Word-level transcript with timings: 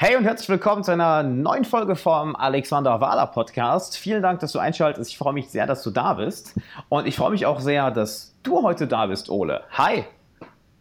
Hey 0.00 0.14
und 0.14 0.22
herzlich 0.22 0.48
willkommen 0.48 0.84
zu 0.84 0.92
einer 0.92 1.24
neuen 1.24 1.64
Folge 1.64 1.96
vom 1.96 2.36
Alexander 2.36 3.00
Wahler 3.00 3.26
Podcast. 3.26 3.98
Vielen 3.98 4.22
Dank, 4.22 4.38
dass 4.38 4.52
du 4.52 4.60
einschaltest. 4.60 5.10
Ich 5.10 5.18
freue 5.18 5.32
mich 5.32 5.48
sehr, 5.48 5.66
dass 5.66 5.82
du 5.82 5.90
da 5.90 6.14
bist. 6.14 6.54
Und 6.88 7.08
ich 7.08 7.16
freue 7.16 7.32
mich 7.32 7.46
auch 7.46 7.58
sehr, 7.58 7.90
dass 7.90 8.32
du 8.44 8.62
heute 8.62 8.86
da 8.86 9.06
bist, 9.06 9.28
Ole. 9.28 9.64
Hi. 9.72 10.04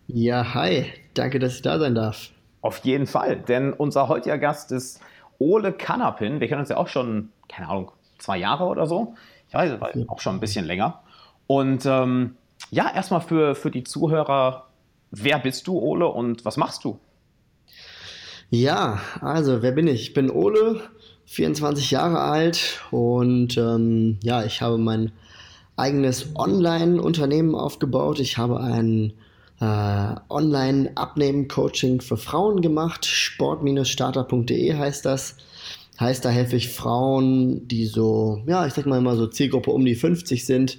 Ja, 0.06 0.54
hi. 0.54 0.94
Danke, 1.16 1.40
dass 1.40 1.56
ich 1.56 1.64
da 1.64 1.80
sein 1.80 1.96
darf. 1.96 2.30
Auf 2.62 2.78
jeden 2.86 3.08
Fall, 3.08 3.38
denn 3.38 3.74
unser 3.74 4.08
heutiger 4.08 4.38
Gast 4.38 4.72
ist 4.72 5.02
Ole 5.40 5.74
Kanapin. 5.74 6.40
Wir 6.40 6.48
kennen 6.48 6.62
uns 6.62 6.70
ja 6.70 6.78
auch 6.78 6.88
schon, 6.88 7.30
keine 7.50 7.70
Ahnung, 7.70 7.92
zwei 8.20 8.38
Jahre 8.38 8.66
oder 8.66 8.86
so. 8.86 9.16
Ich 9.48 9.56
weiß, 9.56 9.80
auch 10.10 10.22
schon 10.22 10.36
ein 10.36 10.40
bisschen 10.40 10.66
länger. 10.66 11.02
Und 11.48 11.88
ähm, 11.88 12.38
ja, 12.70 12.94
erstmal 12.94 13.22
für, 13.22 13.56
für 13.56 13.72
die 13.72 13.84
Zuhörer, 13.84 14.68
wer 15.10 15.40
bist 15.40 15.66
du, 15.66 15.80
Ole, 15.80 16.08
und 16.08 16.46
was 16.46 16.56
machst 16.56 16.84
du? 16.84 17.00
Ja, 18.50 19.02
also 19.20 19.62
wer 19.62 19.74
bin 19.74 19.88
ich? 19.88 20.02
Ich 20.04 20.14
bin 20.14 20.32
Ole, 20.32 20.80
24 21.26 21.92
Jahre 21.92 22.20
alt 22.20 22.82
und 22.92 23.58
ähm, 23.58 24.20
ja, 24.24 24.46
ich 24.46 24.62
habe 24.62 24.78
mein 24.78 25.12
eigenes 25.76 26.28
Online-Unternehmen 26.36 27.56
aufgebaut. 27.56 28.22
Ich 28.22 28.38
habe 28.38 28.62
ein 28.62 29.12
äh, 29.60 30.16
Online-Abnehmen-Coaching 30.30 32.00
für 32.00 32.16
Frauen 32.16 32.62
gemacht. 32.62 33.06
Sport-starter.de 33.06 34.76
heißt 34.76 35.06
das. 35.06 35.36
Heißt, 36.00 36.24
da 36.24 36.30
helfe 36.30 36.56
ich 36.56 36.70
Frauen, 36.70 37.68
die 37.68 37.86
so, 37.86 38.42
ja, 38.48 38.66
ich 38.66 38.74
sag 38.74 38.86
mal 38.86 39.00
immer 39.00 39.18
so 39.18 39.28
Zielgruppe 39.28 39.72
um 39.72 39.84
die 39.84 39.96
50 39.96 40.46
sind, 40.46 40.78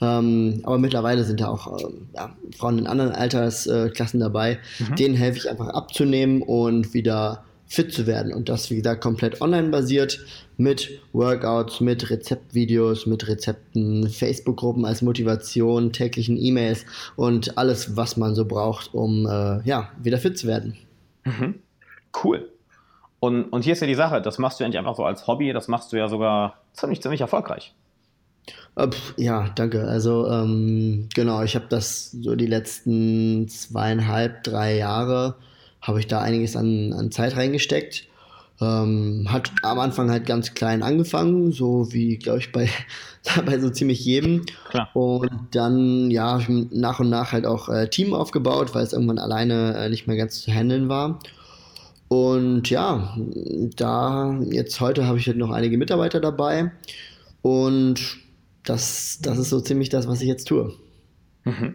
ähm, 0.00 0.60
aber 0.62 0.78
mittlerweile 0.78 1.24
sind 1.24 1.40
da 1.40 1.48
auch 1.48 1.78
ähm, 1.80 2.08
ja, 2.14 2.34
Frauen 2.56 2.78
in 2.78 2.86
anderen 2.86 3.12
Altersklassen 3.12 4.20
dabei. 4.20 4.58
Mhm. 4.78 4.96
Denen 4.96 5.14
helfe 5.14 5.38
ich 5.38 5.50
einfach 5.50 5.68
abzunehmen 5.68 6.42
und 6.42 6.94
wieder 6.94 7.44
fit 7.66 7.92
zu 7.92 8.06
werden. 8.06 8.34
Und 8.34 8.48
das, 8.48 8.68
wie 8.70 8.76
gesagt, 8.76 9.00
komplett 9.00 9.40
online 9.40 9.68
basiert 9.68 10.24
mit 10.56 11.00
Workouts, 11.12 11.80
mit 11.80 12.10
Rezeptvideos, 12.10 13.06
mit 13.06 13.28
Rezepten, 13.28 14.08
Facebook-Gruppen 14.08 14.84
als 14.84 15.02
Motivation, 15.02 15.92
täglichen 15.92 16.36
E-Mails 16.36 16.84
und 17.14 17.56
alles, 17.56 17.96
was 17.96 18.16
man 18.16 18.34
so 18.34 18.44
braucht, 18.44 18.92
um 18.92 19.24
äh, 19.26 19.62
ja, 19.62 19.90
wieder 20.02 20.18
fit 20.18 20.36
zu 20.36 20.48
werden. 20.48 20.76
Mhm. 21.24 21.60
Cool. 22.24 22.50
Und, 23.20 23.44
und 23.44 23.62
hier 23.62 23.74
ist 23.74 23.80
ja 23.80 23.86
die 23.86 23.94
Sache, 23.94 24.20
das 24.20 24.38
machst 24.38 24.58
du 24.58 24.64
ja 24.64 24.68
nicht 24.68 24.78
einfach 24.78 24.96
so 24.96 25.04
als 25.04 25.26
Hobby, 25.26 25.52
das 25.52 25.68
machst 25.68 25.92
du 25.92 25.96
ja 25.96 26.08
sogar 26.08 26.56
ziemlich, 26.72 27.00
ziemlich 27.02 27.20
erfolgreich. 27.20 27.72
Äh, 28.76 28.88
ja, 29.16 29.50
danke. 29.54 29.86
Also 29.86 30.26
ähm, 30.28 31.08
genau, 31.14 31.42
ich 31.42 31.54
habe 31.54 31.66
das 31.68 32.12
so 32.12 32.34
die 32.34 32.46
letzten 32.46 33.48
zweieinhalb, 33.48 34.44
drei 34.44 34.76
Jahre 34.76 35.36
habe 35.80 35.98
ich 36.00 36.06
da 36.06 36.20
einiges 36.20 36.56
an, 36.56 36.92
an 36.92 37.10
Zeit 37.10 37.36
reingesteckt. 37.36 38.06
Ähm, 38.60 39.26
hat 39.30 39.50
am 39.62 39.78
Anfang 39.78 40.10
halt 40.10 40.26
ganz 40.26 40.52
klein 40.52 40.82
angefangen, 40.82 41.50
so 41.50 41.94
wie, 41.94 42.18
glaube 42.18 42.40
ich, 42.40 42.52
bei, 42.52 42.68
bei 43.46 43.58
so 43.58 43.70
ziemlich 43.70 44.04
jedem. 44.04 44.44
Klar. 44.68 44.90
Und 44.92 45.30
dann, 45.52 46.10
ja, 46.10 46.40
nach 46.70 47.00
und 47.00 47.08
nach 47.08 47.32
halt 47.32 47.46
auch 47.46 47.70
äh, 47.70 47.88
Team 47.88 48.12
aufgebaut, 48.12 48.74
weil 48.74 48.84
es 48.84 48.92
irgendwann 48.92 49.18
alleine 49.18 49.74
äh, 49.78 49.88
nicht 49.88 50.06
mehr 50.06 50.16
ganz 50.16 50.42
zu 50.42 50.52
handeln 50.52 50.90
war. 50.90 51.20
Und 52.08 52.68
ja, 52.68 53.16
da, 53.76 54.38
jetzt 54.50 54.80
heute 54.80 55.06
habe 55.06 55.18
ich 55.18 55.26
halt 55.26 55.38
noch 55.38 55.50
einige 55.50 55.78
Mitarbeiter 55.78 56.20
dabei. 56.20 56.72
Und 57.40 58.18
das, 58.64 59.18
das 59.22 59.38
ist 59.38 59.50
so 59.50 59.60
ziemlich 59.60 59.88
das, 59.88 60.08
was 60.08 60.20
ich 60.20 60.28
jetzt 60.28 60.46
tue. 60.48 60.74
Mhm. 61.44 61.74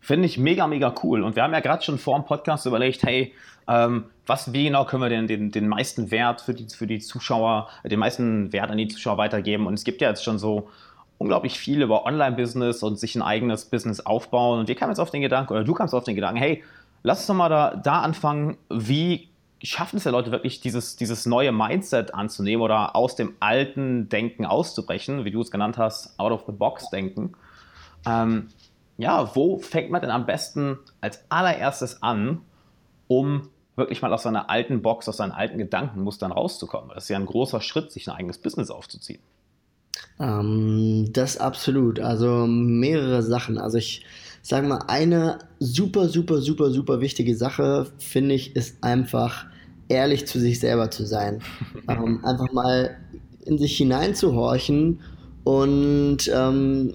Finde 0.00 0.26
ich 0.26 0.38
mega, 0.38 0.66
mega 0.66 0.94
cool. 1.02 1.22
Und 1.22 1.36
wir 1.36 1.42
haben 1.42 1.52
ja 1.52 1.60
gerade 1.60 1.82
schon 1.82 1.98
vor 1.98 2.18
dem 2.18 2.24
Podcast 2.24 2.66
überlegt, 2.66 3.02
hey, 3.02 3.32
ähm, 3.68 4.04
was, 4.26 4.52
wie 4.52 4.64
genau 4.64 4.84
können 4.84 5.02
wir 5.02 5.08
denn 5.08 5.26
den, 5.26 5.50
den 5.50 5.68
meisten 5.68 6.10
Wert 6.10 6.40
für 6.40 6.54
die, 6.54 6.66
für 6.68 6.86
die 6.86 6.98
Zuschauer, 6.98 7.68
den 7.84 7.98
meisten 7.98 8.52
Wert 8.52 8.70
an 8.70 8.78
die 8.78 8.88
Zuschauer 8.88 9.18
weitergeben? 9.18 9.66
Und 9.66 9.74
es 9.74 9.84
gibt 9.84 10.00
ja 10.00 10.08
jetzt 10.08 10.24
schon 10.24 10.38
so 10.38 10.68
unglaublich 11.18 11.58
viel 11.58 11.82
über 11.82 12.06
Online-Business 12.06 12.82
und 12.82 12.98
sich 12.98 13.14
ein 13.14 13.22
eigenes 13.22 13.66
Business 13.66 14.00
aufbauen. 14.00 14.60
Und 14.60 14.68
wir 14.68 14.74
kamen 14.74 14.90
jetzt 14.90 15.00
auf 15.00 15.10
den 15.10 15.20
Gedanken, 15.20 15.52
oder 15.52 15.64
du 15.64 15.74
kamst 15.74 15.94
auf 15.94 16.04
den 16.04 16.14
Gedanken, 16.14 16.38
hey, 16.38 16.64
lass 17.02 17.18
uns 17.18 17.26
doch 17.26 17.34
mal 17.34 17.48
da, 17.48 17.76
da 17.76 18.00
anfangen, 18.00 18.56
wie 18.70 19.29
schaffen 19.62 19.96
es 19.96 20.04
ja 20.04 20.10
Leute 20.10 20.30
wirklich, 20.30 20.60
dieses, 20.60 20.96
dieses 20.96 21.26
neue 21.26 21.52
Mindset 21.52 22.14
anzunehmen 22.14 22.62
oder 22.62 22.96
aus 22.96 23.16
dem 23.16 23.34
alten 23.40 24.08
Denken 24.08 24.46
auszubrechen, 24.46 25.24
wie 25.24 25.30
du 25.30 25.40
es 25.40 25.50
genannt 25.50 25.78
hast, 25.78 26.18
out 26.18 26.32
of 26.32 26.44
the 26.46 26.52
box 26.52 26.90
denken. 26.90 27.32
Ähm, 28.06 28.48
ja, 28.96 29.34
wo 29.34 29.58
fängt 29.58 29.90
man 29.90 30.00
denn 30.00 30.10
am 30.10 30.26
besten 30.26 30.78
als 31.00 31.24
allererstes 31.30 32.02
an, 32.02 32.42
um 33.08 33.48
wirklich 33.76 34.02
mal 34.02 34.12
aus 34.12 34.22
seiner 34.22 34.50
alten 34.50 34.82
Box, 34.82 35.08
aus 35.08 35.18
seinen 35.18 35.32
alten 35.32 35.58
Gedankenmustern 35.58 36.32
rauszukommen? 36.32 36.90
Das 36.94 37.04
ist 37.04 37.08
ja 37.08 37.18
ein 37.18 37.26
großer 37.26 37.60
Schritt, 37.60 37.92
sich 37.92 38.08
ein 38.08 38.16
eigenes 38.16 38.38
Business 38.38 38.70
aufzuziehen. 38.70 39.20
Ähm, 40.18 41.10
das 41.12 41.38
absolut. 41.38 42.00
Also 42.00 42.46
mehrere 42.46 43.22
Sachen. 43.22 43.58
Also 43.58 43.78
ich 43.78 44.04
sage 44.42 44.66
mal, 44.66 44.84
eine 44.88 45.38
super, 45.58 46.08
super, 46.08 46.40
super, 46.40 46.70
super 46.70 47.00
wichtige 47.00 47.36
Sache, 47.36 47.86
finde 47.98 48.34
ich, 48.34 48.56
ist 48.56 48.82
einfach 48.82 49.46
ehrlich 49.88 50.26
zu 50.26 50.38
sich 50.38 50.60
selber 50.60 50.90
zu 50.90 51.04
sein. 51.04 51.42
ähm, 51.88 52.24
einfach 52.24 52.52
mal 52.52 52.96
in 53.44 53.58
sich 53.58 53.76
hineinzuhorchen 53.76 55.00
und 55.44 56.30
ähm, 56.32 56.94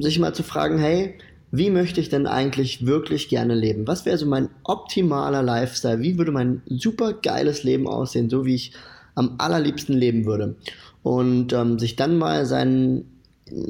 sich 0.00 0.18
mal 0.18 0.34
zu 0.34 0.42
fragen, 0.42 0.78
hey, 0.78 1.18
wie 1.50 1.70
möchte 1.70 2.00
ich 2.00 2.08
denn 2.08 2.26
eigentlich 2.26 2.86
wirklich 2.86 3.28
gerne 3.28 3.54
leben? 3.54 3.86
Was 3.86 4.06
wäre 4.06 4.16
so 4.16 4.26
mein 4.26 4.48
optimaler 4.64 5.42
Lifestyle? 5.42 6.00
Wie 6.00 6.16
würde 6.16 6.32
mein 6.32 6.62
super 6.66 7.12
geiles 7.12 7.62
Leben 7.62 7.86
aussehen, 7.86 8.30
so 8.30 8.46
wie 8.46 8.54
ich 8.54 8.72
am 9.14 9.34
allerliebsten 9.36 9.94
leben 9.94 10.24
würde? 10.24 10.56
Und 11.02 11.52
ähm, 11.52 11.78
sich 11.78 11.96
dann 11.96 12.16
mal 12.16 12.46
seinen 12.46 13.11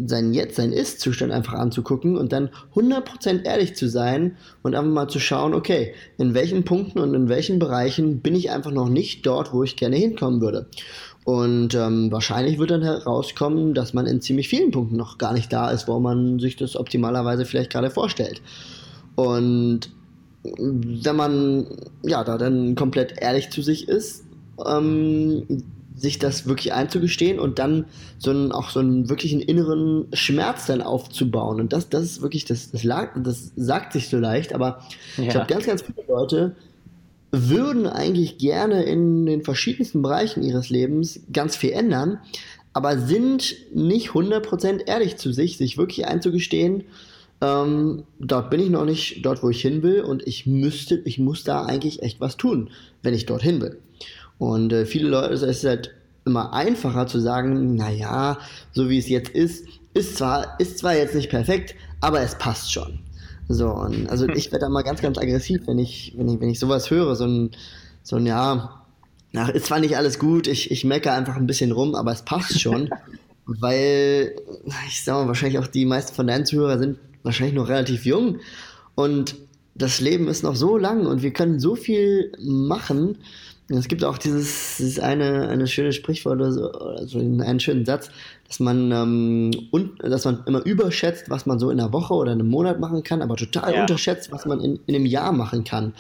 sein 0.07 0.33
Jetzt, 0.33 0.57
sein 0.57 0.73
Ist-Zustand 0.73 1.33
einfach 1.33 1.55
anzugucken 1.55 2.17
und 2.17 2.33
dann 2.33 2.51
100% 2.75 3.45
ehrlich 3.45 3.75
zu 3.75 3.89
sein 3.89 4.37
und 4.63 4.75
einfach 4.75 4.93
mal 4.93 5.09
zu 5.09 5.19
schauen, 5.19 5.55
okay, 5.55 5.95
in 6.19 6.35
welchen 6.35 6.65
Punkten 6.65 6.99
und 6.99 7.15
in 7.15 7.29
welchen 7.29 7.59
Bereichen 7.59 8.21
bin 8.21 8.35
ich 8.35 8.51
einfach 8.51 8.71
noch 8.71 8.89
nicht 8.89 9.27
dort, 9.27 9.53
wo 9.53 9.63
ich 9.63 9.77
gerne 9.77 9.97
hinkommen 9.97 10.41
würde. 10.41 10.67
Und 11.25 11.75
ähm, 11.75 12.11
wahrscheinlich 12.11 12.59
wird 12.59 12.73
dann 12.73 12.83
herauskommen, 12.83 13.75
dass 13.75 13.95
man 13.95 14.07
in 14.07 14.21
ziemlich 14.21 14.49
vielen 14.49 14.73
Punkten 14.73 14.97
noch 14.97 15.19
gar 15.19 15.33
nicht 15.33 15.53
da 15.53 15.71
ist, 15.71 15.87
wo 15.87 16.01
man 16.01 16.41
sich 16.41 16.57
das 16.57 16.77
optimalerweise 16.77 17.45
vielleicht 17.45 17.71
gerade 17.71 17.91
vorstellt. 17.91 18.43
Und 19.15 19.91
wenn 20.43 21.17
man 21.17 21.67
ja 22.03 22.25
da 22.25 22.39
dann 22.39 22.75
komplett 22.75 23.15
ehrlich 23.21 23.51
zu 23.51 23.63
sich 23.63 23.89
ist, 23.89 24.25
ähm, 24.67 25.47
sich 25.95 26.19
das 26.19 26.47
wirklich 26.47 26.73
einzugestehen 26.73 27.39
und 27.39 27.59
dann 27.59 27.87
so 28.19 28.31
einen, 28.31 28.53
auch 28.53 28.71
so 28.71 28.81
einen 28.81 29.09
wirklichen 29.09 29.41
inneren 29.41 30.07
Schmerz 30.13 30.67
dann 30.67 30.83
aufzubauen. 30.83 31.61
Und 31.61 31.73
das, 31.73 31.89
das 31.89 32.05
ist 32.05 32.23
wirklich, 32.23 32.45
das, 32.45 32.71
das, 32.71 32.85
lag, 32.85 33.11
das 33.23 33.53
sagt 33.57 33.93
sich 33.93 34.09
so 34.09 34.19
leicht, 34.19 34.55
aber 34.55 34.83
ja. 35.17 35.25
ich 35.25 35.29
glaube, 35.31 35.47
ganz, 35.47 35.67
ganz 35.67 35.83
viele 35.83 36.07
Leute 36.09 36.57
würden 37.31 37.87
eigentlich 37.87 38.39
gerne 38.39 38.83
in 38.85 39.27
den 39.27 39.43
verschiedensten 39.43 40.03
Bereichen 40.03 40.43
ihres 40.43 40.71
Lebens 40.71 41.21
ganz 41.33 41.57
viel 41.57 41.73
ändern, 41.73 42.19
aber 42.75 42.99
sind 42.99 43.55
nicht 43.75 44.11
100% 44.11 44.87
ehrlich 44.87 45.17
zu 45.17 45.33
sich, 45.33 45.57
sich 45.57 45.79
wirklich 45.79 46.07
einzugestehen, 46.07 46.85
ähm, 47.43 48.05
dort 48.21 48.51
bin 48.51 48.61
ich 48.61 48.71
noch 48.71 48.85
nicht 48.85 49.27
dort, 49.27 49.43
wo 49.43 49.51
ich 49.51 49.61
hin 49.61 49.83
will 49.83 50.03
und 50.03 50.27
ich 50.27 50.47
müsste, 50.47 51.03
ich 51.05 51.19
muss 51.19 51.43
da 51.43 51.65
eigentlich 51.65 52.03
echt 52.03 52.21
was 52.21 52.37
tun, 52.37 52.71
wenn 53.03 53.15
ich 53.15 53.27
dorthin 53.27 53.61
will. 53.61 53.79
Und 54.39 54.73
äh, 54.73 54.87
viele 54.87 55.09
Leute, 55.09 55.35
es 55.35 55.43
ist 55.43 55.65
halt 55.65 55.95
immer 56.25 56.53
einfacher 56.53 57.07
zu 57.07 57.21
sagen, 57.21 57.75
naja, 57.75 58.39
so 58.73 58.89
wie 58.89 58.99
es 58.99 59.09
jetzt 59.09 59.31
ist, 59.31 59.67
ist 59.95 60.17
zwar, 60.17 60.59
ist 60.61 60.79
zwar 60.79 60.97
jetzt 60.97 61.15
nicht 61.15 61.31
perfekt, 61.31 61.75
aber 62.01 62.21
es 62.21 62.37
passt 62.37 62.73
schon. 62.73 63.01
So, 63.49 63.69
und 63.69 64.09
also 64.09 64.29
ich 64.29 64.51
werde 64.53 64.67
da 64.67 64.69
mal 64.69 64.83
ganz, 64.83 65.03
ganz 65.03 65.19
aggressiv, 65.19 65.63
wenn 65.67 65.79
ich, 65.79 66.15
wenn 66.17 66.29
ich, 66.29 66.41
wenn 66.41 66.49
ich 66.49 66.59
sowas 66.59 66.91
höre, 66.91 67.17
so 67.17 67.27
ein, 67.27 67.51
so 68.03 68.17
ein, 68.17 68.27
ja, 68.27 68.83
na, 69.33 69.49
ist 69.49 69.67
zwar 69.67 69.81
nicht 69.81 69.97
alles 69.97 70.19
gut, 70.19 70.47
ich, 70.47 70.71
ich 70.71 70.85
meckere 70.85 71.15
einfach 71.15 71.37
ein 71.37 71.47
bisschen 71.47 71.73
rum, 71.73 71.95
aber 71.95 72.13
es 72.13 72.23
passt 72.23 72.61
schon. 72.61 72.91
weil, 73.47 74.35
ich 74.87 75.03
sag 75.03 75.15
mal, 75.15 75.27
wahrscheinlich 75.27 75.59
auch 75.59 75.67
die 75.67 75.85
meisten 75.85 76.15
von 76.15 76.27
deinen 76.27 76.47
Zuhörern 76.47 76.79
sind 76.79 76.99
wahrscheinlich 77.23 77.55
noch 77.55 77.69
relativ 77.69 78.05
jung 78.05 78.39
und 78.95 79.37
das 79.75 80.01
Leben 80.01 80.29
ist 80.29 80.43
noch 80.43 80.55
so 80.55 80.77
lang 80.77 81.07
und 81.07 81.23
wir 81.23 81.33
können 81.33 81.59
so 81.59 81.75
viel 81.75 82.33
machen 82.39 83.19
es 83.79 83.89
gibt 83.89 84.05
auch 84.05 84.19
dieses, 84.19 84.77
dieses 84.79 84.99
eine, 84.99 85.49
eine 85.49 85.67
schöne 85.67 85.93
Sprichwort 85.93 86.37
oder 86.37 86.53
so, 86.53 86.73
oder 86.73 87.07
so 87.07 87.19
einen 87.19 87.61
schönen 87.61 87.85
Satz, 87.85 88.11
dass 88.47 88.61
man, 88.61 88.91
ähm, 88.91 89.51
un, 89.73 89.93
dass 89.99 90.25
man 90.25 90.43
immer 90.47 90.65
überschätzt, 90.65 91.31
was 91.31 91.47
man 91.47 91.59
so 91.59 91.71
in 91.71 91.81
einer 91.81 91.93
Woche 91.93 92.15
oder 92.15 92.33
in 92.33 92.41
einem 92.41 92.51
Monat 92.51 92.81
machen 92.81 93.03
kann, 93.03 93.23
aber 93.23 93.37
total 93.37 93.75
ja. 93.75 93.81
unterschätzt, 93.83 94.33
was 94.33 94.47
man 94.47 94.61
in, 94.61 94.81
in 94.87 94.95
einem 94.95 95.07
Jahr 95.07 95.33
machen 95.33 95.65
kann. 95.65 95.95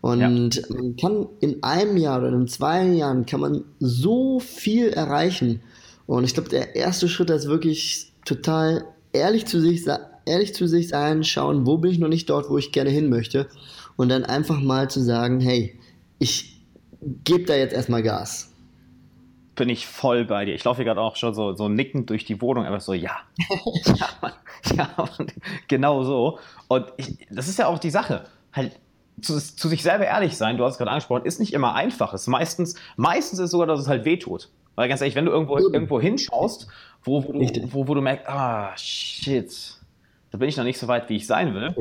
Und 0.00 0.20
ja. 0.20 0.28
man 0.28 0.96
kann 0.96 1.28
in 1.40 1.62
einem 1.62 1.96
Jahr 1.96 2.18
oder 2.18 2.32
in 2.32 2.48
zwei 2.48 2.84
Jahren 2.86 3.24
kann 3.24 3.40
man 3.40 3.64
so 3.78 4.40
viel 4.40 4.88
erreichen. 4.88 5.62
Und 6.06 6.24
ich 6.24 6.34
glaube, 6.34 6.48
der 6.48 6.74
erste 6.74 7.08
Schritt 7.08 7.30
ist 7.30 7.46
wirklich 7.46 8.12
total 8.24 8.84
ehrlich 9.12 9.46
zu 9.46 9.60
sich, 9.60 9.84
ehrlich 10.26 10.54
zu 10.54 10.66
sich 10.66 10.88
sein, 10.88 11.22
schauen, 11.22 11.66
wo 11.66 11.78
bin 11.78 11.92
ich 11.92 11.98
noch 11.98 12.08
nicht 12.08 12.28
dort, 12.28 12.50
wo 12.50 12.58
ich 12.58 12.72
gerne 12.72 12.90
hin 12.90 13.08
möchte. 13.10 13.46
Und 13.96 14.08
dann 14.08 14.24
einfach 14.24 14.60
mal 14.60 14.90
zu 14.90 15.00
sagen, 15.00 15.40
hey, 15.40 15.78
ich, 16.18 16.51
gebe 17.24 17.44
da 17.44 17.54
jetzt 17.54 17.72
erstmal 17.72 18.02
Gas 18.02 18.52
bin 19.54 19.68
ich 19.68 19.86
voll 19.86 20.24
bei 20.24 20.44
dir. 20.44 20.54
Ich 20.54 20.64
laufe 20.64 20.78
hier 20.78 20.86
gerade 20.86 21.00
auch 21.00 21.16
schon 21.16 21.34
so, 21.34 21.54
so 21.54 21.68
nickend 21.68 22.10
durch 22.10 22.24
die 22.24 22.40
Wohnung, 22.40 22.64
einfach 22.64 22.80
so, 22.80 22.94
ja. 22.94 23.18
ja, 23.84 24.08
ja 24.74 24.88
genau 25.68 26.04
so. 26.04 26.38
Und 26.68 26.86
ich, 26.96 27.18
das 27.30 27.48
ist 27.48 27.58
ja 27.58 27.66
auch 27.66 27.78
die 27.78 27.90
Sache. 27.90 28.24
Halt, 28.52 28.78
zu, 29.20 29.38
zu, 29.38 29.68
sich 29.68 29.82
selber 29.82 30.06
ehrlich 30.06 30.36
sein, 30.36 30.56
du 30.56 30.64
hast 30.64 30.72
es 30.72 30.78
gerade 30.78 30.90
angesprochen, 30.90 31.26
ist 31.26 31.38
nicht 31.38 31.52
immer 31.52 31.74
einfach. 31.74 32.14
Es 32.14 32.26
meistens, 32.26 32.76
meistens 32.96 33.38
ist 33.38 33.46
es 33.46 33.50
sogar, 33.50 33.66
dass 33.66 33.80
es 33.80 33.88
halt 33.88 34.04
wehtut. 34.04 34.48
Weil 34.74 34.88
ganz 34.88 35.02
ehrlich, 35.02 35.14
wenn 35.14 35.26
du 35.26 35.30
irgendwo, 35.30 35.58
irgendwo 35.58 36.00
hinschaust, 36.00 36.66
wo, 37.04 37.22
wo, 37.22 37.32
du, 37.32 37.72
wo, 37.72 37.88
wo, 37.88 37.94
du 37.94 38.00
merkst, 38.00 38.26
ah, 38.26 38.72
shit, 38.76 39.76
da 40.30 40.38
bin 40.38 40.48
ich 40.48 40.56
noch 40.56 40.64
nicht 40.64 40.78
so 40.78 40.88
weit, 40.88 41.10
wie 41.10 41.16
ich 41.16 41.26
sein 41.26 41.54
will. 41.54 41.74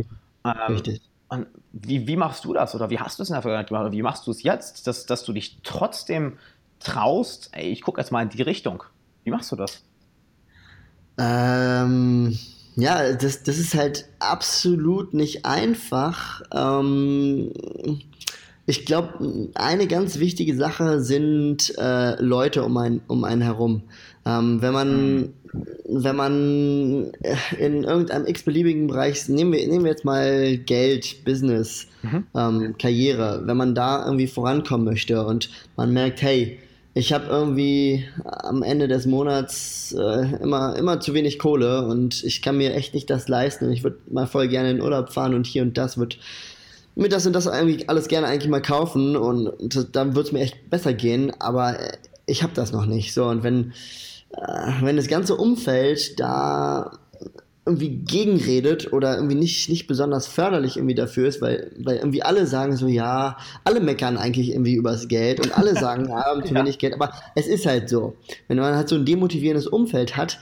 Ähm, 0.44 0.54
Richtig. 0.74 1.02
Und 1.32 1.48
wie, 1.72 2.08
wie 2.08 2.18
machst 2.18 2.44
du 2.44 2.54
das? 2.54 2.76
Oder 2.76 2.90
wie 2.90 3.00
hast 3.00 3.18
du 3.18 3.24
es 3.24 3.30
in 3.30 3.36
der 3.36 3.42
Vergangenheit 3.42 3.70
gemacht? 3.70 3.84
Oder 3.84 3.94
wie 3.94 4.02
machst 4.02 4.28
du 4.28 4.32
es 4.32 4.44
jetzt, 4.44 4.86
dass, 4.86 5.06
dass 5.06 5.24
du 5.24 5.32
dich 5.32 5.60
trotzdem 5.64 6.38
traust, 6.80 7.52
ey, 7.54 7.70
ich 7.70 7.82
gucke 7.82 8.02
jetzt 8.02 8.12
mal 8.12 8.22
in 8.22 8.28
die 8.28 8.42
Richtung. 8.42 8.84
Wie 9.24 9.32
machst 9.32 9.50
du 9.50 9.56
das? 9.56 9.82
Ähm, 11.18 12.38
ja, 12.76 13.14
das, 13.14 13.44
das 13.44 13.60
ist 13.60 13.76
halt 13.76 14.10
absolut 14.20 15.14
nicht 15.14 15.46
einfach. 15.46 16.42
Ähm, 16.54 17.54
ich 18.66 18.86
glaube, 18.86 19.50
eine 19.56 19.88
ganz 19.88 20.20
wichtige 20.20 20.56
Sache 20.56 21.02
sind 21.02 21.74
äh, 21.78 22.22
Leute 22.22 22.64
um 22.64 22.78
einen, 22.78 23.02
um 23.08 23.24
einen 23.24 23.42
herum. 23.42 23.84
Ähm, 24.26 24.62
wenn 24.62 24.74
man 24.74 25.34
wenn 25.88 26.16
man 26.16 27.12
in 27.60 27.84
irgendeinem 27.84 28.26
x-beliebigen 28.26 28.88
Bereich, 28.88 29.28
nehmen 29.28 29.52
wir, 29.52 29.68
nehmen 29.68 29.84
wir 29.84 29.92
jetzt 29.92 30.06
mal 30.06 30.58
Geld, 30.58 31.26
Business, 31.26 31.88
mhm. 32.04 32.26
ähm, 32.36 32.76
Karriere, 32.78 33.42
wenn 33.46 33.58
man 33.58 33.76
da 33.76 34.06
irgendwie 34.06 34.28
vorankommen 34.28 34.86
möchte 34.86 35.26
und 35.26 35.50
man 35.76 35.92
merkt, 35.92 36.22
hey, 36.22 36.60
ich 36.94 37.14
habe 37.14 37.28
irgendwie 37.30 38.06
am 38.24 38.64
Ende 38.64 38.88
des 38.88 39.06
Monats 39.06 39.96
äh, 39.98 40.42
immer, 40.42 40.76
immer 40.76 41.00
zu 41.00 41.14
wenig 41.14 41.40
Kohle 41.40 41.86
und 41.86 42.24
ich 42.24 42.42
kann 42.42 42.58
mir 42.58 42.74
echt 42.74 42.94
nicht 42.94 43.10
das 43.10 43.30
leisten. 43.30 43.72
Ich 43.72 43.84
würde 43.84 43.98
mal 44.10 44.28
voll 44.28 44.50
gerne 44.50 44.72
in 44.72 44.82
Urlaub 44.82 45.12
fahren 45.12 45.34
und 45.34 45.48
hier 45.48 45.62
und 45.62 45.78
das 45.78 45.98
wird 45.98 46.18
mir 46.96 47.10
das 47.10 47.26
und 47.26 47.34
das 47.34 47.48
eigentlich 47.48 47.90
alles 47.90 48.08
gerne 48.08 48.28
eigentlich 48.28 48.50
mal 48.50 48.62
kaufen 48.62 49.16
und 49.16 49.54
dann 49.96 50.16
wird 50.16 50.28
es 50.28 50.32
mir 50.32 50.42
echt 50.42 50.70
besser 50.70 50.94
gehen, 50.94 51.32
aber 51.40 51.78
ich 52.26 52.44
habe 52.44 52.54
das 52.54 52.72
noch 52.72 52.86
nicht. 52.86 53.14
So, 53.14 53.26
und 53.26 53.44
wenn, 53.44 53.74
äh, 54.32 54.72
wenn 54.82 54.98
das 54.98 55.08
ganze 55.08 55.36
Umfeld 55.36 56.20
da 56.20 57.00
irgendwie 57.66 57.90
gegenredet 57.90 58.92
oder 58.92 59.16
irgendwie 59.16 59.36
nicht, 59.36 59.70
nicht 59.70 59.86
besonders 59.86 60.26
förderlich 60.26 60.78
irgendwie 60.78 60.96
dafür 60.96 61.28
ist, 61.28 61.42
weil, 61.42 61.72
weil 61.78 61.98
irgendwie 61.98 62.24
alle 62.24 62.48
sagen 62.48 62.76
so, 62.76 62.88
ja, 62.88 63.38
alle 63.64 63.80
meckern 63.80 64.18
eigentlich 64.18 64.50
irgendwie 64.50 64.74
übers 64.74 65.08
Geld 65.08 65.40
und 65.46 65.56
alle 65.56 65.76
sagen, 65.80 66.10
ja, 66.10 66.26
haben 66.26 66.44
zu 66.44 66.56
wenig 66.56 66.80
Geld, 66.80 66.94
aber 66.94 67.12
es 67.36 67.48
ist 67.48 67.66
halt 67.66 67.88
so. 67.88 68.16
Wenn 68.48 68.58
man 68.58 68.76
halt 68.76 68.90
so 68.90 68.96
ein 68.96 69.06
demotivierendes 69.06 69.68
Umfeld 69.68 70.18
hat, 70.18 70.40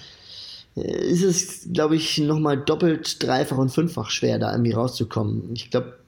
äh, 0.77 0.81
ist 0.81 1.23
es, 1.23 1.67
glaube 1.73 1.97
ich, 1.97 2.17
nochmal 2.19 2.57
doppelt, 2.57 3.21
dreifach 3.21 3.57
und 3.57 3.69
fünffach 3.69 4.09
schwer, 4.11 4.39
da 4.39 4.51
irgendwie 4.53 4.71
rauszukommen. 4.71 5.51
Ich 5.55 5.71
glaube, 5.71 5.98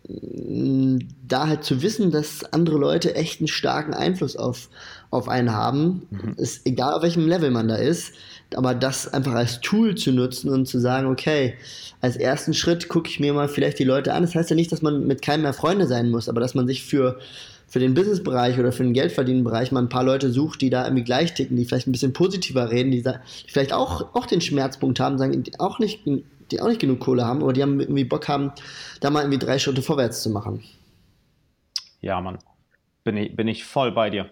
da 1.28 1.48
halt 1.48 1.64
zu 1.64 1.82
wissen, 1.82 2.12
dass 2.12 2.44
andere 2.52 2.78
Leute 2.78 3.16
echt 3.16 3.40
einen 3.40 3.48
starken 3.48 3.94
Einfluss 3.94 4.36
auf, 4.36 4.70
auf 5.10 5.28
einen 5.28 5.54
haben, 5.54 6.08
mhm. 6.10 6.34
ist 6.38 6.66
egal 6.66 6.94
auf 6.94 7.04
welchem 7.04 7.28
Level 7.28 7.52
man 7.52 7.68
da 7.68 7.76
ist, 7.76 8.14
aber 8.56 8.76
das 8.76 9.14
einfach 9.14 9.34
als 9.34 9.62
Tool 9.62 9.96
zu 9.96 10.12
nutzen 10.12 10.50
und 10.50 10.68
zu 10.68 10.80
sagen, 10.80 11.08
okay, 11.08 11.56
als 12.02 12.18
ersten 12.18 12.54
Schritt 12.54 12.90
gucke 12.90 13.10
ich 13.10 13.20
mir 13.20 13.34
mal 13.34 13.48
vielleicht 13.48 13.80
die 13.80 13.84
Leute 13.84 14.14
an. 14.14 14.24
Das 14.24 14.36
heißt 14.36 14.50
ja 14.50 14.56
nicht, 14.56 14.72
dass 14.72 14.82
man 14.82 15.08
mit 15.08 15.22
keinem 15.22 15.44
mehr 15.44 15.54
Freunde 15.54 15.88
sein 15.88 16.10
muss, 16.10 16.28
aber 16.28 16.42
dass 16.42 16.56
man 16.56 16.68
sich 16.68 16.84
für, 16.84 17.20
für 17.68 17.80
den 17.80 17.94
Businessbereich 17.94 18.60
oder 18.60 18.72
für 18.72 18.84
den 18.84 18.94
Geldverdienenbereich 18.94 19.72
mal 19.72 19.82
ein 19.82 19.90
paar 19.90 20.04
Leute 20.04 20.32
sucht, 20.32 20.62
die 20.62 20.70
da 20.70 20.84
irgendwie 20.86 21.04
gleich 21.04 21.34
ticken, 21.34 21.56
die 21.56 21.66
vielleicht 21.66 21.88
ein 21.88 21.92
bisschen 21.92 22.14
positiver 22.14 22.72
reden, 22.72 22.92
die, 22.92 23.04
die 23.04 23.12
vielleicht 23.48 23.72
auch, 23.72 24.14
auch 24.16 24.26
den 24.26 24.42
Schmerzpunkt 24.42 25.00
haben, 25.00 25.18
sagen, 25.18 25.44
auch 25.60 25.80
nicht, 25.80 26.02
die 26.52 26.62
auch 26.62 26.68
nicht 26.68 26.82
genug 26.82 27.00
Kohle 27.00 27.26
haben, 27.26 27.42
aber 27.42 27.54
die 27.54 27.62
haben 27.62 27.80
irgendwie 27.80 28.04
Bock 28.04 28.28
haben, 28.28 28.52
da 29.00 29.10
mal 29.10 29.22
irgendwie 29.22 29.40
drei 29.40 29.60
Schritte 29.60 29.82
vorwärts 29.82 30.22
zu 30.22 30.30
machen. 30.30 30.64
Ja, 32.02 32.20
Mann. 32.22 32.40
Bin 33.04 33.18
ich, 33.18 33.36
bin 33.36 33.48
ich 33.48 33.66
voll 33.66 33.92
bei 33.92 34.10
dir. 34.10 34.30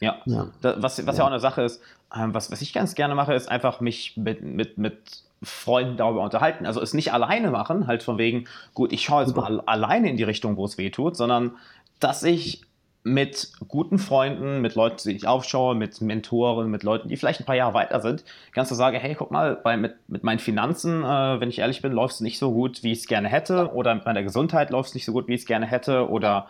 Ja. 0.00 0.20
ja. 0.24 0.48
Das, 0.60 0.82
was, 0.82 1.06
was 1.06 1.16
ja. 1.16 1.22
ja. 1.22 1.24
auch 1.24 1.30
eine 1.30 1.40
Sache 1.40 1.62
ist, 1.62 1.82
ähm, 2.14 2.34
was, 2.34 2.50
was 2.50 2.60
ich 2.62 2.72
ganz 2.72 2.94
gerne 2.94 3.14
mache, 3.14 3.34
ist 3.34 3.48
einfach 3.48 3.80
mich 3.80 4.16
mit, 4.16 4.42
mit, 4.42 4.78
mit 4.78 5.24
Freunden 5.42 5.96
darüber 5.96 6.22
unterhalten. 6.22 6.66
Also 6.66 6.80
es 6.80 6.94
nicht 6.94 7.12
alleine 7.12 7.50
machen, 7.50 7.86
halt 7.86 8.02
von 8.02 8.18
wegen, 8.18 8.46
gut, 8.74 8.92
ich 8.92 9.04
schaue 9.04 9.22
jetzt 9.22 9.36
mal 9.36 9.60
alleine 9.60 10.10
in 10.10 10.16
die 10.16 10.24
Richtung, 10.24 10.56
wo 10.56 10.64
es 10.64 10.76
weh 10.76 10.90
tut, 10.90 11.16
sondern 11.16 11.52
dass 11.98 12.22
ich 12.22 12.62
mit 13.02 13.52
guten 13.66 13.98
Freunden, 13.98 14.60
mit 14.60 14.74
Leuten, 14.74 15.08
die 15.08 15.16
ich 15.16 15.26
aufschaue, 15.26 15.74
mit 15.74 16.00
Mentoren, 16.00 16.70
mit 16.70 16.82
Leuten, 16.82 17.08
die 17.08 17.16
vielleicht 17.16 17.40
ein 17.40 17.46
paar 17.46 17.56
Jahre 17.56 17.72
weiter 17.72 18.00
sind, 18.00 18.24
ganz 18.52 18.68
so 18.68 18.74
sage, 18.74 18.98
hey, 18.98 19.14
guck 19.14 19.30
mal, 19.30 19.56
bei, 19.56 19.76
mit, 19.76 19.96
mit 20.08 20.22
meinen 20.22 20.38
Finanzen, 20.38 21.02
äh, 21.02 21.40
wenn 21.40 21.48
ich 21.48 21.60
ehrlich 21.60 21.80
bin, 21.80 21.92
läuft 21.92 22.14
es 22.14 22.20
nicht 22.20 22.38
so 22.38 22.52
gut, 22.52 22.82
wie 22.82 22.92
ich 22.92 22.98
es 22.98 23.06
gerne 23.06 23.28
hätte, 23.28 23.72
oder 23.72 23.94
mit 23.94 24.04
meiner 24.04 24.22
Gesundheit 24.22 24.70
läuft 24.70 24.90
es 24.90 24.94
nicht 24.94 25.06
so 25.06 25.12
gut, 25.12 25.28
wie 25.28 25.34
ich 25.34 25.40
es 25.40 25.46
gerne 25.46 25.66
hätte, 25.66 26.10
oder 26.10 26.48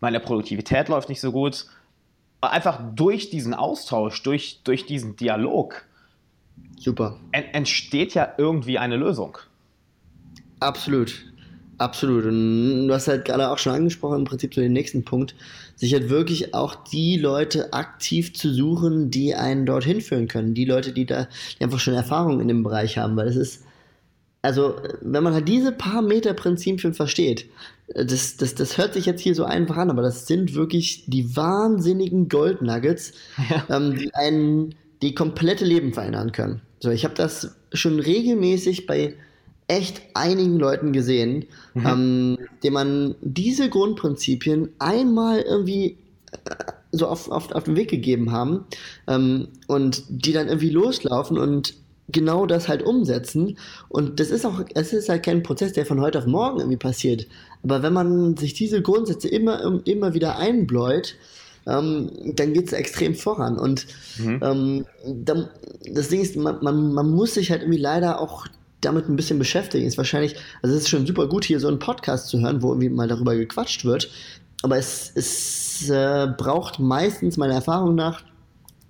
meine 0.00 0.18
Produktivität 0.18 0.88
läuft 0.88 1.08
nicht 1.08 1.20
so 1.20 1.30
gut 1.30 1.66
einfach 2.50 2.80
durch 2.94 3.30
diesen 3.30 3.54
Austausch, 3.54 4.22
durch, 4.22 4.60
durch 4.64 4.86
diesen 4.86 5.16
Dialog, 5.16 5.84
Super. 6.78 7.16
entsteht 7.30 8.14
ja 8.14 8.34
irgendwie 8.36 8.78
eine 8.78 8.96
Lösung. 8.96 9.38
Absolut. 10.60 11.24
Absolut. 11.82 12.26
Und 12.26 12.86
du 12.86 12.94
hast 12.94 13.08
halt 13.08 13.24
gerade 13.24 13.50
auch 13.50 13.58
schon 13.58 13.72
angesprochen, 13.72 14.20
im 14.20 14.24
Prinzip 14.24 14.54
zu 14.54 14.60
dem 14.60 14.72
nächsten 14.72 15.04
Punkt, 15.04 15.34
sich 15.74 15.92
halt 15.94 16.10
wirklich 16.10 16.54
auch 16.54 16.76
die 16.76 17.16
Leute 17.16 17.72
aktiv 17.72 18.34
zu 18.34 18.54
suchen, 18.54 19.10
die 19.10 19.34
einen 19.34 19.66
dorthin 19.66 20.00
führen 20.00 20.28
können. 20.28 20.54
Die 20.54 20.64
Leute, 20.64 20.92
die 20.92 21.06
da 21.06 21.26
die 21.58 21.64
einfach 21.64 21.80
schon 21.80 21.94
Erfahrung 21.94 22.40
in 22.40 22.46
dem 22.46 22.62
Bereich 22.62 22.98
haben, 22.98 23.16
weil 23.16 23.26
es 23.26 23.34
ist, 23.34 23.64
also, 24.42 24.76
wenn 25.00 25.24
man 25.24 25.34
halt 25.34 25.48
diese 25.48 25.72
paar 25.72 26.02
Meter 26.02 26.34
Prinzipien 26.34 26.94
versteht, 26.94 27.46
das, 27.88 28.36
das, 28.36 28.54
das 28.54 28.78
hört 28.78 28.94
sich 28.94 29.06
jetzt 29.06 29.20
hier 29.20 29.34
so 29.34 29.44
einfach 29.44 29.76
an, 29.76 29.90
aber 29.90 30.02
das 30.02 30.28
sind 30.28 30.54
wirklich 30.54 31.04
die 31.08 31.34
wahnsinnigen 31.34 32.28
Goldnuggets, 32.28 33.12
ja. 33.50 33.76
ähm, 33.76 33.96
die 33.96 34.14
einen 34.14 34.76
die 35.02 35.16
komplette 35.16 35.64
Leben 35.64 35.92
verändern 35.92 36.30
können. 36.30 36.62
So, 36.78 36.90
ich 36.90 37.04
habe 37.04 37.14
das 37.14 37.56
schon 37.72 37.98
regelmäßig 37.98 38.86
bei 38.86 39.14
echt 39.72 40.02
einigen 40.14 40.58
Leuten 40.58 40.92
gesehen, 40.92 41.46
mhm. 41.74 41.86
ähm, 41.86 42.38
dem 42.62 42.72
man 42.74 43.14
diese 43.22 43.70
Grundprinzipien 43.70 44.68
einmal 44.78 45.40
irgendwie 45.40 45.96
äh, 46.32 46.54
so 46.92 47.06
auf, 47.06 47.30
auf, 47.30 47.52
auf 47.52 47.64
den 47.64 47.76
Weg 47.76 47.88
gegeben 47.88 48.32
haben 48.32 48.66
ähm, 49.08 49.48
und 49.66 50.04
die 50.08 50.32
dann 50.32 50.48
irgendwie 50.48 50.68
loslaufen 50.68 51.38
und 51.38 51.74
genau 52.08 52.44
das 52.44 52.68
halt 52.68 52.82
umsetzen. 52.82 53.56
Und 53.88 54.20
das 54.20 54.30
ist 54.30 54.44
auch, 54.44 54.60
es 54.74 54.92
ist 54.92 55.08
halt 55.08 55.22
kein 55.22 55.42
Prozess, 55.42 55.72
der 55.72 55.86
von 55.86 56.00
heute 56.00 56.18
auf 56.18 56.26
morgen 56.26 56.58
irgendwie 56.58 56.76
passiert. 56.76 57.26
Aber 57.62 57.82
wenn 57.82 57.94
man 57.94 58.36
sich 58.36 58.52
diese 58.52 58.82
Grundsätze 58.82 59.28
immer, 59.28 59.80
immer 59.86 60.12
wieder 60.12 60.36
einbläut, 60.36 61.14
ähm, 61.66 62.10
dann 62.34 62.52
geht 62.52 62.66
es 62.66 62.72
extrem 62.72 63.14
voran. 63.14 63.58
Und 63.58 63.86
mhm. 64.18 64.40
ähm, 64.42 64.86
dann, 65.06 65.48
das 65.90 66.08
Ding 66.08 66.20
ist, 66.20 66.36
man, 66.36 66.58
man, 66.62 66.92
man 66.92 67.10
muss 67.10 67.34
sich 67.34 67.50
halt 67.50 67.62
irgendwie 67.62 67.80
leider 67.80 68.20
auch 68.20 68.46
damit 68.82 69.08
ein 69.08 69.16
bisschen 69.16 69.38
beschäftigen. 69.38 69.86
Ist 69.86 69.96
wahrscheinlich, 69.96 70.36
also 70.62 70.76
es 70.76 70.82
ist 70.82 70.88
schon 70.88 71.06
super 71.06 71.26
gut, 71.26 71.44
hier 71.44 71.60
so 71.60 71.68
einen 71.68 71.78
Podcast 71.78 72.28
zu 72.28 72.40
hören, 72.40 72.62
wo 72.62 72.68
irgendwie 72.68 72.90
mal 72.90 73.08
darüber 73.08 73.34
gequatscht 73.34 73.84
wird. 73.84 74.10
Aber 74.62 74.76
es, 74.76 75.10
es 75.14 75.88
äh, 75.88 76.28
braucht 76.36 76.78
meistens 76.78 77.36
meiner 77.36 77.54
Erfahrung 77.54 77.94
nach 77.94 78.22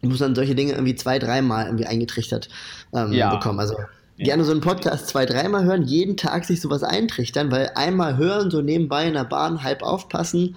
muss 0.03 0.21
man 0.21 0.35
solche 0.35 0.55
Dinge 0.55 0.73
irgendwie 0.73 0.95
zwei, 0.95 1.19
dreimal 1.19 1.67
irgendwie 1.67 1.87
eingetrichtert 1.87 2.49
ähm, 2.93 3.13
ja. 3.13 3.35
bekommen. 3.35 3.61
Also 3.61 3.77
gerne 4.19 4.45
so 4.45 4.53
einen 4.53 4.61
Podcast 4.61 5.09
zwei, 5.09 5.27
dreimal 5.27 5.65
hören, 5.65 5.83
jeden 5.83 6.17
Tag 6.17 6.45
sich 6.45 6.61
sowas 6.61 6.83
eintrichtern, 6.83 7.51
weil 7.51 7.71
einmal 7.75 8.17
hören, 8.17 8.51
so 8.51 8.61
nebenbei 8.61 9.07
in 9.07 9.15
der 9.15 9.25
Bahn 9.25 9.63
halb 9.63 9.83
aufpassen, 9.83 10.57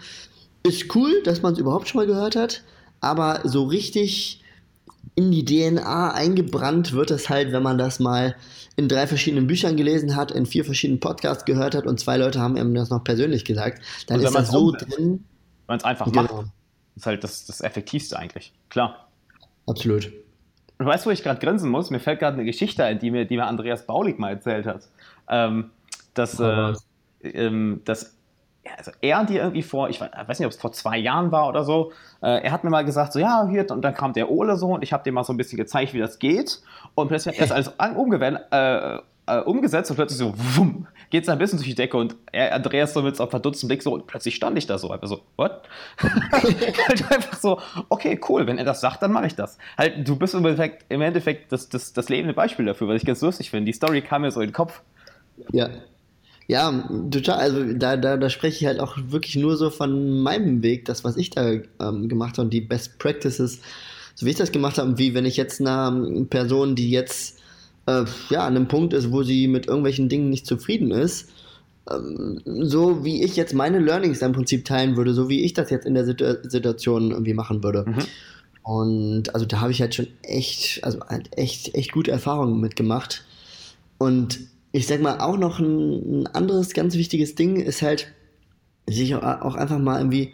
ist 0.63 0.95
cool, 0.95 1.21
dass 1.23 1.41
man 1.41 1.53
es 1.53 1.59
überhaupt 1.59 1.87
schon 1.87 2.01
mal 2.01 2.07
gehört 2.07 2.35
hat, 2.35 2.63
aber 3.01 3.41
so 3.43 3.63
richtig 3.63 4.41
in 5.15 5.31
die 5.31 5.45
DNA 5.45 6.11
eingebrannt 6.13 6.93
wird 6.93 7.11
es 7.11 7.29
halt, 7.29 7.51
wenn 7.51 7.63
man 7.63 7.77
das 7.77 7.99
mal 7.99 8.35
in 8.75 8.89
drei 8.89 9.07
verschiedenen 9.07 9.47
Büchern 9.47 9.77
gelesen 9.77 10.15
hat, 10.15 10.31
in 10.31 10.45
vier 10.45 10.65
verschiedenen 10.65 10.99
Podcasts 10.99 11.45
gehört 11.45 11.75
hat 11.75 11.85
und 11.85 11.99
zwei 11.99 12.17
Leute 12.17 12.39
haben 12.39 12.57
ihm 12.57 12.73
das 12.73 12.89
noch 12.89 13.03
persönlich 13.03 13.45
gesagt. 13.45 13.81
Dann 14.07 14.19
ist 14.21 14.33
das 14.33 14.51
so 14.51 14.71
drin. 14.71 14.89
Wenn 14.97 15.23
man 15.67 15.77
es 15.77 15.83
einfach 15.83 16.05
genau. 16.05 16.21
macht, 16.23 16.47
ist 16.95 17.05
halt 17.05 17.23
das, 17.23 17.45
das 17.45 17.61
Effektivste 17.61 18.17
eigentlich. 18.17 18.53
Klar. 18.69 19.07
Absolut. 19.67 20.11
Du 20.77 20.85
weißt, 20.85 21.05
wo 21.05 21.09
ich 21.09 21.23
gerade 21.23 21.39
grinsen 21.39 21.69
muss? 21.69 21.89
Mir 21.89 21.99
fällt 21.99 22.19
gerade 22.19 22.35
eine 22.35 22.45
Geschichte 22.45 22.83
ein, 22.83 22.99
die 22.99 23.11
mir, 23.11 23.25
die 23.25 23.37
mir 23.37 23.45
Andreas 23.45 23.85
Baulig 23.85 24.19
mal 24.19 24.31
erzählt 24.31 24.65
hat. 24.65 24.87
Ähm, 25.29 25.71
dass, 26.13 26.39
äh, 26.39 26.73
ähm, 27.23 27.81
dass 27.85 28.15
also 28.77 28.91
er 29.01 29.23
dir 29.25 29.41
irgendwie 29.41 29.63
vor, 29.63 29.89
ich 29.89 30.01
weiß 30.01 30.39
nicht, 30.39 30.45
ob 30.45 30.51
es 30.51 30.57
vor 30.57 30.71
zwei 30.71 30.97
Jahren 30.97 31.31
war 31.31 31.47
oder 31.47 31.63
so, 31.63 31.91
äh, 32.21 32.43
er 32.43 32.51
hat 32.51 32.63
mir 32.63 32.69
mal 32.69 32.85
gesagt, 32.85 33.13
so 33.13 33.19
ja, 33.19 33.47
hier, 33.49 33.69
und 33.69 33.81
dann 33.81 33.93
kam 33.93 34.13
der 34.13 34.29
Ole 34.29 34.57
so 34.57 34.73
und 34.73 34.83
ich 34.83 34.93
habe 34.93 35.03
dem 35.03 35.13
mal 35.13 35.23
so 35.23 35.33
ein 35.33 35.37
bisschen 35.37 35.57
gezeigt, 35.57 35.93
wie 35.93 35.99
das 35.99 36.19
geht. 36.19 36.61
Und 36.95 37.07
plötzlich 37.07 37.39
hat 37.39 37.49
er 37.49 37.57
es 37.57 37.79
alles 37.79 37.95
umgewendet, 37.95 38.43
äh, 38.51 38.99
äh, 39.27 39.39
umgesetzt 39.39 39.89
und 39.89 39.97
plötzlich 39.97 40.19
so, 40.19 40.33
wumm, 40.35 40.87
geht's 41.09 41.29
ein 41.29 41.37
bisschen 41.37 41.57
durch 41.57 41.69
die 41.69 41.75
Decke 41.75 41.97
und 41.97 42.15
Andreas 42.33 42.93
so 42.93 43.01
mit 43.01 43.15
so 43.15 43.23
einem 43.23 43.31
verdutzten 43.31 43.67
Blick 43.67 43.81
so, 43.81 43.93
und 43.93 44.07
plötzlich 44.07 44.35
stand 44.35 44.57
ich 44.57 44.67
da 44.67 44.77
so, 44.77 44.91
einfach 44.91 45.07
so, 45.07 45.21
what? 45.35 45.61
halt 46.31 47.11
einfach 47.11 47.37
so, 47.39 47.59
okay, 47.89 48.19
cool, 48.29 48.45
wenn 48.47 48.57
er 48.57 48.65
das 48.65 48.81
sagt, 48.81 49.01
dann 49.01 49.11
mache 49.11 49.27
ich 49.27 49.35
das. 49.35 49.57
Halt, 49.77 50.07
du 50.07 50.15
bist 50.15 50.33
im 50.33 50.45
Endeffekt, 50.45 50.85
im 50.89 51.01
Endeffekt 51.01 51.51
das, 51.51 51.69
das, 51.69 51.93
das 51.93 52.09
lebende 52.09 52.33
Beispiel 52.33 52.65
dafür, 52.65 52.87
was 52.87 52.97
ich 52.97 53.05
ganz 53.05 53.21
lustig 53.21 53.49
finde. 53.49 53.65
Die 53.65 53.73
Story 53.73 54.01
kam 54.01 54.21
mir 54.21 54.31
so 54.31 54.41
in 54.41 54.49
den 54.49 54.53
Kopf. 54.53 54.81
Ja. 55.51 55.69
Ja, 56.47 56.87
total. 57.09 57.39
Also 57.39 57.73
da, 57.73 57.97
da, 57.97 58.17
da 58.17 58.29
spreche 58.29 58.57
ich 58.57 58.65
halt 58.65 58.79
auch 58.79 58.97
wirklich 59.07 59.35
nur 59.35 59.57
so 59.57 59.69
von 59.69 60.19
meinem 60.21 60.61
Weg, 60.61 60.85
das, 60.85 61.03
was 61.03 61.17
ich 61.17 61.31
da 61.31 61.53
ähm, 61.79 62.07
gemacht 62.07 62.37
habe 62.37 62.43
und 62.43 62.53
die 62.53 62.61
Best 62.61 62.99
Practices, 62.99 63.61
so 64.13 64.25
wie 64.25 64.31
ich 64.31 64.37
das 64.37 64.51
gemacht 64.51 64.77
habe, 64.77 64.97
wie 64.97 65.13
wenn 65.13 65.25
ich 65.25 65.37
jetzt 65.37 65.59
einer 65.59 66.25
Person, 66.29 66.75
die 66.75 66.91
jetzt 66.91 67.39
äh, 67.87 68.05
ja, 68.29 68.45
an 68.45 68.55
einem 68.55 68.67
Punkt 68.67 68.93
ist, 68.93 69.11
wo 69.11 69.23
sie 69.23 69.47
mit 69.47 69.67
irgendwelchen 69.67 70.07
Dingen 70.07 70.29
nicht 70.29 70.45
zufrieden 70.45 70.91
ist, 70.91 71.29
ähm, 71.89 72.41
so 72.45 73.03
wie 73.03 73.23
ich 73.23 73.35
jetzt 73.35 73.53
meine 73.53 73.79
Learnings 73.79 74.21
im 74.21 74.31
Prinzip 74.31 74.65
teilen 74.65 74.97
würde, 74.97 75.13
so 75.13 75.29
wie 75.29 75.43
ich 75.43 75.53
das 75.53 75.69
jetzt 75.69 75.85
in 75.85 75.95
der 75.95 76.05
Situ 76.05 76.25
Situation 76.43 77.11
irgendwie 77.11 77.33
machen 77.33 77.63
würde. 77.63 77.85
Mhm. 77.87 78.03
Und 78.63 79.33
also 79.33 79.45
da 79.45 79.61
habe 79.61 79.71
ich 79.71 79.81
halt 79.81 79.93
schon 79.93 80.07
echt, 80.23 80.83
also 80.83 80.99
halt 81.01 81.37
echt, 81.37 81.75
echt 81.75 81.91
gute 81.91 82.11
Erfahrungen 82.11 82.59
mitgemacht. 82.59 83.23
Und 83.97 84.39
ich 84.75 84.87
sag 84.87 85.01
mal, 85.01 85.19
auch 85.19 85.37
noch 85.37 85.59
ein, 85.59 86.23
ein 86.23 86.27
anderes 86.27 86.73
ganz 86.73 86.95
wichtiges 86.95 87.35
Ding 87.35 87.55
ist 87.55 87.81
halt, 87.81 88.07
sich 88.87 89.15
auch 89.15 89.55
einfach 89.55 89.79
mal 89.79 89.99
irgendwie 89.99 90.33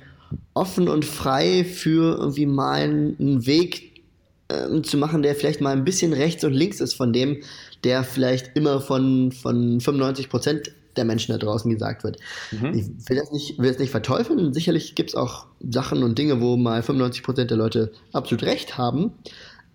offen 0.56 0.90
und 0.90 1.06
frei 1.06 1.64
für 1.64 2.18
irgendwie 2.18 2.48
mal 2.48 2.82
einen 2.82 3.46
Weg 3.46 4.02
ähm, 4.50 4.84
zu 4.84 4.98
machen, 4.98 5.22
der 5.22 5.36
vielleicht 5.36 5.62
mal 5.62 5.74
ein 5.74 5.86
bisschen 5.86 6.12
rechts 6.12 6.44
und 6.44 6.54
links 6.54 6.82
ist 6.82 6.96
von 6.96 7.14
dem, 7.14 7.44
der 7.84 8.04
vielleicht 8.04 8.58
immer 8.58 8.82
von, 8.82 9.32
von 9.32 9.80
95 9.80 10.30
Prozent 10.30 10.72
der 10.96 11.06
Menschen 11.06 11.34
da 11.34 11.38
draußen 11.38 11.72
gesagt 11.72 12.04
wird. 12.04 12.18
Mhm. 12.52 12.74
Ich 12.74 13.10
will 13.10 13.18
das 13.18 13.32
nicht, 13.32 13.60
will 13.60 13.70
das 13.70 13.80
nicht 13.80 13.92
verteufeln. 13.92 14.54
Sicherlich 14.54 14.96
gibt 14.96 15.12
es 15.12 15.16
auch 15.16 15.46
Sachen 15.70 16.02
und 16.02 16.18
Dinge, 16.18 16.42
wo 16.42 16.58
mal 16.58 16.82
95 16.82 17.24
Prozent 17.24 17.52
der 17.52 17.58
Leute 17.58 17.92
absolut 18.12 18.44
recht 18.44 18.78
haben. 18.78 19.14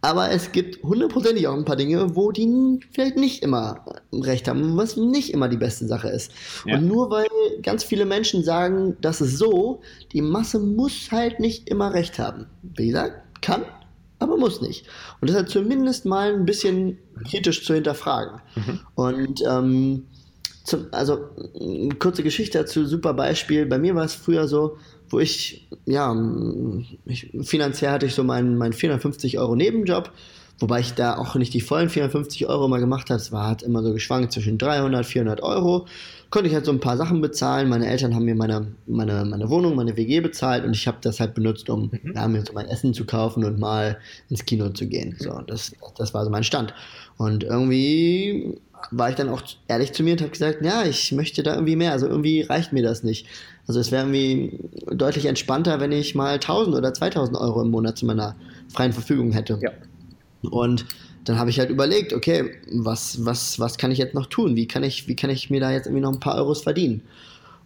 Aber 0.02 0.30
es 0.30 0.52
gibt 0.52 0.82
hundertprozentig 0.82 1.48
auch 1.48 1.54
ein 1.54 1.64
paar 1.64 1.76
Dinge, 1.76 2.14
wo 2.14 2.30
die 2.30 2.80
vielleicht 2.92 3.16
nicht 3.16 3.42
immer 3.42 3.84
recht 4.12 4.46
haben, 4.46 4.76
was 4.76 4.96
nicht 4.96 5.32
immer 5.32 5.48
die 5.48 5.56
beste 5.56 5.86
Sache 5.86 6.08
ist. 6.08 6.30
Ja. 6.64 6.76
Und 6.76 6.86
nur 6.86 7.10
weil 7.10 7.26
ganz 7.62 7.82
viele 7.82 8.04
Menschen 8.04 8.44
sagen, 8.44 8.96
das 9.00 9.20
ist 9.20 9.38
so, 9.38 9.80
die 10.12 10.22
Masse 10.22 10.60
muss 10.60 11.10
halt 11.10 11.40
nicht 11.40 11.68
immer 11.68 11.92
recht 11.92 12.18
haben. 12.18 12.46
Wie 12.62 12.88
gesagt, 12.88 13.42
kann, 13.42 13.64
aber 14.18 14.36
muss 14.36 14.60
nicht. 14.60 14.86
Und 15.20 15.28
das 15.28 15.36
halt 15.36 15.48
zumindest 15.48 16.04
mal 16.04 16.32
ein 16.32 16.44
bisschen 16.44 16.98
kritisch 17.28 17.64
zu 17.64 17.74
hinterfragen. 17.74 18.40
Mhm. 18.54 18.80
Und 18.94 19.42
ähm, 19.48 20.06
zum, 20.64 20.86
also 20.92 21.28
eine 21.58 21.94
kurze 21.98 22.22
Geschichte 22.22 22.58
dazu, 22.58 22.86
super 22.86 23.14
Beispiel. 23.14 23.66
Bei 23.66 23.78
mir 23.78 23.94
war 23.94 24.04
es 24.04 24.14
früher 24.14 24.48
so, 24.48 24.78
wo 25.08 25.18
ich, 25.18 25.68
ja, 25.84 26.14
ich, 27.04 27.30
finanziell 27.42 27.90
hatte 27.90 28.06
ich 28.06 28.14
so 28.14 28.24
meinen, 28.24 28.56
meinen 28.58 28.72
450 28.72 29.38
Euro 29.38 29.54
Nebenjob, 29.54 30.10
wobei 30.58 30.80
ich 30.80 30.94
da 30.94 31.16
auch 31.16 31.34
nicht 31.36 31.54
die 31.54 31.60
vollen 31.60 31.88
450 31.88 32.46
Euro 32.46 32.68
mal 32.68 32.80
gemacht 32.80 33.10
habe. 33.10 33.20
Es 33.20 33.32
war 33.32 33.46
halt 33.46 33.62
immer 33.62 33.82
so 33.82 33.92
geschwankt 33.92 34.32
zwischen 34.32 34.58
300, 34.58 35.06
400 35.06 35.42
Euro 35.42 35.86
konnte 36.30 36.48
ich 36.48 36.54
halt 36.54 36.64
so 36.64 36.72
ein 36.72 36.80
paar 36.80 36.96
Sachen 36.96 37.20
bezahlen. 37.20 37.68
Meine 37.68 37.86
Eltern 37.86 38.14
haben 38.14 38.24
mir 38.24 38.34
meine, 38.34 38.66
meine, 38.86 39.24
meine 39.24 39.48
Wohnung, 39.48 39.74
meine 39.74 39.96
WG 39.96 40.20
bezahlt 40.20 40.64
und 40.64 40.74
ich 40.74 40.86
habe 40.86 40.98
das 41.00 41.20
halt 41.20 41.34
benutzt, 41.34 41.70
um 41.70 41.90
mhm. 41.90 42.12
ja, 42.14 42.26
mir 42.26 42.44
so 42.44 42.52
mein 42.52 42.66
Essen 42.68 42.94
zu 42.94 43.04
kaufen 43.04 43.44
und 43.44 43.58
mal 43.58 43.98
ins 44.28 44.44
Kino 44.44 44.68
zu 44.70 44.86
gehen. 44.86 45.16
So, 45.18 45.40
das, 45.46 45.72
das 45.96 46.14
war 46.14 46.24
so 46.24 46.30
mein 46.30 46.44
Stand. 46.44 46.74
Und 47.16 47.44
irgendwie 47.44 48.58
war 48.90 49.10
ich 49.10 49.16
dann 49.16 49.28
auch 49.28 49.42
ehrlich 49.68 49.92
zu 49.92 50.02
mir 50.02 50.12
und 50.12 50.20
habe 50.20 50.30
gesagt, 50.30 50.64
ja, 50.64 50.84
ich 50.84 51.12
möchte 51.12 51.42
da 51.42 51.54
irgendwie 51.54 51.76
mehr. 51.76 51.92
Also 51.92 52.06
irgendwie 52.06 52.42
reicht 52.42 52.72
mir 52.72 52.82
das 52.82 53.02
nicht. 53.02 53.26
Also 53.66 53.80
es 53.80 53.90
wäre 53.90 54.04
irgendwie 54.04 54.60
deutlich 54.94 55.26
entspannter, 55.26 55.80
wenn 55.80 55.92
ich 55.92 56.14
mal 56.14 56.34
1000 56.34 56.76
oder 56.76 56.94
2000 56.94 57.36
Euro 57.38 57.62
im 57.62 57.70
Monat 57.70 57.98
zu 57.98 58.06
meiner 58.06 58.36
freien 58.72 58.92
Verfügung 58.92 59.32
hätte. 59.32 59.58
Ja. 59.60 59.70
Und 60.48 60.84
dann 61.24 61.38
habe 61.38 61.50
ich 61.50 61.58
halt 61.58 61.70
überlegt, 61.70 62.12
okay, 62.12 62.52
was, 62.72 63.24
was, 63.24 63.58
was 63.58 63.78
kann 63.78 63.90
ich 63.90 63.98
jetzt 63.98 64.14
noch 64.14 64.26
tun? 64.26 64.54
Wie 64.54 64.68
kann 64.68 64.84
ich, 64.84 65.08
wie 65.08 65.16
kann 65.16 65.30
ich 65.30 65.50
mir 65.50 65.60
da 65.60 65.72
jetzt 65.72 65.86
irgendwie 65.86 66.02
noch 66.02 66.12
ein 66.12 66.20
paar 66.20 66.36
Euros 66.36 66.62
verdienen? 66.62 67.02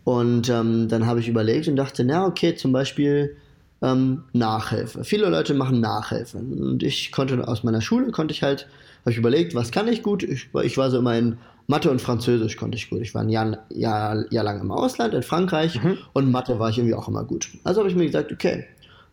Und 0.05 0.49
ähm, 0.49 0.88
dann 0.88 1.05
habe 1.07 1.21
ich 1.21 1.29
überlegt 1.29 1.69
und 1.69 1.76
dachte, 1.76 2.05
na 2.05 2.26
okay, 2.26 2.55
zum 2.55 2.73
Beispiel 2.73 3.37
ähm, 3.83 4.25
Nachhilfe. 4.33 5.05
Viele 5.05 5.29
Leute 5.29 5.55
machen 5.55 5.81
Nachhilfe. 5.81 6.38
Und 6.38 6.83
ich 6.83 7.12
konnte 7.12 7.47
aus 7.47 7.62
meiner 7.62 7.83
Schule, 7.83 8.11
konnte 8.11 8.33
ich 8.33 8.43
halt, 8.43 8.67
habe 9.00 9.11
ich 9.11 9.16
überlegt, 9.16 9.54
was 9.54 9.71
kann 9.71 9.88
ich 9.88 10.02
gut? 10.02 10.23
Ich, 10.23 10.49
ich 10.62 10.76
war 10.78 10.90
so 10.90 10.99
immer 10.99 11.16
in 11.16 11.38
Mathe 11.66 11.90
und 11.90 12.00
Französisch 12.00 12.57
konnte 12.57 12.76
ich 12.76 12.90
gut. 12.90 13.00
Ich 13.00 13.14
war 13.14 13.23
ein 13.23 13.28
Jahr, 13.28 13.59
Jahr, 13.71 14.25
Jahr 14.33 14.45
lang 14.45 14.61
im 14.61 14.71
Ausland, 14.73 15.14
in 15.14 15.23
Frankreich, 15.23 15.83
mhm. 15.83 15.99
und 16.12 16.30
Mathe 16.30 16.59
war 16.59 16.71
ich 16.71 16.78
irgendwie 16.78 16.95
auch 16.95 17.09
immer 17.09 17.25
gut. 17.25 17.49
Also 17.64 17.80
habe 17.80 17.88
ich 17.88 17.97
mir 17.97 18.07
gesagt, 18.07 18.33
okay, 18.33 18.64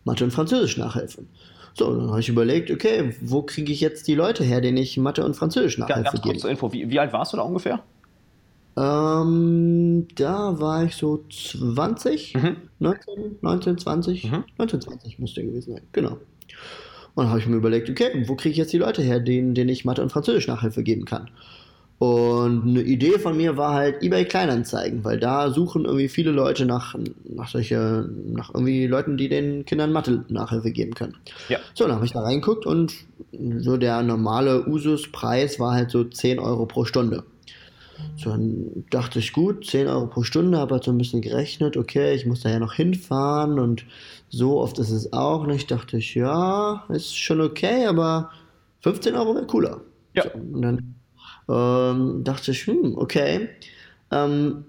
Mathe 0.04 0.24
und 0.24 0.32
Französisch 0.32 0.76
nachhelfen. 0.76 1.28
So, 1.74 1.94
dann 1.94 2.10
habe 2.10 2.20
ich 2.20 2.28
überlegt, 2.28 2.70
okay, 2.72 3.14
wo 3.20 3.42
kriege 3.42 3.72
ich 3.72 3.80
jetzt 3.80 4.08
die 4.08 4.16
Leute 4.16 4.42
her, 4.42 4.60
denen 4.60 4.76
ich 4.78 4.96
Mathe 4.96 5.24
und 5.24 5.36
Französisch 5.36 5.78
nachhelfe 5.78 6.02
Ganz 6.02 6.22
kurz 6.22 6.40
zur 6.40 6.50
Info, 6.50 6.72
wie, 6.72 6.90
wie, 6.90 6.98
alt 6.98 7.12
warst 7.12 7.32
du 7.32 7.36
da 7.36 7.44
ungefähr? 7.44 7.80
Ähm, 8.76 10.08
da 10.16 10.58
war 10.60 10.84
ich 10.84 10.96
so 10.96 11.24
20, 11.30 12.34
mhm. 12.34 12.56
19, 12.80 13.36
19, 13.40 13.78
20, 13.78 14.24
mhm. 14.24 14.44
19, 14.58 14.80
20 14.80 15.18
müsste 15.20 15.44
gewesen 15.44 15.74
sein, 15.74 15.82
genau. 15.92 16.18
Und 17.18 17.24
dann 17.24 17.30
habe 17.30 17.40
ich 17.40 17.48
mir 17.48 17.56
überlegt, 17.56 17.90
okay, 17.90 18.24
wo 18.28 18.36
kriege 18.36 18.52
ich 18.52 18.58
jetzt 18.58 18.72
die 18.72 18.78
Leute 18.78 19.02
her, 19.02 19.18
denen, 19.18 19.52
denen 19.52 19.70
ich 19.70 19.84
Mathe 19.84 20.00
und 20.00 20.12
Französisch 20.12 20.46
Nachhilfe 20.46 20.84
geben 20.84 21.04
kann? 21.04 21.28
Und 21.98 22.62
eine 22.62 22.82
Idee 22.82 23.18
von 23.18 23.36
mir 23.36 23.56
war 23.56 23.74
halt 23.74 24.04
eBay 24.04 24.24
Kleinanzeigen, 24.24 25.02
weil 25.02 25.18
da 25.18 25.50
suchen 25.50 25.84
irgendwie 25.84 26.06
viele 26.06 26.30
Leute 26.30 26.64
nach, 26.64 26.94
nach 27.28 27.48
solche, 27.48 28.08
nach 28.24 28.54
irgendwie 28.54 28.86
Leuten, 28.86 29.16
die 29.16 29.28
den 29.28 29.64
Kindern 29.64 29.90
Mathe 29.90 30.24
Nachhilfe 30.28 30.70
geben 30.70 30.94
können. 30.94 31.16
Ja. 31.48 31.58
So, 31.74 31.88
dann 31.88 31.96
habe 31.96 32.06
ich 32.06 32.12
da 32.12 32.20
reingeguckt 32.20 32.66
und 32.66 32.94
so 33.32 33.76
der 33.76 34.04
normale 34.04 34.68
Usus-Preis 34.68 35.58
war 35.58 35.72
halt 35.72 35.90
so 35.90 36.04
10 36.04 36.38
Euro 36.38 36.66
pro 36.66 36.84
Stunde. 36.84 37.24
So, 38.16 38.30
dann 38.30 38.84
dachte 38.90 39.18
ich, 39.18 39.32
gut, 39.32 39.66
10 39.66 39.88
Euro 39.88 40.06
pro 40.06 40.22
Stunde, 40.22 40.58
habe 40.58 40.74
halt 40.74 40.84
so 40.84 40.92
ein 40.92 40.98
bisschen 40.98 41.20
gerechnet, 41.20 41.76
okay, 41.76 42.14
ich 42.14 42.26
muss 42.26 42.42
da 42.42 42.50
ja 42.50 42.60
noch 42.60 42.74
hinfahren 42.74 43.58
und 43.58 43.84
so 44.30 44.60
oft 44.60 44.78
ist 44.78 44.90
es 44.90 45.12
auch 45.12 45.46
nicht. 45.46 45.70
Dachte 45.70 45.98
ich, 45.98 46.14
ja, 46.14 46.84
ist 46.88 47.16
schon 47.16 47.40
okay, 47.40 47.86
aber 47.86 48.30
15 48.80 49.14
Euro 49.14 49.34
wäre 49.34 49.46
cooler. 49.46 49.80
Ja. 50.14 50.24
So, 50.24 50.30
und 50.38 50.62
dann 50.62 50.94
ähm, 51.48 52.24
dachte 52.24 52.50
ich, 52.50 52.66
hm, 52.66 52.96
okay. 52.96 53.48
Ähm, 54.10 54.64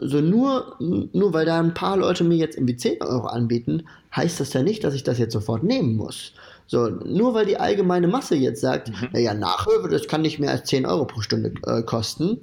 so 0.00 0.20
nur, 0.20 0.76
nur 0.78 1.32
weil 1.32 1.44
da 1.44 1.58
ein 1.58 1.74
paar 1.74 1.96
Leute 1.96 2.22
mir 2.22 2.36
jetzt 2.36 2.56
irgendwie 2.56 2.76
10 2.76 3.02
Euro 3.02 3.26
anbieten, 3.26 3.82
heißt 4.14 4.38
das 4.38 4.52
ja 4.52 4.62
nicht, 4.62 4.84
dass 4.84 4.94
ich 4.94 5.02
das 5.02 5.18
jetzt 5.18 5.32
sofort 5.32 5.64
nehmen 5.64 5.96
muss. 5.96 6.34
So, 6.66 6.88
nur 6.88 7.34
weil 7.34 7.46
die 7.46 7.56
allgemeine 7.56 8.06
Masse 8.06 8.36
jetzt 8.36 8.60
sagt, 8.60 8.90
mhm. 8.90 9.08
naja, 9.12 9.34
Nachhilfe, 9.34 9.88
das 9.88 10.06
kann 10.06 10.22
nicht 10.22 10.38
mehr 10.38 10.52
als 10.52 10.68
10 10.68 10.86
Euro 10.86 11.04
pro 11.04 11.20
Stunde 11.20 11.52
äh, 11.66 11.82
kosten, 11.82 12.38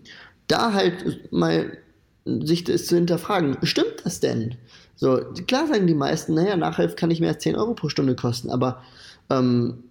da 0.47 0.73
halt 0.73 1.31
mal 1.31 1.77
sich 2.25 2.65
das 2.65 2.87
zu 2.87 2.95
hinterfragen, 2.95 3.57
stimmt 3.63 4.03
das 4.03 4.19
denn? 4.19 4.55
So, 4.97 5.21
klar 5.47 5.67
sagen 5.67 5.87
die 5.87 5.93
meisten, 5.93 6.33
naja, 6.33 6.57
Nachhilfe 6.57 6.95
kann 6.95 7.09
nicht 7.09 7.21
mehr 7.21 7.29
als 7.29 7.43
10 7.43 7.55
Euro 7.55 7.73
pro 7.73 7.87
Stunde 7.87 8.15
kosten, 8.15 8.49
aber 8.49 8.81
ähm, 9.29 9.83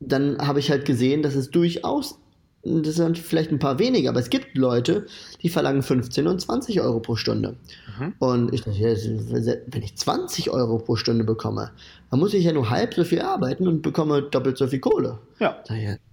dann 0.00 0.38
habe 0.38 0.58
ich 0.58 0.70
halt 0.70 0.84
gesehen, 0.84 1.22
dass 1.22 1.34
es 1.34 1.50
durchaus 1.50 2.18
das 2.62 2.96
sind 2.96 3.18
vielleicht 3.18 3.50
ein 3.50 3.58
paar 3.58 3.78
weniger, 3.78 4.10
aber 4.10 4.20
es 4.20 4.28
gibt 4.28 4.56
Leute, 4.56 5.06
die 5.42 5.48
verlangen 5.48 5.82
15 5.82 6.26
und 6.26 6.40
20 6.40 6.80
Euro 6.82 7.00
pro 7.00 7.16
Stunde. 7.16 7.56
Mhm. 7.98 8.12
Und 8.18 8.52
ich 8.52 8.62
dachte, 8.62 9.62
wenn 9.66 9.82
ich 9.82 9.96
20 9.96 10.50
Euro 10.50 10.78
pro 10.78 10.96
Stunde 10.96 11.24
bekomme, 11.24 11.70
dann 12.10 12.20
muss 12.20 12.34
ich 12.34 12.44
ja 12.44 12.52
nur 12.52 12.68
halb 12.68 12.92
so 12.94 13.04
viel 13.04 13.22
arbeiten 13.22 13.66
und 13.66 13.80
bekomme 13.80 14.22
doppelt 14.22 14.58
so 14.58 14.66
viel 14.66 14.80
Kohle. 14.80 15.18
Ja. 15.38 15.62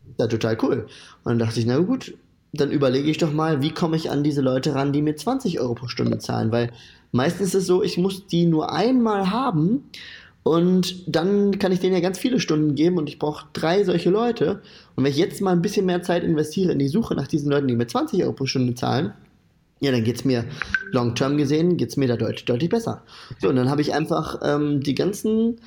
Ist 0.09 0.19
ja 0.19 0.27
total 0.27 0.57
cool. 0.61 0.87
Und 1.23 1.31
dann 1.31 1.39
dachte 1.39 1.59
ich, 1.59 1.65
na 1.65 1.79
gut, 1.79 2.15
dann 2.53 2.71
überlege 2.71 3.09
ich 3.09 3.17
doch 3.17 3.33
mal, 3.33 3.61
wie 3.61 3.73
komme 3.73 3.97
ich 3.97 4.09
an 4.09 4.23
diese 4.23 4.41
Leute 4.41 4.73
ran, 4.73 4.93
die 4.93 5.01
mir 5.01 5.17
20 5.17 5.59
Euro 5.59 5.75
pro 5.75 5.87
Stunde 5.87 6.17
zahlen, 6.17 6.53
weil 6.53 6.71
meistens 7.11 7.49
ist 7.49 7.55
es 7.55 7.67
so, 7.67 7.83
ich 7.83 7.97
muss 7.97 8.27
die 8.27 8.45
nur 8.45 8.71
einmal 8.71 9.31
haben 9.31 9.83
und 10.43 11.13
dann 11.13 11.59
kann 11.59 11.73
ich 11.73 11.81
denen 11.81 11.93
ja 11.93 11.99
ganz 11.99 12.17
viele 12.17 12.39
Stunden 12.39 12.75
geben 12.75 12.97
und 12.97 13.09
ich 13.09 13.19
brauche 13.19 13.47
drei 13.51 13.83
solche 13.83 14.09
Leute. 14.09 14.61
Und 14.95 15.03
wenn 15.03 15.11
ich 15.11 15.17
jetzt 15.17 15.41
mal 15.41 15.51
ein 15.51 15.61
bisschen 15.61 15.85
mehr 15.85 16.01
Zeit 16.03 16.23
investiere 16.23 16.71
in 16.71 16.79
die 16.79 16.87
Suche 16.87 17.15
nach 17.15 17.27
diesen 17.27 17.51
Leuten, 17.51 17.67
die 17.67 17.75
mir 17.75 17.87
20 17.87 18.23
Euro 18.23 18.31
pro 18.31 18.45
Stunde 18.45 18.73
zahlen, 18.73 19.13
ja, 19.79 19.91
dann 19.91 20.03
geht 20.03 20.15
es 20.15 20.25
mir 20.25 20.45
long-term 20.91 21.37
gesehen, 21.37 21.77
geht 21.77 21.89
es 21.89 21.97
mir 21.97 22.07
da 22.07 22.15
deutlich, 22.15 22.45
deutlich 22.45 22.69
besser. 22.69 23.03
So, 23.39 23.49
und 23.49 23.57
dann 23.57 23.69
habe 23.69 23.81
ich 23.81 23.93
einfach 23.93 24.39
ähm, 24.41 24.81
die 24.81 24.95
ganzen 24.95 25.57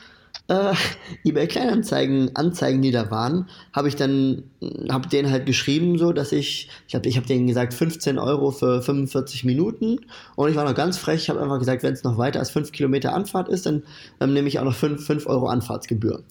äh, 0.50 0.74
eBay 1.24 1.46
Kleinanzeigen 1.46 2.34
Anzeigen, 2.34 2.82
die 2.82 2.90
da 2.90 3.10
waren, 3.10 3.48
habe 3.72 3.88
ich 3.88 3.96
dann 3.96 4.42
habe 4.90 5.08
denen 5.08 5.30
halt 5.30 5.46
geschrieben 5.46 5.96
so, 5.96 6.12
dass 6.12 6.32
ich 6.32 6.68
ich 6.88 6.94
habe 6.94 7.08
ich 7.08 7.16
habe 7.16 7.26
denen 7.26 7.46
gesagt 7.46 7.72
15 7.72 8.18
Euro 8.18 8.50
für 8.50 8.82
45 8.82 9.44
Minuten 9.44 10.00
und 10.36 10.50
ich 10.50 10.56
war 10.56 10.64
noch 10.64 10.74
ganz 10.74 10.98
frech, 10.98 11.22
ich 11.22 11.30
habe 11.30 11.40
einfach 11.40 11.60
gesagt, 11.60 11.82
wenn 11.82 11.94
es 11.94 12.04
noch 12.04 12.18
weiter 12.18 12.40
als 12.40 12.50
5 12.50 12.72
Kilometer 12.72 13.14
Anfahrt 13.14 13.48
ist, 13.48 13.66
dann 13.66 13.84
ähm, 14.20 14.32
nehme 14.32 14.48
ich 14.48 14.58
auch 14.58 14.64
noch 14.64 14.74
5, 14.74 15.04
5 15.06 15.26
Euro 15.26 15.46
Anfahrtsgebühr. 15.46 16.22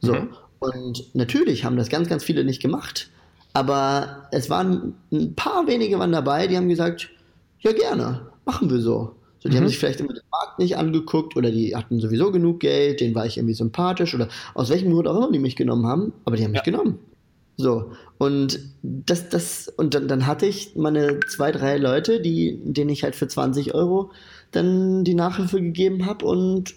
So 0.00 0.14
mhm. 0.14 0.28
und 0.60 1.14
natürlich 1.14 1.64
haben 1.64 1.76
das 1.76 1.88
ganz 1.88 2.08
ganz 2.08 2.24
viele 2.24 2.44
nicht 2.44 2.62
gemacht. 2.62 3.10
Aber 3.56 4.28
es 4.32 4.50
waren 4.50 4.94
ein 5.12 5.34
paar 5.36 5.66
wenige 5.68 5.98
waren 5.98 6.10
dabei, 6.10 6.48
die 6.48 6.56
haben 6.56 6.68
gesagt, 6.68 7.10
ja 7.60 7.72
gerne, 7.72 8.26
machen 8.44 8.68
wir 8.68 8.80
so. 8.80 9.14
So, 9.44 9.50
die 9.50 9.56
mhm. 9.56 9.60
haben 9.60 9.68
sich 9.68 9.78
vielleicht 9.78 10.00
immer 10.00 10.14
den 10.14 10.22
Markt 10.30 10.58
nicht 10.58 10.78
angeguckt 10.78 11.36
oder 11.36 11.50
die 11.50 11.76
hatten 11.76 12.00
sowieso 12.00 12.32
genug 12.32 12.60
Geld, 12.60 13.00
denen 13.00 13.14
war 13.14 13.26
ich 13.26 13.36
irgendwie 13.36 13.54
sympathisch 13.54 14.14
oder 14.14 14.28
aus 14.54 14.70
welchem 14.70 14.90
Grund 14.90 15.06
auch 15.06 15.16
immer 15.18 15.30
die 15.30 15.38
mich 15.38 15.54
genommen 15.54 15.86
haben, 15.86 16.14
aber 16.24 16.36
die 16.36 16.44
haben 16.44 16.52
mich 16.52 16.62
genommen. 16.62 16.98
So, 17.56 17.92
und 18.18 18.58
das, 18.82 19.28
das, 19.28 19.68
und 19.76 19.94
dann, 19.94 20.08
dann 20.08 20.26
hatte 20.26 20.46
ich 20.46 20.74
meine 20.76 21.20
zwei, 21.28 21.52
drei 21.52 21.76
Leute, 21.76 22.20
die, 22.20 22.58
denen 22.64 22.90
ich 22.90 23.04
halt 23.04 23.14
für 23.14 23.28
20 23.28 23.74
Euro 23.74 24.10
dann 24.50 25.04
die 25.04 25.14
Nachhilfe 25.14 25.60
gegeben 25.60 26.06
habe 26.06 26.24
und 26.24 26.74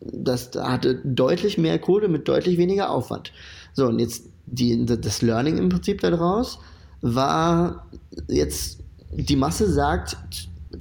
das 0.00 0.50
hatte 0.56 0.96
deutlich 1.04 1.56
mehr 1.56 1.78
Kohle 1.78 2.08
mit 2.08 2.26
deutlich 2.26 2.58
weniger 2.58 2.90
Aufwand. 2.90 3.32
So, 3.74 3.86
und 3.86 4.00
jetzt 4.00 4.28
die, 4.46 4.84
das 4.84 5.22
Learning 5.22 5.56
im 5.56 5.68
Prinzip 5.68 6.00
daraus 6.00 6.58
war 7.00 7.86
jetzt, 8.26 8.80
die 9.12 9.36
Masse 9.36 9.70
sagt, 9.70 10.16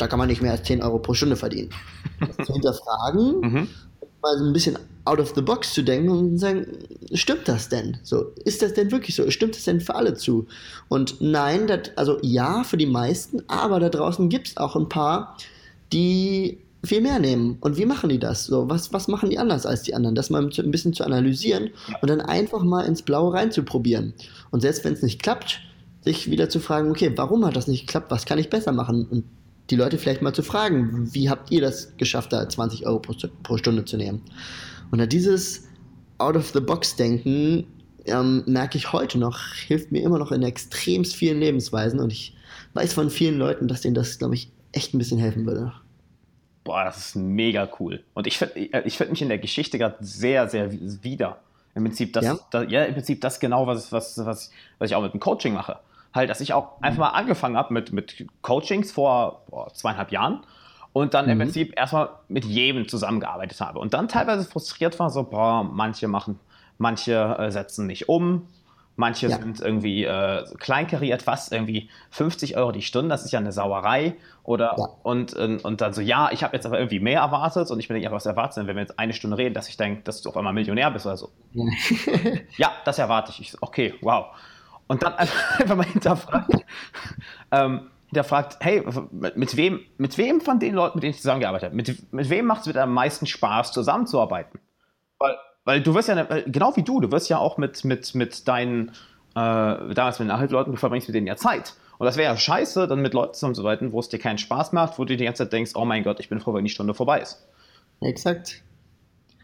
da 0.02 0.08
kann 0.08 0.20
man 0.20 0.28
nicht 0.28 0.42
mehr 0.42 0.52
als 0.52 0.64
10 0.64 0.82
Euro 0.82 1.00
pro 1.00 1.14
Stunde 1.14 1.36
verdienen. 1.36 1.70
Das 2.20 2.48
zu 2.48 2.54
hinterfragen, 2.54 3.40
mhm. 3.42 3.68
mal 4.22 4.38
so 4.38 4.46
ein 4.46 4.54
bisschen 4.54 4.78
out 5.06 5.20
of 5.20 5.34
the 5.36 5.42
box 5.42 5.74
zu 5.74 5.84
denken 5.84 6.10
und 6.10 6.38
sagen, 6.38 6.68
stimmt 7.14 7.48
das 7.48 7.70
denn? 7.70 7.98
So, 8.04 8.34
ist 8.44 8.62
das 8.62 8.74
denn 8.74 8.92
wirklich 8.92 9.16
so? 9.16 9.30
Stimmt 9.32 9.56
das 9.56 9.64
denn 9.64 9.80
für 9.80 9.96
alle 9.96 10.16
zu? 10.16 10.48
Und 10.90 11.22
nein, 11.22 11.68
das, 11.68 11.92
also 11.96 12.18
ja, 12.22 12.64
für 12.64 12.78
die 12.78 12.86
meisten, 12.86 13.42
aber 13.48 13.80
da 13.80 13.90
draußen 13.90 14.30
gibt 14.30 14.48
es 14.50 14.58
auch 14.58 14.76
ein 14.76 14.90
paar, 14.90 15.38
die 15.94 16.60
viel 16.84 17.02
mehr 17.02 17.20
nehmen. 17.20 17.58
Und 17.62 17.78
wie 17.78 17.86
machen 17.86 18.10
die 18.10 18.20
das? 18.20 18.46
So, 18.46 18.70
was, 18.70 18.94
was 18.94 19.08
machen 19.08 19.30
die 19.30 19.40
anders 19.40 19.66
als 19.66 19.84
die 19.84 19.94
anderen? 19.94 20.16
Das 20.16 20.30
mal 20.30 20.44
ein 20.44 20.72
bisschen 20.72 20.94
zu 20.94 21.04
analysieren 21.04 21.70
und 22.02 22.10
dann 22.10 22.22
einfach 22.22 22.64
mal 22.64 22.86
ins 22.86 23.02
Blaue 23.02 23.34
reinzuprobieren. 23.34 24.14
Und 24.52 24.62
selbst 24.62 24.84
wenn 24.84 24.94
es 24.94 25.02
nicht 25.02 25.22
klappt, 25.22 25.62
sich 26.04 26.30
wieder 26.30 26.50
zu 26.50 26.60
fragen, 26.60 26.90
okay, 26.92 27.12
warum 27.16 27.46
hat 27.46 27.56
das 27.56 27.68
nicht 27.68 27.88
geklappt? 27.88 28.12
Was 28.12 28.26
kann 28.26 28.40
ich 28.40 28.50
besser 28.50 28.72
machen? 28.72 29.06
Und 29.10 29.24
die 29.70 29.76
Leute 29.76 29.98
vielleicht 29.98 30.22
mal 30.22 30.34
zu 30.34 30.44
fragen, 30.44 31.14
wie 31.14 31.30
habt 31.30 31.52
ihr 31.52 31.62
das 31.62 31.96
geschafft, 31.98 32.32
da 32.34 32.48
20 32.48 32.86
Euro 32.86 33.00
pro, 33.00 33.14
pro 33.44 33.58
Stunde 33.58 33.86
zu 33.86 33.98
nehmen? 33.98 34.22
Und 34.92 35.00
da 35.00 35.06
dieses 35.06 35.68
Out-of-the-Box-Denken 36.18 37.68
ähm, 38.06 38.44
merke 38.46 38.78
ich 38.78 38.94
heute 38.94 39.18
noch, 39.18 39.40
hilft 39.54 39.92
mir 39.92 40.02
immer 40.02 40.20
noch 40.20 40.32
in 40.32 40.44
extremst 40.44 41.16
vielen 41.16 41.40
Lebensweisen 41.40 42.00
und 42.00 42.12
ich 42.12 42.36
weiß 42.74 42.94
von 42.94 43.10
vielen 43.10 43.38
Leuten, 43.38 43.68
dass 43.68 43.82
denen 43.82 43.96
das, 43.96 44.18
glaube 44.18 44.36
ich, 44.36 44.52
echt 44.72 44.94
ein 44.94 44.98
bisschen 44.98 45.20
helfen 45.20 45.46
würde. 45.46 45.74
Boah, 46.64 46.86
das 46.86 47.10
ist 47.10 47.16
mega 47.16 47.70
cool. 47.80 48.04
Und 48.14 48.28
ich 48.28 48.38
finde 48.38 48.60
ich 48.86 48.98
find 48.98 49.12
mich 49.12 49.22
in 49.22 49.30
der 49.30 49.38
Geschichte 49.38 49.78
gerade 49.78 49.98
sehr, 50.02 50.50
sehr 50.50 50.72
wieder. 51.04 51.40
Im 51.76 51.84
Prinzip 51.84 52.14
das, 52.14 52.26
ja? 52.26 52.40
das, 52.52 52.66
ja, 52.70 52.84
im 52.86 52.94
Prinzip 52.94 53.22
das 53.22 53.40
genau, 53.40 53.68
was, 53.68 53.92
was, 53.92 54.18
was, 54.18 54.52
was 54.80 54.90
ich 54.90 54.96
auch 54.96 55.04
mit 55.04 55.14
dem 55.14 55.20
Coaching 55.20 55.54
mache 55.54 55.80
halt, 56.18 56.30
dass 56.30 56.42
ich 56.42 56.54
auch 56.54 56.82
einfach 56.82 57.00
mal 57.00 57.10
angefangen 57.10 57.56
habe 57.56 57.74
mit, 57.74 57.94
mit 57.94 58.28
Coachings 58.42 58.92
vor, 58.92 59.44
vor 59.50 59.74
zweieinhalb 59.74 60.12
Jahren 60.12 60.42
und 60.94 61.14
dann 61.14 61.26
mhm. 61.26 61.32
im 61.32 61.38
Prinzip 61.40 61.74
erstmal 61.78 62.10
mit 62.28 62.44
jedem 62.44 62.88
zusammengearbeitet 62.88 63.62
habe 63.62 63.80
und 63.80 63.94
dann 63.94 64.08
teilweise 64.08 64.44
frustriert 64.44 65.00
war, 65.00 65.10
so, 65.10 65.24
boah, 65.24 65.64
manche 65.64 66.08
machen, 66.08 66.40
manche 66.78 67.38
äh, 67.40 67.52
setzen 67.52 67.88
nicht 67.88 68.10
um, 68.10 68.48
manche 68.96 69.28
ja. 69.28 69.38
sind 69.38 69.62
irgendwie 69.62 70.04
äh, 70.04 70.44
kleinkariert, 70.58 71.28
was 71.28 71.52
irgendwie 71.52 71.90
50 72.10 72.58
Euro 72.58 72.72
die 72.72 72.82
Stunde, 72.82 73.10
das 73.10 73.24
ist 73.24 73.32
ja 73.32 73.40
eine 73.40 73.52
Sauerei 73.52 74.16
oder 74.44 74.76
ja. 74.78 74.88
und, 75.04 75.34
und, 75.34 75.64
und 75.64 75.82
dann 75.82 75.94
so, 75.94 76.02
ja, 76.02 76.32
ich 76.32 76.44
habe 76.44 76.56
jetzt 76.56 76.66
aber 76.66 76.80
irgendwie 76.80 77.00
mehr 77.00 77.22
erwartet 77.22 77.70
und 77.70 77.80
ich 77.80 77.88
bin 77.88 77.98
einfach 77.98 78.12
was 78.12 78.26
erwartet, 78.26 78.68
wenn 78.68 78.76
wir 78.76 78.82
jetzt 78.82 79.00
eine 79.00 79.14
Stunde 79.14 79.38
reden, 79.38 79.54
dass 79.54 79.70
ich 79.70 79.78
denke, 79.78 80.02
dass 80.02 80.22
du 80.22 80.30
auf 80.30 80.38
einmal 80.38 80.54
Millionär 80.54 80.92
bist 80.92 81.06
oder 81.06 81.18
so. 81.18 81.30
ja, 82.58 82.72
das 82.86 82.98
erwarte 83.00 83.32
ich. 83.32 83.42
ich 83.42 83.52
so, 83.52 83.60
okay, 83.62 83.94
wow. 84.02 84.28
Und 84.88 85.04
dann 85.04 85.14
einfach 85.58 85.76
mal 85.76 85.86
hinterfragt, 85.86 86.66
ähm, 87.52 87.90
hinterfragt, 88.08 88.58
hey, 88.62 88.84
mit 89.12 89.58
wem, 89.58 89.82
mit 89.98 90.18
wem 90.18 90.42
von 90.42 90.60
den 90.60 90.74
Leuten, 90.74 90.98
mit 90.98 91.04
denen 91.04 91.12
ich 91.12 91.22
zusammengearbeitet 91.22 91.68
habe, 91.68 91.76
mit, 91.76 92.14
mit 92.14 92.30
wem 92.30 92.46
macht 92.46 92.62
es 92.62 92.68
wieder 92.68 92.84
am 92.84 92.94
meisten 92.94 93.26
Spaß, 93.26 93.72
zusammenzuarbeiten? 93.74 94.60
Weil, 95.20 95.36
weil 95.66 95.82
du 95.82 95.94
wirst 95.94 96.08
ja, 96.08 96.24
genau 96.24 96.76
wie 96.76 96.84
du, 96.84 97.02
du 97.02 97.12
wirst 97.12 97.30
ja 97.30 97.38
auch 97.38 97.58
mit, 97.58 97.84
mit, 97.84 98.16
mit 98.16 98.48
deinen, 98.48 98.90
äh, 98.90 98.94
damals 99.34 100.20
mit 100.20 100.28
den 100.28 100.34
Nachhilfeleuten, 100.34 100.74
du 100.74 100.80
verbringst 100.80 101.08
mit 101.10 101.16
denen 101.16 101.28
ja 101.28 101.36
Zeit. 101.36 101.74
Und 101.98 102.06
das 102.06 102.16
wäre 102.16 102.32
ja 102.32 102.38
scheiße, 102.38 102.88
dann 102.88 103.02
mit 103.02 103.14
Leuten 103.14 103.34
zusammenzuarbeiten, 103.34 103.92
wo 103.92 104.00
es 104.00 104.08
dir 104.08 104.20
keinen 104.20 104.38
Spaß 104.38 104.72
macht, 104.72 105.00
wo 105.00 105.06
du 105.06 105.18
die 105.18 105.26
ganze 105.26 105.44
Zeit 105.44 105.54
denkst, 105.54 105.72
oh 105.76 105.84
mein 105.84 106.04
Gott, 106.04 106.20
ich 106.20 106.30
bin 106.30 106.40
froh, 106.40 106.54
wenn 106.54 106.64
die 106.64 106.70
Stunde 106.70 106.94
vorbei 106.94 107.22
ist. 107.22 107.48
Exakt. 108.02 108.64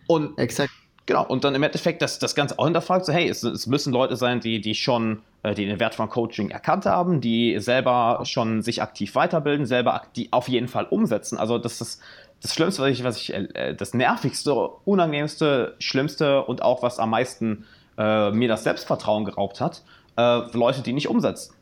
Und 0.08 0.38
Exakt. 0.38 0.72
Genau, 1.06 1.26
und 1.26 1.44
dann 1.44 1.54
im 1.54 1.64
Endeffekt 1.64 2.02
das, 2.02 2.20
das 2.20 2.34
Ganze 2.34 2.58
auch 2.58 2.66
hinterfragt, 2.66 3.06
so 3.06 3.12
hey, 3.12 3.28
es, 3.28 3.44
es 3.44 3.68
müssen 3.68 3.92
Leute 3.92 4.16
sein, 4.16 4.40
die, 4.40 4.62
die 4.62 4.74
schon 4.74 5.22
äh, 5.44 5.54
die 5.54 5.66
den 5.66 5.80
Wert 5.80 5.96
von 5.96 6.10
Coaching 6.10 6.50
erkannt 6.50 6.86
haben, 6.86 7.22
die 7.22 7.60
selber 7.60 8.22
schon 8.24 8.62
sich 8.62 8.82
aktiv 8.82 9.14
weiterbilden, 9.16 9.66
selber 9.66 10.04
die 10.16 10.32
auf 10.32 10.48
jeden 10.48 10.70
Fall 10.70 10.86
umsetzen. 10.86 11.38
Also 11.38 11.58
das 11.58 11.82
ist 11.82 12.02
das 12.42 12.54
Schlimmste, 12.54 12.82
was 12.82 12.90
ich, 12.90 13.04
was 13.04 13.18
ich 13.18 13.34
äh, 13.34 13.76
das 13.76 13.94
nervigste, 13.94 14.54
unangenehmste, 14.86 15.76
schlimmste 15.80 16.44
und 16.44 16.62
auch 16.62 16.82
was 16.82 17.00
am 17.00 17.10
meisten 17.10 17.66
äh, 17.98 18.32
mir 18.32 18.48
das 18.48 18.64
Selbstvertrauen 18.64 19.26
geraubt 19.26 19.62
hat, 19.62 19.84
äh, 20.18 20.40
Leute, 20.58 20.82
die 20.82 20.94
nicht 20.94 21.10
umsetzen. 21.10 21.54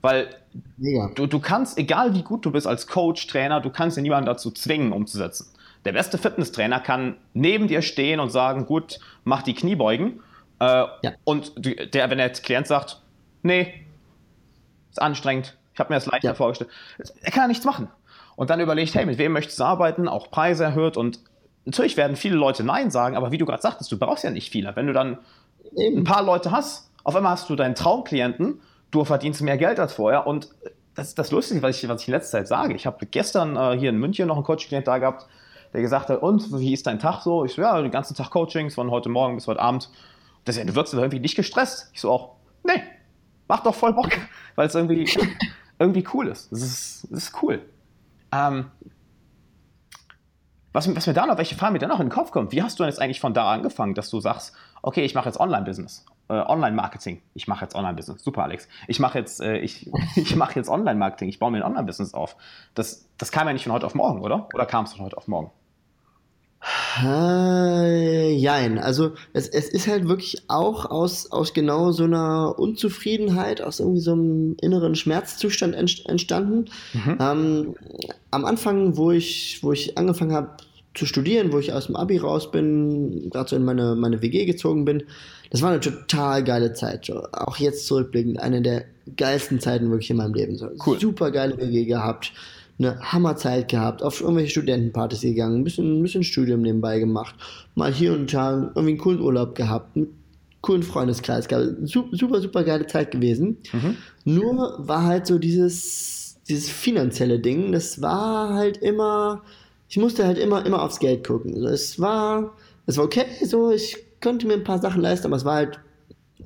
Weil 0.00 0.28
ja. 0.78 1.10
du, 1.14 1.26
du 1.26 1.40
kannst, 1.40 1.76
egal 1.76 2.14
wie 2.14 2.22
gut 2.22 2.46
du 2.46 2.50
bist 2.50 2.66
als 2.66 2.86
Coach, 2.86 3.26
Trainer, 3.26 3.60
du 3.60 3.68
kannst 3.68 3.98
ja 3.98 4.02
niemanden 4.02 4.26
dazu 4.26 4.50
zwingen, 4.50 4.92
umzusetzen. 4.92 5.48
Der 5.84 5.92
beste 5.92 6.18
Fitnesstrainer 6.18 6.80
kann 6.80 7.16
neben 7.32 7.68
dir 7.68 7.82
stehen 7.82 8.20
und 8.20 8.30
sagen, 8.30 8.66
gut, 8.66 9.00
mach 9.24 9.42
die 9.42 9.54
Kniebeugen. 9.54 10.20
Äh, 10.58 10.64
ja. 10.64 11.12
Und 11.24 11.52
der, 11.56 12.10
wenn 12.10 12.18
der 12.18 12.30
Klient 12.30 12.66
sagt, 12.66 13.00
nee, 13.42 13.86
ist 14.90 15.00
anstrengend, 15.00 15.56
ich 15.72 15.80
habe 15.80 15.92
mir 15.92 15.96
das 15.96 16.06
leichter 16.06 16.28
ja. 16.28 16.34
vorgestellt. 16.34 16.70
Er 17.22 17.30
kann 17.30 17.44
ja 17.44 17.48
nichts 17.48 17.64
machen. 17.64 17.88
Und 18.36 18.50
dann 18.50 18.60
überlegt, 18.60 18.94
hey, 18.94 19.06
mit 19.06 19.18
wem 19.18 19.32
möchtest 19.32 19.60
du 19.60 19.64
arbeiten? 19.64 20.08
Auch 20.08 20.30
Preise 20.30 20.64
erhöht 20.64 20.96
und 20.96 21.20
natürlich 21.64 21.96
werden 21.96 22.16
viele 22.16 22.36
Leute 22.36 22.64
Nein 22.64 22.90
sagen, 22.90 23.16
aber 23.16 23.30
wie 23.30 23.38
du 23.38 23.46
gerade 23.46 23.62
sagtest, 23.62 23.90
du 23.92 23.98
brauchst 23.98 24.24
ja 24.24 24.30
nicht 24.30 24.50
viele. 24.50 24.74
Wenn 24.76 24.86
du 24.86 24.92
dann 24.92 25.18
ein 25.78 26.04
paar 26.04 26.22
Leute 26.22 26.50
hast, 26.50 26.90
auf 27.04 27.16
einmal 27.16 27.32
hast 27.32 27.48
du 27.48 27.56
deinen 27.56 27.74
Traumklienten, 27.74 28.60
du 28.90 29.04
verdienst 29.04 29.42
mehr 29.42 29.56
Geld 29.56 29.78
als 29.78 29.94
vorher 29.94 30.26
und 30.26 30.48
das 30.94 31.08
ist 31.08 31.18
das 31.18 31.30
Lustige, 31.30 31.62
was 31.62 31.82
ich, 31.82 31.88
was 31.88 32.02
ich 32.02 32.08
in 32.08 32.14
letzter 32.14 32.38
Zeit 32.38 32.48
sage. 32.48 32.74
Ich 32.74 32.86
habe 32.86 33.06
gestern 33.06 33.56
äh, 33.56 33.78
hier 33.78 33.90
in 33.90 33.98
München 33.98 34.28
noch 34.28 34.36
einen 34.36 34.44
Coach-Klient 34.44 34.86
da 34.86 34.98
gehabt, 34.98 35.26
der 35.72 35.82
gesagt 35.82 36.08
hat, 36.08 36.22
und 36.22 36.58
wie 36.58 36.72
ist 36.72 36.86
dein 36.86 36.98
Tag 36.98 37.22
so? 37.22 37.44
Ich 37.44 37.52
so, 37.52 37.62
ja, 37.62 37.80
den 37.80 37.90
ganzen 37.90 38.14
Tag 38.14 38.30
Coachings 38.30 38.74
von 38.74 38.90
heute 38.90 39.08
Morgen 39.08 39.36
bis 39.36 39.46
heute 39.46 39.60
Abend. 39.60 39.90
Das, 40.44 40.56
du 40.56 40.74
wirkst 40.74 40.94
aber 40.94 41.02
irgendwie 41.02 41.20
nicht 41.20 41.36
gestresst. 41.36 41.90
Ich 41.92 42.00
so 42.00 42.10
auch, 42.10 42.36
nee, 42.64 42.82
macht 43.48 43.66
doch 43.66 43.74
voll 43.74 43.92
Bock, 43.92 44.10
weil 44.56 44.66
es 44.66 44.74
irgendwie, 44.74 45.08
irgendwie 45.78 46.06
cool 46.14 46.28
ist. 46.28 46.50
Es 46.52 46.62
ist, 46.62 47.08
das 47.10 47.24
ist 47.24 47.42
cool. 47.42 47.62
Ähm, 48.32 48.70
was, 50.72 50.94
was, 50.94 51.06
mir 51.06 51.14
da 51.14 51.26
noch, 51.26 51.36
welche 51.36 51.56
Frage 51.56 51.72
mir 51.72 51.78
da 51.80 51.88
noch 51.88 51.98
in 51.98 52.06
den 52.06 52.12
Kopf 52.12 52.30
kommt, 52.30 52.52
wie 52.52 52.62
hast 52.62 52.78
du 52.78 52.84
denn 52.84 52.90
jetzt 52.90 53.00
eigentlich 53.00 53.20
von 53.20 53.34
da 53.34 53.52
angefangen, 53.52 53.94
dass 53.94 54.08
du 54.08 54.20
sagst, 54.20 54.54
okay, 54.82 55.04
ich 55.04 55.14
mache 55.14 55.28
jetzt 55.28 55.40
Online-Business, 55.40 56.06
äh, 56.28 56.34
Online-Marketing. 56.34 57.22
Ich 57.34 57.48
mache 57.48 57.64
jetzt 57.64 57.74
Online-Business. 57.74 58.22
Super, 58.22 58.44
Alex. 58.44 58.68
Ich 58.86 59.00
mache 59.00 59.18
jetzt, 59.18 59.40
äh, 59.40 59.58
ich, 59.58 59.90
ich 60.16 60.36
mache 60.36 60.54
jetzt 60.54 60.68
Online-Marketing. 60.68 61.28
Ich 61.28 61.40
baue 61.40 61.50
mir 61.50 61.58
ein 61.58 61.64
Online-Business 61.64 62.14
auf. 62.14 62.36
Das, 62.74 63.08
das 63.18 63.32
kam 63.32 63.48
ja 63.48 63.52
nicht 63.52 63.64
von 63.64 63.72
heute 63.72 63.86
auf 63.86 63.94
morgen, 63.94 64.20
oder? 64.20 64.48
Oder 64.54 64.66
kam 64.66 64.84
es 64.84 64.92
von 64.92 65.04
heute 65.04 65.16
auf 65.16 65.26
morgen? 65.26 65.50
Äh, 67.02 68.32
jein, 68.34 68.78
also 68.78 69.12
es, 69.32 69.48
es 69.48 69.68
ist 69.68 69.88
halt 69.88 70.08
wirklich 70.08 70.42
auch 70.48 70.84
aus, 70.84 71.32
aus 71.32 71.54
genau 71.54 71.92
so 71.92 72.04
einer 72.04 72.58
Unzufriedenheit, 72.58 73.62
aus 73.62 73.80
irgendwie 73.80 74.00
so 74.00 74.12
einem 74.12 74.56
inneren 74.60 74.94
Schmerzzustand 74.94 75.74
entstanden. 75.74 76.66
Mhm. 76.92 77.18
Ähm, 77.18 77.74
am 78.30 78.44
Anfang, 78.44 78.96
wo 78.96 79.10
ich, 79.10 79.60
wo 79.62 79.72
ich 79.72 79.96
angefangen 79.96 80.32
habe 80.32 80.50
zu 80.94 81.06
studieren, 81.06 81.52
wo 81.52 81.58
ich 81.58 81.72
aus 81.72 81.86
dem 81.86 81.96
Abi 81.96 82.18
raus 82.18 82.50
bin, 82.50 83.30
gerade 83.30 83.48
so 83.48 83.56
in 83.56 83.64
meine, 83.64 83.94
meine 83.94 84.20
WG 84.20 84.44
gezogen 84.44 84.84
bin, 84.84 85.04
das 85.50 85.62
war 85.62 85.70
eine 85.70 85.80
total 85.80 86.44
geile 86.44 86.74
Zeit. 86.74 87.10
Auch 87.32 87.56
jetzt 87.56 87.86
zurückblickend, 87.86 88.38
eine 88.38 88.60
der 88.60 88.84
geilsten 89.16 89.60
Zeiten 89.60 89.90
wirklich 89.90 90.10
in 90.10 90.16
meinem 90.18 90.34
Leben. 90.34 90.56
So. 90.56 90.68
Cool. 90.84 91.00
Super 91.00 91.30
geile 91.30 91.56
WG 91.56 91.86
gehabt 91.86 92.32
eine 92.80 92.98
Hammerzeit 93.00 93.68
gehabt, 93.68 94.02
auf 94.02 94.20
irgendwelche 94.20 94.50
Studentenpartys 94.50 95.20
gegangen, 95.20 95.60
ein 95.60 95.64
bisschen, 95.64 95.98
ein 95.98 96.02
bisschen 96.02 96.24
Studium 96.24 96.62
nebenbei 96.62 96.98
gemacht, 96.98 97.34
mal 97.74 97.92
hier 97.92 98.12
und 98.14 98.32
da 98.32 98.72
irgendwie 98.74 98.90
einen 98.90 98.98
coolen 98.98 99.20
Urlaub 99.20 99.54
gehabt, 99.54 99.96
einen 99.96 100.08
coolen 100.62 100.82
Freundeskreis 100.82 101.46
gehabt. 101.46 101.74
Super, 101.82 102.40
super 102.40 102.64
geile 102.64 102.86
Zeit 102.86 103.10
gewesen. 103.10 103.58
Mhm. 103.72 103.96
Nur 104.24 104.76
war 104.78 105.04
halt 105.04 105.26
so 105.26 105.38
dieses, 105.38 106.38
dieses 106.48 106.70
finanzielle 106.70 107.38
Ding, 107.38 107.72
das 107.72 108.00
war 108.00 108.54
halt 108.54 108.78
immer, 108.78 109.42
ich 109.88 109.98
musste 109.98 110.26
halt 110.26 110.38
immer, 110.38 110.64
immer 110.64 110.82
aufs 110.82 111.00
Geld 111.00 111.26
gucken. 111.26 111.54
Also 111.54 111.68
es 111.68 112.00
war, 112.00 112.56
es 112.86 112.96
war 112.96 113.04
okay, 113.04 113.26
so, 113.44 113.70
ich 113.70 113.96
konnte 114.22 114.46
mir 114.46 114.54
ein 114.54 114.64
paar 114.64 114.80
Sachen 114.80 115.02
leisten, 115.02 115.26
aber 115.26 115.36
es 115.36 115.44
war 115.44 115.56
halt, 115.56 115.80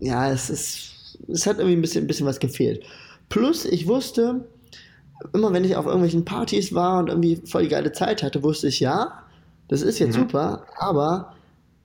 ja, 0.00 0.32
es 0.32 0.50
ist, 0.50 1.18
es 1.28 1.46
hat 1.46 1.58
irgendwie 1.58 1.76
ein 1.76 1.80
bisschen, 1.80 2.04
ein 2.04 2.06
bisschen 2.08 2.26
was 2.26 2.40
gefehlt. 2.40 2.82
Plus, 3.28 3.64
ich 3.64 3.86
wusste, 3.86 4.44
immer 5.32 5.52
wenn 5.52 5.64
ich 5.64 5.76
auf 5.76 5.86
irgendwelchen 5.86 6.24
Partys 6.24 6.74
war 6.74 6.98
und 6.98 7.08
irgendwie 7.08 7.40
voll 7.44 7.62
die 7.62 7.68
geile 7.68 7.92
Zeit 7.92 8.22
hatte, 8.22 8.42
wusste 8.42 8.68
ich, 8.68 8.80
ja, 8.80 9.22
das 9.68 9.82
ist 9.82 9.98
jetzt 9.98 10.16
mhm. 10.16 10.22
super, 10.22 10.66
aber 10.78 11.34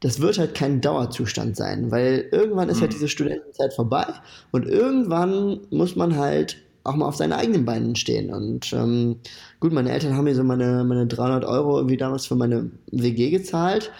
das 0.01 0.21
wird 0.21 0.37
halt 0.37 0.55
kein 0.55 0.81
Dauerzustand 0.81 1.57
sein, 1.57 1.91
weil 1.91 2.27
irgendwann 2.31 2.69
ist 2.69 2.75
halt 2.75 2.77
mhm. 2.77 2.81
halt 2.81 2.93
diese 2.93 3.07
Studentenzeit 3.07 3.73
vorbei 3.73 4.05
und 4.51 4.65
irgendwann 4.67 5.59
muss 5.69 5.95
man 5.95 6.15
halt 6.15 6.57
auch 6.83 6.95
mal 6.95 7.07
auf 7.07 7.15
seinen 7.15 7.33
eigenen 7.33 7.65
Beinen 7.65 7.95
stehen. 7.95 8.33
Und 8.33 8.73
ähm, 8.73 9.17
gut, 9.59 9.73
meine 9.73 9.91
Eltern 9.91 10.15
haben 10.15 10.23
mir 10.23 10.35
so 10.35 10.43
meine, 10.43 10.83
meine 10.83 11.07
300 11.07 11.45
Euro 11.45 11.77
irgendwie 11.77 11.97
damals 11.97 12.25
für 12.25 12.35
meine 12.35 12.71
WG 12.91 13.29
gezahlt. 13.29 13.91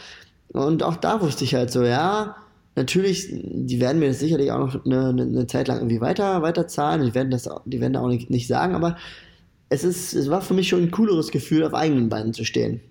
Und 0.53 0.81
auch 0.81 0.95
da 0.95 1.21
wusste 1.21 1.43
ich 1.43 1.53
halt 1.53 1.71
so, 1.71 1.83
ja, 1.83 2.35
natürlich, 2.75 3.27
die 3.29 3.79
werden 3.79 3.99
mir 3.99 4.07
das 4.07 4.19
sicherlich 4.19 4.51
auch 4.51 4.59
noch 4.59 4.85
eine, 4.85 5.09
eine 5.09 5.47
Zeit 5.47 5.67
lang 5.67 5.77
irgendwie 5.77 6.01
weiter, 6.01 6.41
weiter 6.41 6.67
zahlen. 6.67 7.05
Die 7.05 7.13
werden, 7.13 7.31
das, 7.31 7.49
die 7.65 7.81
werden 7.81 7.93
da 7.93 8.01
auch 8.01 8.07
nicht, 8.07 8.29
nicht 8.29 8.47
sagen, 8.47 8.75
aber 8.75 8.97
es, 9.69 9.83
ist, 9.83 10.13
es 10.13 10.29
war 10.29 10.41
für 10.41 10.53
mich 10.53 10.67
schon 10.67 10.83
ein 10.83 10.91
cooleres 10.91 11.31
Gefühl, 11.31 11.63
auf 11.63 11.73
eigenen 11.73 12.09
Beinen 12.09 12.33
zu 12.33 12.43
stehen. 12.43 12.81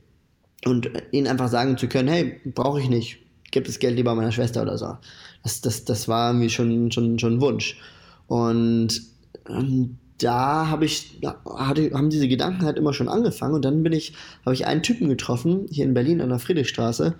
Und 0.64 0.90
ihnen 1.12 1.26
einfach 1.26 1.48
sagen 1.48 1.78
zu 1.78 1.88
können, 1.88 2.08
hey, 2.08 2.40
brauche 2.44 2.80
ich 2.80 2.88
nicht, 2.88 3.18
gib 3.50 3.64
das 3.64 3.78
Geld 3.78 3.96
lieber 3.96 4.14
meiner 4.14 4.32
Schwester 4.32 4.62
oder 4.62 4.76
so. 4.76 4.96
Das, 5.42 5.60
das, 5.60 5.84
das 5.84 6.08
war 6.08 6.32
mir 6.32 6.50
schon, 6.50 6.90
schon, 6.90 7.18
schon 7.18 7.34
ein 7.34 7.40
Wunsch. 7.40 7.78
Und 8.26 9.02
ähm, 9.48 9.98
da 10.18 10.66
habe 10.68 10.84
ich, 10.84 11.20
hatte, 11.24 11.92
haben 11.92 12.10
diese 12.10 12.28
Gedanken 12.28 12.64
halt 12.64 12.76
immer 12.76 12.92
schon 12.92 13.08
angefangen 13.08 13.54
und 13.54 13.64
dann 13.64 13.82
bin 13.82 13.92
ich, 13.92 14.14
habe 14.44 14.54
ich 14.54 14.66
einen 14.66 14.82
Typen 14.82 15.08
getroffen, 15.08 15.66
hier 15.70 15.84
in 15.84 15.94
Berlin 15.94 16.20
an 16.20 16.30
der 16.30 16.40
Friedrichstraße, 16.40 17.14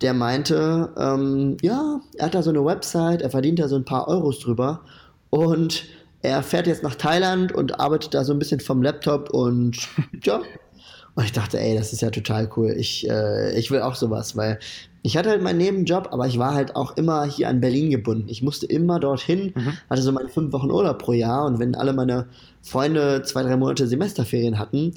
der 0.00 0.14
meinte, 0.14 0.92
ähm, 0.98 1.56
ja, 1.62 2.00
er 2.16 2.26
hat 2.26 2.34
da 2.34 2.42
so 2.42 2.50
eine 2.50 2.64
Website, 2.64 3.22
er 3.22 3.30
verdient 3.30 3.58
da 3.58 3.68
so 3.68 3.76
ein 3.76 3.84
paar 3.84 4.08
Euros 4.08 4.40
drüber 4.40 4.80
und 5.30 5.84
er 6.22 6.42
fährt 6.42 6.66
jetzt 6.66 6.82
nach 6.82 6.94
Thailand 6.94 7.52
und 7.52 7.78
arbeitet 7.80 8.14
da 8.14 8.24
so 8.24 8.32
ein 8.32 8.38
bisschen 8.38 8.60
vom 8.60 8.82
Laptop 8.82 9.30
und 9.30 9.88
ja. 10.24 10.40
Und 11.16 11.24
ich 11.24 11.32
dachte, 11.32 11.60
ey, 11.60 11.76
das 11.76 11.92
ist 11.92 12.02
ja 12.02 12.10
total 12.10 12.50
cool. 12.56 12.74
Ich, 12.76 13.08
äh, 13.08 13.56
ich 13.56 13.70
will 13.70 13.82
auch 13.82 13.94
sowas, 13.94 14.36
weil 14.36 14.58
ich 15.02 15.16
hatte 15.16 15.30
halt 15.30 15.42
meinen 15.42 15.58
Nebenjob, 15.58 16.08
aber 16.10 16.26
ich 16.26 16.38
war 16.38 16.54
halt 16.54 16.74
auch 16.74 16.96
immer 16.96 17.24
hier 17.24 17.48
an 17.48 17.60
Berlin 17.60 17.90
gebunden. 17.90 18.28
Ich 18.28 18.42
musste 18.42 18.66
immer 18.66 18.98
dorthin, 18.98 19.52
mhm. 19.54 19.74
hatte 19.88 20.02
so 20.02 20.10
meine 20.10 20.28
fünf 20.28 20.52
Wochen 20.52 20.70
Urlaub 20.70 20.98
pro 20.98 21.12
Jahr 21.12 21.44
und 21.44 21.58
wenn 21.58 21.74
alle 21.74 21.92
meine 21.92 22.26
Freunde 22.62 23.22
zwei, 23.22 23.42
drei 23.42 23.56
Monate 23.56 23.86
Semesterferien 23.86 24.58
hatten, 24.58 24.94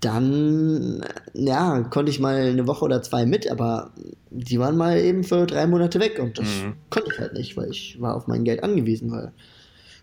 dann 0.00 1.04
ja, 1.34 1.82
konnte 1.82 2.10
ich 2.10 2.20
mal 2.20 2.36
eine 2.36 2.66
Woche 2.66 2.84
oder 2.84 3.02
zwei 3.02 3.26
mit, 3.26 3.50
aber 3.50 3.92
die 4.30 4.58
waren 4.58 4.76
mal 4.76 4.98
eben 4.98 5.24
für 5.24 5.46
drei 5.46 5.66
Monate 5.66 6.00
weg 6.00 6.18
und 6.18 6.38
das 6.38 6.46
mhm. 6.46 6.74
konnte 6.90 7.10
ich 7.12 7.18
halt 7.18 7.34
nicht, 7.34 7.56
weil 7.56 7.70
ich 7.70 8.00
war 8.00 8.16
auf 8.16 8.26
mein 8.26 8.44
Geld 8.44 8.62
angewiesen, 8.62 9.10
weil 9.10 9.32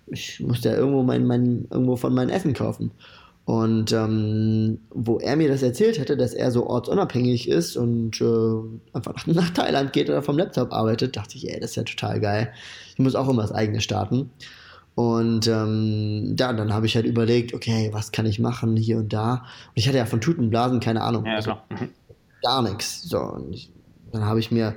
ich 0.08 0.40
musste 0.40 0.70
ja 0.70 0.76
irgendwo 0.76 1.04
mein, 1.04 1.26
mein, 1.26 1.68
irgendwo 1.70 1.96
von 1.96 2.14
meinem 2.14 2.30
Essen 2.30 2.54
kaufen. 2.54 2.92
Und 3.44 3.92
ähm, 3.92 4.80
wo 4.92 5.18
er 5.18 5.36
mir 5.36 5.50
das 5.50 5.64
erzählt 5.64 5.98
hätte, 5.98 6.16
dass 6.16 6.34
er 6.34 6.52
so 6.52 6.68
ortsunabhängig 6.68 7.50
ist 7.50 7.76
und 7.76 8.22
äh, 8.22 8.94
einfach 8.94 9.14
nach, 9.14 9.28
nach, 9.28 9.50
Thailand 9.50 9.94
geht 9.94 10.10
oder 10.10 10.22
vom 10.22 10.38
Laptop 10.38 10.72
arbeitet, 10.72 11.18
dachte 11.18 11.38
ich, 11.38 11.52
ey, 11.52 11.60
das 11.60 11.72
ist 11.72 11.76
ja 11.76 11.84
total 11.84 12.20
geil. 12.20 12.54
Ich 12.94 13.00
muss 13.00 13.16
auch 13.16 13.28
immer 13.28 13.42
das 13.42 13.52
eigene 13.52 13.82
starten. 13.82 14.30
Und 14.96 15.48
ähm, 15.48 16.36
ja, 16.38 16.52
dann 16.54 16.74
habe 16.74 16.86
ich 16.86 16.96
halt 16.96 17.06
überlegt, 17.06 17.54
okay, 17.54 17.90
was 17.94 18.12
kann 18.12 18.26
ich 18.26 18.40
machen 18.40 18.76
hier 18.76 18.98
und 18.98 19.14
da. 19.14 19.34
Und 19.34 19.76
ich 19.76 19.88
hatte 19.88 19.98
ja 19.98 20.06
von 20.06 20.22
Tutenblasen 20.22 20.80
keine 20.80 21.02
Ahnung. 21.02 21.26
Ja, 21.26 21.36
also, 21.36 21.52
mhm. 21.70 21.90
Gar 22.44 22.62
nichts. 22.64 23.04
So, 23.04 23.20
und 23.20 23.54
ich, 23.54 23.72
dann 24.12 24.26
habe 24.26 24.40
ich 24.40 24.52
mir 24.52 24.76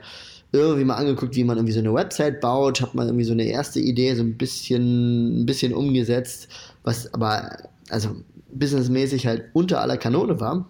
irgendwie 0.53 0.85
mal 0.85 0.97
angeguckt, 0.97 1.35
wie 1.35 1.45
man 1.45 1.57
irgendwie 1.57 1.73
so 1.73 1.81
eine 1.81 1.93
Website 1.93 2.41
baut, 2.41 2.81
habe 2.81 2.97
mal 2.97 3.07
irgendwie 3.07 3.25
so 3.25 3.33
eine 3.33 3.45
erste 3.45 3.81
Idee 3.81 4.15
so 4.15 4.23
ein 4.23 4.37
bisschen, 4.37 5.43
ein 5.43 5.47
bisschen 5.47 5.75
umgesetzt, 5.75 6.49
was 6.85 7.13
aber, 7.13 7.57
also 7.91 8.15
businessmäßig 8.53 9.27
halt 9.27 9.47
unter 9.53 9.81
aller 9.81 9.97
Kanone 9.97 10.39
war. 10.39 10.69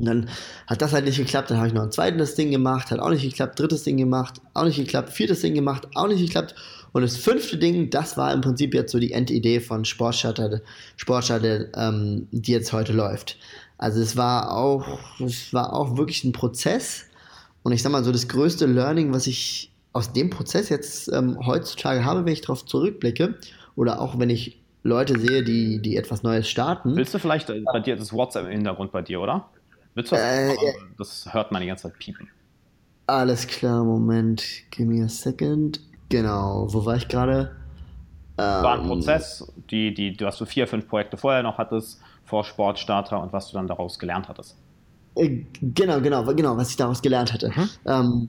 Und 0.00 0.06
dann 0.06 0.28
hat 0.66 0.80
das 0.80 0.92
halt 0.92 1.04
nicht 1.04 1.18
geklappt. 1.18 1.50
Dann 1.50 1.58
habe 1.58 1.68
ich 1.68 1.74
noch 1.74 1.82
ein 1.82 1.92
zweites 1.92 2.34
Ding 2.34 2.50
gemacht, 2.50 2.90
hat 2.90 3.00
auch 3.00 3.10
nicht 3.10 3.22
geklappt. 3.22 3.58
Drittes 3.58 3.82
Ding 3.82 3.98
gemacht, 3.98 4.40
auch 4.54 4.64
nicht 4.64 4.76
geklappt. 4.76 5.10
Viertes 5.10 5.40
Ding 5.40 5.54
gemacht, 5.54 5.88
auch 5.94 6.08
nicht 6.08 6.20
geklappt. 6.20 6.54
Und 6.92 7.02
das 7.02 7.16
fünfte 7.16 7.56
Ding, 7.56 7.90
das 7.90 8.16
war 8.16 8.32
im 8.32 8.40
Prinzip 8.40 8.74
jetzt 8.74 8.92
so 8.92 8.98
die 8.98 9.12
Endidee 9.12 9.60
von 9.60 9.84
Sportshuttle, 9.84 10.62
Sportshuttle 10.96 11.70
ähm, 11.76 12.26
die 12.32 12.52
jetzt 12.52 12.72
heute 12.72 12.92
läuft. 12.92 13.36
Also 13.78 14.00
es 14.00 14.16
war 14.16 14.56
auch, 14.56 14.98
es 15.20 15.54
war 15.54 15.72
auch 15.72 15.96
wirklich 15.96 16.24
ein 16.24 16.32
Prozess. 16.32 17.06
Und 17.62 17.72
ich 17.72 17.82
sag 17.82 17.92
mal 17.92 18.04
so, 18.04 18.12
das 18.12 18.28
größte 18.28 18.66
Learning, 18.66 19.12
was 19.12 19.26
ich 19.26 19.72
aus 19.92 20.12
dem 20.12 20.30
Prozess 20.30 20.68
jetzt 20.68 21.12
ähm, 21.12 21.38
heutzutage 21.46 22.04
habe, 22.04 22.24
wenn 22.24 22.32
ich 22.32 22.40
darauf 22.40 22.64
zurückblicke, 22.64 23.36
oder 23.76 24.00
auch 24.00 24.18
wenn 24.18 24.30
ich 24.30 24.60
Leute 24.82 25.18
sehe, 25.18 25.42
die, 25.42 25.80
die 25.80 25.96
etwas 25.96 26.22
Neues 26.22 26.48
starten. 26.48 26.96
Willst 26.96 27.14
du 27.14 27.18
vielleicht 27.18 27.50
äh, 27.50 27.60
bei 27.60 27.80
dir 27.80 27.96
das 27.96 28.12
WhatsApp 28.12 28.46
im 28.46 28.52
Hintergrund 28.52 28.92
bei 28.92 29.02
dir, 29.02 29.20
oder? 29.20 29.48
Willst 29.94 30.12
du 30.12 30.16
das? 30.16 30.24
Äh, 30.24 30.56
das 30.96 31.32
hört 31.32 31.52
man 31.52 31.60
die 31.60 31.68
ganze 31.68 31.84
Zeit 31.84 31.98
piepen. 31.98 32.28
Alles 33.06 33.46
klar, 33.46 33.84
Moment. 33.84 34.44
Give 34.70 34.88
me 34.88 35.04
a 35.04 35.08
second. 35.08 35.80
Genau, 36.10 36.66
wo 36.68 36.84
war 36.84 36.96
ich 36.96 37.08
gerade? 37.08 37.56
Ähm, 38.36 38.62
war 38.62 38.74
ein 38.74 38.86
Prozess, 38.86 39.50
die, 39.70 39.94
die, 39.94 40.16
du 40.16 40.26
hast 40.26 40.38
so 40.38 40.44
vier, 40.44 40.66
fünf 40.66 40.88
Projekte 40.88 41.16
vorher 41.16 41.42
noch 41.42 41.56
hattest, 41.56 42.00
vor 42.24 42.44
Sportstarter 42.44 43.20
und 43.22 43.32
was 43.32 43.48
du 43.50 43.54
dann 43.54 43.66
daraus 43.66 43.98
gelernt 43.98 44.28
hattest. 44.28 44.56
Äh, 45.14 45.44
genau, 45.62 46.00
genau, 46.00 46.24
genau, 46.34 46.56
was 46.56 46.70
ich 46.70 46.76
daraus 46.76 47.00
gelernt 47.00 47.32
hatte. 47.32 47.50
Mhm. 47.50 47.70
Ähm, 47.86 48.28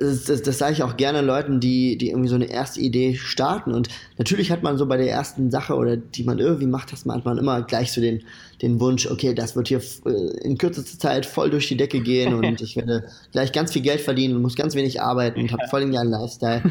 das, 0.00 0.24
das, 0.24 0.42
das 0.42 0.58
sage 0.58 0.72
ich 0.72 0.82
auch 0.82 0.96
gerne 0.96 1.20
Leuten, 1.20 1.60
die, 1.60 1.96
die 1.96 2.08
irgendwie 2.08 2.28
so 2.28 2.34
eine 2.34 2.50
erste 2.50 2.80
Idee 2.80 3.14
starten. 3.14 3.72
Und 3.72 3.88
natürlich 4.18 4.50
hat 4.50 4.62
man 4.62 4.78
so 4.78 4.86
bei 4.86 4.96
der 4.96 5.10
ersten 5.10 5.50
Sache 5.50 5.74
oder 5.74 5.96
die 5.96 6.24
man 6.24 6.38
irgendwie 6.38 6.66
macht, 6.66 6.92
hat 6.92 7.24
man 7.24 7.38
immer 7.38 7.62
gleich 7.62 7.92
so 7.92 8.00
den, 8.00 8.22
den 8.62 8.80
Wunsch, 8.80 9.06
okay, 9.06 9.34
das 9.34 9.54
wird 9.56 9.68
hier 9.68 9.80
äh, 10.06 10.38
in 10.42 10.58
kürzester 10.58 10.98
Zeit 10.98 11.26
voll 11.26 11.50
durch 11.50 11.68
die 11.68 11.76
Decke 11.76 12.00
gehen 12.00 12.34
und 12.44 12.60
ich 12.60 12.76
werde 12.76 13.08
gleich 13.32 13.52
ganz 13.52 13.72
viel 13.72 13.82
Geld 13.82 14.00
verdienen 14.00 14.36
und 14.36 14.42
muss 14.42 14.56
ganz 14.56 14.74
wenig 14.74 15.00
arbeiten 15.00 15.40
und 15.40 15.52
habe 15.52 15.62
voll 15.68 15.80
den 15.80 15.92
geilen 15.92 16.10
Lifestyle. 16.10 16.62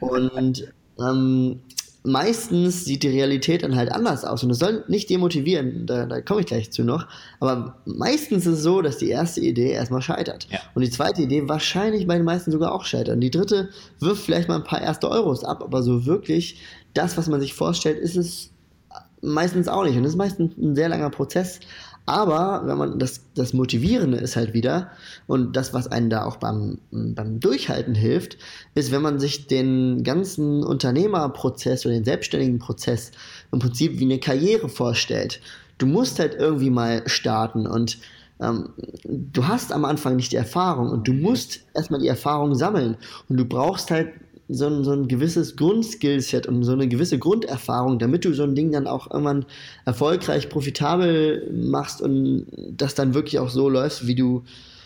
Und 0.00 0.72
ähm, 0.98 1.60
meistens 2.04 2.84
sieht 2.84 3.02
die 3.02 3.08
Realität 3.08 3.62
dann 3.62 3.76
halt 3.76 3.92
anders 3.92 4.24
aus. 4.24 4.42
Und 4.42 4.48
das 4.48 4.58
soll 4.58 4.84
nicht 4.88 5.08
demotivieren, 5.08 5.86
da, 5.86 6.06
da 6.06 6.20
komme 6.20 6.40
ich 6.40 6.46
gleich 6.46 6.72
zu 6.72 6.82
noch. 6.84 7.06
Aber 7.40 7.76
meistens 7.84 8.46
ist 8.46 8.54
es 8.54 8.62
so, 8.62 8.82
dass 8.82 8.98
die 8.98 9.08
erste 9.08 9.40
Idee 9.40 9.70
erstmal 9.70 10.02
scheitert. 10.02 10.48
Ja. 10.50 10.58
Und 10.74 10.82
die 10.82 10.90
zweite 10.90 11.22
Idee 11.22 11.48
wahrscheinlich 11.48 12.06
bei 12.06 12.16
den 12.16 12.24
meisten 12.24 12.50
sogar 12.50 12.72
auch 12.72 12.84
scheitert. 12.84 13.14
Und 13.14 13.20
die 13.20 13.30
dritte 13.30 13.68
wirft 14.00 14.24
vielleicht 14.24 14.48
mal 14.48 14.56
ein 14.56 14.64
paar 14.64 14.82
erste 14.82 15.08
Euros 15.10 15.44
ab, 15.44 15.62
aber 15.62 15.82
so 15.82 16.06
wirklich 16.06 16.60
das, 16.94 17.16
was 17.16 17.28
man 17.28 17.40
sich 17.40 17.54
vorstellt, 17.54 17.98
ist 17.98 18.16
es 18.16 18.50
meistens 19.20 19.68
auch 19.68 19.84
nicht. 19.84 19.96
Und 19.96 20.02
das 20.02 20.12
ist 20.12 20.18
meistens 20.18 20.56
ein 20.58 20.74
sehr 20.74 20.88
langer 20.88 21.10
Prozess. 21.10 21.60
Aber 22.04 22.62
wenn 22.66 22.78
man 22.78 22.98
das, 22.98 23.22
das 23.34 23.52
Motivierende 23.52 24.18
ist 24.18 24.34
halt 24.34 24.54
wieder 24.54 24.90
und 25.28 25.56
das, 25.56 25.72
was 25.72 25.86
einen 25.86 26.10
da 26.10 26.24
auch 26.24 26.36
beim, 26.36 26.78
beim 26.90 27.38
Durchhalten 27.38 27.94
hilft, 27.94 28.38
ist, 28.74 28.90
wenn 28.90 29.02
man 29.02 29.20
sich 29.20 29.46
den 29.46 30.02
ganzen 30.02 30.64
Unternehmerprozess 30.64 31.86
oder 31.86 31.94
den 31.94 32.04
selbstständigen 32.04 32.58
Prozess 32.58 33.12
im 33.52 33.60
Prinzip 33.60 33.98
wie 34.00 34.04
eine 34.04 34.18
Karriere 34.18 34.68
vorstellt. 34.68 35.40
Du 35.78 35.86
musst 35.86 36.18
halt 36.18 36.34
irgendwie 36.34 36.70
mal 36.70 37.02
starten 37.06 37.66
und 37.66 37.98
ähm, 38.40 38.70
du 39.04 39.46
hast 39.46 39.72
am 39.72 39.84
Anfang 39.84 40.16
nicht 40.16 40.32
die 40.32 40.36
Erfahrung 40.36 40.90
und 40.90 41.06
du 41.06 41.12
musst 41.12 41.60
erstmal 41.72 42.00
die 42.00 42.08
Erfahrung 42.08 42.56
sammeln 42.56 42.96
und 43.28 43.36
du 43.36 43.44
brauchst 43.44 43.92
halt 43.92 44.08
so 44.54 44.66
ein, 44.66 44.84
so 44.84 44.92
ein 44.92 45.08
gewisses 45.08 45.56
Grundskillset 45.56 46.46
und 46.46 46.64
so 46.64 46.72
eine 46.72 46.88
gewisse 46.88 47.18
Grunderfahrung, 47.18 47.98
damit 47.98 48.24
du 48.24 48.32
so 48.32 48.42
ein 48.42 48.54
Ding 48.54 48.72
dann 48.72 48.86
auch 48.86 49.10
irgendwann 49.10 49.46
erfolgreich, 49.84 50.48
profitabel 50.48 51.50
machst 51.52 52.00
und 52.00 52.46
das 52.70 52.94
dann 52.94 53.14
wirklich 53.14 53.38
auch 53.38 53.50
so 53.50 53.68
läuft, 53.68 54.06
wie 54.06 54.14
du, 54.14 54.44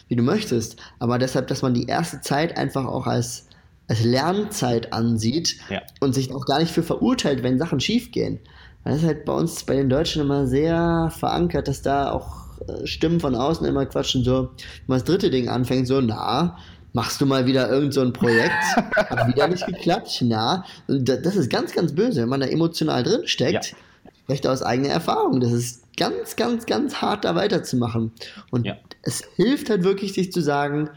wie 0.09 0.17
du 0.17 0.23
möchtest. 0.23 0.77
Aber 0.99 1.19
deshalb, 1.19 1.49
dass 1.49 1.63
man 1.63 1.75
die 1.75 1.87
erste 1.87 2.21
Zeit 2.21 2.57
einfach 2.57 2.85
auch 2.85 3.07
als, 3.07 3.49
als 3.89 4.05
Lernzeit 4.05 4.93
ansieht 4.93 5.57
ja. 5.69 5.83
und 6.01 6.15
sich 6.15 6.33
auch 6.33 6.47
gar 6.47 6.61
nicht 6.61 6.73
für 6.73 6.83
verurteilt, 6.83 7.43
wenn 7.43 7.59
Sachen 7.59 7.81
schiefgehen. 7.81 8.41
Das 8.85 8.99
ist 8.99 9.05
halt 9.05 9.25
bei 9.25 9.33
uns, 9.33 9.65
bei 9.65 9.75
den 9.75 9.89
Deutschen 9.89 10.23
immer 10.23 10.47
sehr 10.47 11.13
verankert, 11.17 11.67
dass 11.67 11.83
da 11.83 12.13
auch 12.13 12.61
äh, 12.69 12.87
Stimmen 12.87 13.21
von 13.21 13.35
außen 13.35 13.67
immer 13.67 13.85
quatschen, 13.87 14.23
so, 14.23 14.43
wenn 14.43 14.87
man 14.87 14.99
das 14.99 15.05
dritte 15.05 15.31
Ding 15.31 15.49
anfängt, 15.49 15.87
so, 15.87 16.01
na, 16.01 16.57
machst 16.97 17.21
du 17.21 17.27
mal 17.27 17.45
wieder 17.45 17.69
irgend 17.69 17.93
so 17.93 18.01
ein 18.01 18.15
Projekt, 18.15 18.55
hat 18.97 19.29
wieder 19.29 19.47
nicht 19.49 19.67
geklappt, 19.67 20.19
na, 20.23 20.65
das 20.89 21.37
ist 21.37 21.51
ganz, 21.51 21.75
ganz 21.75 21.95
böse, 21.95 22.23
wenn 22.23 22.31
man 22.31 22.41
da 22.41 22.47
emotional 22.47 23.03
drin 23.03 23.27
steckt, 23.27 23.73
ja. 23.73 24.11
spricht 24.23 24.47
aus 24.47 24.63
eigener 24.63 24.89
Erfahrung, 24.89 25.41
das 25.41 25.53
ist 25.53 25.83
ganz, 25.99 26.37
ganz, 26.37 26.65
ganz 26.65 27.03
hart 27.03 27.27
da 27.27 27.35
weiterzumachen. 27.35 28.13
Und 28.51 28.65
ja. 28.65 28.79
es 29.03 29.23
hilft 29.37 29.69
halt 29.69 29.85
wirklich, 29.85 30.15
sich 30.15 30.33
zu 30.33 30.41
sagen, 30.41 30.89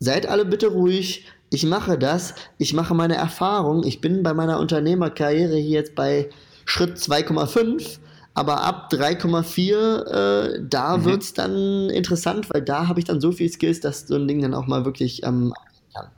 seid 0.00 0.26
alle 0.26 0.44
bitte 0.44 0.66
ruhig, 0.66 1.24
ich 1.48 1.64
mache 1.64 1.96
das, 1.96 2.34
ich 2.58 2.74
mache 2.74 2.94
meine 2.94 3.14
Erfahrung, 3.14 3.84
ich 3.86 4.02
bin 4.02 4.22
bei 4.22 4.34
meiner 4.34 4.60
Unternehmerkarriere 4.60 5.56
hier 5.56 5.80
jetzt 5.80 5.94
bei 5.94 6.28
Schritt 6.66 6.98
2,5 6.98 8.00
aber 8.34 8.62
ab 8.62 8.90
3,4, 8.92 10.56
äh, 10.56 10.60
da 10.68 10.96
mhm. 10.96 11.04
wird 11.04 11.22
es 11.22 11.34
dann 11.34 11.90
interessant, 11.90 12.48
weil 12.50 12.62
da 12.62 12.88
habe 12.88 13.00
ich 13.00 13.04
dann 13.04 13.20
so 13.20 13.32
viel 13.32 13.50
Skills, 13.50 13.80
dass 13.80 14.06
so 14.06 14.16
ein 14.16 14.28
Ding 14.28 14.40
dann 14.40 14.54
auch 14.54 14.66
mal 14.66 14.84
wirklich 14.84 15.24
ähm, 15.24 15.52
kann. 15.94 16.08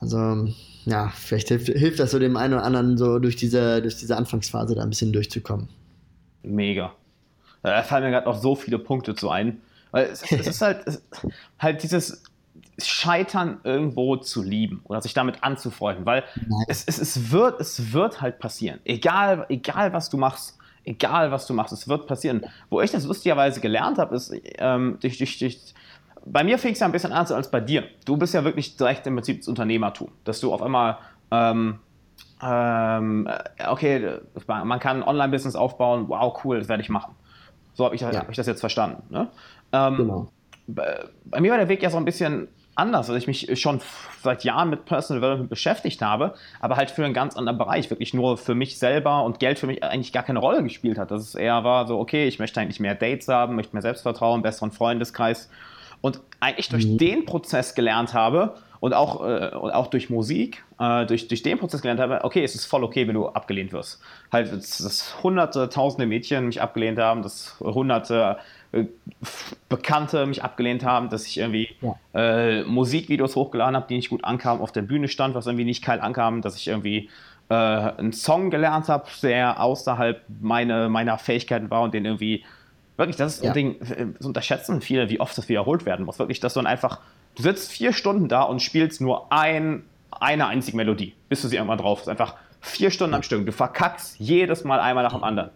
Also, 0.00 0.52
ja, 0.84 1.08
vielleicht 1.08 1.48
hilft, 1.48 1.68
hilft 1.68 1.98
das 1.98 2.10
so 2.10 2.18
dem 2.18 2.36
einen 2.36 2.54
oder 2.54 2.64
anderen 2.64 2.96
so 2.96 3.18
durch 3.18 3.36
diese, 3.36 3.82
durch 3.82 3.96
diese 3.96 4.16
Anfangsphase 4.16 4.74
da 4.74 4.82
ein 4.82 4.90
bisschen 4.90 5.12
durchzukommen. 5.12 5.68
Mega. 6.42 6.92
Da 7.62 7.82
fallen 7.82 8.04
mir 8.04 8.10
gerade 8.10 8.26
noch 8.26 8.40
so 8.40 8.54
viele 8.54 8.78
Punkte 8.78 9.14
zu 9.14 9.30
ein. 9.30 9.60
Weil 9.90 10.06
es, 10.06 10.22
es 10.30 10.46
ist 10.46 10.62
halt, 10.62 10.86
es, 10.86 11.02
halt 11.58 11.82
dieses, 11.82 12.22
Scheitern 12.78 13.58
irgendwo 13.64 14.16
zu 14.16 14.42
lieben 14.42 14.80
oder 14.84 15.00
sich 15.00 15.14
damit 15.14 15.42
anzufreunden, 15.42 16.04
weil 16.04 16.24
es, 16.68 16.84
es, 16.84 16.98
es, 16.98 17.30
wird, 17.30 17.60
es 17.60 17.92
wird 17.92 18.20
halt 18.20 18.38
passieren. 18.38 18.80
Egal, 18.84 19.46
egal 19.48 19.92
was 19.92 20.10
du 20.10 20.18
machst, 20.18 20.55
egal 20.86 21.30
was 21.30 21.46
du 21.46 21.52
machst, 21.52 21.72
es 21.72 21.88
wird 21.88 22.06
passieren. 22.06 22.46
Wo 22.70 22.80
ich 22.80 22.90
das 22.90 23.04
lustigerweise 23.04 23.60
gelernt 23.60 23.98
habe, 23.98 24.14
ist 24.14 24.32
ähm, 24.58 24.96
durch, 25.00 25.18
durch, 25.18 25.38
durch, 25.38 25.74
bei 26.24 26.42
mir 26.42 26.58
fing 26.58 26.72
es 26.72 26.78
ja 26.78 26.86
ein 26.86 26.92
bisschen 26.92 27.12
anders 27.12 27.32
als 27.32 27.50
bei 27.50 27.60
dir. 27.60 27.84
Du 28.06 28.16
bist 28.16 28.32
ja 28.32 28.44
wirklich 28.44 28.76
direkt 28.76 29.06
im 29.06 29.14
Prinzip 29.14 29.40
das 29.40 29.48
Unternehmertum, 29.48 30.10
dass 30.24 30.40
du 30.40 30.54
auf 30.54 30.62
einmal 30.62 30.98
ähm, 31.30 31.80
ähm, 32.42 33.28
okay, 33.68 34.18
man 34.46 34.78
kann 34.78 34.98
ein 34.98 35.02
Online-Business 35.02 35.56
aufbauen, 35.56 36.04
wow, 36.08 36.38
cool, 36.44 36.58
das 36.58 36.68
werde 36.68 36.82
ich 36.82 36.88
machen. 36.88 37.14
So 37.74 37.84
habe 37.84 37.94
ich, 37.94 38.02
ja. 38.02 38.12
hab 38.12 38.30
ich, 38.30 38.36
das 38.36 38.46
jetzt 38.46 38.60
verstanden. 38.60 39.02
Ne? 39.10 39.28
Ähm, 39.72 39.96
genau. 39.96 40.28
bei, 40.66 41.04
bei, 41.24 41.40
mir 41.40 41.50
war 41.50 41.58
der 41.58 41.68
Weg 41.68 41.82
ja 41.82 41.90
so 41.90 41.96
ein 41.96 42.04
bisschen 42.04 42.48
anders, 42.76 43.08
weil 43.08 43.16
ich 43.16 43.26
mich 43.26 43.60
schon 43.60 43.80
seit 44.22 44.44
Jahren 44.44 44.70
mit 44.70 44.84
Personal 44.84 45.20
Development 45.20 45.50
beschäftigt 45.50 46.02
habe, 46.02 46.34
aber 46.60 46.76
halt 46.76 46.90
für 46.90 47.04
einen 47.04 47.14
ganz 47.14 47.36
anderen 47.36 47.58
Bereich, 47.58 47.90
wirklich 47.90 48.14
nur 48.14 48.36
für 48.38 48.54
mich 48.54 48.78
selber 48.78 49.24
und 49.24 49.40
Geld 49.40 49.58
für 49.58 49.66
mich 49.66 49.82
eigentlich 49.82 50.12
gar 50.12 50.22
keine 50.22 50.38
Rolle 50.38 50.62
gespielt 50.62 50.98
hat. 50.98 51.10
Dass 51.10 51.22
es 51.22 51.34
eher 51.34 51.64
war 51.64 51.86
so, 51.86 51.98
okay, 51.98 52.28
ich 52.28 52.38
möchte 52.38 52.60
eigentlich 52.60 52.80
mehr 52.80 52.94
Dates 52.94 53.28
haben, 53.28 53.56
möchte 53.56 53.74
mehr 53.74 53.82
Selbstvertrauen, 53.82 54.42
besseren 54.42 54.70
Freundeskreis 54.70 55.50
und 56.00 56.20
eigentlich 56.40 56.68
durch 56.68 56.86
mhm. 56.86 56.98
den 56.98 57.24
Prozess 57.24 57.74
gelernt 57.74 58.14
habe, 58.14 58.54
und 58.80 58.94
auch, 58.94 59.26
äh, 59.26 59.54
und 59.54 59.70
auch 59.70 59.88
durch 59.88 60.10
Musik, 60.10 60.64
äh, 60.78 61.06
durch, 61.06 61.28
durch 61.28 61.42
den 61.42 61.58
Prozess 61.58 61.82
gelernt 61.82 62.00
habe, 62.00 62.24
okay, 62.24 62.44
es 62.44 62.54
ist 62.54 62.66
voll 62.66 62.84
okay, 62.84 63.06
wenn 63.06 63.14
du 63.14 63.28
abgelehnt 63.28 63.72
wirst. 63.72 64.00
Halt, 64.32 64.52
dass, 64.52 65.16
hunderte, 65.22 65.68
tausende 65.68 66.06
Mädchen 66.06 66.46
mich 66.46 66.60
abgelehnt 66.60 66.98
haben, 66.98 67.22
dass 67.22 67.58
hunderte 67.60 68.36
Bekannte 69.68 70.26
mich 70.26 70.44
abgelehnt 70.44 70.84
haben, 70.84 71.08
dass 71.08 71.26
ich 71.26 71.38
irgendwie 71.38 71.70
ja. 71.80 71.96
äh, 72.14 72.62
Musikvideos 72.64 73.36
hochgeladen 73.36 73.76
habe, 73.76 73.86
die 73.88 73.96
nicht 73.96 74.10
gut 74.10 74.24
ankamen, 74.24 74.62
auf 74.62 74.72
der 74.72 74.82
Bühne 74.82 75.08
stand, 75.08 75.34
was 75.34 75.46
irgendwie 75.46 75.64
nicht 75.64 75.84
geil 75.84 76.00
ankam, 76.00 76.42
dass 76.42 76.56
ich 76.56 76.68
irgendwie 76.68 77.08
äh, 77.48 77.54
einen 77.54 78.12
Song 78.12 78.50
gelernt 78.50 78.88
habe, 78.88 79.06
der 79.22 79.60
außerhalb 79.60 80.22
meine, 80.40 80.88
meiner 80.88 81.18
Fähigkeiten 81.18 81.70
war 81.70 81.82
und 81.82 81.94
den 81.94 82.04
irgendwie 82.04 82.44
wirklich, 82.96 83.16
das 83.16 83.36
ist 83.36 83.44
ja. 83.44 83.50
ein 83.50 83.54
Ding, 83.54 83.80
äh, 83.80 84.06
das 84.16 84.26
unterschätzen 84.26 84.80
viele, 84.80 85.08
wie 85.10 85.20
oft 85.20 85.36
das 85.36 85.48
wiederholt 85.48 85.86
werden 85.86 86.04
muss. 86.04 86.18
Wirklich, 86.18 86.40
dass 86.40 86.54
du 86.54 86.60
dann 86.60 86.66
einfach 86.66 87.00
Du 87.36 87.42
sitzt 87.42 87.70
vier 87.70 87.92
Stunden 87.92 88.28
da 88.28 88.42
und 88.42 88.60
spielst 88.60 89.00
nur 89.00 89.30
ein, 89.30 89.84
eine 90.10 90.46
einzige 90.46 90.76
Melodie, 90.76 91.14
bis 91.28 91.42
du 91.42 91.48
sie 91.48 91.56
irgendwann 91.56 91.78
drauf 91.78 92.00
hast. 92.00 92.08
Einfach 92.08 92.34
vier 92.62 92.90
Stunden 92.90 93.14
am 93.14 93.22
Stück. 93.22 93.44
Du 93.44 93.52
verkackst 93.52 94.18
jedes 94.18 94.64
Mal 94.64 94.80
einmal 94.80 95.04
nach 95.04 95.12
dem 95.12 95.22
anderen. 95.22 95.50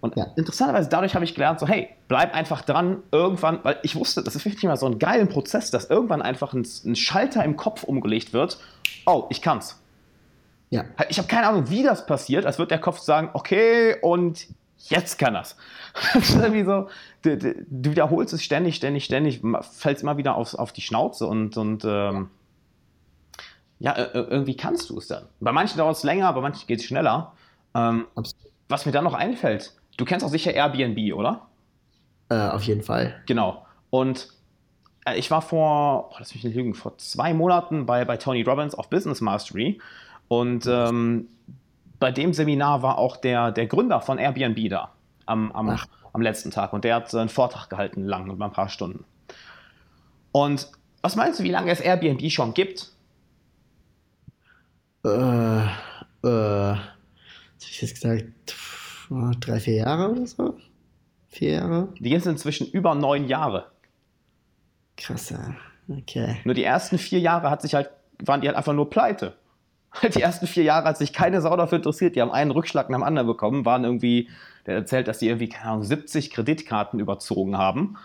Und 0.00 0.16
ja. 0.16 0.26
interessanterweise, 0.36 0.88
dadurch 0.88 1.14
habe 1.14 1.24
ich 1.24 1.34
gelernt, 1.34 1.58
so, 1.58 1.66
hey, 1.66 1.88
bleib 2.08 2.34
einfach 2.34 2.62
dran, 2.62 3.02
irgendwann, 3.12 3.60
weil 3.62 3.78
ich 3.82 3.96
wusste, 3.96 4.22
das 4.22 4.36
ist 4.36 4.44
wirklich 4.44 4.62
mal 4.64 4.76
so 4.76 4.86
ein 4.86 4.98
geiler 4.98 5.26
Prozess, 5.26 5.70
dass 5.70 5.88
irgendwann 5.90 6.22
einfach 6.22 6.52
ein, 6.52 6.66
ein 6.84 6.96
Schalter 6.96 7.44
im 7.44 7.56
Kopf 7.56 7.82
umgelegt 7.82 8.32
wird. 8.32 8.58
Oh, 9.06 9.26
ich 9.30 9.42
kann's. 9.42 9.80
Ja. 10.70 10.84
Ich 11.08 11.18
habe 11.18 11.28
keine 11.28 11.48
Ahnung, 11.48 11.70
wie 11.70 11.82
das 11.82 12.06
passiert, 12.06 12.44
als 12.44 12.58
wird 12.58 12.70
der 12.70 12.80
Kopf 12.80 12.98
sagen, 12.98 13.30
okay, 13.32 13.96
und 14.02 14.46
jetzt 14.78 15.18
kann 15.18 15.34
das. 15.34 15.56
das 16.14 16.30
ist 16.30 16.36
irgendwie 16.36 16.64
so, 16.64 16.88
du, 17.22 17.36
du, 17.38 17.90
wiederholst 17.90 18.34
es 18.34 18.42
ständig, 18.42 18.76
ständig, 18.76 19.04
ständig, 19.04 19.42
fällst 19.72 20.02
immer 20.02 20.16
wieder 20.16 20.36
auf, 20.36 20.54
auf 20.54 20.72
die 20.72 20.82
Schnauze 20.82 21.26
und, 21.26 21.56
und 21.56 21.84
ähm, 21.84 22.30
ja, 23.78 23.94
irgendwie 23.96 24.56
kannst 24.56 24.90
du 24.90 24.98
es 24.98 25.08
dann. 25.08 25.26
Bei 25.40 25.52
manchen 25.52 25.78
dauert 25.78 25.96
es 25.96 26.02
länger, 26.02 26.32
bei 26.32 26.40
manchen 26.40 26.66
geht 26.66 26.80
es 26.80 26.86
schneller. 26.86 27.32
Ähm, 27.74 28.06
was 28.68 28.86
mir 28.86 28.92
dann 28.92 29.04
noch 29.04 29.14
einfällt, 29.14 29.74
du 29.96 30.04
kennst 30.04 30.24
auch 30.24 30.30
sicher 30.30 30.52
Airbnb, 30.54 31.14
oder? 31.14 31.46
Äh, 32.28 32.48
auf 32.48 32.62
jeden 32.64 32.82
Fall. 32.82 33.22
Genau. 33.26 33.64
Und 33.90 34.28
äh, 35.04 35.16
ich 35.18 35.30
war 35.30 35.42
vor, 35.42 36.10
oh, 36.10 36.16
lass 36.18 36.34
mich 36.34 36.44
nicht 36.44 36.56
lügen, 36.56 36.74
vor 36.74 36.98
zwei 36.98 37.32
Monaten 37.34 37.86
bei, 37.86 38.04
bei 38.04 38.16
Tony 38.16 38.42
Robbins 38.42 38.74
auf 38.74 38.90
Business 38.90 39.20
Mastery 39.20 39.80
und 40.28 40.66
ähm, 40.66 41.28
bei 41.98 42.12
dem 42.12 42.32
Seminar 42.32 42.82
war 42.82 42.98
auch 42.98 43.16
der, 43.16 43.52
der 43.52 43.66
Gründer 43.66 44.00
von 44.00 44.18
Airbnb 44.18 44.68
da 44.68 44.92
am, 45.24 45.50
am, 45.52 45.78
am 46.12 46.20
letzten 46.20 46.50
Tag 46.50 46.72
und 46.72 46.84
der 46.84 46.96
hat 46.96 47.14
einen 47.14 47.28
Vortrag 47.28 47.70
gehalten, 47.70 48.04
lang, 48.04 48.30
über 48.30 48.44
ein 48.44 48.52
paar 48.52 48.68
Stunden. 48.68 49.04
Und 50.32 50.68
was 51.00 51.16
meinst 51.16 51.40
du, 51.40 51.44
wie 51.44 51.50
lange 51.50 51.70
es 51.70 51.80
Airbnb 51.80 52.30
schon 52.30 52.52
gibt? 52.52 52.90
Äh, 55.04 55.08
äh, 55.08 55.66
was 56.22 56.80
hab 57.62 57.70
ich 57.70 57.80
jetzt 57.80 57.94
gesagt? 57.94 58.24
Drei, 59.08 59.60
vier 59.60 59.74
Jahre 59.76 60.10
oder 60.10 60.26
so? 60.26 60.56
Vier 61.28 61.50
Jahre? 61.52 61.88
Die 61.98 62.10
gibt 62.10 62.20
es 62.20 62.26
inzwischen 62.26 62.66
über 62.66 62.94
neun 62.94 63.28
Jahre. 63.28 63.66
Krass, 64.96 65.34
okay. 65.88 66.36
Nur 66.44 66.54
die 66.54 66.64
ersten 66.64 66.98
vier 66.98 67.20
Jahre 67.20 67.50
hat 67.50 67.62
sich 67.62 67.74
halt, 67.74 67.90
waren 68.24 68.40
die 68.40 68.48
halt 68.48 68.56
einfach 68.56 68.72
nur 68.72 68.90
pleite. 68.90 69.34
Die 70.14 70.20
ersten 70.20 70.46
vier 70.46 70.64
Jahre 70.64 70.88
hat 70.88 70.98
sich 70.98 71.14
keine 71.14 71.40
Sau 71.40 71.56
dafür 71.56 71.76
interessiert. 71.76 72.16
Die 72.16 72.20
haben 72.20 72.30
einen 72.30 72.50
Rückschlag 72.50 72.90
nach 72.90 72.98
dem 72.98 73.02
anderen 73.02 73.26
bekommen, 73.26 73.64
waren 73.64 73.84
irgendwie, 73.84 74.28
der 74.66 74.74
erzählt, 74.74 75.08
dass 75.08 75.18
die 75.18 75.28
irgendwie, 75.28 75.48
keine 75.48 75.70
Ahnung, 75.70 75.84
70 75.84 76.30
Kreditkarten 76.30 77.00
überzogen 77.00 77.56
haben. 77.56 77.96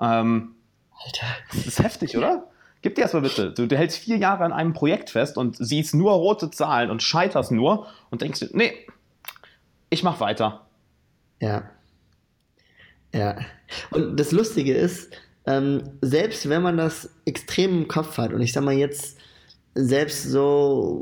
Ähm, 0.00 0.54
Alter. 1.02 1.26
Das 1.50 1.66
ist 1.66 1.82
heftig, 1.82 2.18
oder? 2.18 2.44
Gib 2.82 2.94
dir 2.94 3.02
erstmal 3.02 3.22
bitte. 3.22 3.52
Du, 3.52 3.66
du, 3.66 3.76
hältst 3.76 3.98
vier 3.98 4.16
Jahre 4.16 4.44
an 4.44 4.52
einem 4.52 4.72
Projekt 4.72 5.10
fest 5.10 5.36
und 5.36 5.56
siehst 5.56 5.94
nur 5.94 6.12
rote 6.12 6.50
Zahlen 6.50 6.90
und 6.90 7.02
scheiterst 7.02 7.52
nur 7.52 7.86
und 8.10 8.22
denkst, 8.22 8.46
nee, 8.52 8.72
ich 9.90 10.02
mach 10.02 10.20
weiter. 10.20 10.66
Ja. 11.40 11.70
Ja. 13.12 13.38
Und 13.90 14.18
das 14.18 14.32
Lustige 14.32 14.74
ist, 14.74 15.10
ähm, 15.46 15.82
selbst 16.00 16.48
wenn 16.48 16.62
man 16.62 16.76
das 16.76 17.10
extrem 17.24 17.82
im 17.82 17.88
Kopf 17.88 18.18
hat, 18.18 18.32
und 18.32 18.40
ich 18.40 18.52
sag 18.52 18.64
mal 18.64 18.74
jetzt, 18.74 19.18
selbst 19.74 20.24
so, 20.24 21.00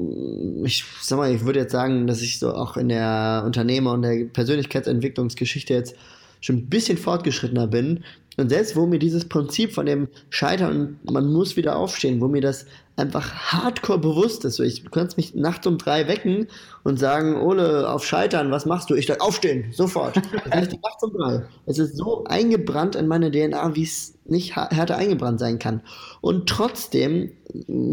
ich 0.64 0.84
sag 1.00 1.18
mal, 1.18 1.32
ich 1.32 1.44
würde 1.44 1.60
jetzt 1.60 1.72
sagen, 1.72 2.06
dass 2.06 2.20
ich 2.20 2.38
so 2.38 2.52
auch 2.52 2.76
in 2.76 2.88
der 2.88 3.42
Unternehmer- 3.44 3.92
und 3.92 4.02
der 4.02 4.26
Persönlichkeitsentwicklungsgeschichte 4.26 5.72
jetzt 5.72 5.96
schon 6.40 6.56
ein 6.56 6.68
bisschen 6.68 6.98
fortgeschrittener 6.98 7.66
bin. 7.66 8.04
Und 8.38 8.50
selbst 8.50 8.76
wo 8.76 8.86
mir 8.86 9.00
dieses 9.00 9.28
Prinzip 9.28 9.74
von 9.74 9.84
dem 9.84 10.08
Scheitern 10.30 10.98
und 11.04 11.12
man 11.12 11.32
muss 11.32 11.56
wieder 11.56 11.76
aufstehen, 11.76 12.20
wo 12.20 12.28
mir 12.28 12.40
das 12.40 12.66
einfach 12.96 13.32
hardcore 13.32 13.98
bewusst 13.98 14.44
ist. 14.44 14.60
Ich, 14.60 14.84
du 14.84 14.90
kannst 14.90 15.16
mich 15.16 15.34
nachts 15.34 15.66
um 15.66 15.76
drei 15.76 16.06
wecken 16.06 16.46
und 16.84 16.98
sagen, 16.98 17.40
Ole, 17.40 17.90
auf 17.90 18.06
Scheitern, 18.06 18.50
was 18.52 18.64
machst 18.64 18.90
du? 18.90 18.94
Ich 18.94 19.06
sage, 19.06 19.20
aufstehen, 19.20 19.72
sofort. 19.72 20.16
Dann 20.50 20.62
ich 20.62 20.80
nachts 20.80 21.02
um 21.02 21.12
drei. 21.12 21.44
Es 21.66 21.78
ist 21.78 21.96
so 21.96 22.24
eingebrannt 22.24 22.94
in 22.94 23.08
meine 23.08 23.30
DNA, 23.30 23.74
wie 23.74 23.82
es 23.82 24.14
nicht 24.24 24.54
härter 24.54 24.96
eingebrannt 24.96 25.40
sein 25.40 25.58
kann. 25.58 25.80
Und 26.20 26.48
trotzdem 26.48 27.32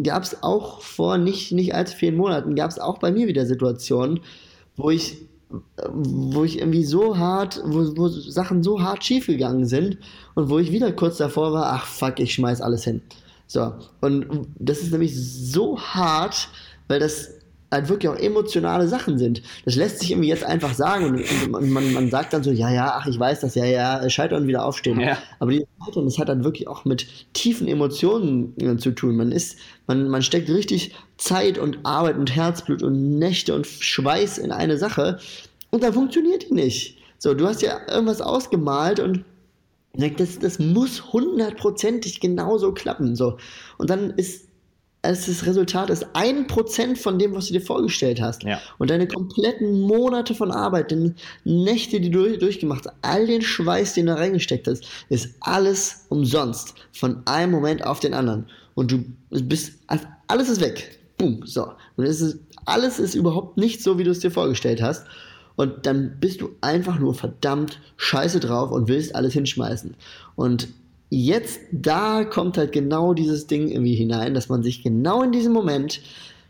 gab 0.04 0.24
es 0.24 0.44
auch 0.44 0.82
vor 0.82 1.18
nicht, 1.18 1.52
nicht 1.52 1.74
allzu 1.74 1.96
vielen 1.96 2.18
Monaten, 2.18 2.56
gab 2.56 2.70
es 2.70 2.78
auch 2.78 3.00
bei 3.00 3.12
mir 3.12 3.28
wieder 3.28 3.46
Situationen, 3.46 4.20
wo 4.76 4.92
ich 4.92 5.26
wo 5.92 6.44
ich 6.44 6.60
irgendwie 6.60 6.84
so 6.84 7.18
hart, 7.18 7.62
wo, 7.66 7.98
wo 7.98 8.08
Sachen 8.08 8.64
so 8.64 8.82
hart 8.82 9.04
schiefgegangen 9.04 9.66
sind 9.66 9.98
und 10.34 10.50
wo 10.50 10.60
ich 10.60 10.72
wieder 10.72 10.92
kurz 10.92 11.18
davor 11.18 11.54
war, 11.54 11.74
ach 11.74 11.86
fuck, 11.86 12.20
ich 12.20 12.34
schmeiß 12.34 12.62
alles 12.62 12.84
hin. 12.84 13.02
So, 13.48 13.74
und 14.02 14.48
das 14.58 14.82
ist 14.82 14.92
nämlich 14.92 15.16
so 15.16 15.80
hart, 15.80 16.50
weil 16.88 17.00
das 17.00 17.32
halt 17.72 17.90
wirklich 17.90 18.10
auch 18.10 18.18
emotionale 18.18 18.88
Sachen 18.88 19.18
sind. 19.18 19.42
Das 19.66 19.76
lässt 19.76 20.00
sich 20.00 20.12
irgendwie 20.12 20.30
jetzt 20.30 20.44
einfach 20.44 20.74
sagen 20.74 21.06
und, 21.06 21.54
und 21.54 21.70
man, 21.72 21.94
man, 21.94 22.10
sagt 22.10 22.34
dann 22.34 22.44
so, 22.44 22.52
ja, 22.52 22.72
ja, 22.72 22.94
ach, 22.98 23.08
ich 23.08 23.20
weiß 23.20 23.42
das, 23.42 23.56
ja, 23.56 23.66
ja, 23.66 24.10
scheitern 24.10 24.44
und 24.44 24.48
wieder 24.48 24.66
aufstehen. 24.66 25.00
Ja. 25.00 25.18
Aber 25.40 25.52
dieses 25.52 25.68
Scheitern, 25.84 26.06
das 26.06 26.20
hat 26.20 26.30
dann 26.30 26.44
wirklich 26.44 26.68
auch 26.68 26.86
mit 26.86 27.08
tiefen 27.34 27.68
Emotionen 27.68 28.54
äh, 28.60 28.78
zu 28.78 28.92
tun. 28.92 29.16
Man 29.16 29.32
ist, 29.32 29.58
man, 29.88 30.08
man 30.10 30.22
steckt 30.22 30.50
richtig 30.50 30.96
Zeit 31.18 31.58
und 31.58 31.80
Arbeit 31.84 32.18
und 32.18 32.36
Herzblut 32.36 32.84
und 32.84 33.18
Nächte 33.18 33.56
und 33.56 33.66
Schweiß 33.66 34.38
in 34.38 34.52
eine 34.52 34.78
Sache 34.78 35.20
und 35.72 35.84
dann 35.84 35.94
funktioniert 35.94 36.50
die 36.50 36.54
nicht. 36.54 36.98
So, 37.18 37.34
du 37.34 37.48
hast 37.48 37.62
ja 37.62 37.80
irgendwas 37.90 38.22
ausgemalt 38.22 39.00
und 39.00 39.26
das, 39.98 40.40
das 40.40 40.60
muss 40.60 41.14
hundertprozentig 41.14 42.20
genauso 42.20 42.74
klappen. 42.74 43.16
So. 43.16 43.38
Und 43.78 43.90
dann 43.90 44.12
ist 44.12 44.45
als 45.06 45.28
das 45.28 45.46
Resultat 45.46 45.90
ist 45.90 46.06
ein 46.14 46.48
Prozent 46.48 46.98
von 46.98 47.18
dem, 47.18 47.34
was 47.34 47.48
du 47.48 47.54
dir 47.54 47.62
vorgestellt 47.62 48.20
hast. 48.20 48.44
Ja. 48.44 48.60
Und 48.78 48.90
deine 48.90 49.08
kompletten 49.08 49.82
Monate 49.82 50.36
von 50.36 50.52
Arbeit, 50.52 50.92
die 50.92 51.14
Nächte, 51.44 52.02
die 52.02 52.10
du 52.10 52.38
durchgemacht 52.38 52.86
hast, 52.86 52.96
all 53.02 53.26
den 53.26 53.42
Schweiß, 53.42 53.94
den 53.94 54.08
du 54.08 54.18
reingesteckt 54.18 54.68
hast, 54.68 54.86
ist 55.10 55.36
alles 55.40 56.06
umsonst. 56.10 56.76
Von 56.92 57.22
einem 57.26 57.52
Moment 57.52 57.86
auf 57.86 58.00
den 58.00 58.14
anderen. 58.14 58.48
Und 58.74 58.92
du 58.92 59.06
bist, 59.30 59.80
alles 60.28 60.50
ist 60.50 60.62
weg. 60.62 61.00
Boom, 61.18 61.44
so. 61.46 61.72
Und 61.96 62.06
es 62.06 62.20
ist, 62.20 62.40
alles 62.66 63.00
ist 63.00 63.16
überhaupt 63.16 63.58
nicht 63.58 63.82
so, 63.82 63.98
wie 63.98 64.04
du 64.04 64.12
es 64.12 64.20
dir 64.20 64.32
vorgestellt 64.32 64.82
hast. 64.82 65.06
Und 65.56 65.86
dann 65.86 66.18
bist 66.20 66.42
du 66.42 66.50
einfach 66.60 67.00
nur 67.00 67.14
verdammt 67.14 67.80
scheiße 67.98 68.42
drauf 68.42 68.72
und 68.72 68.90
willst 68.90 69.16
alles 69.16 69.34
hinschmeißen. 69.34 69.96
Und 70.36 70.68
jetzt 71.24 71.62
da 71.72 72.26
kommt 72.26 72.58
halt 72.58 72.72
genau 72.72 73.14
dieses 73.14 73.48
Ding 73.48 73.70
irgendwie 73.70 73.96
hinein, 73.96 74.34
dass 74.34 74.50
man 74.50 74.64
sich 74.64 74.84
genau 74.84 75.24
in 75.24 75.32
diesem 75.32 75.54
Moment, 75.54 76.02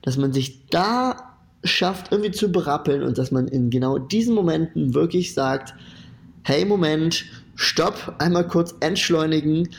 dass 0.02 0.18
man 0.18 0.34
sich 0.34 0.66
da 0.70 1.38
schafft, 1.64 2.12
irgendwie 2.12 2.32
zu 2.32 2.52
berappeln 2.52 3.04
und 3.04 3.18
dass 3.18 3.32
man 3.32 3.48
in 3.48 3.70
genau 3.70 3.98
diesen 4.00 4.34
Momenten 4.34 4.94
wirklich 4.94 5.34
sagt, 5.34 5.74
hey 6.44 6.66
Moment, 6.66 7.26
stopp, 7.56 8.16
einmal 8.18 8.48
kurz 8.48 8.76
entschleunigen, 8.80 9.70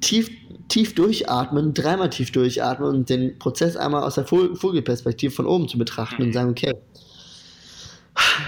tief, 0.00 0.30
tief 0.68 0.94
durchatmen, 0.94 1.74
dreimal 1.74 2.10
tief 2.10 2.32
durchatmen 2.32 2.88
und 2.88 3.10
den 3.10 3.38
Prozess 3.38 3.76
einmal 3.76 4.02
aus 4.02 4.16
der 4.16 4.24
Vogelperspektive 4.24 5.32
von 5.32 5.46
oben 5.46 5.68
zu 5.68 5.78
betrachten 5.78 6.22
und 6.22 6.32
sagen, 6.32 6.50
okay, 6.50 6.74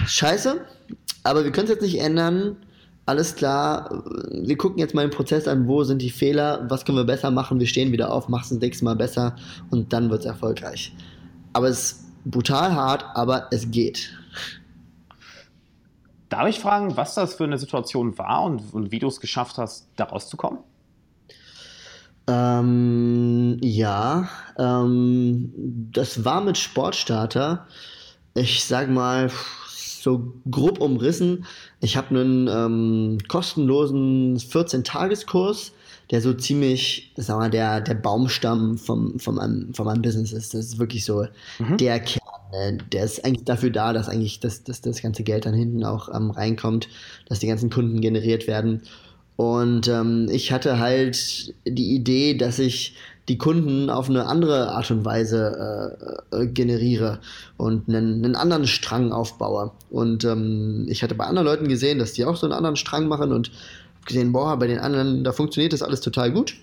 scheiße, 0.07 0.59
aber 1.23 1.43
wir 1.43 1.51
können 1.51 1.65
es 1.65 1.71
jetzt 1.71 1.81
nicht 1.81 1.99
ändern. 1.99 2.57
Alles 3.07 3.35
klar, 3.35 4.03
wir 4.31 4.57
gucken 4.57 4.79
jetzt 4.79 4.95
mal 4.95 5.07
den 5.07 5.15
Prozess 5.15 5.47
an, 5.47 5.67
wo 5.67 5.83
sind 5.83 6.01
die 6.01 6.09
Fehler, 6.09 6.65
was 6.69 6.85
können 6.85 6.97
wir 6.97 7.03
besser 7.03 7.29
machen, 7.29 7.59
wir 7.59 7.67
stehen 7.67 7.91
wieder 7.91 8.11
auf, 8.11 8.29
machen 8.29 8.43
es 8.43 8.49
das 8.49 8.59
nächste 8.59 8.83
Mal 8.83 8.95
besser 8.95 9.35
und 9.69 9.93
dann 9.93 10.09
wird 10.09 10.21
es 10.21 10.25
erfolgreich. 10.25 10.91
Aber 11.53 11.67
es 11.67 11.79
ist 11.79 12.05
brutal 12.25 12.73
hart, 12.73 13.05
aber 13.13 13.47
es 13.51 13.69
geht. 13.69 14.11
Darf 16.29 16.47
ich 16.47 16.59
fragen, 16.59 16.97
was 16.97 17.13
das 17.13 17.35
für 17.35 17.43
eine 17.43 17.59
Situation 17.59 18.17
war 18.17 18.43
und, 18.43 18.73
und 18.73 18.91
wie 18.91 18.99
du 18.99 19.07
es 19.07 19.19
geschafft 19.19 19.59
hast, 19.59 19.87
da 19.95 20.05
rauszukommen? 20.05 20.59
Ähm, 22.27 23.59
ja, 23.61 24.27
ähm, 24.57 25.53
das 25.91 26.25
war 26.25 26.41
mit 26.41 26.57
Sportstarter. 26.57 27.67
Ich 28.33 28.65
sag 28.65 28.89
mal, 28.89 29.29
so 30.05 30.33
grob 30.49 30.79
umrissen. 30.79 31.45
Ich 31.81 31.97
habe 31.97 32.09
einen 32.09 32.47
ähm, 32.47 33.17
kostenlosen 33.27 34.37
14-Tageskurs, 34.37 35.71
der 36.11 36.21
so 36.21 36.31
ziemlich, 36.33 37.11
sag 37.17 37.37
mal, 37.37 37.49
der, 37.49 37.81
der 37.81 37.95
Baumstamm 37.95 38.77
vom, 38.77 39.19
von, 39.19 39.35
meinem, 39.35 39.73
von 39.73 39.85
meinem 39.85 40.03
Business 40.03 40.31
ist. 40.31 40.53
Das 40.53 40.65
ist 40.65 40.77
wirklich 40.77 41.03
so 41.03 41.25
mhm. 41.57 41.77
der 41.77 41.99
Kern. 41.99 42.21
Ne? 42.51 42.77
Der 42.91 43.03
ist 43.03 43.25
eigentlich 43.25 43.45
dafür 43.45 43.71
da, 43.71 43.93
dass 43.93 44.07
eigentlich 44.07 44.39
das, 44.39 44.63
das, 44.63 44.79
das 44.81 45.01
ganze 45.01 45.23
Geld 45.23 45.47
dann 45.47 45.55
hinten 45.55 45.83
auch 45.83 46.07
ähm, 46.13 46.29
reinkommt, 46.29 46.87
dass 47.27 47.39
die 47.39 47.47
ganzen 47.47 47.71
Kunden 47.71 47.99
generiert 47.99 48.45
werden. 48.45 48.83
Und 49.37 49.87
ähm, 49.87 50.29
ich 50.31 50.51
hatte 50.51 50.77
halt 50.77 51.53
die 51.65 51.95
Idee, 51.95 52.35
dass 52.35 52.59
ich 52.59 52.93
die 53.27 53.37
Kunden 53.37 53.89
auf 53.89 54.09
eine 54.09 54.27
andere 54.27 54.69
Art 54.69 54.91
und 54.91 55.03
Weise 55.03 55.97
äh, 56.31 56.43
äh, 56.43 56.47
generiere 56.47 57.19
und 57.57 57.89
einen, 57.89 58.23
einen, 58.23 58.35
anderen 58.35 58.67
Strang 58.67 59.11
aufbaue. 59.11 59.71
Und 59.89 60.23
ähm, 60.23 60.85
ich 60.87 61.01
hatte 61.01 61.15
bei 61.15 61.25
anderen 61.25 61.47
Leuten 61.47 61.67
gesehen, 61.67 61.97
dass 61.97 62.13
die 62.13 62.25
auch 62.25 62.35
so 62.35 62.45
einen 62.45 62.53
anderen 62.53 62.75
Strang 62.75 63.07
machen 63.07 63.31
und 63.31 63.51
gesehen, 64.05 64.31
boah, 64.31 64.57
bei 64.57 64.67
den 64.67 64.79
anderen, 64.79 65.23
da 65.23 65.31
funktioniert 65.31 65.73
das 65.73 65.81
alles 65.81 66.01
total 66.01 66.31
gut. 66.31 66.55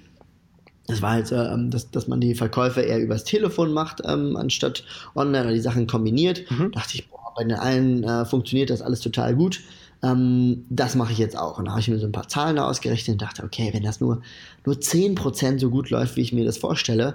Das 0.87 1.03
war 1.03 1.11
halt, 1.11 1.33
äh, 1.33 1.49
dass, 1.69 1.91
dass 1.91 2.07
man 2.07 2.21
die 2.21 2.35
Verkäufe 2.35 2.81
eher 2.81 3.01
übers 3.01 3.25
Telefon 3.25 3.73
macht, 3.73 4.03
ähm, 4.05 4.37
anstatt 4.37 4.85
online 5.17 5.45
oder 5.45 5.55
die 5.55 5.61
Sachen 5.61 5.89
kombiniert. 5.89 6.49
Mhm. 6.51 6.71
Da 6.73 6.81
dachte 6.81 6.95
ich, 6.95 7.09
boah, 7.09 7.33
bei 7.37 7.43
den 7.43 7.55
allen 7.55 8.05
äh, 8.05 8.25
funktioniert 8.25 8.71
das 8.71 8.83
alles 8.83 9.01
total 9.01 9.35
gut 9.35 9.61
ähm, 10.03 10.65
das 10.69 10.95
mache 10.95 11.13
ich 11.13 11.19
jetzt 11.19 11.37
auch. 11.37 11.59
Und 11.59 11.67
da 11.67 11.73
habe 11.73 11.81
ich 11.81 11.89
mir 11.89 11.99
so 11.99 12.07
ein 12.07 12.13
paar 12.13 12.29
Zahlen 12.29 12.59
ausgerechnet 12.59 13.15
und 13.15 13.23
dachte, 13.23 13.45
okay, 13.45 13.71
wenn 13.73 13.85
das 13.85 14.01
nur, 14.01 14.23
nur 14.65 14.75
10% 14.77 15.59
so 15.59 15.71
gut 15.71 15.91
läuft, 15.91 16.17
wie 16.17 16.23
ich 16.23 16.33
mir 16.33 16.45
das 16.45 16.59
vorstelle, 16.59 17.15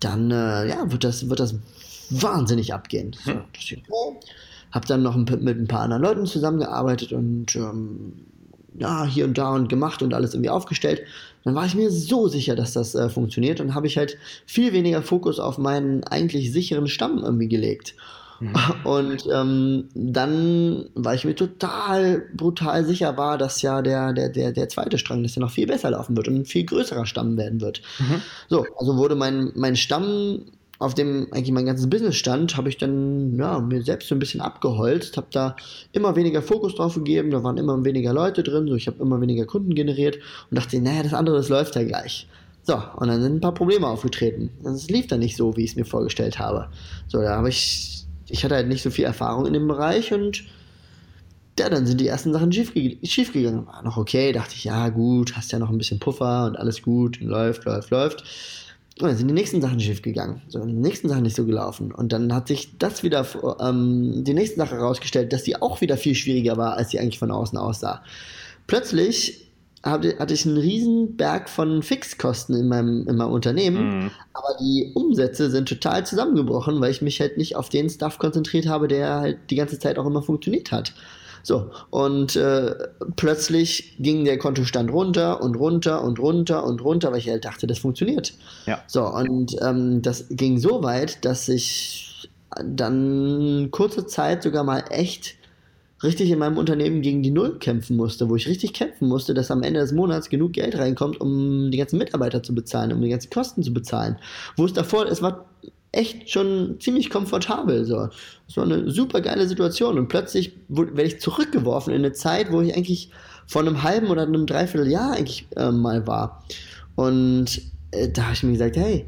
dann 0.00 0.30
äh, 0.30 0.68
ja, 0.68 0.90
wird, 0.90 1.04
das, 1.04 1.28
wird 1.28 1.40
das 1.40 1.54
wahnsinnig 2.10 2.74
abgehen. 2.74 3.14
So, 3.24 3.32
hm. 3.32 3.42
habe 4.72 4.86
dann 4.86 5.02
noch 5.02 5.16
mit 5.16 5.58
ein 5.58 5.68
paar 5.68 5.82
anderen 5.82 6.02
Leuten 6.02 6.26
zusammengearbeitet 6.26 7.12
und 7.12 7.54
ähm, 7.56 8.14
ja, 8.78 9.04
hier 9.04 9.26
und 9.26 9.36
da 9.36 9.54
und 9.54 9.68
gemacht 9.68 10.02
und 10.02 10.14
alles 10.14 10.32
irgendwie 10.32 10.50
aufgestellt. 10.50 11.02
Dann 11.44 11.54
war 11.54 11.66
ich 11.66 11.74
mir 11.74 11.90
so 11.90 12.28
sicher, 12.28 12.56
dass 12.56 12.72
das 12.72 12.94
äh, 12.94 13.08
funktioniert 13.10 13.60
und 13.60 13.74
habe 13.74 13.86
ich 13.86 13.98
halt 13.98 14.16
viel 14.46 14.72
weniger 14.72 15.02
Fokus 15.02 15.38
auf 15.38 15.58
meinen 15.58 16.04
eigentlich 16.04 16.52
sicheren 16.52 16.88
Stamm 16.88 17.18
irgendwie 17.18 17.48
gelegt. 17.48 17.94
Mhm. 18.42 18.52
Und 18.84 19.24
ähm, 19.32 19.88
dann, 19.94 20.86
weil 20.94 21.16
ich 21.16 21.24
mir 21.24 21.36
total 21.36 22.24
brutal 22.34 22.84
sicher 22.84 23.16
war, 23.16 23.38
dass 23.38 23.62
ja 23.62 23.82
der, 23.82 24.12
der, 24.12 24.30
der, 24.30 24.50
der 24.52 24.68
zweite 24.68 24.98
Strang, 24.98 25.22
dass 25.22 25.34
der 25.34 25.42
noch 25.42 25.52
viel 25.52 25.68
besser 25.68 25.90
laufen 25.90 26.16
wird 26.16 26.26
und 26.26 26.34
ein 26.34 26.44
viel 26.44 26.64
größerer 26.64 27.06
Stamm 27.06 27.36
werden 27.36 27.60
wird. 27.60 27.82
Mhm. 28.00 28.20
So, 28.48 28.66
also 28.76 28.96
wurde 28.96 29.14
mein, 29.14 29.52
mein 29.54 29.76
Stamm, 29.76 30.46
auf 30.80 30.94
dem 30.94 31.28
eigentlich 31.30 31.52
mein 31.52 31.66
ganzes 31.66 31.88
Business 31.88 32.16
stand, 32.16 32.56
habe 32.56 32.68
ich 32.68 32.78
dann 32.78 33.38
ja, 33.38 33.60
mir 33.60 33.82
selbst 33.82 34.08
so 34.08 34.16
ein 34.16 34.18
bisschen 34.18 34.40
abgeholzt, 34.40 35.16
habe 35.16 35.28
da 35.30 35.54
immer 35.92 36.16
weniger 36.16 36.42
Fokus 36.42 36.74
drauf 36.74 36.96
gegeben, 36.96 37.30
da 37.30 37.44
waren 37.44 37.58
immer 37.58 37.84
weniger 37.84 38.12
Leute 38.12 38.42
drin, 38.42 38.66
so 38.66 38.74
ich 38.74 38.88
habe 38.88 39.00
immer 39.00 39.20
weniger 39.20 39.46
Kunden 39.46 39.76
generiert 39.76 40.16
und 40.50 40.58
dachte, 40.58 40.80
naja, 40.80 41.04
das 41.04 41.14
andere, 41.14 41.36
das 41.36 41.48
läuft 41.48 41.76
ja 41.76 41.84
gleich. 41.84 42.26
So, 42.64 42.80
und 42.96 43.08
dann 43.08 43.22
sind 43.22 43.36
ein 43.36 43.40
paar 43.40 43.54
Probleme 43.54 43.86
aufgetreten. 43.86 44.50
Es 44.64 44.88
lief 44.88 45.06
dann 45.08 45.20
nicht 45.20 45.36
so, 45.36 45.56
wie 45.56 45.64
ich 45.64 45.70
es 45.70 45.76
mir 45.76 45.84
vorgestellt 45.84 46.38
habe. 46.40 46.68
So, 47.08 47.20
da 47.20 47.36
habe 47.36 47.48
ich 47.48 48.02
ich 48.32 48.44
hatte 48.44 48.54
halt 48.54 48.68
nicht 48.68 48.82
so 48.82 48.90
viel 48.90 49.04
Erfahrung 49.04 49.46
in 49.46 49.52
dem 49.52 49.68
Bereich 49.68 50.12
und 50.12 50.44
ja, 51.58 51.68
dann 51.68 51.86
sind 51.86 52.00
die 52.00 52.08
ersten 52.08 52.32
Sachen 52.32 52.50
schief, 52.50 52.72
gegangen. 52.72 53.66
War 53.66 53.82
noch 53.82 53.98
okay, 53.98 54.32
dachte 54.32 54.54
ich, 54.54 54.64
ja, 54.64 54.88
gut, 54.88 55.36
hast 55.36 55.52
ja 55.52 55.58
noch 55.58 55.68
ein 55.68 55.76
bisschen 55.76 55.98
Puffer 55.98 56.46
und 56.46 56.56
alles 56.56 56.80
gut 56.80 57.20
läuft, 57.20 57.66
läuft, 57.66 57.90
läuft. 57.90 58.24
Und 58.98 59.08
dann 59.08 59.16
sind 59.16 59.28
die 59.28 59.34
nächsten 59.34 59.60
Sachen 59.60 59.78
schief 59.78 60.00
gegangen. 60.00 60.40
So, 60.48 60.64
die 60.64 60.72
nächsten 60.72 61.10
Sachen 61.10 61.24
nicht 61.24 61.36
so 61.36 61.44
gelaufen. 61.44 61.92
Und 61.92 62.12
dann 62.12 62.32
hat 62.34 62.48
sich 62.48 62.78
das 62.78 63.02
wieder, 63.02 63.26
ähm, 63.60 64.24
die 64.24 64.32
nächste 64.32 64.56
Sache 64.56 64.76
herausgestellt, 64.76 65.32
dass 65.32 65.42
die 65.42 65.60
auch 65.60 65.82
wieder 65.82 65.98
viel 65.98 66.14
schwieriger 66.14 66.56
war, 66.56 66.76
als 66.76 66.88
die 66.88 67.00
eigentlich 67.00 67.18
von 67.18 67.30
außen 67.30 67.58
aussah. 67.58 68.02
Plötzlich 68.66 69.46
hatte, 69.82 70.16
hatte 70.18 70.34
ich 70.34 70.46
einen 70.46 70.58
riesen 70.58 71.16
Berg 71.16 71.48
von 71.48 71.82
Fixkosten 71.82 72.54
in 72.54 72.68
meinem, 72.68 73.06
in 73.08 73.16
meinem 73.16 73.32
Unternehmen, 73.32 74.04
mhm. 74.04 74.10
aber 74.32 74.56
die 74.60 74.92
Umsätze 74.94 75.50
sind 75.50 75.68
total 75.68 76.06
zusammengebrochen, 76.06 76.80
weil 76.80 76.90
ich 76.90 77.02
mich 77.02 77.20
halt 77.20 77.36
nicht 77.36 77.56
auf 77.56 77.68
den 77.68 77.90
Stuff 77.90 78.18
konzentriert 78.18 78.66
habe, 78.66 78.88
der 78.88 79.20
halt 79.20 79.38
die 79.50 79.56
ganze 79.56 79.78
Zeit 79.78 79.98
auch 79.98 80.06
immer 80.06 80.22
funktioniert 80.22 80.72
hat. 80.72 80.94
So, 81.44 81.70
und 81.90 82.36
äh, 82.36 82.74
plötzlich 83.16 83.96
ging 83.98 84.24
der 84.24 84.38
Kontostand 84.38 84.92
runter 84.92 85.42
und 85.42 85.56
runter 85.56 86.04
und 86.04 86.20
runter 86.20 86.64
und 86.64 86.84
runter, 86.84 87.10
weil 87.10 87.18
ich 87.18 87.28
halt 87.28 87.44
dachte, 87.44 87.66
das 87.66 87.80
funktioniert. 87.80 88.34
Ja. 88.66 88.82
So, 88.86 89.04
und 89.08 89.56
ähm, 89.60 90.02
das 90.02 90.26
ging 90.30 90.58
so 90.58 90.84
weit, 90.84 91.24
dass 91.24 91.48
ich 91.48 92.30
dann 92.64 93.68
kurze 93.72 94.06
Zeit 94.06 94.42
sogar 94.42 94.62
mal 94.62 94.84
echt 94.90 95.34
richtig 96.02 96.30
in 96.30 96.38
meinem 96.38 96.58
Unternehmen 96.58 97.02
gegen 97.02 97.22
die 97.22 97.30
Null 97.30 97.58
kämpfen 97.58 97.96
musste, 97.96 98.28
wo 98.28 98.36
ich 98.36 98.48
richtig 98.48 98.72
kämpfen 98.72 99.08
musste, 99.08 99.34
dass 99.34 99.50
am 99.50 99.62
Ende 99.62 99.80
des 99.80 99.92
Monats 99.92 100.28
genug 100.28 100.52
Geld 100.52 100.76
reinkommt, 100.76 101.20
um 101.20 101.70
die 101.70 101.78
ganzen 101.78 101.98
Mitarbeiter 101.98 102.42
zu 102.42 102.54
bezahlen, 102.54 102.92
um 102.92 103.00
die 103.00 103.08
ganzen 103.08 103.30
Kosten 103.30 103.62
zu 103.62 103.72
bezahlen. 103.72 104.16
Wo 104.56 104.64
es 104.64 104.72
davor, 104.72 105.06
es 105.06 105.22
war 105.22 105.46
echt 105.92 106.30
schon 106.30 106.78
ziemlich 106.80 107.10
komfortabel. 107.10 107.84
So. 107.84 108.08
Es 108.48 108.56
war 108.56 108.64
eine 108.64 108.90
super 108.90 109.20
geile 109.20 109.46
Situation 109.46 109.98
und 109.98 110.08
plötzlich 110.08 110.56
werde 110.68 111.02
ich 111.02 111.20
zurückgeworfen 111.20 111.92
in 111.92 112.00
eine 112.00 112.12
Zeit, 112.12 112.50
wo 112.50 112.60
ich 112.60 112.74
eigentlich 112.74 113.10
vor 113.46 113.60
einem 113.60 113.82
halben 113.82 114.08
oder 114.08 114.22
einem 114.22 114.46
Dreivierteljahr 114.46 115.12
eigentlich 115.12 115.46
äh, 115.56 115.70
mal 115.70 116.06
war. 116.06 116.42
Und 116.94 117.60
äh, 117.90 118.08
da 118.08 118.24
habe 118.24 118.34
ich 118.34 118.42
mir 118.42 118.52
gesagt, 118.52 118.76
hey, 118.76 119.06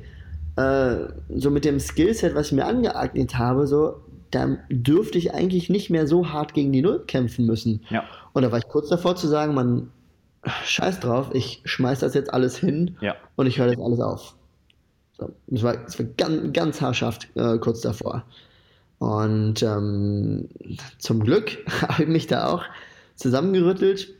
äh, 0.56 0.96
so 1.34 1.50
mit 1.50 1.64
dem 1.64 1.80
Skillset, 1.80 2.34
was 2.34 2.48
ich 2.48 2.52
mir 2.52 2.66
angeeignet 2.66 3.36
habe, 3.38 3.66
so 3.66 4.03
da 4.34 4.58
dürfte 4.68 5.18
ich 5.18 5.34
eigentlich 5.34 5.70
nicht 5.70 5.90
mehr 5.90 6.06
so 6.06 6.30
hart 6.30 6.54
gegen 6.54 6.72
die 6.72 6.82
Null 6.82 7.04
kämpfen 7.06 7.46
müssen. 7.46 7.82
Ja. 7.90 8.04
Und 8.32 8.42
da 8.42 8.50
war 8.50 8.58
ich 8.58 8.68
kurz 8.68 8.88
davor 8.88 9.16
zu 9.16 9.28
sagen, 9.28 9.54
man, 9.54 9.90
scheiß 10.64 11.00
drauf, 11.00 11.30
ich 11.32 11.62
schmeiß 11.64 12.00
das 12.00 12.14
jetzt 12.14 12.32
alles 12.32 12.56
hin 12.56 12.96
ja. 13.00 13.14
und 13.36 13.46
ich 13.46 13.58
höre 13.58 13.68
das 13.68 13.78
alles 13.78 14.00
auf. 14.00 14.34
So, 15.16 15.30
das 15.46 15.62
war, 15.62 15.76
das 15.76 15.98
war 15.98 16.06
ganz, 16.16 16.52
ganz 16.52 16.80
haarscharf 16.80 17.18
äh, 17.34 17.58
kurz 17.58 17.80
davor. 17.80 18.24
Und 18.98 19.62
ähm, 19.62 20.48
zum 20.98 21.22
Glück 21.22 21.58
habe 21.82 22.02
ich 22.02 22.08
mich 22.08 22.26
da 22.26 22.48
auch 22.48 22.64
zusammengerüttelt, 23.14 24.14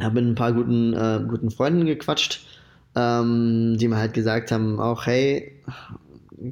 habe 0.00 0.14
mit 0.16 0.24
ein 0.24 0.34
paar 0.34 0.52
guten, 0.52 0.94
äh, 0.94 1.20
guten 1.28 1.50
Freunden 1.50 1.86
gequatscht, 1.86 2.46
ähm, 2.94 3.76
die 3.78 3.88
mir 3.88 3.96
halt 3.96 4.14
gesagt 4.14 4.52
haben, 4.52 4.78
auch 4.78 5.06
hey, 5.06 5.60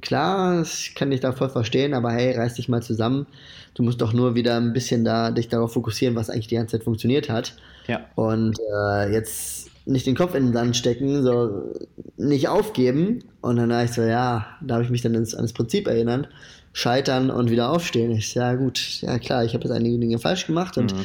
klar, 0.00 0.62
ich 0.62 0.94
kann 0.94 1.10
dich 1.10 1.20
da 1.20 1.32
voll 1.32 1.50
verstehen, 1.50 1.94
aber 1.94 2.12
hey, 2.12 2.36
reiß 2.36 2.54
dich 2.54 2.68
mal 2.68 2.82
zusammen. 2.82 3.26
Du 3.74 3.82
musst 3.82 4.00
doch 4.00 4.12
nur 4.12 4.34
wieder 4.34 4.56
ein 4.56 4.72
bisschen 4.72 5.04
da 5.04 5.30
dich 5.30 5.48
darauf 5.48 5.72
fokussieren, 5.72 6.16
was 6.16 6.30
eigentlich 6.30 6.48
die 6.48 6.56
ganze 6.56 6.78
Zeit 6.78 6.84
funktioniert 6.84 7.28
hat. 7.28 7.54
Ja. 7.86 8.00
Und 8.14 8.58
äh, 8.58 9.12
jetzt 9.12 9.70
nicht 9.86 10.06
den 10.06 10.16
Kopf 10.16 10.34
in 10.34 10.46
den 10.46 10.52
Sand 10.52 10.76
stecken, 10.76 11.22
so 11.22 11.74
nicht 12.16 12.48
aufgeben. 12.48 13.24
Und 13.40 13.56
dann 13.56 13.72
habe 13.72 13.84
ich 13.84 13.92
so, 13.92 14.02
ja, 14.02 14.46
da 14.60 14.74
habe 14.74 14.84
ich 14.84 14.90
mich 14.90 15.02
dann 15.02 15.14
ins, 15.14 15.34
an 15.34 15.42
das 15.42 15.52
Prinzip 15.52 15.86
erinnert. 15.86 16.28
Scheitern 16.72 17.30
und 17.30 17.50
wieder 17.50 17.70
aufstehen. 17.70 18.12
Ich, 18.12 18.34
ja, 18.34 18.54
gut, 18.54 19.00
ja 19.00 19.18
klar, 19.18 19.44
ich 19.44 19.54
habe 19.54 19.64
jetzt 19.64 19.72
einige 19.72 19.98
Dinge 19.98 20.18
falsch 20.18 20.46
gemacht 20.46 20.78
und 20.78 20.94
mhm. 20.94 21.04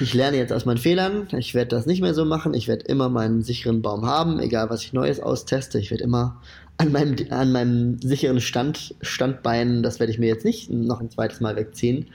ich 0.00 0.12
lerne 0.12 0.36
jetzt 0.36 0.52
aus 0.52 0.66
meinen 0.66 0.76
Fehlern. 0.78 1.28
Ich 1.38 1.54
werde 1.54 1.68
das 1.68 1.86
nicht 1.86 2.02
mehr 2.02 2.12
so 2.12 2.26
machen. 2.26 2.52
Ich 2.52 2.68
werde 2.68 2.84
immer 2.84 3.08
meinen 3.08 3.42
sicheren 3.42 3.80
Baum 3.80 4.04
haben, 4.04 4.38
egal 4.38 4.68
was 4.68 4.82
ich 4.82 4.92
Neues 4.92 5.20
austeste. 5.20 5.78
Ich 5.78 5.90
werde 5.90 6.04
immer 6.04 6.42
an 6.80 6.92
meinem, 6.92 7.16
an 7.30 7.52
meinem 7.52 7.98
sicheren 8.00 8.40
Stand, 8.40 8.94
Standbein, 9.02 9.82
das 9.82 10.00
werde 10.00 10.12
ich 10.12 10.18
mir 10.18 10.28
jetzt 10.28 10.46
nicht 10.46 10.70
noch 10.70 11.00
ein 11.00 11.10
zweites 11.10 11.40
Mal 11.40 11.54
wegziehen. 11.56 12.06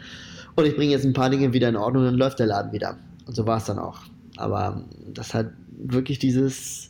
Und 0.56 0.66
ich 0.66 0.76
bringe 0.76 0.92
jetzt 0.92 1.06
ein 1.06 1.14
paar 1.14 1.30
Dinge 1.30 1.54
wieder 1.54 1.70
in 1.70 1.76
Ordnung 1.76 2.04
und 2.04 2.10
dann 2.10 2.18
läuft 2.18 2.40
der 2.40 2.48
Laden 2.48 2.72
wieder. 2.72 2.98
Und 3.28 3.36
so 3.36 3.46
war 3.46 3.58
es 3.58 3.66
dann 3.66 3.78
auch. 3.78 4.00
Aber 4.38 4.84
das 5.14 5.36
hat 5.36 5.52
wirklich 5.78 6.18
dieses, 6.18 6.90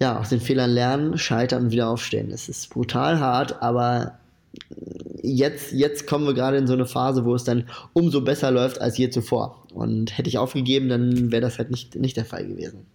ja, 0.00 0.18
aus 0.18 0.30
den 0.30 0.40
Fehlern 0.40 0.70
lernen, 0.70 1.18
scheitern 1.18 1.66
und 1.66 1.70
wieder 1.70 1.88
aufstehen. 1.88 2.32
Es 2.32 2.48
ist 2.48 2.70
brutal 2.70 3.20
hart, 3.20 3.62
aber 3.62 4.18
jetzt, 5.22 5.70
jetzt 5.72 6.08
kommen 6.08 6.26
wir 6.26 6.34
gerade 6.34 6.56
in 6.56 6.66
so 6.66 6.72
eine 6.72 6.86
Phase, 6.86 7.24
wo 7.24 7.34
es 7.36 7.44
dann 7.44 7.68
umso 7.92 8.22
besser 8.22 8.50
läuft 8.50 8.80
als 8.80 8.98
je 8.98 9.08
zuvor. 9.10 9.66
Und 9.72 10.18
hätte 10.18 10.28
ich 10.28 10.38
aufgegeben, 10.38 10.88
dann 10.88 11.30
wäre 11.30 11.42
das 11.42 11.58
halt 11.58 11.70
nicht, 11.70 11.94
nicht 11.94 12.16
der 12.16 12.24
Fall 12.24 12.44
gewesen. 12.44 12.86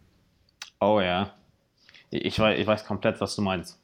Oh 0.81 0.99
ja. 0.99 1.33
Ich 2.09 2.37
weiß, 2.37 2.59
ich 2.59 2.67
weiß 2.67 2.83
komplett, 2.83 3.21
was 3.21 3.35
du 3.37 3.41
meinst. 3.41 3.79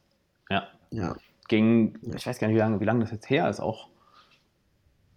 Ja. 0.49 0.67
Ja. 0.91 1.15
Ging, 1.47 1.97
ich 2.15 2.25
weiß 2.27 2.39
gar 2.39 2.47
nicht, 2.47 2.55
wie 2.55 2.59
lange, 2.59 2.79
wie 2.79 2.85
lange 2.85 3.01
das 3.01 3.11
jetzt 3.11 3.29
her 3.29 3.49
ist, 3.49 3.59
auch. 3.59 3.87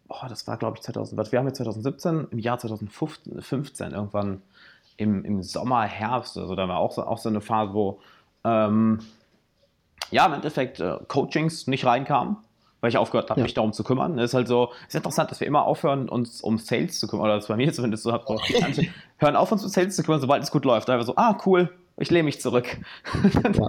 Boah, 0.08 0.26
das 0.28 0.46
war, 0.46 0.56
glaube 0.58 0.76
ich, 0.76 0.82
2000, 0.82 1.18
was, 1.18 1.32
wir 1.32 1.38
haben 1.38 1.46
jetzt 1.46 1.58
2017, 1.58 2.28
im 2.30 2.38
Jahr 2.38 2.58
2015, 2.58 3.92
irgendwann 3.92 4.42
im, 4.96 5.24
im 5.24 5.42
Sommer, 5.42 5.82
Herbst, 5.84 6.36
also 6.36 6.54
da 6.54 6.68
war 6.68 6.78
auch 6.78 6.92
so, 6.92 7.04
auch 7.04 7.18
so 7.18 7.28
eine 7.28 7.40
Phase, 7.40 7.72
wo 7.72 8.00
ähm, 8.44 9.00
ja, 10.10 10.26
im 10.26 10.34
Endeffekt 10.34 10.80
äh, 10.80 10.98
Coachings 11.08 11.66
nicht 11.66 11.86
reinkamen, 11.86 12.36
weil 12.80 12.90
ich 12.90 12.98
aufgehört 12.98 13.30
habe, 13.30 13.40
Ja. 13.40 13.44
mich 13.44 13.54
darum 13.54 13.72
zu 13.72 13.84
kümmern. 13.84 14.18
Es 14.18 14.30
ist 14.30 14.34
halt 14.34 14.48
so, 14.48 14.70
es 14.82 14.88
ist 14.88 14.94
interessant, 14.96 15.30
dass 15.30 15.40
wir 15.40 15.46
immer 15.46 15.64
aufhören, 15.64 16.08
uns 16.10 16.42
um 16.42 16.58
Sales 16.58 17.00
zu 17.00 17.06
kümmern, 17.08 17.24
oder 17.26 17.36
das 17.36 17.46
bei 17.48 17.56
mir 17.56 17.72
zumindest 17.72 18.02
so, 18.02 18.12
hab, 18.12 18.28
manche 18.28 18.88
hören 19.16 19.36
auf, 19.36 19.50
uns 19.52 19.62
um 19.62 19.70
Sales 19.70 19.96
zu 19.96 20.02
kümmern, 20.02 20.20
sobald 20.20 20.42
es 20.42 20.50
gut 20.50 20.64
läuft. 20.66 20.88
Da 20.88 20.94
einfach 20.94 21.06
so, 21.06 21.16
ah, 21.16 21.38
cool, 21.46 21.70
ich 21.96 22.10
lehne 22.10 22.24
mich 22.24 22.40
zurück. 22.40 22.66
Ja. 23.54 23.68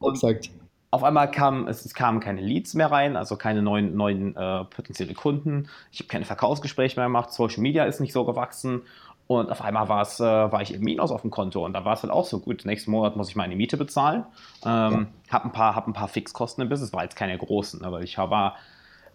Exakt. 0.10 0.50
Auf 0.96 1.04
einmal 1.04 1.30
kamen 1.30 1.68
es, 1.68 1.84
es 1.84 1.94
kamen 1.94 2.20
keine 2.20 2.40
Leads 2.40 2.72
mehr 2.72 2.90
rein, 2.90 3.16
also 3.16 3.36
keine 3.36 3.60
neuen, 3.60 3.96
neuen 3.96 4.34
äh, 4.34 4.64
potenzielle 4.64 5.12
Kunden. 5.12 5.68
Ich 5.92 6.00
habe 6.00 6.08
keine 6.08 6.24
Verkaufsgespräche 6.24 6.98
mehr 6.98 7.06
gemacht, 7.06 7.32
Social 7.32 7.60
Media 7.60 7.84
ist 7.84 8.00
nicht 8.00 8.12
so 8.14 8.24
gewachsen. 8.24 8.82
Und 9.26 9.50
auf 9.50 9.60
einmal 9.60 9.88
war 9.88 10.02
es, 10.02 10.20
äh, 10.20 10.24
war 10.24 10.62
ich 10.62 10.72
im 10.72 10.80
Minus 10.80 11.10
auf 11.10 11.20
dem 11.20 11.30
Konto 11.30 11.64
und 11.64 11.74
da 11.74 11.84
war 11.84 11.92
es 11.92 12.02
halt 12.02 12.12
auch 12.12 12.24
so 12.24 12.38
gut. 12.38 12.64
Nächsten 12.64 12.90
Monat 12.92 13.14
muss 13.14 13.28
ich 13.28 13.36
meine 13.36 13.56
Miete 13.56 13.76
bezahlen. 13.76 14.24
Ähm, 14.64 15.08
Habe 15.30 15.44
ein 15.44 15.52
paar, 15.52 15.74
hab 15.74 15.86
ein 15.86 15.92
paar 15.92 16.08
Fixkosten 16.08 16.62
im 16.62 16.70
Business, 16.70 16.92
war 16.92 17.02
jetzt 17.02 17.16
keine 17.16 17.36
großen, 17.36 17.84
aber 17.84 18.00
ich 18.00 18.16
war 18.16 18.54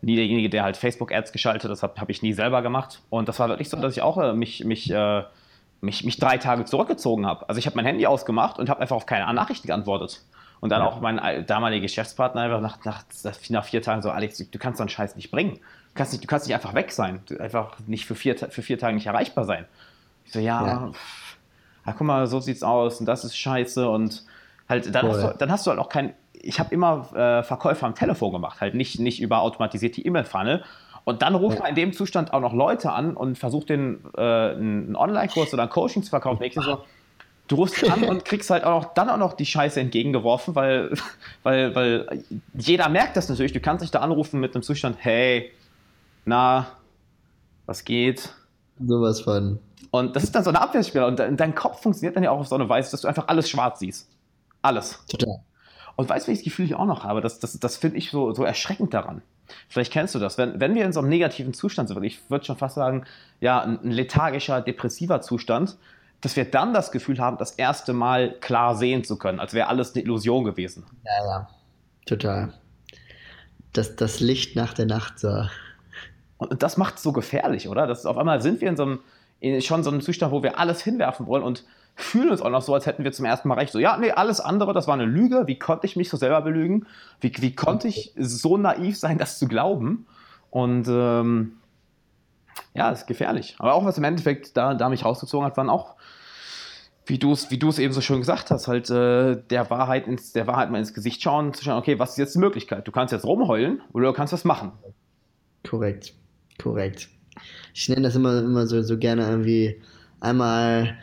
nie 0.01 0.15
derjenige, 0.15 0.49
der 0.49 0.63
halt 0.63 0.77
Facebook-Ads 0.77 1.31
geschaltet, 1.31 1.71
das 1.71 1.81
habe 1.81 1.99
hab 1.99 2.09
ich 2.09 2.21
nie 2.21 2.33
selber 2.33 2.61
gemacht. 2.61 3.01
Und 3.09 3.27
das 3.27 3.39
war 3.39 3.49
wirklich 3.49 3.69
so, 3.69 3.77
dass 3.77 3.95
ich 3.95 4.03
auch 4.03 4.17
äh, 4.17 4.33
mich, 4.33 4.63
mich, 4.65 4.91
äh, 4.91 5.23
mich, 5.79 6.03
mich 6.03 6.17
drei 6.17 6.37
Tage 6.37 6.65
zurückgezogen 6.65 7.25
habe. 7.25 7.49
Also 7.49 7.57
ich 7.57 7.65
habe 7.65 7.75
mein 7.75 7.85
Handy 7.85 8.05
ausgemacht 8.05 8.59
und 8.59 8.69
habe 8.69 8.81
einfach 8.81 8.95
auf 8.95 9.05
keine 9.05 9.31
Nachrichten 9.33 9.67
geantwortet. 9.67 10.21
Und 10.61 10.69
dann 10.69 10.81
Ja. 10.81 10.87
auch 10.87 11.01
mein 11.01 11.45
damaliger 11.47 11.81
Geschäftspartner 11.81 12.41
einfach 12.41 12.61
nach, 12.61 12.85
nach, 12.85 13.03
nach 13.49 13.65
vier 13.65 13.81
Tagen 13.81 14.01
so, 14.01 14.09
Alex, 14.11 14.37
du, 14.37 14.59
kannst 14.59 14.77
so 14.77 14.83
einen 14.83 14.89
Scheiß 14.89 15.15
nicht 15.15 15.31
bringen. 15.31 15.55
Du 15.55 15.95
kannst 15.95 16.13
nicht, 16.13 16.23
du 16.23 16.27
kannst 16.27 16.47
nicht 16.47 16.55
einfach 16.55 16.73
weg 16.75 16.91
sein. 16.91 17.21
Du, 17.27 17.37
einfach 17.39 17.77
nicht 17.87 18.05
für 18.05 18.15
vier, 18.15 18.37
für 18.37 18.61
vier 18.61 18.77
Tage 18.77 18.95
nicht 18.95 19.07
erreichbar 19.07 19.43
sein. 19.45 19.65
Ich 20.23 20.31
so, 20.33 20.39
ja, 20.39 20.65
Ja. 20.65 20.91
pff, 20.93 21.37
ja, 21.85 21.93
guck 21.93 22.07
mal, 22.07 22.27
so 22.27 22.39
sieht's 22.39 22.63
aus 22.63 22.99
und 22.99 23.07
das 23.07 23.25
ist 23.25 23.35
scheiße 23.35 23.89
und 23.89 24.23
halt, 24.69 24.93
dann, 24.93 25.07
hast 25.07 25.21
Voll. 25.21 25.31
du, 25.31 25.37
dann 25.39 25.51
hast 25.51 25.65
du 25.65 25.71
halt 25.71 25.79
auch 25.79 25.89
kein, 25.89 26.13
ich 26.33 26.59
habe 26.59 26.73
immer 26.73 27.11
äh, 27.15 27.43
Verkäufer 27.43 27.87
am 27.87 27.95
Telefon 27.95 28.31
gemacht, 28.31 28.61
halt 28.61 28.75
nicht, 28.75 28.99
nicht 28.99 29.19
über 29.19 29.41
automatisierte 29.41 29.99
E-Mail-Funnel. 30.01 30.63
Und 31.03 31.23
dann 31.23 31.33
ruft 31.33 31.57
man 31.57 31.69
in 31.69 31.75
dem 31.75 31.93
Zustand 31.93 32.31
auch 32.31 32.39
noch 32.41 32.53
Leute 32.53 32.91
an 32.91 33.17
und 33.17 33.35
versucht 33.35 33.69
den 33.69 34.03
äh, 34.15 34.21
einen 34.21 34.95
Online-Kurs 34.95 35.51
oder 35.55 35.63
ein 35.63 35.69
Coaching 35.69 36.03
zu 36.03 36.11
verkaufen. 36.11 36.43
Ich 36.43 36.53
so, 36.53 36.85
du 37.51 37.57
rufst 37.57 37.83
an 37.89 38.03
und 38.03 38.23
kriegst 38.23 38.49
halt 38.49 38.63
auch 38.63 38.93
dann 38.93 39.09
auch 39.09 39.17
noch 39.17 39.33
die 39.33 39.45
Scheiße 39.45 39.79
entgegengeworfen, 39.79 40.55
weil, 40.55 40.93
weil, 41.43 41.75
weil 41.75 42.23
jeder 42.53 42.87
merkt 42.89 43.17
das 43.17 43.27
natürlich. 43.29 43.51
Du 43.51 43.59
kannst 43.59 43.83
dich 43.83 43.91
da 43.91 43.99
anrufen 43.99 44.39
mit 44.39 44.55
einem 44.55 44.63
Zustand, 44.63 44.97
hey, 44.99 45.51
na, 46.25 46.67
was 47.65 47.83
geht? 47.83 48.33
Sowas 48.79 49.21
von. 49.21 49.59
Und 49.91 50.15
das 50.15 50.23
ist 50.23 50.33
dann 50.33 50.43
so 50.43 50.49
eine 50.49 50.61
Abwehrspieler. 50.61 51.07
Und 51.07 51.19
de- 51.19 51.35
dein 51.35 51.53
Kopf 51.53 51.81
funktioniert 51.81 52.15
dann 52.15 52.23
ja 52.23 52.31
auch 52.31 52.39
auf 52.39 52.47
so 52.47 52.55
eine 52.55 52.69
Weise, 52.69 52.91
dass 52.91 53.01
du 53.01 53.07
einfach 53.07 53.27
alles 53.27 53.49
schwarz 53.49 53.79
siehst. 53.79 54.07
Alles. 54.61 55.03
Total. 55.09 55.39
Und 55.97 56.07
weißt 56.07 56.25
du, 56.25 56.29
welches 56.29 56.45
Gefühl 56.45 56.65
ich 56.65 56.75
auch 56.75 56.85
noch 56.85 57.03
habe? 57.03 57.19
Das, 57.19 57.39
das, 57.39 57.59
das 57.59 57.75
finde 57.75 57.97
ich 57.97 58.11
so, 58.11 58.33
so 58.33 58.43
erschreckend 58.43 58.93
daran. 58.93 59.21
Vielleicht 59.67 59.91
kennst 59.91 60.15
du 60.15 60.19
das. 60.19 60.37
Wenn, 60.37 60.59
wenn 60.61 60.73
wir 60.75 60.85
in 60.85 60.93
so 60.93 61.01
einem 61.01 61.09
negativen 61.09 61.53
Zustand 61.53 61.89
sind, 61.89 62.01
ich 62.03 62.29
würde 62.29 62.45
schon 62.45 62.55
fast 62.55 62.75
sagen, 62.75 63.03
ja, 63.41 63.61
ein 63.61 63.79
lethargischer, 63.83 64.61
depressiver 64.61 65.19
Zustand, 65.21 65.77
dass 66.21 66.35
wir 66.35 66.45
dann 66.45 66.73
das 66.73 66.91
Gefühl 66.91 67.19
haben, 67.19 67.37
das 67.37 67.51
erste 67.51 67.93
Mal 67.93 68.33
klar 68.39 68.75
sehen 68.75 69.03
zu 69.03 69.17
können, 69.17 69.39
als 69.39 69.53
wäre 69.53 69.67
alles 69.67 69.93
eine 69.93 70.03
Illusion 70.03 70.43
gewesen. 70.43 70.85
Ja, 71.03 71.25
ja. 71.25 71.49
Total. 72.05 72.53
Das, 73.73 73.95
das 73.95 74.19
Licht 74.19 74.55
nach 74.55 74.73
der 74.73 74.85
Nacht, 74.85 75.19
so. 75.19 75.45
Und, 76.37 76.63
das 76.63 76.77
macht 76.77 76.95
es 76.95 77.03
so 77.03 77.11
gefährlich, 77.11 77.67
oder? 77.67 77.87
Das, 77.87 78.05
auf 78.05 78.17
einmal 78.17 78.41
sind 78.41 78.61
wir 78.61 78.69
in 78.69 78.77
so 78.77 78.83
einem, 78.83 78.99
in 79.39 79.61
schon 79.61 79.83
so 79.83 79.89
einem 79.89 80.01
Zustand, 80.01 80.31
wo 80.31 80.43
wir 80.43 80.59
alles 80.59 80.81
hinwerfen 80.81 81.25
wollen 81.25 81.43
und 81.43 81.65
fühlen 81.95 82.29
uns 82.29 82.41
auch 82.41 82.49
noch 82.49 82.61
so, 82.61 82.73
als 82.73 82.85
hätten 82.85 83.03
wir 83.03 83.11
zum 83.11 83.25
ersten 83.25 83.47
Mal 83.47 83.55
recht. 83.55 83.71
So, 83.71 83.79
ja, 83.79 83.97
nee, 83.97 84.11
alles 84.11 84.39
andere, 84.39 84.73
das 84.73 84.87
war 84.87 84.93
eine 84.93 85.05
Lüge. 85.05 85.43
Wie 85.47 85.59
konnte 85.59 85.85
ich 85.85 85.95
mich 85.95 86.09
so 86.09 86.17
selber 86.17 86.41
belügen? 86.41 86.85
Wie, 87.19 87.31
wie 87.37 87.55
konnte 87.55 87.87
ich 87.87 88.13
so 88.17 88.57
naiv 88.57 88.97
sein, 88.97 89.17
das 89.17 89.39
zu 89.39 89.47
glauben? 89.47 90.07
Und 90.49 90.87
ähm, 90.89 91.57
ja, 92.73 92.89
ist 92.89 93.07
gefährlich. 93.07 93.55
Aber 93.59 93.73
auch 93.73 93.85
was 93.85 93.97
im 93.97 94.03
Endeffekt 94.03 94.55
da, 94.55 94.73
da 94.73 94.89
mich 94.89 95.03
rausgezogen 95.05 95.45
hat, 95.45 95.57
waren 95.57 95.69
auch, 95.69 95.95
wie 97.05 97.17
du 97.17 97.31
es 97.31 97.49
wie 97.51 97.55
eben 97.55 97.93
so 97.93 98.01
schön 98.01 98.19
gesagt 98.19 98.51
hast, 98.51 98.67
halt 98.67 98.89
äh, 98.89 99.35
der, 99.49 99.69
Wahrheit 99.69 100.07
ins, 100.07 100.31
der 100.33 100.47
Wahrheit 100.47 100.71
mal 100.71 100.79
ins 100.79 100.93
Gesicht 100.93 101.21
schauen 101.21 101.53
zu 101.53 101.63
schauen, 101.63 101.77
okay, 101.77 101.99
was 101.99 102.11
ist 102.11 102.17
jetzt 102.17 102.35
die 102.35 102.39
Möglichkeit? 102.39 102.87
Du 102.87 102.91
kannst 102.91 103.11
jetzt 103.11 103.25
rumheulen 103.25 103.81
oder 103.93 104.07
du 104.07 104.13
kannst 104.13 104.33
was 104.33 104.45
machen. 104.45 104.71
Korrekt. 105.67 106.13
Korrekt. 106.61 107.09
Ich 107.73 107.89
nenne 107.89 108.01
das 108.03 108.15
immer, 108.15 108.39
immer 108.39 108.67
so, 108.67 108.81
so 108.83 108.97
gerne 108.97 109.27
irgendwie 109.27 109.81
einmal 110.19 110.97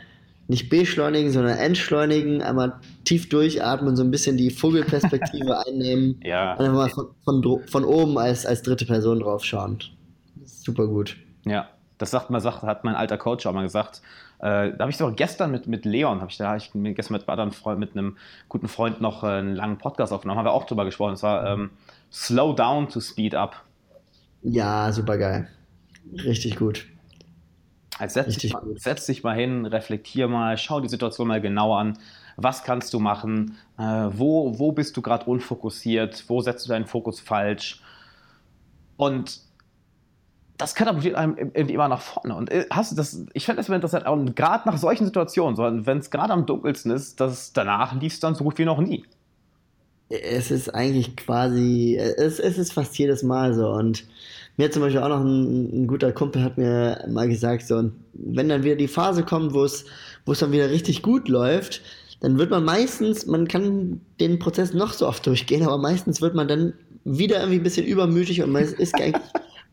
nicht 0.47 0.69
beschleunigen, 0.69 1.31
sondern 1.31 1.57
entschleunigen, 1.57 2.41
einmal 2.41 2.79
tief 3.05 3.29
durchatmen, 3.29 3.95
so 3.95 4.03
ein 4.03 4.09
bisschen 4.09 4.35
die 4.35 4.49
Vogelperspektive 4.49 5.59
einnehmen 5.67 6.19
Ja. 6.23 6.53
und 6.53 6.65
einfach 6.65 6.73
mal 6.75 6.89
von, 6.89 7.43
von, 7.43 7.67
von 7.67 7.83
oben 7.85 8.17
als, 8.17 8.47
als 8.47 8.63
dritte 8.63 8.85
Person 8.85 9.19
drauf 9.19 9.45
schauen. 9.45 9.77
Super 10.43 10.87
gut. 10.87 11.17
Ja, 11.49 11.67
das 11.97 12.11
sagt 12.11 12.29
man, 12.29 12.39
sagt, 12.41 12.63
hat 12.63 12.83
mein 12.83 12.95
alter 12.95 13.17
Coach 13.17 13.45
auch 13.45 13.53
mal 13.53 13.63
gesagt. 13.63 14.01
Äh, 14.39 14.71
da 14.71 14.77
habe 14.79 14.91
ich 14.91 14.97
sogar 14.97 15.13
gestern 15.15 15.51
mit, 15.51 15.67
mit 15.67 15.83
Leon, 15.83 16.21
habe 16.21 16.31
ich 16.31 16.37
da, 16.37 16.51
hab 16.51 16.57
ich 16.57 16.71
gestern 16.95 17.13
mit, 17.13 17.27
einem 17.27 17.39
anderen 17.39 17.51
Freund, 17.51 17.79
mit 17.79 17.91
einem 17.91 18.17
guten 18.47 18.67
Freund 18.67 19.01
noch 19.01 19.23
äh, 19.23 19.27
einen 19.27 19.55
langen 19.55 19.77
Podcast 19.77 20.13
aufgenommen, 20.13 20.37
haben 20.37 20.45
wir 20.45 20.53
auch 20.53 20.65
drüber 20.65 20.85
gesprochen. 20.85 21.13
Es 21.13 21.23
war 21.23 21.45
ähm, 21.45 21.71
Slow 22.11 22.55
Down 22.55 22.87
to 22.87 23.01
Speed 23.01 23.35
Up. 23.35 23.63
Ja, 24.43 24.91
super 24.93 25.17
geil. 25.17 25.49
Richtig 26.23 26.55
gut. 26.55 26.87
Also 27.97 28.21
setz, 28.21 28.37
dich 28.37 28.53
mal, 28.53 28.63
setz 28.75 29.05
dich 29.07 29.23
mal 29.23 29.35
hin, 29.35 29.65
reflektier 29.65 30.29
mal, 30.29 30.57
schau 30.57 30.79
die 30.79 30.87
Situation 30.87 31.27
mal 31.27 31.41
genau 31.41 31.75
an. 31.75 31.97
Was 32.37 32.63
kannst 32.63 32.93
du 32.93 32.99
machen? 32.99 33.57
Äh, 33.77 33.81
wo, 33.81 34.57
wo 34.57 34.71
bist 34.71 34.95
du 34.95 35.01
gerade 35.01 35.25
unfokussiert? 35.25 36.23
Wo 36.27 36.39
setzt 36.39 36.65
du 36.65 36.69
deinen 36.69 36.85
Fokus 36.85 37.19
falsch? 37.19 37.81
Und 38.95 39.41
das 40.59 40.75
katapultiert 40.75 41.15
einem 41.15 41.37
irgendwie 41.37 41.73
immer 41.73 41.87
nach 41.87 42.01
vorne. 42.01 42.35
Und 42.35 42.51
äh, 42.51 42.65
hast 42.69 42.91
du 42.91 42.95
das, 42.95 43.25
ich 43.33 43.45
finde 43.45 43.57
das 43.57 43.69
immer 43.69 43.77
interessant, 43.77 44.05
und 44.05 44.35
gerade 44.35 44.67
nach 44.67 44.77
solchen 44.77 45.05
Situationen, 45.05 45.55
so, 45.55 45.63
wenn 45.63 45.97
es 45.97 46.11
gerade 46.11 46.33
am 46.33 46.45
dunkelsten 46.45 46.91
ist, 46.91 47.19
dass 47.21 47.53
danach 47.53 47.99
liest 47.99 48.23
dann 48.23 48.35
so 48.35 48.43
gut 48.43 48.57
wie 48.57 48.65
noch 48.65 48.79
nie. 48.79 49.05
Es 50.09 50.51
ist 50.51 50.75
eigentlich 50.75 51.15
quasi, 51.15 51.95
es, 51.95 52.39
es 52.39 52.57
ist 52.57 52.73
fast 52.73 52.97
jedes 52.97 53.23
Mal 53.23 53.53
so. 53.53 53.69
Und 53.69 54.03
mir 54.57 54.69
zum 54.69 54.81
Beispiel 54.81 55.01
auch 55.01 55.07
noch 55.07 55.21
ein, 55.21 55.83
ein 55.83 55.87
guter 55.87 56.11
Kumpel 56.11 56.43
hat 56.43 56.57
mir 56.57 57.05
mal 57.07 57.29
gesagt, 57.29 57.65
so, 57.65 57.77
und 57.77 57.93
wenn 58.13 58.49
dann 58.49 58.63
wieder 58.63 58.75
die 58.75 58.89
Phase 58.89 59.23
kommt, 59.23 59.53
wo 59.53 59.63
es, 59.63 59.85
wo 60.25 60.33
es 60.33 60.39
dann 60.39 60.51
wieder 60.51 60.69
richtig 60.69 61.03
gut 61.03 61.29
läuft, 61.29 61.81
dann 62.19 62.37
wird 62.37 62.49
man 62.49 62.65
meistens, 62.65 63.25
man 63.25 63.47
kann 63.47 64.01
den 64.19 64.39
Prozess 64.39 64.73
noch 64.73 64.91
so 64.91 65.07
oft 65.07 65.25
durchgehen, 65.25 65.63
aber 65.63 65.77
meistens 65.77 66.21
wird 66.21 66.35
man 66.35 66.49
dann 66.49 66.73
wieder 67.05 67.37
irgendwie 67.37 67.59
ein 67.59 67.63
bisschen 67.63 67.85
übermütig 67.85 68.43
und 68.43 68.51
man 68.51 68.63
ist 68.63 68.95
eigentlich 69.01 69.23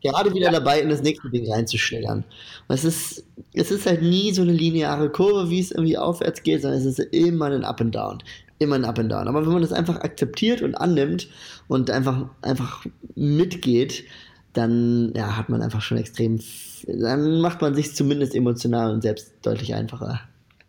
gerade 0.01 0.33
wieder 0.33 0.51
dabei, 0.51 0.81
in 0.81 0.89
das 0.89 1.01
nächste 1.01 1.29
Ding 1.29 1.51
reinzuschlägern. 1.51 2.23
Und 2.67 2.75
es 2.75 2.83
ist, 2.83 3.25
es 3.53 3.71
ist 3.71 3.85
halt 3.85 4.01
nie 4.01 4.31
so 4.31 4.41
eine 4.41 4.51
lineare 4.51 5.09
Kurve, 5.09 5.49
wie 5.49 5.59
es 5.59 5.71
irgendwie 5.71 5.97
aufwärts 5.97 6.43
geht, 6.43 6.61
sondern 6.61 6.79
es 6.79 6.85
ist 6.85 6.99
immer 6.99 7.45
ein 7.45 7.63
Up 7.63 7.81
and 7.81 7.95
Down. 7.95 8.19
Immer 8.59 8.75
ein 8.75 8.85
Up 8.85 8.99
and 8.99 9.11
Down. 9.11 9.27
Aber 9.27 9.45
wenn 9.45 9.53
man 9.53 9.61
das 9.61 9.73
einfach 9.73 9.97
akzeptiert 10.01 10.61
und 10.61 10.75
annimmt 10.75 11.27
und 11.67 11.89
einfach, 11.91 12.29
einfach 12.41 12.85
mitgeht, 13.15 14.05
dann 14.53 15.13
ja, 15.15 15.37
hat 15.37 15.49
man 15.49 15.61
einfach 15.61 15.81
schon 15.81 15.97
extrem, 15.97 16.39
dann 16.87 17.41
macht 17.41 17.61
man 17.61 17.75
sich 17.75 17.95
zumindest 17.95 18.33
emotional 18.33 18.91
und 18.91 19.01
selbst 19.01 19.33
deutlich 19.43 19.75
einfacher. 19.75 20.21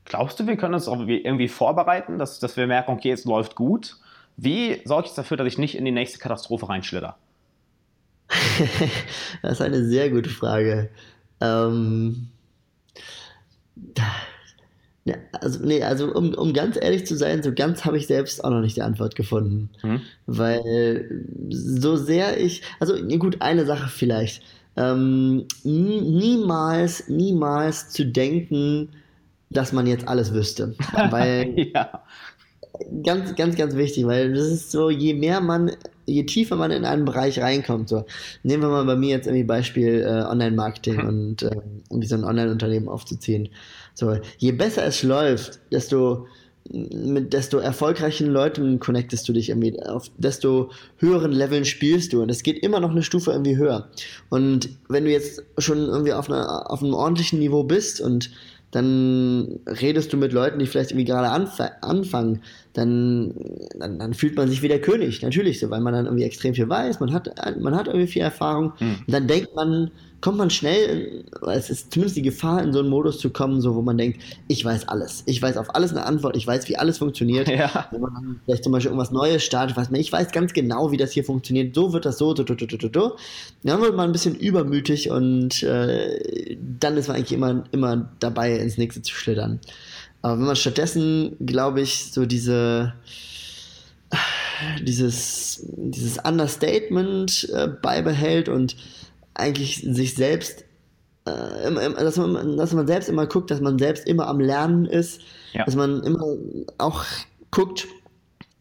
Glaubst 0.04 0.40
du, 0.40 0.46
wir 0.46 0.56
können 0.56 0.74
uns 0.74 0.88
auch 0.88 1.00
irgendwie 1.06 1.48
vorbereiten, 1.48 2.18
dass, 2.18 2.38
dass 2.38 2.56
wir 2.56 2.66
merken, 2.66 2.92
okay, 2.92 3.12
es 3.12 3.24
läuft 3.24 3.54
gut? 3.54 3.96
Wie 4.36 4.80
sorge 4.84 5.08
ich 5.08 5.14
dafür, 5.14 5.36
dass 5.36 5.46
ich 5.46 5.58
nicht 5.58 5.74
in 5.74 5.84
die 5.84 5.90
nächste 5.90 6.18
Katastrophe 6.18 6.68
reinschlitter? 6.68 7.16
das 9.42 9.52
ist 9.52 9.62
eine 9.62 9.84
sehr 9.84 10.10
gute 10.10 10.30
Frage. 10.30 10.90
Ähm, 11.40 12.28
ja, 15.04 15.14
also, 15.40 15.64
nee, 15.64 15.82
also 15.82 16.12
um, 16.14 16.34
um 16.34 16.52
ganz 16.52 16.76
ehrlich 16.80 17.06
zu 17.06 17.16
sein, 17.16 17.42
so 17.42 17.52
ganz 17.54 17.84
habe 17.84 17.96
ich 17.96 18.06
selbst 18.06 18.44
auch 18.44 18.50
noch 18.50 18.60
nicht 18.60 18.76
die 18.76 18.82
Antwort 18.82 19.14
gefunden. 19.16 19.70
Hm? 19.80 20.00
Weil 20.26 21.24
so 21.48 21.96
sehr 21.96 22.38
ich, 22.38 22.62
also 22.78 22.94
gut, 23.18 23.40
eine 23.40 23.64
Sache 23.64 23.88
vielleicht. 23.88 24.42
Ähm, 24.76 25.46
nie- 25.64 26.02
niemals, 26.02 27.08
niemals 27.08 27.88
zu 27.88 28.04
denken, 28.04 28.90
dass 29.50 29.72
man 29.72 29.86
jetzt 29.86 30.06
alles 30.06 30.34
wüsste. 30.34 30.74
Weil 31.10 31.70
ja. 31.74 32.02
ganz, 33.02 33.34
ganz, 33.34 33.56
ganz 33.56 33.74
wichtig, 33.76 34.06
weil 34.06 34.32
das 34.34 34.46
ist 34.46 34.70
so, 34.70 34.90
je 34.90 35.14
mehr 35.14 35.40
man, 35.40 35.72
je 36.08 36.24
tiefer 36.24 36.56
man 36.56 36.70
in 36.70 36.84
einen 36.84 37.04
Bereich 37.04 37.40
reinkommt, 37.40 37.88
so, 37.88 38.04
nehmen 38.42 38.62
wir 38.62 38.70
mal 38.70 38.84
bei 38.84 38.96
mir 38.96 39.10
jetzt 39.10 39.26
irgendwie 39.26 39.44
Beispiel 39.44 40.02
äh, 40.02 40.24
Online-Marketing 40.28 40.96
Mhm. 40.96 41.08
und 41.08 41.42
äh, 41.42 41.60
irgendwie 41.90 42.08
so 42.08 42.14
ein 42.16 42.24
Online-Unternehmen 42.24 42.88
aufzuziehen. 42.88 43.50
So, 43.94 44.16
je 44.38 44.52
besser 44.52 44.84
es 44.84 45.02
läuft, 45.02 45.60
desto, 45.72 46.26
mit 46.70 47.32
desto 47.32 47.58
erfolgreichen 47.58 48.28
Leuten 48.28 48.78
connectest 48.78 49.28
du 49.28 49.32
dich 49.32 49.48
irgendwie, 49.50 49.80
auf 49.82 50.10
desto 50.18 50.70
höheren 50.98 51.32
Leveln 51.32 51.64
spielst 51.64 52.12
du 52.12 52.22
und 52.22 52.30
es 52.30 52.42
geht 52.42 52.58
immer 52.62 52.80
noch 52.80 52.90
eine 52.90 53.02
Stufe 53.02 53.32
irgendwie 53.32 53.56
höher. 53.56 53.88
Und 54.28 54.68
wenn 54.88 55.04
du 55.04 55.10
jetzt 55.10 55.42
schon 55.58 55.78
irgendwie 55.78 56.12
auf, 56.12 56.30
einer, 56.30 56.70
auf 56.70 56.82
einem 56.82 56.94
ordentlichen 56.94 57.38
Niveau 57.38 57.64
bist 57.64 58.00
und 58.00 58.30
dann 58.70 59.60
redest 59.66 60.12
du 60.12 60.16
mit 60.16 60.32
Leuten, 60.32 60.58
die 60.58 60.66
vielleicht 60.66 60.90
irgendwie 60.90 61.06
gerade 61.06 61.30
anf 61.30 61.58
anfangen, 61.80 62.42
dann, 62.74 63.34
dann, 63.78 63.98
dann, 63.98 64.14
fühlt 64.14 64.36
man 64.36 64.48
sich 64.48 64.62
wie 64.62 64.68
der 64.68 64.80
König, 64.80 65.22
natürlich 65.22 65.58
so, 65.58 65.70
weil 65.70 65.80
man 65.80 65.94
dann 65.94 66.04
irgendwie 66.04 66.24
extrem 66.24 66.54
viel 66.54 66.68
weiß, 66.68 67.00
man 67.00 67.12
hat, 67.12 67.30
man 67.58 67.74
hat 67.74 67.86
irgendwie 67.86 68.06
viel 68.06 68.22
Erfahrung 68.22 68.74
mhm. 68.78 68.96
und 69.06 69.12
dann 69.12 69.26
denkt 69.26 69.54
man, 69.54 69.90
kommt 70.20 70.38
man 70.38 70.50
schnell, 70.50 71.24
es 71.46 71.70
ist 71.70 71.92
zumindest 71.92 72.16
die 72.16 72.22
Gefahr, 72.22 72.62
in 72.62 72.72
so 72.72 72.80
einen 72.80 72.88
Modus 72.88 73.18
zu 73.18 73.30
kommen, 73.30 73.60
so 73.60 73.74
wo 73.74 73.82
man 73.82 73.98
denkt, 73.98 74.20
ich 74.48 74.64
weiß 74.64 74.88
alles. 74.88 75.22
Ich 75.26 75.40
weiß 75.40 75.56
auf 75.56 75.74
alles 75.74 75.92
eine 75.92 76.04
Antwort, 76.04 76.36
ich 76.36 76.46
weiß, 76.46 76.68
wie 76.68 76.76
alles 76.76 76.98
funktioniert. 76.98 77.48
Ja. 77.48 77.88
Wenn 77.90 78.00
man 78.00 78.14
dann 78.14 78.40
vielleicht 78.44 78.64
zum 78.64 78.72
Beispiel 78.72 78.90
irgendwas 78.90 79.10
Neues 79.10 79.44
startet, 79.44 79.76
weiß 79.76 79.90
man, 79.90 80.00
ich 80.00 80.12
weiß 80.12 80.32
ganz 80.32 80.52
genau, 80.52 80.90
wie 80.92 80.96
das 80.96 81.12
hier 81.12 81.24
funktioniert, 81.24 81.74
so 81.74 81.92
wird 81.92 82.04
das 82.04 82.18
so, 82.18 82.34
so, 82.34 82.44
so, 82.46 82.56
so, 82.58 82.66
so, 82.80 82.90
so. 82.92 83.16
Dann 83.62 83.80
wird 83.80 83.96
man 83.96 84.10
ein 84.10 84.12
bisschen 84.12 84.34
übermütig 84.34 85.10
und 85.10 85.62
äh, 85.62 86.56
dann 86.78 86.96
ist 86.96 87.08
man 87.08 87.16
eigentlich 87.16 87.32
immer, 87.32 87.64
immer 87.72 88.10
dabei, 88.18 88.56
ins 88.58 88.78
nächste 88.78 89.02
zu 89.02 89.14
schlittern. 89.14 89.60
Aber 90.22 90.38
wenn 90.38 90.46
man 90.46 90.56
stattdessen, 90.56 91.36
glaube 91.44 91.80
ich, 91.80 92.12
so 92.12 92.26
diese 92.26 92.94
dieses, 94.82 95.64
dieses 95.76 96.18
Understatement 96.18 97.48
äh, 97.52 97.68
beibehält 97.68 98.48
und 98.48 98.76
eigentlich 99.38 99.82
sich 99.82 100.14
selbst, 100.14 100.64
äh, 101.24 101.92
dass, 101.94 102.16
man, 102.16 102.56
dass 102.56 102.72
man 102.72 102.86
selbst 102.86 103.08
immer 103.08 103.26
guckt, 103.26 103.50
dass 103.50 103.60
man 103.60 103.78
selbst 103.78 104.06
immer 104.06 104.26
am 104.26 104.40
Lernen 104.40 104.86
ist, 104.86 105.20
ja. 105.52 105.64
dass 105.64 105.76
man 105.76 106.02
immer 106.02 106.24
auch 106.78 107.04
guckt, 107.50 107.86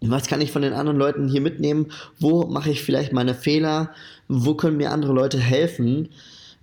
was 0.01 0.27
kann 0.27 0.41
ich 0.41 0.51
von 0.51 0.61
den 0.61 0.73
anderen 0.73 0.97
Leuten 0.97 1.27
hier 1.27 1.41
mitnehmen, 1.41 1.91
wo 2.19 2.45
mache 2.45 2.69
ich 2.69 2.83
vielleicht 2.83 3.13
meine 3.13 3.33
Fehler, 3.33 3.91
wo 4.27 4.53
können 4.53 4.77
mir 4.77 4.91
andere 4.91 5.13
Leute 5.13 5.39
helfen. 5.39 6.09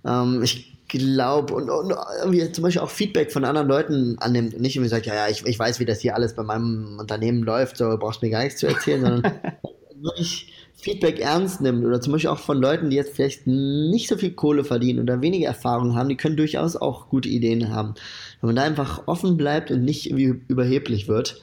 Ähm, 0.05 0.41
ich 0.41 0.73
glaube, 0.87 1.53
und, 1.53 1.69
und, 1.69 1.93
irgendwie 2.21 2.51
zum 2.51 2.63
Beispiel 2.63 2.81
auch 2.81 2.89
Feedback 2.89 3.31
von 3.31 3.43
anderen 3.43 3.67
Leuten 3.67 4.17
annimmt 4.19 4.53
und 4.53 4.61
nicht 4.61 4.75
irgendwie 4.75 4.89
sagt, 4.89 5.05
ja, 5.05 5.15
ja, 5.15 5.27
ich, 5.27 5.45
ich 5.45 5.59
weiß, 5.59 5.79
wie 5.79 5.85
das 5.85 5.99
hier 5.99 6.15
alles 6.15 6.35
bei 6.35 6.43
meinem 6.43 6.99
Unternehmen 6.99 7.43
läuft, 7.43 7.77
so 7.77 7.97
brauchst 7.97 8.21
du 8.21 8.27
mir 8.27 8.31
gar 8.31 8.43
nichts 8.43 8.59
zu 8.59 8.67
erzählen, 8.67 9.01
sondern 9.01 9.23
wirklich 10.01 10.53
Feedback 10.75 11.19
ernst 11.19 11.61
nimmt 11.61 11.85
oder 11.85 12.01
zum 12.01 12.13
Beispiel 12.13 12.29
auch 12.29 12.39
von 12.39 12.59
Leuten, 12.59 12.89
die 12.89 12.95
jetzt 12.95 13.15
vielleicht 13.15 13.47
nicht 13.47 14.07
so 14.07 14.17
viel 14.17 14.31
Kohle 14.31 14.63
verdienen 14.63 14.99
oder 14.99 15.21
weniger 15.21 15.47
Erfahrung 15.47 15.95
haben, 15.95 16.09
die 16.09 16.17
können 16.17 16.37
durchaus 16.37 16.75
auch 16.75 17.09
gute 17.09 17.29
Ideen 17.29 17.73
haben. 17.73 17.95
Wenn 18.41 18.49
man 18.49 18.55
da 18.55 18.63
einfach 18.63 19.07
offen 19.07 19.37
bleibt 19.37 19.71
und 19.71 19.83
nicht 19.83 20.09
irgendwie 20.09 20.41
überheblich 20.47 21.07
wird, 21.07 21.41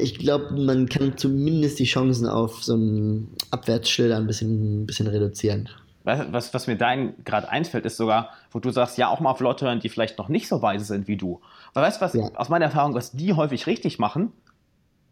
ich 0.00 0.18
glaube, 0.18 0.52
man 0.54 0.88
kann 0.88 1.16
zumindest 1.16 1.78
die 1.78 1.84
Chancen 1.84 2.28
auf 2.28 2.62
so 2.62 2.76
ein 2.76 3.28
Abwärtsschilder 3.50 4.16
ein 4.16 4.26
bisschen, 4.26 4.82
ein 4.82 4.86
bisschen 4.86 5.06
reduzieren. 5.06 5.68
Was, 6.04 6.52
was 6.52 6.66
mir 6.66 6.76
dein 6.76 7.14
gerade 7.24 7.48
einfällt, 7.48 7.86
ist 7.86 7.96
sogar, 7.96 8.30
wo 8.50 8.58
du 8.58 8.70
sagst, 8.70 8.98
ja, 8.98 9.08
auch 9.08 9.20
mal 9.20 9.30
auf 9.30 9.40
Leute 9.40 9.66
hören, 9.66 9.78
die 9.78 9.88
vielleicht 9.88 10.18
noch 10.18 10.28
nicht 10.28 10.48
so 10.48 10.60
weise 10.60 10.84
sind 10.84 11.06
wie 11.06 11.16
du. 11.16 11.40
Weil 11.74 11.84
weißt 11.84 12.00
du, 12.00 12.04
was 12.04 12.14
ja. 12.14 12.28
aus 12.34 12.48
meiner 12.48 12.66
Erfahrung, 12.66 12.94
was 12.94 13.12
die 13.12 13.32
häufig 13.34 13.68
richtig 13.68 14.00
machen, 14.00 14.32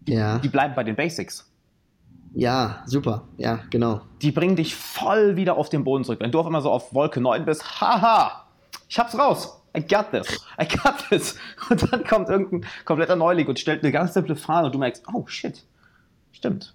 die, 0.01 0.15
ja. 0.15 0.39
die 0.39 0.49
bleiben 0.49 0.75
bei 0.75 0.83
den 0.83 0.97
Basics. 0.97 1.50
Ja, 2.35 2.83
super. 2.87 3.25
Ja, 3.39 3.61
genau. 3.71 4.03
Die 4.23 4.31
bringen 4.31 4.57
dich 4.57 4.75
voll 4.75 5.37
wieder 5.37 5.57
auf 5.57 5.69
den 5.69 5.85
Boden 5.85 6.05
zurück. 6.05 6.21
Wenn 6.21 6.31
du 6.31 6.39
auf 6.39 6.47
einmal 6.47 6.63
so 6.63 6.71
auf 6.71 6.95
Wolke 6.95 7.21
9 7.21 7.45
bist, 7.45 7.81
haha, 7.81 8.47
ich 8.89 8.99
hab's 8.99 9.19
raus. 9.19 9.61
I 9.77 9.81
got 9.81 10.11
this. 10.11 10.27
I 10.61 10.67
got 10.67 10.95
this. 11.11 11.37
Und 11.71 11.93
dann 11.93 12.05
kommt 12.05 12.29
irgendein 12.29 12.69
kompletter 12.85 13.17
Neuling 13.17 13.47
und 13.47 13.59
stellt 13.59 13.85
eine 13.85 13.93
ganz 13.93 14.15
simple 14.15 14.35
Frage 14.35 14.67
und 14.67 14.75
du 14.75 14.81
merkst, 14.81 15.05
oh 15.15 15.25
shit, 15.29 15.65
stimmt. 16.33 16.75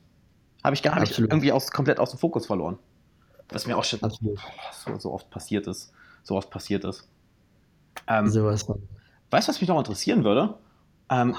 Habe 0.64 0.76
ich 0.76 0.82
gar 0.82 0.99
nicht 0.99 1.20
irgendwie 1.20 1.51
aus, 1.51 1.72
komplett 1.72 1.99
aus 1.99 2.12
dem 2.12 2.20
Fokus 2.20 2.45
verloren. 2.45 2.80
Was 3.49 3.68
mir 3.68 3.78
auch 3.78 3.84
schon 3.84 3.99
so, 3.99 4.97
so, 4.97 5.14
oft 5.14 5.30
passiert 5.30 5.68
ist. 5.68 5.91
So 6.24 6.36
oft 6.36 6.49
passiert 6.49 6.86
ist. 6.86 7.08
Ähm, 8.08 8.28
so 8.28 8.45
was 8.45 8.68
weißt 8.68 9.47
du, 9.47 9.51
was 9.51 9.62
mich 9.62 9.68
noch 9.68 9.78
interessieren 9.78 10.24
würde? 10.24 10.56
Ähm, 11.10 11.36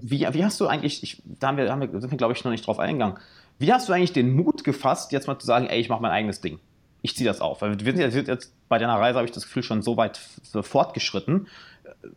wie, 0.00 0.20
wie, 0.32 0.44
hast 0.44 0.60
du 0.60 0.66
eigentlich, 0.66 1.02
ich, 1.02 1.22
da 1.24 1.48
haben 1.48 1.58
wir, 1.58 1.70
haben 1.70 1.80
wir, 1.80 2.00
sind 2.00 2.10
wir 2.10 2.16
glaube 2.16 2.32
ich 2.32 2.42
noch 2.44 2.50
nicht 2.50 2.66
drauf 2.66 2.78
eingegangen, 2.78 3.18
wie 3.60 3.72
hast 3.72 3.88
du 3.88 3.92
eigentlich 3.92 4.14
den 4.14 4.34
Mut 4.34 4.64
gefasst, 4.64 5.12
jetzt 5.12 5.26
mal 5.26 5.38
zu 5.38 5.46
sagen, 5.46 5.66
ey, 5.66 5.78
ich 5.80 5.90
mache 5.90 6.00
mein 6.00 6.10
eigenes 6.10 6.40
Ding? 6.40 6.58
Ich 7.02 7.14
ziehe 7.14 7.28
das 7.28 7.42
auf. 7.42 7.60
Weil 7.60 7.78
wir 7.78 8.10
sind 8.10 8.26
jetzt, 8.26 8.52
bei 8.70 8.78
deiner 8.78 8.94
Reise, 8.94 9.18
habe 9.18 9.26
ich 9.26 9.32
das 9.32 9.44
Gefühl, 9.44 9.62
schon 9.62 9.82
so 9.82 9.98
weit 9.98 10.18
fortgeschritten. 10.62 11.46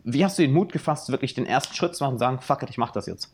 Wie 0.06 0.24
hast 0.24 0.40
du 0.40 0.42
den 0.42 0.54
Mut 0.54 0.72
gefasst, 0.72 1.10
wirklich 1.10 1.34
den 1.34 1.46
ersten 1.46 1.76
Schritt 1.76 1.96
zu 1.96 2.04
machen 2.06 2.14
und 2.14 2.20
sagen, 2.20 2.40
fuck 2.40 2.64
it, 2.64 2.70
ich 2.70 2.78
mache 2.78 2.94
das 2.94 3.08
jetzt? 3.08 3.34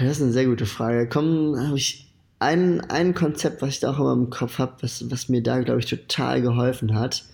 Das 0.00 0.18
ist 0.18 0.22
eine 0.22 0.32
sehr 0.32 0.44
gute 0.44 0.66
Frage. 0.66 1.08
Komm, 1.08 1.56
habe 1.58 1.78
ich 1.78 2.12
ein, 2.40 2.82
ein 2.82 3.14
Konzept, 3.14 3.62
was 3.62 3.70
ich 3.70 3.80
da 3.80 3.92
auch 3.92 3.98
immer 3.98 4.12
im 4.12 4.28
Kopf 4.28 4.58
habe, 4.58 4.74
was, 4.82 5.10
was 5.10 5.30
mir 5.30 5.42
da, 5.42 5.60
glaube 5.60 5.80
ich, 5.80 5.86
total 5.86 6.42
geholfen 6.42 6.94
hat. 6.94 7.24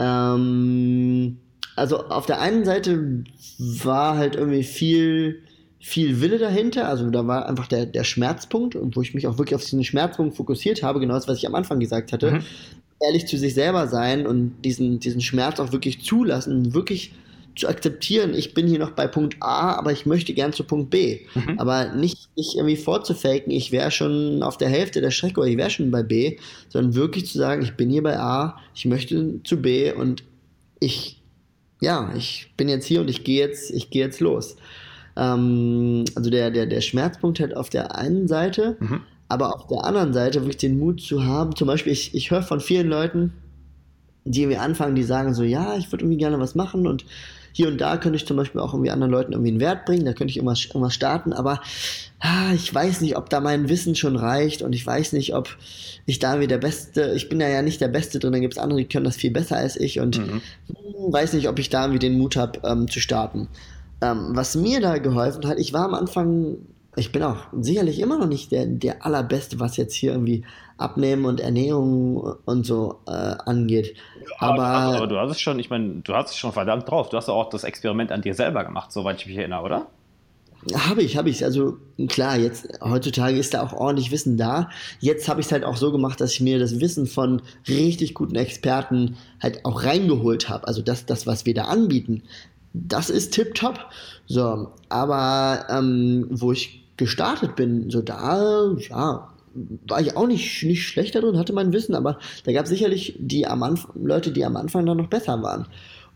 Ähm, 0.00 1.38
also 1.76 2.08
auf 2.08 2.26
der 2.26 2.40
einen 2.40 2.64
Seite 2.64 3.22
war 3.58 4.16
halt 4.16 4.34
irgendwie 4.34 4.64
viel 4.64 5.44
viel 5.80 6.20
Wille 6.20 6.38
dahinter. 6.38 6.88
Also 6.88 7.08
da 7.10 7.26
war 7.26 7.48
einfach 7.48 7.66
der, 7.66 7.86
der 7.86 8.04
Schmerzpunkt 8.04 8.76
wo 8.80 9.02
ich 9.02 9.14
mich 9.14 9.26
auch 9.26 9.38
wirklich 9.38 9.54
auf 9.54 9.62
diesen 9.62 9.84
Schmerzpunkt 9.84 10.36
fokussiert 10.36 10.82
habe, 10.82 11.00
genau 11.00 11.14
das, 11.14 11.28
was 11.28 11.38
ich 11.38 11.46
am 11.46 11.54
Anfang 11.54 11.80
gesagt 11.80 12.12
hatte. 12.12 12.32
Mhm. 12.32 12.42
Ehrlich 13.00 13.26
zu 13.26 13.38
sich 13.38 13.54
selber 13.54 13.86
sein 13.86 14.26
und 14.26 14.56
diesen, 14.64 14.98
diesen 14.98 15.20
Schmerz 15.20 15.60
auch 15.60 15.72
wirklich 15.72 16.02
zulassen, 16.02 16.74
wirklich 16.74 17.12
zu 17.58 17.68
akzeptieren, 17.68 18.34
ich 18.34 18.54
bin 18.54 18.66
hier 18.66 18.78
noch 18.78 18.92
bei 18.92 19.06
Punkt 19.06 19.36
A, 19.40 19.74
aber 19.74 19.92
ich 19.92 20.06
möchte 20.06 20.32
gern 20.32 20.52
zu 20.52 20.64
Punkt 20.64 20.90
B. 20.90 21.20
Mhm. 21.34 21.58
Aber 21.58 21.92
nicht, 21.92 22.28
nicht 22.36 22.54
irgendwie 22.54 22.76
vorzufaken, 22.76 23.52
ich 23.52 23.72
wäre 23.72 23.90
schon 23.90 24.42
auf 24.42 24.56
der 24.56 24.68
Hälfte 24.68 25.00
der 25.00 25.10
Strecke 25.10 25.40
oder 25.40 25.48
ich 25.48 25.56
wäre 25.56 25.70
schon 25.70 25.90
bei 25.90 26.02
B, 26.02 26.38
sondern 26.68 26.94
wirklich 26.94 27.26
zu 27.26 27.36
sagen, 27.36 27.62
ich 27.62 27.74
bin 27.74 27.90
hier 27.90 28.02
bei 28.02 28.18
A, 28.18 28.58
ich 28.74 28.84
möchte 28.84 29.40
zu 29.42 29.60
B 29.60 29.92
und 29.92 30.22
ich, 30.80 31.20
ja, 31.80 32.12
ich 32.16 32.52
bin 32.56 32.68
jetzt 32.68 32.86
hier 32.86 33.00
und 33.00 33.10
ich 33.10 33.24
gehe 33.24 33.44
jetzt, 33.44 33.70
ich 33.70 33.90
gehe 33.90 34.04
jetzt 34.04 34.20
los. 34.20 34.56
Ähm, 35.18 36.04
also 36.14 36.30
der, 36.30 36.50
der, 36.50 36.66
der 36.66 36.80
Schmerzpunkt 36.80 37.40
halt 37.40 37.56
auf 37.56 37.68
der 37.68 37.96
einen 37.96 38.28
Seite, 38.28 38.76
mhm. 38.78 39.00
aber 39.28 39.54
auf 39.54 39.66
der 39.66 39.84
anderen 39.84 40.12
Seite 40.12 40.40
wirklich 40.40 40.58
den 40.58 40.78
Mut 40.78 41.02
zu 41.02 41.24
haben. 41.24 41.56
Zum 41.56 41.66
Beispiel, 41.66 41.92
ich, 41.92 42.14
ich 42.14 42.30
höre 42.30 42.42
von 42.42 42.60
vielen 42.60 42.88
Leuten, 42.88 43.32
die 44.24 44.42
irgendwie 44.42 44.58
anfangen, 44.58 44.94
die 44.94 45.02
sagen 45.02 45.34
so, 45.34 45.42
ja, 45.42 45.76
ich 45.76 45.90
würde 45.90 46.04
irgendwie 46.04 46.18
gerne 46.18 46.38
was 46.38 46.54
machen 46.54 46.86
und 46.86 47.04
hier 47.52 47.68
und 47.68 47.80
da 47.80 47.96
könnte 47.96 48.16
ich 48.16 48.26
zum 48.26 48.36
Beispiel 48.36 48.60
auch 48.60 48.72
irgendwie 48.72 48.90
anderen 48.90 49.10
Leuten 49.10 49.32
irgendwie 49.32 49.50
einen 49.50 49.60
Wert 49.60 49.84
bringen, 49.84 50.04
da 50.04 50.12
könnte 50.12 50.30
ich 50.30 50.36
irgendwas, 50.36 50.66
irgendwas 50.66 50.94
starten, 50.94 51.32
aber 51.32 51.60
ah, 52.20 52.52
ich 52.54 52.72
weiß 52.72 53.00
nicht, 53.00 53.16
ob 53.16 53.30
da 53.30 53.40
mein 53.40 53.68
Wissen 53.68 53.96
schon 53.96 54.16
reicht 54.16 54.62
und 54.62 54.74
ich 54.74 54.86
weiß 54.86 55.12
nicht, 55.14 55.34
ob 55.34 55.56
ich 56.06 56.18
da 56.18 56.40
wie 56.40 56.46
der 56.46 56.58
Beste, 56.58 57.14
ich 57.16 57.28
bin 57.28 57.38
da 57.38 57.48
ja 57.48 57.62
nicht 57.62 57.80
der 57.80 57.88
Beste 57.88 58.18
drin, 58.18 58.32
dann 58.32 58.42
gibt 58.42 58.54
es 58.54 58.58
andere, 58.58 58.78
die 58.78 58.86
können 58.86 59.06
das 59.06 59.16
viel 59.16 59.30
besser 59.30 59.56
als 59.56 59.76
ich 59.76 59.98
und 59.98 60.18
mhm. 60.18 60.42
weiß 61.10 61.32
nicht, 61.32 61.48
ob 61.48 61.58
ich 61.58 61.68
da 61.68 61.82
irgendwie 61.82 61.98
den 61.98 62.18
Mut 62.18 62.36
habe 62.36 62.60
ähm, 62.64 62.88
zu 62.88 63.00
starten. 63.00 63.48
Ähm, 64.00 64.30
was 64.30 64.54
mir 64.54 64.80
da 64.80 64.98
geholfen 64.98 65.46
hat, 65.46 65.58
ich 65.58 65.72
war 65.72 65.84
am 65.84 65.94
Anfang, 65.94 66.56
ich 66.96 67.12
bin 67.12 67.22
auch 67.22 67.36
sicherlich 67.60 68.00
immer 68.00 68.18
noch 68.18 68.28
nicht 68.28 68.52
der, 68.52 68.66
der 68.66 69.04
allerbeste, 69.04 69.58
was 69.60 69.76
jetzt 69.76 69.94
hier 69.94 70.12
irgendwie 70.12 70.44
Abnehmen 70.76 71.24
und 71.24 71.40
Ernährung 71.40 72.36
und 72.44 72.64
so 72.64 73.00
äh, 73.06 73.10
angeht. 73.10 73.96
Aber, 74.38 74.64
aber, 74.64 74.96
aber, 74.96 75.06
du 75.08 75.18
hast 75.18 75.32
es 75.32 75.40
schon, 75.40 75.58
ich 75.58 75.70
meine, 75.70 76.00
du 76.02 76.14
hast 76.14 76.30
es 76.30 76.36
schon 76.36 76.52
verdammt 76.52 76.88
drauf. 76.88 77.08
Du 77.08 77.16
hast 77.16 77.28
auch 77.28 77.50
das 77.50 77.64
Experiment 77.64 78.12
an 78.12 78.22
dir 78.22 78.34
selber 78.34 78.64
gemacht, 78.64 78.92
soweit 78.92 79.20
ich 79.20 79.26
mich 79.26 79.36
erinnere, 79.36 79.62
oder? 79.62 79.86
Habe 80.74 81.02
ich, 81.02 81.16
habe 81.16 81.30
ich. 81.30 81.44
Also 81.44 81.78
klar, 82.08 82.36
jetzt 82.36 82.68
heutzutage 82.82 83.38
ist 83.38 83.54
da 83.54 83.62
auch 83.62 83.72
ordentlich 83.72 84.10
Wissen 84.10 84.36
da. 84.36 84.70
Jetzt 84.98 85.28
habe 85.28 85.40
ich 85.40 85.46
es 85.46 85.52
halt 85.52 85.64
auch 85.64 85.76
so 85.76 85.92
gemacht, 85.92 86.20
dass 86.20 86.32
ich 86.32 86.40
mir 86.40 86.58
das 86.58 86.80
Wissen 86.80 87.06
von 87.06 87.42
richtig 87.68 88.14
guten 88.14 88.34
Experten 88.34 89.16
halt 89.40 89.64
auch 89.64 89.84
reingeholt 89.84 90.48
habe. 90.48 90.66
Also 90.66 90.82
das, 90.82 91.06
das, 91.06 91.28
was 91.28 91.46
wir 91.46 91.54
da 91.54 91.64
anbieten, 91.64 92.24
das 92.86 93.10
ist 93.10 93.32
tipptopp. 93.32 93.78
So, 94.26 94.68
aber 94.88 95.66
ähm, 95.70 96.26
wo 96.30 96.52
ich 96.52 96.84
gestartet 96.96 97.56
bin, 97.56 97.90
so 97.90 98.02
da, 98.02 98.74
ja, 98.78 99.28
war 99.88 100.00
ich 100.00 100.16
auch 100.16 100.26
nicht, 100.26 100.62
nicht 100.64 100.86
schlechter 100.86 101.20
drin, 101.20 101.38
hatte 101.38 101.52
mein 101.52 101.72
Wissen, 101.72 101.94
aber 101.94 102.18
da 102.44 102.52
gab 102.52 102.64
es 102.64 102.70
sicherlich 102.70 103.16
die 103.18 103.46
am 103.46 103.62
Anfang, 103.62 103.92
Leute, 104.04 104.30
die 104.30 104.44
am 104.44 104.56
Anfang 104.56 104.86
dann 104.86 104.98
noch 104.98 105.08
besser 105.08 105.42
waren. 105.42 105.66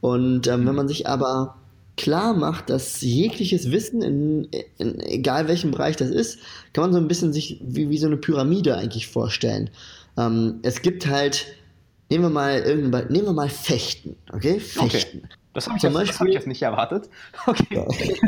Und 0.01 0.47
ähm, 0.49 0.67
wenn 0.67 0.75
man 0.75 0.89
sich 0.89 1.09
aber 1.09 1.57
klar 1.97 2.35
macht, 2.35 2.71
dass 2.71 3.01
jegliches 3.01 3.71
Wissen, 3.71 4.03
in, 4.03 4.49
in, 4.79 5.01
egal 5.01 5.49
welchem 5.49 5.71
Bereich 5.71 5.97
das 5.97 6.11
ist, 6.11 6.39
kann 6.73 6.83
man 6.83 6.93
so 6.93 6.99
ein 6.99 7.09
bisschen 7.09 7.33
sich 7.33 7.61
wie, 7.63 7.91
wie 7.91 7.99
so 7.99 8.07
eine 8.07 8.17
Pyramide 8.17 8.77
eigentlich 8.77 9.07
vorstellen. 9.07 9.71
Ähm, 10.17 10.61
es 10.63 10.83
gibt 10.83 11.07
halt, 11.07 11.47
nehmen 12.11 12.25
wir 12.25 12.31
mal 12.31 12.59
irgendein, 12.61 13.09
nehmen 13.09 13.27
wir 13.27 13.33
mal 13.33 13.49
Fechten, 13.49 14.17
okay? 14.33 14.59
Fechten. 14.59 15.19
Okay. 15.19 15.42
Das 15.53 15.67
habe 15.67 15.77
ich, 15.77 15.83
jetzt, 15.83 16.21
hab 16.21 16.27
ich 16.27 16.35
jetzt 16.35 16.47
nicht 16.47 16.63
erwartet. 16.63 17.09
Okay. 17.47 17.85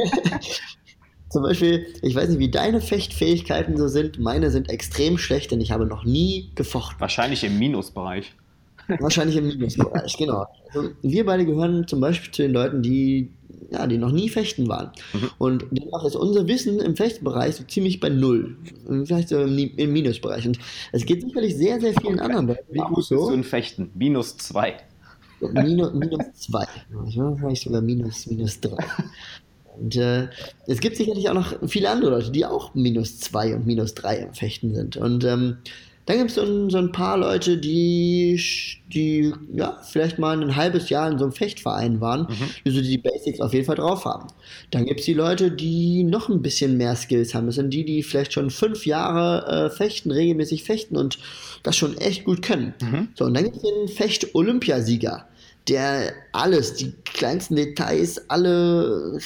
Zum 1.34 1.42
Beispiel, 1.42 1.86
ich 2.02 2.14
weiß 2.14 2.28
nicht, 2.28 2.38
wie 2.38 2.50
deine 2.50 2.80
Fechtfähigkeiten 2.80 3.76
so 3.76 3.88
sind. 3.88 4.20
Meine 4.20 4.52
sind 4.52 4.70
extrem 4.70 5.18
schlecht, 5.18 5.50
denn 5.50 5.60
ich 5.60 5.72
habe 5.72 5.84
noch 5.84 6.04
nie 6.04 6.52
gefochten. 6.54 7.00
Wahrscheinlich 7.00 7.42
im 7.42 7.58
Minusbereich. 7.58 8.34
Wahrscheinlich 9.00 9.36
im 9.36 9.48
Minusbereich, 9.48 10.16
genau. 10.16 10.46
Also 10.72 10.90
wir 11.02 11.26
beide 11.26 11.44
gehören 11.44 11.88
zum 11.88 12.00
Beispiel 12.00 12.30
zu 12.30 12.42
den 12.42 12.52
Leuten, 12.52 12.82
die, 12.82 13.30
ja, 13.72 13.86
die 13.88 13.98
noch 13.98 14.12
nie 14.12 14.28
fechten 14.28 14.68
waren. 14.68 14.92
Mhm. 15.12 15.30
Und 15.38 15.64
demnach 15.72 16.04
ist 16.04 16.14
unser 16.14 16.46
Wissen 16.46 16.78
im 16.78 16.94
Fechtbereich 16.94 17.56
so 17.56 17.64
ziemlich 17.64 17.98
bei 17.98 18.10
Null. 18.10 18.56
Vielleicht 19.04 19.30
so 19.30 19.40
im, 19.40 19.58
im 19.58 19.92
Minusbereich. 19.92 20.46
Und 20.46 20.60
es 20.92 21.04
geht 21.04 21.22
sicherlich 21.22 21.56
sehr, 21.56 21.80
sehr 21.80 21.94
vielen 22.00 22.20
anderen 22.20 22.46
Leuten. 22.46 22.64
Wie 22.70 22.78
gut 22.78 23.04
so. 23.04 23.16
bist 23.16 23.28
du 23.30 23.34
in 23.34 23.42
Fechten? 23.42 23.90
Minus 23.94 24.36
zwei. 24.36 24.76
Minus, 25.40 25.92
minus 25.92 26.32
zwei. 26.34 26.66
Vielleicht 27.38 27.62
sogar 27.62 27.80
minus, 27.80 28.26
minus 28.26 28.60
drei. 28.60 28.84
Und 29.76 29.96
äh, 29.96 30.28
es 30.66 30.80
gibt 30.80 30.96
sicherlich 30.96 31.28
auch 31.28 31.34
noch 31.34 31.68
viele 31.68 31.90
andere 31.90 32.10
Leute, 32.10 32.30
die 32.30 32.46
auch 32.46 32.74
minus 32.74 33.18
zwei 33.18 33.54
und 33.54 33.66
minus 33.66 33.94
drei 33.94 34.18
im 34.18 34.34
Fechten 34.34 34.74
sind. 34.74 34.96
Und 34.96 35.24
ähm, 35.24 35.58
dann 36.06 36.18
gibt 36.18 36.30
es 36.30 36.36
so, 36.36 36.68
so, 36.68 36.78
ein 36.78 36.92
paar 36.92 37.16
Leute, 37.16 37.56
die, 37.56 38.38
die 38.92 39.32
ja, 39.52 39.78
vielleicht 39.82 40.18
mal 40.18 40.40
ein 40.40 40.54
halbes 40.54 40.90
Jahr 40.90 41.10
in 41.10 41.18
so 41.18 41.24
einem 41.24 41.32
Fechtverein 41.32 42.00
waren, 42.00 42.22
mhm. 42.22 42.50
die 42.64 42.70
so 42.70 42.82
die 42.82 42.98
Basics 42.98 43.40
auf 43.40 43.54
jeden 43.54 43.64
Fall 43.64 43.76
drauf 43.76 44.04
haben. 44.04 44.28
Dann 44.70 44.84
gibt 44.84 45.00
es 45.00 45.06
die 45.06 45.14
Leute, 45.14 45.50
die 45.50 46.04
noch 46.04 46.28
ein 46.28 46.42
bisschen 46.42 46.76
mehr 46.76 46.94
Skills 46.94 47.34
haben. 47.34 47.46
Das 47.46 47.54
sind 47.54 47.70
die, 47.70 47.84
die 47.84 48.02
vielleicht 48.02 48.34
schon 48.34 48.50
fünf 48.50 48.84
Jahre 48.84 49.46
äh, 49.66 49.70
fechten, 49.70 50.10
regelmäßig 50.10 50.64
fechten 50.64 50.96
und 50.96 51.18
das 51.62 51.76
schon 51.76 51.96
echt 51.96 52.24
gut 52.24 52.42
können. 52.42 52.74
Mhm. 52.82 53.08
So, 53.14 53.24
und 53.24 53.34
dann 53.34 53.44
gibt 53.44 53.56
es 53.56 53.62
den 53.62 53.88
Fecht-Olympiasieger 53.88 55.26
der 55.68 56.12
alles, 56.32 56.74
die 56.74 56.92
kleinsten 57.04 57.56
Details, 57.56 58.28
alle 58.28 59.18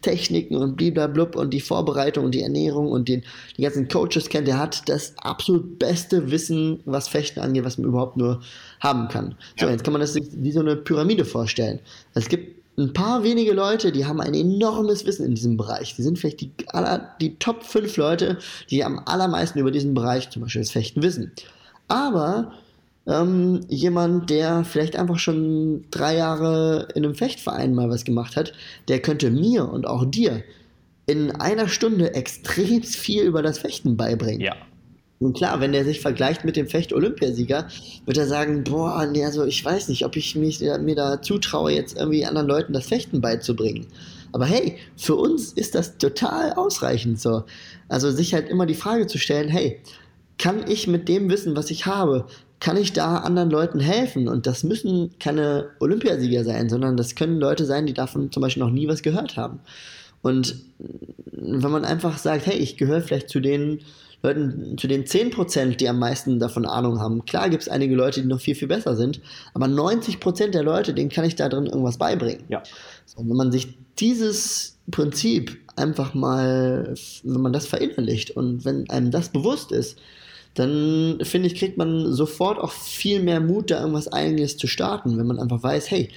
Techniken 0.00 0.56
und 0.56 0.76
blablabla 0.76 1.42
und 1.42 1.50
die 1.50 1.60
Vorbereitung 1.60 2.24
und 2.24 2.34
die 2.34 2.40
Ernährung 2.40 2.90
und 2.90 3.08
den, 3.08 3.22
die 3.58 3.62
ganzen 3.62 3.88
Coaches 3.88 4.30
kennt, 4.30 4.48
der 4.48 4.58
hat 4.58 4.88
das 4.88 5.12
absolut 5.18 5.78
beste 5.78 6.30
Wissen, 6.30 6.80
was 6.86 7.08
Fechten 7.08 7.40
angeht, 7.40 7.64
was 7.64 7.76
man 7.76 7.88
überhaupt 7.88 8.16
nur 8.16 8.40
haben 8.80 9.08
kann. 9.08 9.36
So, 9.58 9.66
ja. 9.66 9.72
jetzt 9.72 9.84
kann 9.84 9.92
man 9.92 10.00
das 10.00 10.14
sich 10.14 10.24
wie 10.32 10.52
so 10.52 10.60
eine 10.60 10.76
Pyramide 10.76 11.26
vorstellen. 11.26 11.80
Es 12.14 12.28
gibt 12.28 12.64
ein 12.78 12.92
paar 12.92 13.22
wenige 13.22 13.52
Leute, 13.52 13.92
die 13.92 14.06
haben 14.06 14.20
ein 14.20 14.34
enormes 14.34 15.04
Wissen 15.06 15.26
in 15.26 15.34
diesem 15.34 15.56
Bereich. 15.56 15.94
Die 15.96 16.02
sind 16.02 16.18
vielleicht 16.18 16.40
die, 16.40 16.50
aller, 16.68 17.14
die 17.20 17.36
Top 17.38 17.62
5 17.62 17.96
Leute, 17.98 18.38
die 18.70 18.82
am 18.82 19.00
allermeisten 19.04 19.58
über 19.58 19.70
diesen 19.70 19.94
Bereich, 19.94 20.30
zum 20.30 20.42
Beispiel 20.42 20.62
das 20.62 20.70
Fechten, 20.70 21.02
wissen. 21.02 21.32
Aber 21.88 22.52
ähm, 23.06 23.60
jemand, 23.68 24.30
der 24.30 24.64
vielleicht 24.64 24.96
einfach 24.96 25.18
schon 25.18 25.84
drei 25.90 26.16
Jahre 26.16 26.88
in 26.94 27.04
einem 27.04 27.14
Fechtverein 27.14 27.74
mal 27.74 27.90
was 27.90 28.04
gemacht 28.04 28.36
hat, 28.36 28.52
der 28.88 29.00
könnte 29.00 29.30
mir 29.30 29.68
und 29.68 29.86
auch 29.86 30.04
dir 30.04 30.42
in 31.06 31.32
einer 31.32 31.68
Stunde 31.68 32.14
extrem 32.14 32.82
viel 32.82 33.24
über 33.24 33.42
das 33.42 33.58
Fechten 33.58 33.96
beibringen. 33.96 34.40
Ja. 34.40 34.56
Und 35.20 35.36
klar, 35.36 35.60
wenn 35.60 35.72
der 35.72 35.84
sich 35.84 36.00
vergleicht 36.00 36.44
mit 36.44 36.56
dem 36.56 36.66
Fecht-Olympiasieger, 36.66 37.68
wird 38.04 38.16
er 38.16 38.26
sagen, 38.26 38.64
boah, 38.64 39.06
nee, 39.06 39.24
also 39.24 39.44
ich 39.44 39.64
weiß 39.64 39.88
nicht, 39.88 40.04
ob 40.04 40.16
ich 40.16 40.34
mich, 40.34 40.60
mir 40.60 40.94
da 40.94 41.22
zutraue, 41.22 41.72
jetzt 41.72 41.96
irgendwie 41.96 42.26
anderen 42.26 42.48
Leuten 42.48 42.72
das 42.72 42.86
Fechten 42.86 43.20
beizubringen. 43.20 43.86
Aber 44.32 44.46
hey, 44.46 44.76
für 44.96 45.14
uns 45.14 45.52
ist 45.52 45.76
das 45.76 45.96
total 45.98 46.54
ausreichend 46.54 47.20
so. 47.20 47.44
Also 47.88 48.10
sich 48.10 48.34
halt 48.34 48.48
immer 48.48 48.66
die 48.66 48.74
Frage 48.74 49.06
zu 49.06 49.18
stellen, 49.18 49.48
hey, 49.48 49.80
kann 50.38 50.68
ich 50.68 50.88
mit 50.88 51.08
dem 51.08 51.30
Wissen, 51.30 51.56
was 51.56 51.70
ich 51.70 51.86
habe, 51.86 52.26
kann 52.64 52.78
ich 52.78 52.94
da 52.94 53.18
anderen 53.18 53.50
Leuten 53.50 53.78
helfen? 53.78 54.26
Und 54.26 54.46
das 54.46 54.64
müssen 54.64 55.10
keine 55.20 55.68
Olympiasieger 55.80 56.44
sein, 56.44 56.70
sondern 56.70 56.96
das 56.96 57.14
können 57.14 57.38
Leute 57.38 57.66
sein, 57.66 57.84
die 57.84 57.92
davon 57.92 58.32
zum 58.32 58.40
Beispiel 58.40 58.62
noch 58.62 58.70
nie 58.70 58.88
was 58.88 59.02
gehört 59.02 59.36
haben. 59.36 59.60
Und 60.22 60.56
wenn 61.30 61.70
man 61.70 61.84
einfach 61.84 62.16
sagt, 62.16 62.46
hey, 62.46 62.56
ich 62.56 62.78
gehöre 62.78 63.02
vielleicht 63.02 63.28
zu 63.28 63.40
den 63.40 63.80
Leuten, 64.22 64.78
zu 64.78 64.86
den 64.86 65.04
10%, 65.04 65.76
die 65.76 65.90
am 65.90 65.98
meisten 65.98 66.38
davon 66.38 66.64
Ahnung 66.64 67.00
haben. 67.00 67.26
Klar 67.26 67.50
gibt 67.50 67.64
es 67.64 67.68
einige 67.68 67.94
Leute, 67.94 68.22
die 68.22 68.28
noch 68.28 68.40
viel, 68.40 68.54
viel 68.54 68.68
besser 68.68 68.96
sind, 68.96 69.20
aber 69.52 69.66
90% 69.66 70.46
der 70.46 70.62
Leute, 70.62 70.94
denen 70.94 71.10
kann 71.10 71.26
ich 71.26 71.36
da 71.36 71.50
drin 71.50 71.66
irgendwas 71.66 71.98
beibringen. 71.98 72.44
Ja. 72.48 72.62
So, 73.04 73.18
wenn 73.18 73.36
man 73.36 73.52
sich 73.52 73.76
dieses 73.98 74.78
Prinzip 74.90 75.58
einfach 75.76 76.14
mal, 76.14 76.94
wenn 77.24 77.42
man 77.42 77.52
das 77.52 77.66
verinnerlicht 77.66 78.30
und 78.30 78.64
wenn 78.64 78.88
einem 78.88 79.10
das 79.10 79.28
bewusst 79.28 79.70
ist, 79.70 79.98
dann 80.54 81.18
finde 81.22 81.48
ich, 81.48 81.56
kriegt 81.56 81.76
man 81.76 82.12
sofort 82.12 82.58
auch 82.58 82.72
viel 82.72 83.20
mehr 83.20 83.40
Mut, 83.40 83.70
da 83.70 83.80
irgendwas 83.80 84.12
Eigenes 84.12 84.56
zu 84.56 84.66
starten, 84.66 85.18
wenn 85.18 85.26
man 85.26 85.38
einfach 85.38 85.62
weiß, 85.62 85.90
hey, 85.90 86.08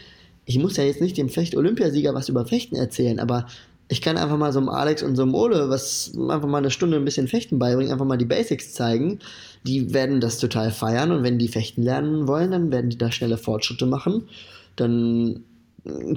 ich 0.45 0.59
muss 0.59 0.77
ja 0.77 0.83
jetzt 0.83 1.01
nicht 1.01 1.17
dem 1.17 1.29
Fecht-Olympiasieger 1.29 2.13
was 2.13 2.29
über 2.29 2.45
Fechten 2.45 2.75
erzählen, 2.75 3.19
aber 3.19 3.47
ich 3.89 4.01
kann 4.01 4.17
einfach 4.17 4.38
mal 4.38 4.51
so 4.51 4.59
einem 4.59 4.69
Alex 4.69 5.01
und 5.01 5.15
so 5.15 5.23
einem 5.23 5.33
Ole 5.33 5.69
was 5.69 6.11
einfach 6.15 6.47
mal 6.47 6.57
eine 6.57 6.71
Stunde 6.71 6.97
ein 6.97 7.05
bisschen 7.05 7.27
Fechten 7.27 7.57
beibringen, 7.57 7.91
einfach 7.91 8.05
mal 8.05 8.17
die 8.17 8.25
Basics 8.25 8.73
zeigen. 8.73 9.19
Die 9.65 9.93
werden 9.93 10.19
das 10.19 10.39
total 10.39 10.71
feiern 10.71 11.11
und 11.11 11.23
wenn 11.23 11.38
die 11.38 11.47
Fechten 11.47 11.83
lernen 11.83 12.27
wollen, 12.27 12.51
dann 12.51 12.71
werden 12.71 12.89
die 12.89 12.97
da 12.97 13.11
schnelle 13.11 13.38
Fortschritte 13.38 13.85
machen. 13.85 14.23
Dann 14.75 15.43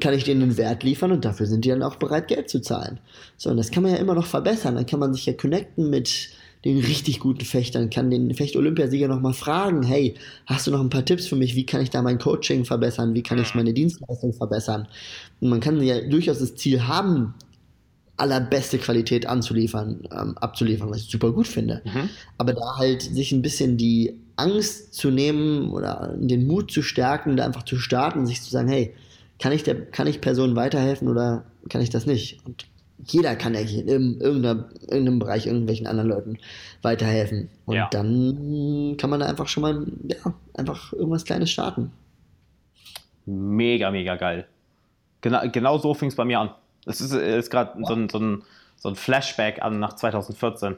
kann 0.00 0.14
ich 0.14 0.24
denen 0.24 0.42
einen 0.42 0.56
Wert 0.56 0.82
liefern 0.82 1.12
und 1.12 1.24
dafür 1.24 1.46
sind 1.46 1.64
die 1.64 1.68
dann 1.68 1.82
auch 1.82 1.96
bereit, 1.96 2.28
Geld 2.28 2.50
zu 2.50 2.60
zahlen. 2.60 2.98
So, 3.36 3.50
und 3.50 3.56
das 3.56 3.70
kann 3.70 3.82
man 3.82 3.92
ja 3.92 3.98
immer 3.98 4.14
noch 4.14 4.26
verbessern. 4.26 4.74
Dann 4.74 4.86
kann 4.86 5.00
man 5.00 5.14
sich 5.14 5.26
ja 5.26 5.32
connecten 5.32 5.90
mit 5.90 6.30
den 6.64 6.78
richtig 6.78 7.20
guten 7.20 7.44
Fechtern, 7.44 7.88
kann 7.88 8.10
den 8.10 8.34
Fecht-Olympiasieger 8.34 9.08
nochmal 9.08 9.32
fragen, 9.32 9.82
hey, 9.82 10.14
hast 10.46 10.66
du 10.66 10.70
noch 10.70 10.80
ein 10.80 10.90
paar 10.90 11.04
Tipps 11.04 11.26
für 11.26 11.36
mich, 11.36 11.54
wie 11.54 11.64
kann 11.64 11.80
ich 11.80 11.90
da 11.90 12.02
mein 12.02 12.18
Coaching 12.18 12.64
verbessern, 12.64 13.14
wie 13.14 13.22
kann 13.22 13.38
ich 13.38 13.54
meine 13.54 13.72
Dienstleistung 13.72 14.34
verbessern? 14.34 14.86
Und 15.40 15.48
man 15.48 15.60
kann 15.60 15.82
ja 15.82 16.00
durchaus 16.00 16.38
das 16.38 16.56
Ziel 16.56 16.86
haben, 16.86 17.34
allerbeste 18.18 18.76
Qualität 18.76 19.24
anzuliefern, 19.24 20.02
ähm, 20.12 20.36
abzuliefern, 20.36 20.90
was 20.90 20.98
ich 20.98 21.10
super 21.10 21.32
gut 21.32 21.48
finde. 21.48 21.80
Mhm. 21.84 22.10
Aber 22.36 22.52
da 22.52 22.76
halt 22.76 23.00
sich 23.00 23.32
ein 23.32 23.40
bisschen 23.40 23.78
die 23.78 24.20
Angst 24.36 24.94
zu 24.94 25.10
nehmen 25.10 25.70
oder 25.70 26.14
den 26.18 26.46
Mut 26.46 26.70
zu 26.70 26.82
stärken, 26.82 27.36
da 27.38 27.46
einfach 27.46 27.62
zu 27.62 27.76
starten, 27.76 28.26
sich 28.26 28.42
zu 28.42 28.50
sagen, 28.50 28.68
hey, 28.68 28.94
kann 29.38 29.52
ich 29.52 29.62
der, 29.62 29.86
kann 29.86 30.06
ich 30.06 30.20
Personen 30.20 30.54
weiterhelfen 30.54 31.08
oder 31.08 31.46
kann 31.70 31.80
ich 31.80 31.88
das 31.88 32.04
nicht? 32.04 32.40
Und 32.44 32.66
jeder 33.06 33.36
kann 33.36 33.54
ja 33.54 33.60
in 33.60 34.20
irgendeinem 34.20 35.18
Bereich 35.18 35.46
irgendwelchen 35.46 35.86
anderen 35.86 36.08
Leuten 36.10 36.38
weiterhelfen. 36.82 37.48
Und 37.66 37.76
ja. 37.76 37.88
dann 37.90 38.96
kann 38.98 39.10
man 39.10 39.20
da 39.20 39.26
einfach 39.26 39.48
schon 39.48 39.62
mal, 39.62 39.86
ja, 40.08 40.34
einfach 40.54 40.92
irgendwas 40.92 41.24
Kleines 41.24 41.50
starten. 41.50 41.92
Mega, 43.26 43.90
mega 43.90 44.16
geil. 44.16 44.46
Genau, 45.20 45.40
genau 45.50 45.78
so 45.78 45.94
fing 45.94 46.08
es 46.08 46.16
bei 46.16 46.24
mir 46.24 46.40
an. 46.40 46.50
Es 46.86 47.00
ist, 47.00 47.12
ist 47.12 47.50
gerade 47.50 47.78
ja. 47.78 47.86
so, 47.86 47.94
ein, 47.94 48.08
so, 48.08 48.18
ein, 48.18 48.42
so 48.76 48.88
ein 48.88 48.96
Flashback 48.96 49.62
an 49.62 49.78
nach 49.78 49.94
2014. 49.94 50.76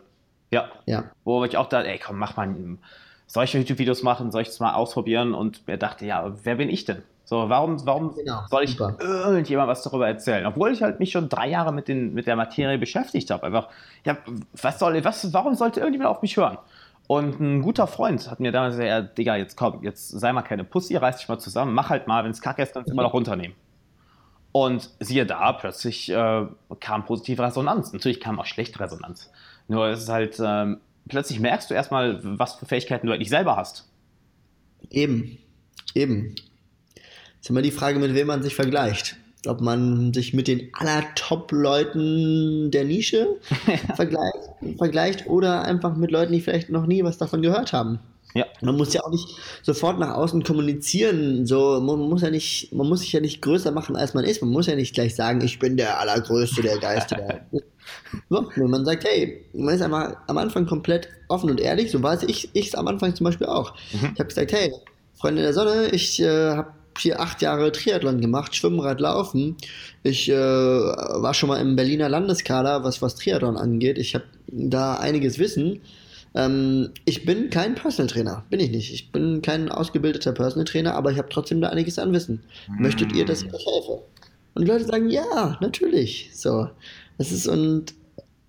Ja. 0.51 0.69
ja. 0.87 1.05
Wo 1.25 1.45
ich 1.45 1.57
auch 1.57 1.69
dachte, 1.69 1.89
ey, 1.89 1.99
komm, 1.99 2.19
mach 2.19 2.37
mal, 2.37 2.55
soll 3.27 3.45
ich 3.45 3.53
YouTube-Videos 3.55 4.03
machen, 4.03 4.31
soll 4.31 4.43
ich 4.43 4.49
das 4.49 4.61
mal 4.61 4.75
ausprobieren? 4.75 5.33
Und 5.35 5.67
mir 5.67 5.79
dachte, 5.79 6.05
ja, 6.05 6.37
wer 6.43 6.57
bin 6.57 6.69
ich 6.69 6.85
denn? 6.85 7.03
So, 7.33 7.49
warum, 7.49 7.87
warum 7.87 8.15
genau, 8.15 8.43
soll 8.51 8.65
ich 8.65 8.73
super. 8.73 8.95
irgendjemand 9.01 9.67
was 9.67 9.83
darüber 9.83 10.07
erzählen? 10.07 10.45
Obwohl 10.45 10.71
ich 10.71 10.83
halt 10.83 11.01
mich 11.01 11.13
schon 11.13 11.31
drei 11.31 11.49
Jahre 11.49 11.73
mit, 11.73 11.89
den, 11.89 12.13
mit 12.13 12.27
der 12.27 12.37
Materie 12.37 12.77
beschäftigt 12.77 13.31
habe. 13.31 13.45
Einfach, 13.45 13.71
ja, 14.05 14.19
was 14.61 14.79
soll, 14.79 15.03
was, 15.03 15.33
warum 15.33 15.55
sollte 15.55 15.81
irgendjemand 15.81 16.11
auf 16.15 16.21
mich 16.21 16.37
hören? 16.37 16.59
Und 17.07 17.41
ein 17.41 17.63
guter 17.63 17.87
Freund 17.87 18.31
hat 18.31 18.39
mir 18.39 18.53
damals 18.53 18.75
gesagt, 18.75 18.87
ja, 18.87 19.01
Digga, 19.01 19.37
jetzt 19.37 19.57
komm, 19.57 19.83
jetzt 19.83 20.11
sei 20.11 20.31
mal 20.35 20.43
keine 20.43 20.63
Pussy, 20.65 20.95
reiß 20.95 21.17
dich 21.17 21.29
mal 21.29 21.39
zusammen, 21.39 21.73
mach 21.73 21.89
halt 21.89 22.07
mal, 22.07 22.23
wenn 22.23 22.33
es 22.33 22.43
kacke 22.43 22.61
ist, 22.61 22.75
kannst 22.75 22.91
du 22.91 22.93
immer 22.93 23.05
noch 23.05 23.15
runternehmen. 23.15 23.57
Und 24.53 24.91
siehe 25.01 25.25
da, 25.25 25.55
plötzlich 25.55 26.11
äh, 26.11 26.47
kam 26.81 27.07
positive 27.07 27.43
Resonanz. 27.43 27.95
Natürlich 27.95 28.21
kam 28.21 28.41
auch 28.41 28.45
schlechte 28.45 28.79
Resonanz. 28.79 29.33
Nur 29.69 29.87
es 29.87 30.03
ist 30.03 30.11
halt, 30.11 30.39
äh, 30.39 30.77
plötzlich 31.09 31.41
merkst 31.41 31.71
du 31.71 31.75
erstmal, 31.75 32.21
was 32.23 32.57
für 32.57 32.67
Fähigkeiten 32.67 33.07
du 33.07 33.15
eigentlich 33.15 33.31
selber 33.31 33.57
hast. 33.57 33.91
Eben, 34.91 35.39
eben. 35.95 36.35
Ist 37.43 37.51
immer 37.51 37.61
die 37.61 37.73
Frage, 37.73 37.99
mit 37.99 38.15
wem 38.15 38.29
man 38.29 38.41
sich 38.45 38.55
vergleicht. 38.55 39.17
Ob 39.49 39.61
man 39.61 40.15
sich 40.15 40.33
mit 40.33 40.47
den 40.47 40.69
aller 40.75 41.03
Top-Leuten 41.17 42.71
der 42.71 42.85
Nische 42.85 43.27
vergleicht, 43.97 44.39
vergleicht 44.79 45.27
oder 45.27 45.63
einfach 45.63 45.97
mit 45.97 46.13
Leuten, 46.13 46.33
die 46.33 46.41
vielleicht 46.41 46.71
noch 46.71 46.87
nie 46.87 47.03
was 47.03 47.19
davon 47.19 47.43
gehört 47.43 47.73
haben. 47.73 47.99
Ja. 48.35 48.47
Man 48.61 48.77
muss 48.77 48.95
ja 48.95 49.03
auch 49.03 49.11
nicht 49.11 49.27
sofort 49.63 49.99
nach 49.99 50.15
außen 50.15 50.45
kommunizieren. 50.45 51.45
So, 51.45 51.81
man 51.81 51.99
muss 51.99 52.23
ja 52.23 52.31
nicht, 52.31 52.73
man 52.73 52.89
muss 52.89 53.01
sich 53.01 53.13
ja 53.13 53.19
nicht 53.19 53.43
größer 53.43 53.73
machen, 53.73 53.97
als 53.97 54.15
man 54.15 54.25
ist. 54.25 54.41
Man 54.41 54.53
muss 54.53 54.69
ja 54.69 54.77
nicht 54.77 54.95
gleich 54.95 55.17
sagen, 55.17 55.41
ich 55.41 55.59
bin 55.59 55.77
der 55.77 55.99
Allergrößte, 55.99 56.63
der 56.63 56.79
Geiste. 56.79 57.17
Der 57.17 57.45
so, 58.31 58.47
man 58.69 58.85
sagt, 58.85 59.03
hey, 59.05 59.45
man 59.53 59.75
ist 59.75 59.83
einfach 59.83 60.17
am 60.29 60.39
Anfang 60.39 60.65
komplett 60.65 61.09
offen 61.27 61.51
und 61.51 61.61
ehrlich. 61.61 61.91
So 61.91 62.05
war 62.05 62.15
es 62.15 62.23
ich 62.23 62.51
es 62.55 62.77
am 62.77 62.87
Anfang 62.87 63.17
zum 63.17 63.25
Beispiel 63.25 63.49
auch. 63.49 63.75
Mhm. 63.93 64.11
Ich 64.15 64.21
habe 64.21 64.29
gesagt, 64.29 64.53
hey, 64.53 64.73
Freunde 65.15 65.43
der 65.43 65.53
Sonne, 65.53 65.89
ich 65.89 66.23
äh, 66.23 66.53
habe 66.53 66.73
hier 66.99 67.21
acht 67.21 67.43
Jahre 67.43 67.73
Triathlon 67.73 68.21
gemacht, 68.21 68.55
Schwimmen, 68.55 68.81
Rad, 68.81 69.01
Laufen. 69.01 69.57
Ich 70.03 70.29
äh, 70.29 70.35
war 70.35 71.35
schon 71.35 71.49
mal 71.49 71.61
im 71.61 71.77
Berliner 71.77 72.09
Landeskader, 72.09 72.85
was, 72.85 73.03
was 73.03 73.17
Triathlon 73.17 73.57
angeht. 73.57 73.99
Ich 73.99 74.15
habe 74.15 74.25
da 74.49 74.95
einiges 74.97 75.39
Wissen. 75.39 75.81
Ähm, 76.35 76.91
ich 77.05 77.25
bin 77.25 77.51
kein 77.51 77.75
Personal 77.75 78.11
Trainer, 78.11 78.45
bin 78.51 78.61
ich 78.61 78.71
nicht. 78.71 78.93
Ich 78.93 79.13
bin 79.13 79.43
kein 79.43 79.69
ausgebildeter 79.69 80.33
Personal 80.33 80.65
Trainer, 80.65 80.95
aber 80.95 81.11
ich 81.11 81.19
habe 81.19 81.29
trotzdem 81.29 81.61
da 81.61 81.69
einiges 81.69 81.99
an 81.99 82.13
Wissen. 82.13 82.43
Möchtet 82.79 83.13
ihr, 83.13 83.25
dass 83.25 83.43
ich 83.43 83.53
euch 83.53 83.67
helfe? 83.67 84.03
Und 84.55 84.65
die 84.65 84.71
Leute 84.71 84.85
sagen, 84.85 85.09
ja, 85.09 85.59
natürlich. 85.61 86.31
So. 86.33 86.69
Das 87.19 87.33
ist, 87.33 87.47
und 87.47 87.95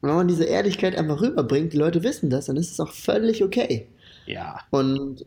wenn 0.01 0.15
man 0.15 0.27
diese 0.27 0.45
Ehrlichkeit 0.45 0.97
einfach 0.97 1.21
rüberbringt, 1.21 1.73
die 1.73 1.77
Leute 1.77 2.03
wissen 2.03 2.29
das, 2.29 2.47
dann 2.47 2.57
ist 2.57 2.71
es 2.71 2.79
auch 2.79 2.91
völlig 2.91 3.43
okay. 3.43 3.87
Ja. 4.25 4.59
Und 4.69 5.25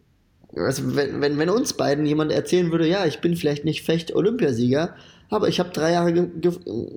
Also 0.55 0.94
wenn, 0.94 1.20
wenn, 1.20 1.38
wenn 1.38 1.51
uns 1.51 1.74
beiden 1.74 2.07
jemand 2.07 2.32
erzählen 2.32 2.70
würde, 2.70 2.86
ja, 2.88 3.05
ich 3.05 3.20
bin 3.20 3.36
vielleicht 3.36 3.64
nicht 3.64 3.82
Fecht-Olympiasieger, 3.84 4.94
aber 5.30 5.49
ich 5.49 5.59
habe 5.59 5.70
drei 5.70 5.92
Jahre 5.92 6.12
ge 6.12 6.28
ge 6.40 6.53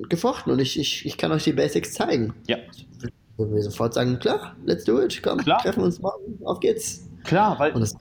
gefochten 0.08 0.52
und 0.52 0.60
ich, 0.60 0.80
ich, 0.80 1.06
ich 1.06 1.18
kann 1.18 1.32
euch 1.32 1.44
die 1.44 1.54
Basics 1.54 1.94
zeigen. 1.94 2.34
Ja. 2.48 2.58
Würden 3.38 3.56
wir 3.56 3.64
sofort 3.64 3.94
sagen, 3.94 4.20
klar, 4.20 4.56
let's 4.66 4.84
do 4.84 5.02
it, 5.02 5.22
komm, 5.24 5.40
Klar. 5.40 5.62
treffen 5.62 5.84
uns 5.84 6.00
morgen, 6.00 6.40
auf 6.44 6.60
geht's. 6.60 7.08
Klar, 7.24 7.58
weil 7.58 7.72
Und 7.72 7.82
das 7.82 7.96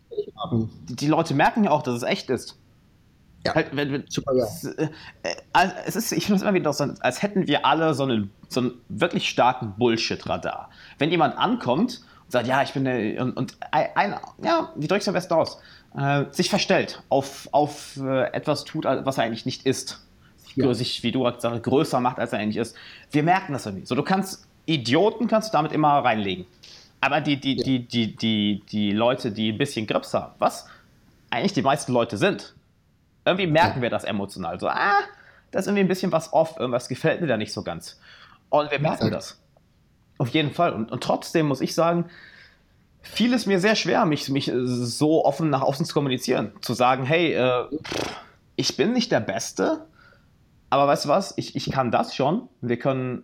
die, 0.89 0.97
die 0.97 1.07
Leute 1.07 1.35
merken 1.35 1.65
ja 1.65 1.71
auch, 1.71 1.83
dass 1.83 1.95
es 1.95 2.03
echt 2.03 2.31
ist. 2.31 2.59
Ja. 3.47 3.55
Halt, 3.55 3.75
wenn, 3.75 3.93
wenn, 3.93 4.05
Super 4.09 4.35
geil. 4.35 4.47
es, 4.49 4.65
äh, 4.65 4.89
äh, 5.23 5.37
also 5.53 5.75
es 5.87 5.97
ist, 5.97 6.13
ich 6.13 6.27
finde 6.27 6.37
es 6.37 6.43
immer 6.43 6.55
wieder 6.55 6.73
so, 6.73 6.85
als 7.01 7.23
hätten 7.23 7.47
wir 7.47 7.65
alle 7.65 7.95
so 7.95 8.03
einen, 8.03 8.31
so 8.49 8.61
einen 8.61 8.73
wirklich 8.89 9.29
starken 9.29 9.75
Bullshit-Radar. 9.79 10.71
Wenn 10.99 11.11
jemand 11.11 11.39
ankommt 11.39 12.03
sagt, 12.29 12.47
ja, 12.47 12.63
ich 12.63 12.73
bin 12.73 12.85
der, 12.85 13.23
und, 13.23 13.37
und 13.37 13.57
ein, 13.71 14.15
ja, 14.43 14.73
wie 14.77 14.87
drückst 14.87 15.07
du 15.07 15.11
am 15.11 15.15
besten 15.15 15.35
aus? 15.35 15.59
Äh, 15.97 16.25
sich 16.31 16.51
verstellt, 16.51 17.03
auf, 17.09 17.49
auf 17.53 17.97
äh, 17.97 18.25
etwas 18.33 18.65
tut, 18.65 18.85
was 18.85 19.19
er 19.19 19.25
eigentlich 19.25 19.47
nicht 19.47 19.65
ist. 19.67 20.05
Ja. 20.55 20.73
Sich, 20.75 21.03
wie 21.03 21.13
du 21.13 21.23
gesagt 21.23 21.45
hast, 21.45 21.63
größer 21.63 22.01
macht, 22.01 22.19
als 22.19 22.33
er 22.33 22.41
eigentlich 22.41 22.57
ist. 22.57 22.75
Wir 23.11 23.23
merken 23.23 23.53
das 23.53 23.65
irgendwie. 23.67 23.87
So, 23.87 23.95
du 23.95 24.03
kannst, 24.03 24.47
Idioten 24.67 25.29
kannst 25.29 25.51
du 25.51 25.57
damit 25.57 25.73
immer 25.73 25.99
reinlegen. 26.05 26.47
Aber 27.01 27.21
die, 27.21 27.39
die, 27.39 27.57
Ja. 27.57 27.65
die, 27.65 27.87
die, 27.87 28.17
die, 28.17 28.63
die 28.69 28.93
Leute, 28.93 29.31
die 29.31 29.53
ein 29.53 29.59
bisschen 29.59 29.87
Grips 29.87 30.13
haben, 30.15 30.33
was 30.39 30.67
eigentlich 31.31 31.53
die 31.53 31.63
meisten 31.63 31.93
Leute 31.93 32.17
sind, 32.17 32.55
irgendwie 33.25 33.47
merken 33.47 33.77
Ja. 33.79 33.83
wir 33.83 33.91
das 33.91 34.05
emotional. 34.05 34.59
So, 34.59 34.69
ah, 34.69 34.95
da 35.53 35.59
ist 35.61 35.67
irgendwie 35.67 35.83
ein 35.83 35.89
bisschen 35.89 36.11
was 36.13 36.33
off, 36.33 36.57
irgendwas 36.59 36.89
gefällt 36.89 37.21
mir 37.21 37.29
da 37.29 37.37
nicht 37.37 37.53
so 37.53 37.63
ganz. 37.63 38.01
Und 38.49 38.71
wir 38.71 38.81
merken 38.81 39.11
das. 39.13 39.41
Auf 40.19 40.29
jeden 40.31 40.51
Fall. 40.51 40.73
Und, 40.73 40.91
und 40.91 41.03
trotzdem 41.03 41.47
muss 41.47 41.61
ich 41.61 41.75
sagen, 41.75 42.07
fiel 43.01 43.33
es 43.33 43.47
mir 43.47 43.61
sehr 43.61 43.77
schwer, 43.77 44.05
mich, 44.05 44.29
mich 44.29 44.49
äh, 44.49 44.67
so 44.67 45.25
offen 45.25 45.51
nach 45.51 45.63
außen 45.63 45.87
zu 45.87 45.95
kommunizieren. 45.95 46.53
Zu 46.61 46.75
sagen, 46.75 47.05
hey, 47.05 47.33
äh, 47.33 47.67
ich 48.57 48.77
bin 48.77 48.93
nicht 48.93 49.13
der 49.13 49.21
Beste, 49.21 49.87
aber 50.71 50.87
weißt 50.89 51.07
du 51.07 51.09
was, 51.09 51.35
ich, 51.37 51.57
ich 51.57 51.71
kann 51.71 51.91
das 51.91 52.15
schon. 52.15 52.49
Wir 52.61 52.79
können 52.79 53.23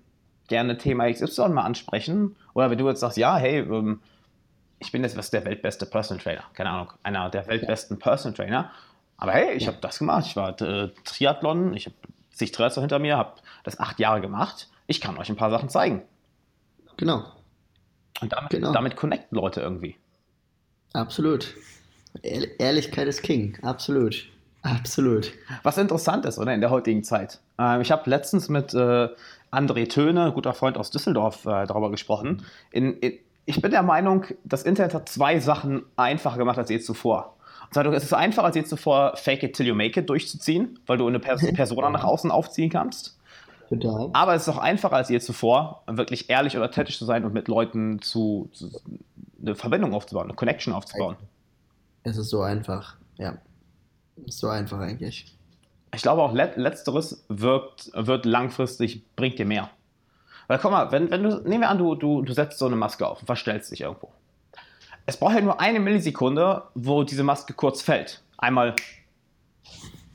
gerne 0.48 0.78
Thema 0.78 1.10
XY 1.10 1.48
mal 1.50 1.62
ansprechen. 1.62 2.36
Oder 2.54 2.70
wenn 2.70 2.78
du 2.78 2.88
jetzt 2.88 3.00
sagst, 3.00 3.16
ja, 3.16 3.36
hey, 3.36 3.58
ähm, 3.60 4.00
ich 4.78 4.92
bin 4.92 5.02
jetzt 5.02 5.16
was 5.16 5.30
der 5.30 5.44
weltbeste 5.44 5.86
Personal 5.86 6.22
Trainer. 6.22 6.44
Keine 6.54 6.70
Ahnung, 6.70 6.92
einer 7.02 7.30
der 7.30 7.46
weltbesten 7.46 7.98
Personal 7.98 8.36
Trainer. 8.36 8.70
Aber 9.16 9.32
hey, 9.32 9.54
ich 9.54 9.66
habe 9.66 9.78
das 9.80 9.98
gemacht. 9.98 10.26
Ich 10.26 10.36
war 10.36 10.60
äh, 10.60 10.90
Triathlon, 11.04 11.74
ich 11.74 11.86
habe 11.86 11.96
zig 12.30 12.52
Triathlon 12.52 12.82
hinter 12.82 12.98
mir, 12.98 13.16
habe 13.16 13.34
das 13.62 13.78
acht 13.78 13.98
Jahre 13.98 14.20
gemacht. 14.20 14.68
Ich 14.86 15.00
kann 15.00 15.16
euch 15.18 15.28
ein 15.30 15.36
paar 15.36 15.50
Sachen 15.50 15.68
zeigen. 15.68 16.02
Genau, 16.96 17.24
Und 18.20 18.32
damit, 18.32 18.50
Genau. 18.50 18.72
damit 18.72 18.96
connecten 18.96 19.36
Leute 19.36 19.60
irgendwie. 19.60 19.96
absolut. 20.92 21.54
Ehr 22.22 22.60
Ehrlichkeit 22.60 23.08
ist 23.08 23.22
King, 23.22 23.58
absolut. 23.62 24.26
Absolut. 24.62 25.32
Was 25.62 25.76
interessant 25.78 26.24
ist, 26.24 26.38
oder 26.38 26.54
in 26.54 26.60
der 26.60 26.70
heutigen 26.70 27.02
Zeit. 27.02 27.40
Ähm, 27.58 27.80
ich 27.80 27.90
habe 27.90 28.08
letztens 28.08 28.48
mit 28.48 28.72
äh, 28.72 29.08
André 29.50 29.88
Töne, 29.88 30.32
guter 30.32 30.54
Freund 30.54 30.78
aus 30.78 30.90
Düsseldorf, 30.90 31.44
äh, 31.44 31.66
darüber 31.66 31.90
gesprochen. 31.90 32.44
In, 32.70 32.94
in, 33.00 33.18
ich 33.46 33.60
bin 33.60 33.70
der 33.72 33.82
Meinung, 33.82 34.24
das 34.44 34.62
Internet 34.62 34.94
hat 34.94 35.08
zwei 35.08 35.38
Sachen 35.40 35.82
einfacher 35.96 36.38
gemacht 36.38 36.56
als 36.56 36.70
je 36.70 36.78
zuvor. 36.80 37.36
Und 37.64 37.74
zwar, 37.74 37.84
es 37.92 38.04
ist 38.04 38.14
einfacher 38.14 38.46
als 38.46 38.56
je 38.56 38.64
zuvor, 38.64 39.16
Fake 39.16 39.42
it 39.42 39.54
till 39.56 39.66
you 39.66 39.74
make 39.74 39.98
it 40.00 40.08
durchzuziehen, 40.08 40.78
weil 40.86 40.96
du 40.96 41.06
eine 41.08 41.18
Pers 41.18 41.42
Persona 41.54 41.90
nach 41.90 42.04
außen 42.04 42.30
aufziehen 42.30 42.70
kannst. 42.70 43.13
Total. 43.80 44.10
Aber 44.12 44.34
es 44.34 44.42
ist 44.42 44.48
auch 44.48 44.58
einfacher 44.58 44.96
als 44.96 45.08
je 45.08 45.20
zuvor, 45.20 45.82
wirklich 45.86 46.30
ehrlich 46.30 46.56
oder 46.56 46.66
authentisch 46.66 46.98
zu 46.98 47.04
sein 47.04 47.24
und 47.24 47.32
mit 47.32 47.48
Leuten 47.48 48.00
zu, 48.00 48.48
zu 48.52 48.70
eine 49.40 49.54
Verbindung 49.54 49.94
aufzubauen, 49.94 50.24
eine 50.24 50.34
Connection 50.34 50.72
aufzubauen. 50.72 51.16
Es 52.02 52.16
ist 52.16 52.30
so 52.30 52.42
einfach, 52.42 52.96
ja. 53.16 53.38
Ist 54.26 54.38
so 54.38 54.48
einfach 54.48 54.78
eigentlich. 54.78 55.36
Ich 55.94 56.02
glaube 56.02 56.22
auch, 56.22 56.32
let 56.32 56.56
letzteres 56.56 57.24
wirkt, 57.28 57.90
wird 57.94 58.26
langfristig, 58.26 59.04
bringt 59.16 59.38
dir 59.38 59.46
mehr. 59.46 59.70
Weil 60.46 60.58
guck 60.58 60.70
mal, 60.70 60.92
wenn, 60.92 61.10
wenn 61.10 61.22
du, 61.22 61.40
nehmen 61.48 61.62
wir 61.62 61.70
an, 61.70 61.78
du, 61.78 61.94
du, 61.94 62.22
du 62.22 62.32
setzt 62.32 62.58
so 62.58 62.66
eine 62.66 62.76
Maske 62.76 63.06
auf 63.06 63.20
und 63.20 63.26
verstellst 63.26 63.70
dich 63.70 63.80
irgendwo. 63.80 64.10
Es 65.06 65.16
braucht 65.16 65.34
ja 65.34 65.40
nur 65.40 65.60
eine 65.60 65.80
Millisekunde, 65.80 66.62
wo 66.74 67.02
diese 67.04 67.22
Maske 67.22 67.54
kurz 67.54 67.82
fällt. 67.82 68.22
Einmal 68.38 68.74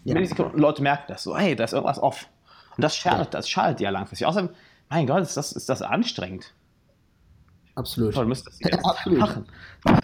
Ja. 0.03 0.13
Millisekunden 0.13 0.55
und 0.55 0.61
Leute 0.61 0.81
merken 0.81 1.05
das 1.07 1.23
so, 1.23 1.37
hey, 1.37 1.55
da 1.55 1.63
ist 1.63 1.73
irgendwas 1.73 2.01
off. 2.01 2.27
Und 2.79 2.83
das 2.83 2.95
schadet, 2.95 3.33
das 3.33 3.49
schadet 3.49 3.81
ja 3.81 3.89
langfristig. 3.89 4.25
Außerdem, 4.25 4.49
mein 4.89 5.05
Gott, 5.05 5.21
ist 5.21 5.35
das, 5.35 5.51
ist 5.51 5.67
das 5.67 5.81
anstrengend. 5.81 6.53
Absolut. 7.75 8.13
Toll, 8.13 8.25
müsstest 8.25 8.63
du 8.63 8.69
jetzt 8.69 8.85
Absolut. 8.85 9.19
machen. 9.19 9.45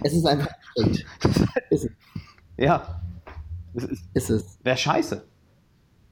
Es 0.03 0.11
ist 0.13 0.25
einfach 0.25 0.49
anstrengend. 0.77 1.05
ist, 1.69 1.85
es- 1.85 1.91
Ja. 2.57 3.01
Das 3.73 3.83
ist, 3.85 4.03
ist 4.13 4.29
es. 4.29 4.59
wäre 4.63 4.77
scheiße. 4.77 5.23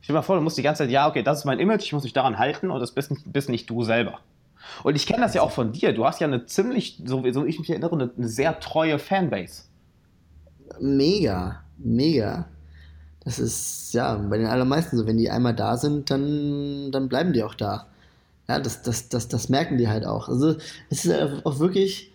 Stell 0.02 0.14
dir 0.14 0.18
mal 0.20 0.22
vor, 0.24 0.36
du 0.38 0.42
musst 0.42 0.58
die 0.58 0.62
ganze 0.64 0.84
Zeit, 0.84 0.90
ja, 0.90 1.08
okay, 1.08 1.22
das 1.24 1.40
ist 1.40 1.46
mein 1.46 1.60
Image, 1.60 1.84
ich 1.84 1.94
muss 1.94 2.04
mich 2.04 2.14
daran 2.14 2.38
halten 2.38 2.72
und 2.72 2.80
das 2.80 2.94
bist, 2.94 3.12
nicht- 3.12 3.32
bist 3.32 3.50
nicht 3.50 3.70
du 3.70 3.84
selber. 3.84 4.20
Und 4.84 4.96
ich 4.96 5.06
kenne 5.06 5.22
das 5.22 5.34
ja 5.34 5.42
auch 5.42 5.52
von 5.52 5.74
dir. 5.74 5.94
Du 5.94 6.06
hast 6.06 6.22
ja 6.22 6.28
eine 6.28 6.46
ziemlich, 6.46 7.02
so 7.06 7.24
wie 7.26 7.34
so 7.34 7.46
ich 7.46 7.60
mich 7.60 7.70
erinnere, 7.70 7.92
eine, 7.94 8.12
eine 8.18 8.28
sehr 8.30 8.60
treue 8.62 9.00
Fanbase. 9.00 9.64
Mega, 10.80 11.64
mega. 11.78 12.48
Das 13.26 13.40
ist 13.40 13.94
ja 13.94 14.16
bei 14.16 14.38
den 14.38 14.48
allermeisten 14.48 14.98
so, 14.98 15.08
wenn 15.08 15.18
die 15.18 15.30
einmal 15.30 15.56
da 15.56 15.78
sind, 15.78 16.10
dann, 16.10 16.92
dann 16.92 17.08
bleiben 17.10 17.34
die 17.34 17.44
auch 17.44 17.56
da. 17.56 17.88
Ja, 18.48 18.60
das, 18.60 18.82
das, 18.82 19.10
das, 19.10 19.28
das 19.30 19.50
merken 19.50 19.78
die 19.78 19.88
halt 19.88 20.06
auch. 20.06 20.28
Also 20.28 20.56
es 20.90 21.06
ist 21.06 21.46
auch 21.46 21.60
wirklich, 21.60 22.12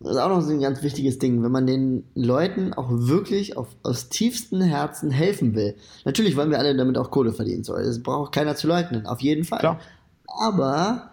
das 0.00 0.12
ist 0.12 0.18
auch 0.18 0.30
noch 0.30 0.40
so 0.40 0.50
ein 0.50 0.60
ganz 0.60 0.82
wichtiges 0.82 1.18
Ding, 1.18 1.42
wenn 1.42 1.52
man 1.52 1.66
den 1.66 2.04
Leuten 2.14 2.72
auch 2.72 2.88
wirklich 2.90 3.58
auf, 3.58 3.68
aus 3.82 4.08
tiefstem 4.08 4.62
Herzen 4.62 5.10
helfen 5.10 5.54
will. 5.54 5.76
Natürlich 6.06 6.36
wollen 6.36 6.50
wir 6.50 6.58
alle 6.58 6.74
damit 6.74 6.96
auch 6.96 7.10
Kohle 7.10 7.32
verdienen, 7.32 7.64
so. 7.64 7.76
das 7.76 8.02
braucht 8.02 8.32
keiner 8.32 8.56
zu 8.56 8.66
leugnen, 8.66 9.06
auf 9.06 9.20
jeden 9.20 9.44
Fall. 9.44 9.58
Klar. 9.58 9.80
Aber 10.26 11.10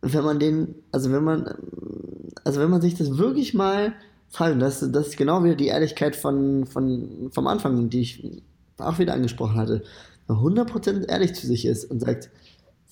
wenn 0.00 0.24
man 0.24 0.38
den, 0.38 0.76
also 0.92 1.12
wenn 1.12 1.24
man, 1.24 1.54
also 2.44 2.60
wenn 2.60 2.70
man 2.70 2.80
sich 2.80 2.94
das 2.94 3.18
wirklich 3.18 3.52
mal 3.52 3.92
und 4.38 4.60
das, 4.60 4.80
das 4.92 5.08
ist 5.08 5.16
genau 5.16 5.42
wieder 5.44 5.56
die 5.56 5.66
Ehrlichkeit 5.66 6.16
von, 6.16 6.66
von, 6.66 7.30
vom 7.32 7.46
Anfang, 7.46 7.90
die 7.90 8.00
ich 8.00 8.42
auch 8.78 8.98
wieder 8.98 9.14
angesprochen 9.14 9.56
hatte, 9.56 9.82
wenn 10.26 10.36
man 10.36 10.66
100% 10.66 11.08
ehrlich 11.08 11.34
zu 11.34 11.46
sich 11.46 11.66
ist 11.66 11.84
und 11.84 12.00
sagt, 12.00 12.30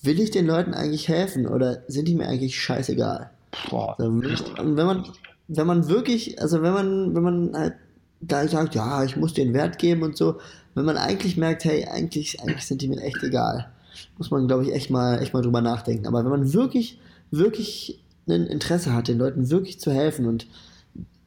will 0.01 0.19
ich 0.19 0.31
den 0.31 0.45
Leuten 0.45 0.73
eigentlich 0.73 1.07
helfen 1.07 1.47
oder 1.47 1.83
sind 1.87 2.07
die 2.07 2.15
mir 2.15 2.27
eigentlich 2.27 2.59
scheißegal? 2.59 3.31
Boah, 3.69 3.95
Und 3.99 4.77
wenn 4.77 4.85
man, 4.85 5.05
wenn 5.47 5.67
man 5.67 5.87
wirklich, 5.89 6.41
also 6.41 6.61
wenn 6.61 6.73
man, 6.73 7.15
wenn 7.15 7.23
man 7.23 7.53
halt 7.55 7.73
da 8.21 8.47
sagt, 8.47 8.75
ja, 8.75 9.03
ich 9.03 9.15
muss 9.15 9.33
den 9.33 9.53
Wert 9.53 9.79
geben 9.79 10.03
und 10.03 10.17
so, 10.17 10.39
wenn 10.75 10.85
man 10.85 10.97
eigentlich 10.97 11.37
merkt, 11.37 11.63
hey, 11.65 11.85
eigentlich, 11.85 12.41
eigentlich 12.41 12.65
sind 12.65 12.81
die 12.81 12.87
mir 12.87 13.01
echt 13.01 13.23
egal, 13.23 13.71
muss 14.17 14.29
man, 14.29 14.47
glaube 14.47 14.63
ich, 14.65 14.73
echt 14.73 14.89
mal, 14.89 15.21
echt 15.21 15.33
mal 15.33 15.41
drüber 15.41 15.61
nachdenken. 15.61 16.05
Aber 16.07 16.23
wenn 16.23 16.31
man 16.31 16.53
wirklich, 16.53 16.99
wirklich 17.31 18.03
ein 18.27 18.45
Interesse 18.45 18.93
hat, 18.93 19.07
den 19.07 19.17
Leuten 19.17 19.49
wirklich 19.49 19.79
zu 19.79 19.91
helfen 19.91 20.25
und 20.25 20.47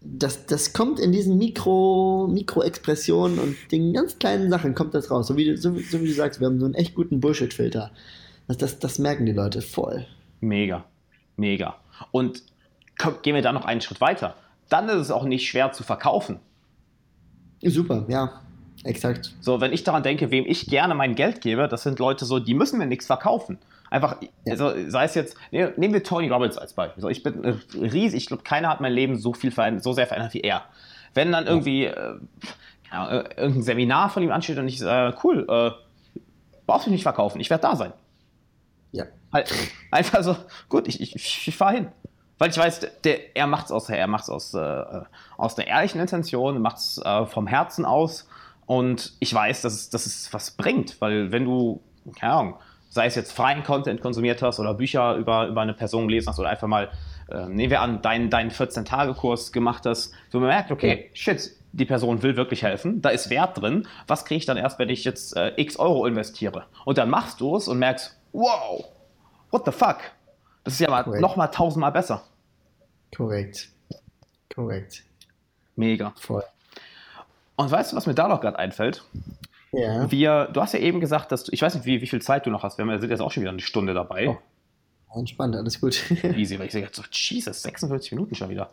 das, 0.04 0.46
das 0.46 0.72
kommt 0.72 0.98
in 1.00 1.12
diesen 1.12 1.38
Mikro, 1.38 2.28
Mikroexpressionen 2.30 3.38
und 3.38 3.56
den 3.70 3.92
ganz 3.92 4.18
kleinen 4.18 4.50
Sachen 4.50 4.74
kommt 4.74 4.94
das 4.94 5.10
raus. 5.10 5.26
So 5.28 5.36
wie, 5.36 5.44
du- 5.46 5.56
so, 5.56 5.74
so 5.78 6.00
wie 6.00 6.06
du 6.08 6.12
sagst, 6.12 6.40
wir 6.40 6.46
haben 6.46 6.58
so 6.60 6.66
einen 6.66 6.74
echt 6.74 6.94
guten 6.94 7.20
Bullshit-Filter. 7.20 7.90
Das, 8.48 8.58
das, 8.58 8.78
das 8.78 8.98
merken 8.98 9.26
die 9.26 9.32
Leute 9.32 9.62
voll. 9.62 10.06
mega. 10.40 10.84
Mega. 11.36 11.76
Und 12.10 12.42
komm, 12.98 13.14
gehen 13.22 13.34
wir 13.34 13.42
da 13.42 13.52
noch 13.52 13.64
einen 13.64 13.80
Schritt 13.80 14.00
weiter. 14.02 14.34
Dann 14.68 14.88
ist 14.88 14.96
es 14.96 15.10
auch 15.10 15.24
nicht 15.24 15.46
schwer 15.48 15.72
zu 15.72 15.82
verkaufen. 15.82 16.40
Super, 17.64 18.04
ja, 18.08 18.40
exakt. 18.84 19.34
So, 19.40 19.60
wenn 19.60 19.72
ich 19.72 19.84
daran 19.84 20.02
denke, 20.02 20.30
wem 20.30 20.44
ich 20.46 20.66
gerne 20.66 20.94
mein 20.94 21.14
Geld 21.14 21.40
gebe, 21.40 21.68
das 21.68 21.84
sind 21.84 21.98
Leute 21.98 22.24
so, 22.24 22.38
die 22.38 22.54
müssen 22.54 22.78
mir 22.78 22.86
nichts 22.86 23.06
verkaufen. 23.06 23.58
Einfach, 23.92 24.16
also, 24.48 24.72
sei 24.88 25.04
es 25.04 25.14
jetzt, 25.14 25.36
ne- 25.50 25.74
nehmen 25.76 25.92
wir 25.92 26.02
Tony 26.02 26.26
Robbins 26.30 26.56
als 26.56 26.72
Beispiel. 26.72 27.02
So, 27.02 27.10
ich 27.10 27.22
bin 27.22 27.44
äh, 27.44 27.54
riesig, 27.78 28.22
ich 28.22 28.26
glaube, 28.26 28.42
keiner 28.42 28.70
hat 28.70 28.80
mein 28.80 28.94
Leben 28.94 29.18
so 29.18 29.34
viel 29.34 29.50
verändert, 29.50 29.84
so 29.84 29.92
sehr 29.92 30.06
verändert 30.06 30.32
wie 30.32 30.40
er. 30.40 30.62
Wenn 31.12 31.30
dann 31.30 31.46
irgendwie 31.46 31.84
äh, 31.84 32.14
äh, 32.90 33.16
irgendein 33.36 33.62
Seminar 33.62 34.08
von 34.08 34.22
ihm 34.22 34.32
ansteht 34.32 34.56
und 34.56 34.66
ich 34.66 34.78
sage, 34.78 35.14
cool, 35.22 35.46
äh, 35.46 35.72
brauchst 36.66 36.86
du 36.86 36.90
nicht 36.90 37.02
verkaufen, 37.02 37.38
ich 37.38 37.50
werde 37.50 37.60
da 37.60 37.76
sein. 37.76 37.92
Ja. 38.92 39.04
Halt, 39.30 39.52
einfach 39.90 40.22
so, 40.22 40.36
gut, 40.70 40.88
ich, 40.88 40.98
ich, 41.02 41.14
ich 41.46 41.54
fahre 41.54 41.74
hin. 41.74 41.88
Weil 42.38 42.48
ich 42.48 42.56
weiß, 42.56 42.80
der, 43.04 43.36
er 43.36 43.46
macht 43.46 43.66
es 43.66 43.72
aus, 43.72 43.90
er 43.90 44.06
macht's 44.06 44.30
aus, 44.30 44.54
äh, 44.54 44.84
aus 45.36 45.54
der 45.54 45.66
ehrlichen 45.66 46.00
Intention, 46.00 46.62
macht 46.62 46.78
es 46.78 46.96
äh, 47.04 47.26
vom 47.26 47.46
Herzen 47.46 47.84
aus. 47.84 48.26
Und 48.64 49.12
ich 49.20 49.34
weiß, 49.34 49.60
dass 49.60 49.74
es, 49.74 49.90
dass 49.90 50.06
es 50.06 50.32
was 50.32 50.52
bringt. 50.52 50.98
Weil 51.02 51.30
wenn 51.30 51.44
du, 51.44 51.82
keine 52.18 52.32
Ahnung, 52.32 52.54
sei 52.92 53.06
es 53.06 53.14
jetzt 53.14 53.32
freien 53.32 53.62
Content 53.62 54.02
konsumiert 54.02 54.42
hast 54.42 54.60
oder 54.60 54.74
Bücher 54.74 55.16
über, 55.16 55.46
über 55.46 55.62
eine 55.62 55.72
Person 55.72 56.08
gelesen 56.08 56.28
hast 56.28 56.38
oder 56.38 56.50
einfach 56.50 56.68
mal, 56.68 56.90
äh, 57.30 57.46
nehmen 57.46 57.70
wir 57.70 57.80
an, 57.80 58.02
deinen, 58.02 58.28
deinen 58.28 58.50
14-Tage-Kurs 58.50 59.50
gemacht 59.50 59.86
hast, 59.86 60.12
man 60.32 60.42
merkt, 60.42 60.70
okay, 60.70 61.10
shit, 61.14 61.52
die 61.72 61.86
Person 61.86 62.22
will 62.22 62.36
wirklich 62.36 62.62
helfen, 62.62 63.00
da 63.00 63.08
ist 63.08 63.30
Wert 63.30 63.62
drin. 63.62 63.88
Was 64.06 64.26
kriege 64.26 64.40
ich 64.40 64.44
dann 64.46 64.58
erst, 64.58 64.78
wenn 64.78 64.90
ich 64.90 65.04
jetzt 65.04 65.34
äh, 65.38 65.54
x 65.56 65.78
Euro 65.78 66.04
investiere? 66.04 66.66
Und 66.84 66.98
dann 66.98 67.08
machst 67.08 67.40
du 67.40 67.56
es 67.56 67.66
und 67.66 67.78
merkst, 67.78 68.14
wow, 68.32 68.84
what 69.50 69.64
the 69.64 69.72
fuck? 69.72 69.96
Das 70.64 70.74
ist 70.74 70.80
ja 70.80 70.90
mal, 70.90 71.02
Korrekt. 71.02 71.22
noch 71.22 71.36
mal 71.36 71.46
tausendmal 71.46 71.92
besser. 71.92 72.22
Korrekt. 73.16 73.70
Korrekt. 74.54 75.02
Mega. 75.76 76.12
Voll. 76.20 76.44
Und 77.56 77.70
weißt 77.70 77.92
du, 77.92 77.96
was 77.96 78.04
mir 78.04 78.14
da 78.14 78.28
noch 78.28 78.42
gerade 78.42 78.58
einfällt? 78.58 79.02
Ja. 79.72 80.10
Wir, 80.10 80.48
du 80.52 80.60
hast 80.60 80.74
ja 80.74 80.80
eben 80.80 81.00
gesagt, 81.00 81.32
dass 81.32 81.44
du, 81.44 81.52
ich 81.52 81.62
weiß 81.62 81.74
nicht, 81.74 81.86
wie, 81.86 82.00
wie 82.02 82.06
viel 82.06 82.20
Zeit 82.20 82.46
du 82.46 82.50
noch 82.50 82.62
hast. 82.62 82.78
Wir 82.78 83.00
sind 83.00 83.10
jetzt 83.10 83.20
auch 83.20 83.30
schon 83.30 83.42
wieder 83.42 83.50
eine 83.50 83.60
Stunde 83.60 83.94
dabei. 83.94 84.28
Oh. 84.28 84.38
Entspannt, 85.18 85.56
alles 85.56 85.80
gut. 85.80 86.10
Easy, 86.36 86.58
weil 86.58 86.66
ich 86.66 86.72
sage 86.72 86.88
so, 86.92 87.02
Jesus, 87.10 87.62
46 87.62 88.12
Minuten 88.12 88.34
schon 88.34 88.48
wieder. 88.48 88.70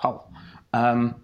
Wow. 0.00 0.22
Ähm, 0.72 1.14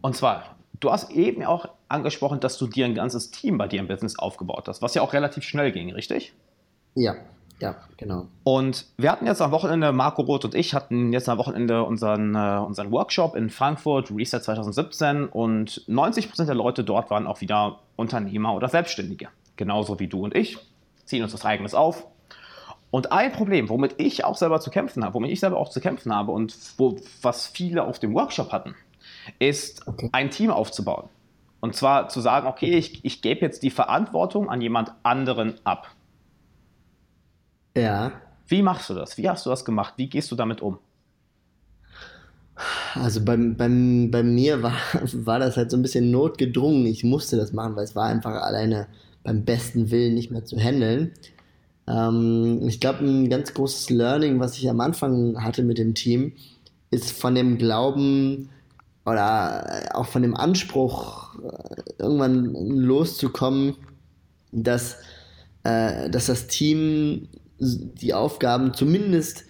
und 0.00 0.16
zwar, 0.16 0.56
du 0.80 0.90
hast 0.90 1.10
eben 1.10 1.44
auch 1.44 1.68
angesprochen, 1.88 2.40
dass 2.40 2.58
du 2.58 2.66
dir 2.66 2.84
ein 2.84 2.94
ganzes 2.94 3.30
Team 3.30 3.58
bei 3.58 3.68
dir 3.68 3.80
im 3.80 3.88
Business 3.88 4.18
aufgebaut 4.18 4.66
hast, 4.68 4.82
was 4.82 4.94
ja 4.94 5.02
auch 5.02 5.12
relativ 5.12 5.44
schnell 5.44 5.72
ging, 5.72 5.92
richtig? 5.92 6.34
Ja, 6.94 7.16
ja, 7.60 7.76
genau. 7.96 8.26
Und 8.42 8.86
wir 8.96 9.10
hatten 9.10 9.26
jetzt 9.26 9.40
am 9.40 9.50
Wochenende, 9.52 9.92
Marco 9.92 10.22
Roth 10.22 10.44
und 10.44 10.54
ich 10.54 10.74
hatten 10.74 11.12
jetzt 11.12 11.28
am 11.28 11.38
Wochenende 11.38 11.84
unseren, 11.84 12.34
äh, 12.34 12.58
unseren 12.58 12.90
Workshop 12.90 13.36
in 13.36 13.50
Frankfurt, 13.50 14.10
Reset 14.10 14.40
2017 14.40 15.26
und 15.26 15.82
90% 15.88 16.46
der 16.46 16.54
Leute 16.54 16.84
dort 16.84 17.10
waren 17.10 17.26
auch 17.26 17.40
wieder 17.40 17.78
Unternehmer 17.96 18.54
oder 18.54 18.68
Selbstständige. 18.68 19.28
Genauso 19.56 20.00
wie 20.00 20.08
du 20.08 20.24
und 20.24 20.34
ich, 20.34 20.58
ziehen 21.04 21.22
uns 21.22 21.32
das 21.32 21.44
eigenes 21.44 21.74
auf. 21.74 22.06
Und 22.90 23.12
ein 23.12 23.32
Problem, 23.32 23.68
womit 23.68 23.94
ich 23.98 24.24
auch 24.24 24.36
selber 24.36 24.60
zu 24.60 24.70
kämpfen 24.70 25.04
habe, 25.04 25.14
womit 25.14 25.30
ich 25.30 25.40
selber 25.40 25.56
auch 25.56 25.68
zu 25.68 25.80
kämpfen 25.80 26.14
habe 26.14 26.32
und 26.32 26.56
wo, 26.76 26.96
was 27.22 27.46
viele 27.46 27.84
auf 27.84 27.98
dem 27.98 28.14
Workshop 28.14 28.52
hatten, 28.52 28.74
ist 29.38 29.86
okay. 29.86 30.10
ein 30.12 30.30
Team 30.30 30.50
aufzubauen. 30.50 31.08
Und 31.60 31.74
zwar 31.74 32.08
zu 32.08 32.20
sagen, 32.20 32.46
okay, 32.46 32.76
ich, 32.76 33.04
ich 33.04 33.22
gebe 33.22 33.40
jetzt 33.40 33.62
die 33.62 33.70
Verantwortung 33.70 34.50
an 34.50 34.60
jemand 34.60 34.92
anderen 35.02 35.54
ab. 35.64 35.88
Ja. 37.76 38.12
Wie 38.46 38.62
machst 38.62 38.90
du 38.90 38.94
das? 38.94 39.16
Wie 39.16 39.28
hast 39.28 39.46
du 39.46 39.50
das 39.50 39.64
gemacht? 39.64 39.94
Wie 39.96 40.08
gehst 40.08 40.30
du 40.30 40.36
damit 40.36 40.60
um? 40.60 40.78
Also 42.94 43.24
bei, 43.24 43.36
bei, 43.36 43.68
bei 43.68 44.22
mir 44.22 44.62
war, 44.62 44.74
war 45.12 45.38
das 45.38 45.56
halt 45.56 45.70
so 45.70 45.76
ein 45.76 45.82
bisschen 45.82 46.10
notgedrungen. 46.10 46.86
Ich 46.86 47.04
musste 47.04 47.36
das 47.36 47.52
machen, 47.52 47.76
weil 47.76 47.84
es 47.84 47.96
war 47.96 48.06
einfach 48.06 48.42
alleine 48.42 48.86
beim 49.22 49.44
besten 49.44 49.90
Willen 49.90 50.14
nicht 50.14 50.30
mehr 50.30 50.44
zu 50.44 50.58
handeln. 50.58 51.12
Ähm, 51.88 52.60
ich 52.66 52.80
glaube, 52.80 53.04
ein 53.04 53.28
ganz 53.28 53.54
großes 53.54 53.90
Learning, 53.90 54.38
was 54.40 54.56
ich 54.58 54.68
am 54.68 54.80
Anfang 54.80 55.42
hatte 55.42 55.62
mit 55.62 55.78
dem 55.78 55.94
Team, 55.94 56.32
ist 56.90 57.10
von 57.10 57.34
dem 57.34 57.58
Glauben 57.58 58.50
oder 59.04 59.90
auch 59.94 60.06
von 60.06 60.22
dem 60.22 60.34
Anspruch, 60.34 61.34
irgendwann 61.98 62.54
loszukommen, 62.54 63.74
dass, 64.52 64.96
äh, 65.64 66.08
dass 66.08 66.26
das 66.26 66.46
Team 66.46 67.28
die 67.58 68.14
Aufgaben 68.14 68.74
zumindest 68.74 69.44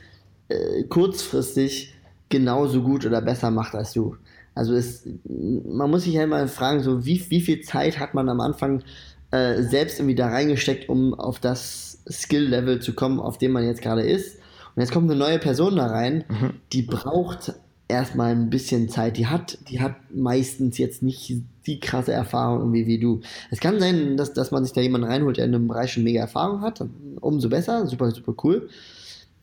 äh, 0.49 0.85
kurzfristig 0.85 1.95
genauso 2.29 2.83
gut 2.83 3.07
oder 3.07 3.21
besser 3.21 3.51
macht 3.51 3.75
als 3.75 3.93
du. 3.93 4.17
Also 4.55 4.75
es, 4.75 5.07
man 5.25 5.91
muss 5.91 6.05
sich 6.05 6.15
ja 6.15 6.25
immer 6.25 6.47
fragen, 6.49 6.83
so 6.83 7.05
wie, 7.05 7.25
wie 7.31 7.41
viel 7.41 7.61
Zeit 7.63 7.99
hat 7.99 8.15
man 8.15 8.29
am 8.29 8.41
Anfang 8.41 8.83
äh, 9.31 9.63
selbst 9.63 9.99
irgendwie 9.99 10.15
da 10.15 10.29
reingesteckt, 10.29 10.89
um 10.89 11.15
auf 11.15 11.41
das 11.41 12.03
Skill-Level 12.09 12.81
zu 12.81 12.95
kommen, 12.95 13.19
auf 13.19 13.39
dem 13.39 13.53
man 13.53 13.65
jetzt 13.65 13.83
gerade 13.83 14.03
ist. 14.03 14.39
Und 14.75 14.83
jetzt 14.83 14.93
kommt 14.93 15.11
eine 15.11 15.19
neue 15.19 15.39
Person 15.39 15.77
da 15.77 15.87
rein, 15.87 16.25
mhm. 16.29 16.55
die 16.73 16.83
braucht 16.83 17.55
erstmal 17.95 18.33
ein 18.33 18.51
bisschen 18.51 18.89
Zeit. 18.89 19.17
Die 19.17 19.27
hat, 19.27 19.59
die 19.69 19.81
hat 19.81 19.97
meistens 20.13 20.79
jetzt 20.79 21.03
nicht 21.03 21.43
die 21.67 21.81
krasse 21.81 22.13
Erfahrung 22.13 22.59
irgendwie 22.61 22.87
wie 22.87 22.99
du. 22.99 23.21
Es 23.51 23.61
kann 23.61 23.81
sein, 23.81 24.17
dass, 24.17 24.33
dass 24.33 24.51
man 24.51 24.65
sich 24.65 24.73
da 24.73 24.81
jemanden 24.81 25.09
reinholt, 25.09 25.37
der 25.37 25.47
in 25.47 25.55
einem 25.55 25.69
Bereich 25.69 25.93
schon 25.93 26.05
mega 26.05 26.21
Erfahrung 26.21 26.61
hat. 26.61 26.85
Umso 27.21 27.49
besser, 27.49 27.87
super, 27.87 28.11
super 28.11 28.35
cool. 28.45 28.69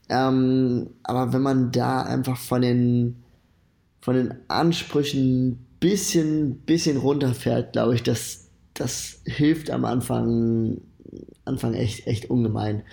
Ähm, 0.09 0.89
aber 1.03 1.33
wenn 1.33 1.41
man 1.41 1.71
da 1.71 2.01
einfach 2.01 2.37
von 2.37 2.61
den, 2.61 3.23
von 4.01 4.15
den 4.15 4.33
Ansprüchen 4.47 5.47
ein 5.47 5.67
bisschen, 5.79 6.55
bisschen 6.59 6.97
runterfährt, 6.97 7.73
glaube 7.73 7.95
ich, 7.95 8.03
das, 8.03 8.49
das 8.73 9.21
hilft 9.25 9.71
am 9.71 9.85
Anfang, 9.85 10.81
Anfang 11.45 11.73
echt, 11.73 12.07
echt 12.07 12.29
ungemein. 12.29 12.83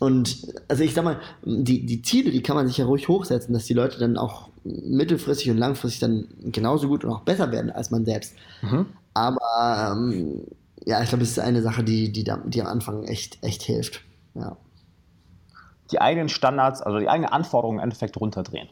Und 0.00 0.48
also 0.68 0.82
ich 0.82 0.92
sag 0.92 1.04
mal, 1.04 1.20
die, 1.44 1.86
die 1.86 2.02
Ziele, 2.02 2.30
die 2.30 2.42
kann 2.42 2.56
man 2.56 2.66
sich 2.66 2.78
ja 2.78 2.84
ruhig 2.84 3.08
hochsetzen, 3.08 3.54
dass 3.54 3.66
die 3.66 3.74
Leute 3.74 3.98
dann 3.98 4.16
auch 4.16 4.50
mittelfristig 4.64 5.50
und 5.50 5.58
langfristig 5.58 6.00
dann 6.00 6.28
genauso 6.44 6.88
gut 6.88 7.04
und 7.04 7.12
auch 7.12 7.20
besser 7.20 7.52
werden 7.52 7.70
als 7.70 7.90
man 7.90 8.04
selbst. 8.04 8.34
Mhm. 8.62 8.86
Aber 9.14 9.92
ähm, 9.92 10.42
ja, 10.84 11.02
ich 11.02 11.08
glaube, 11.08 11.22
es 11.22 11.30
ist 11.30 11.38
eine 11.38 11.62
Sache, 11.62 11.84
die, 11.84 12.10
die, 12.10 12.24
die 12.24 12.60
am 12.60 12.66
Anfang 12.66 13.04
echt, 13.04 13.42
echt 13.42 13.62
hilft. 13.62 14.00
Ja. 14.34 14.56
Die 15.92 16.00
eigenen 16.00 16.28
Standards, 16.28 16.82
also 16.82 16.98
die 16.98 17.08
eigenen 17.08 17.30
Anforderungen 17.30 17.78
im 17.78 17.84
Endeffekt 17.84 18.20
runterdrehen. 18.20 18.68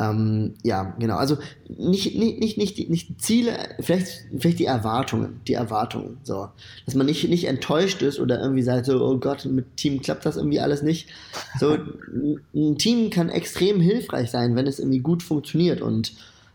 Ähm, 0.00 0.54
ja, 0.62 0.94
genau. 0.98 1.16
Also 1.16 1.38
nicht, 1.68 2.16
nicht, 2.16 2.40
nicht, 2.40 2.58
nicht, 2.58 2.90
nicht 2.90 3.08
die 3.08 3.16
Ziele, 3.16 3.56
vielleicht, 3.80 4.26
vielleicht 4.36 4.58
die 4.58 4.64
Erwartungen. 4.64 5.40
Die 5.46 5.54
Erwartungen. 5.54 6.18
So. 6.24 6.48
Dass 6.84 6.94
man 6.94 7.06
nicht, 7.06 7.28
nicht 7.28 7.44
enttäuscht 7.44 8.02
ist 8.02 8.18
oder 8.18 8.40
irgendwie 8.40 8.62
sagt, 8.62 8.86
so, 8.86 9.04
oh 9.04 9.18
Gott, 9.18 9.44
mit 9.44 9.76
Team 9.76 10.00
klappt 10.00 10.26
das 10.26 10.36
irgendwie 10.36 10.60
alles 10.60 10.82
nicht. 10.82 11.08
So, 11.60 11.78
ein 12.54 12.78
Team 12.78 13.10
kann 13.10 13.28
extrem 13.28 13.80
hilfreich 13.80 14.30
sein, 14.30 14.56
wenn 14.56 14.66
es 14.66 14.80
irgendwie 14.80 15.00
gut 15.00 15.22
funktioniert 15.22 15.80
und 15.80 16.12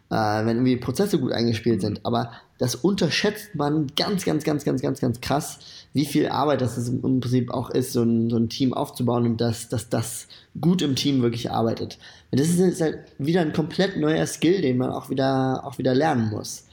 äh, 0.09 0.15
wenn 0.15 0.57
irgendwie 0.57 0.77
Prozesse 0.77 1.19
gut 1.19 1.31
eingespielt 1.31 1.81
sind. 1.81 2.05
Aber 2.05 2.31
das 2.57 2.75
unterschätzt 2.75 3.55
man 3.55 3.87
ganz, 3.95 4.25
ganz, 4.25 4.43
ganz, 4.43 4.65
ganz, 4.65 4.81
ganz, 4.81 4.99
ganz 4.99 5.21
krass, 5.21 5.59
wie 5.93 6.05
viel 6.05 6.27
Arbeit 6.27 6.61
das 6.61 6.77
im 6.89 7.01
Prinzip 7.21 7.51
auch 7.51 7.69
ist, 7.69 7.93
so 7.93 8.03
ein, 8.03 8.29
so 8.29 8.35
ein 8.35 8.49
Team 8.49 8.73
aufzubauen 8.73 9.25
und 9.25 9.41
dass, 9.41 9.69
dass 9.69 9.87
das 9.87 10.27
gut 10.61 10.81
im 10.81 10.95
Team 10.95 11.21
wirklich 11.21 11.51
arbeitet. 11.51 11.97
Und 12.31 12.39
das 12.39 12.49
ist 12.49 12.59
jetzt 12.59 12.81
halt 12.81 12.99
wieder 13.17 13.41
ein 13.41 13.53
komplett 13.53 13.97
neuer 13.97 14.25
Skill, 14.25 14.61
den 14.61 14.77
man 14.77 14.91
auch 14.91 15.09
wieder, 15.09 15.65
auch 15.65 15.77
wieder 15.77 15.95
lernen 15.95 16.29
muss. 16.29 16.65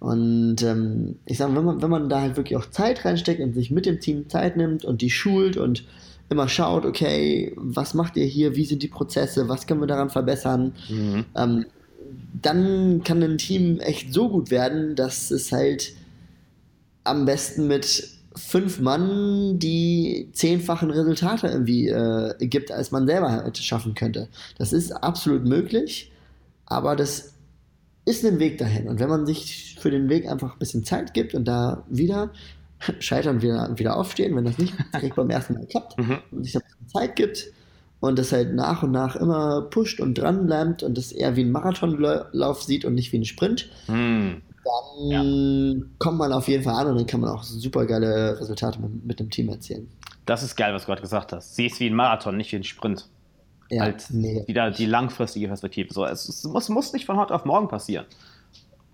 Und 0.00 0.62
ähm, 0.62 1.16
ich 1.24 1.38
sage, 1.38 1.56
wenn 1.56 1.64
man, 1.64 1.82
wenn 1.82 1.90
man 1.90 2.08
da 2.08 2.20
halt 2.20 2.36
wirklich 2.36 2.56
auch 2.58 2.68
Zeit 2.70 3.04
reinsteckt 3.04 3.40
und 3.40 3.54
sich 3.54 3.70
mit 3.70 3.86
dem 3.86 4.00
Team 4.00 4.28
Zeit 4.28 4.56
nimmt 4.56 4.84
und 4.84 5.00
die 5.00 5.10
schult 5.10 5.56
und 5.56 5.84
immer 6.28 6.48
schaut, 6.48 6.84
okay, 6.84 7.52
was 7.56 7.94
macht 7.94 8.16
ihr 8.16 8.26
hier, 8.26 8.56
wie 8.56 8.64
sind 8.64 8.82
die 8.82 8.88
Prozesse, 8.88 9.48
was 9.48 9.66
können 9.66 9.80
wir 9.80 9.86
daran 9.86 10.10
verbessern, 10.10 10.72
mhm. 10.88 11.24
ähm, 11.36 11.66
dann 12.40 13.02
kann 13.04 13.22
ein 13.22 13.38
Team 13.38 13.80
echt 13.80 14.12
so 14.12 14.28
gut 14.28 14.50
werden, 14.50 14.96
dass 14.96 15.30
es 15.30 15.52
halt 15.52 15.94
am 17.04 17.24
besten 17.24 17.66
mit 17.66 18.08
fünf 18.36 18.80
Mann 18.80 19.58
die 19.58 20.28
zehnfachen 20.32 20.90
Resultate 20.90 21.46
irgendwie 21.46 21.88
äh, 21.88 22.34
gibt, 22.40 22.72
als 22.72 22.90
man 22.90 23.06
selber 23.06 23.30
halt 23.30 23.58
schaffen 23.58 23.94
könnte. 23.94 24.28
Das 24.58 24.72
ist 24.72 24.92
absolut 24.92 25.44
möglich, 25.44 26.12
aber 26.66 26.96
das 26.96 27.34
ist 28.04 28.24
ein 28.24 28.38
Weg 28.38 28.58
dahin. 28.58 28.88
Und 28.88 28.98
wenn 28.98 29.08
man 29.08 29.26
sich 29.26 29.76
für 29.78 29.90
den 29.90 30.08
Weg 30.08 30.28
einfach 30.28 30.54
ein 30.54 30.58
bisschen 30.58 30.84
Zeit 30.84 31.14
gibt 31.14 31.34
und 31.34 31.46
da 31.46 31.84
wieder 31.88 32.30
scheitern, 32.98 33.40
wieder, 33.40 33.70
wieder 33.78 33.96
aufstehen, 33.96 34.34
wenn 34.36 34.44
das 34.44 34.58
nicht 34.58 34.74
direkt 34.92 35.16
beim 35.16 35.30
ersten 35.30 35.54
Mal 35.54 35.66
klappt 35.66 35.98
mhm. 35.98 36.18
und 36.30 36.44
sich 36.44 36.52
da 36.52 36.60
ein 36.60 36.64
bisschen 36.66 36.88
Zeit 36.88 37.16
gibt 37.16 37.46
und 38.00 38.18
das 38.18 38.32
halt 38.32 38.54
nach 38.54 38.82
und 38.82 38.90
nach 38.90 39.16
immer 39.16 39.62
pusht 39.62 40.00
und 40.00 40.18
dran 40.18 40.46
bleibt 40.46 40.82
und 40.82 40.98
das 40.98 41.12
eher 41.12 41.36
wie 41.36 41.44
ein 41.44 41.52
Marathonlauf 41.52 42.62
sieht 42.62 42.84
und 42.84 42.94
nicht 42.94 43.12
wie 43.12 43.18
ein 43.18 43.24
Sprint, 43.24 43.70
mhm 43.88 44.42
dann 44.64 45.78
ja. 45.78 45.86
kommt 45.98 46.18
man 46.18 46.32
auf 46.32 46.48
jeden 46.48 46.64
Fall 46.64 46.74
an 46.74 46.86
und 46.88 46.96
dann 46.96 47.06
kann 47.06 47.20
man 47.20 47.30
auch 47.30 47.42
super 47.42 47.86
geile 47.86 48.38
Resultate 48.40 48.80
mit, 48.80 49.04
mit 49.04 49.20
dem 49.20 49.30
Team 49.30 49.48
erzielen. 49.48 49.90
Das 50.26 50.42
ist 50.42 50.56
geil, 50.56 50.72
was 50.72 50.82
du 50.82 50.86
gerade 50.86 51.02
gesagt 51.02 51.32
hast. 51.32 51.54
Sie 51.54 51.66
ist 51.66 51.80
wie 51.80 51.86
ein 51.86 51.94
Marathon, 51.94 52.36
nicht 52.36 52.52
wie 52.52 52.56
ein 52.56 52.64
Sprint. 52.64 53.08
Ja, 53.70 53.82
halt 53.82 54.06
nee. 54.10 54.44
wieder 54.46 54.70
die 54.70 54.86
langfristige 54.86 55.48
Perspektive. 55.48 55.92
So, 55.92 56.04
es, 56.04 56.28
es 56.28 56.44
muss, 56.44 56.68
muss, 56.68 56.92
nicht 56.92 57.06
von 57.06 57.16
heute 57.16 57.34
auf 57.34 57.44
morgen 57.44 57.68
passieren. 57.68 58.06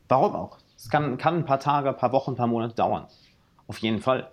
Warum 0.08 0.34
auch? 0.34 0.58
Es 0.76 0.88
kann, 0.88 1.18
kann 1.18 1.38
ein 1.38 1.44
paar 1.44 1.60
Tage, 1.60 1.88
ein 1.88 1.96
paar 1.96 2.12
Wochen, 2.12 2.32
ein 2.32 2.36
paar 2.36 2.46
Monate 2.46 2.74
dauern. 2.74 3.06
Auf 3.66 3.78
jeden 3.78 4.00
Fall. 4.00 4.30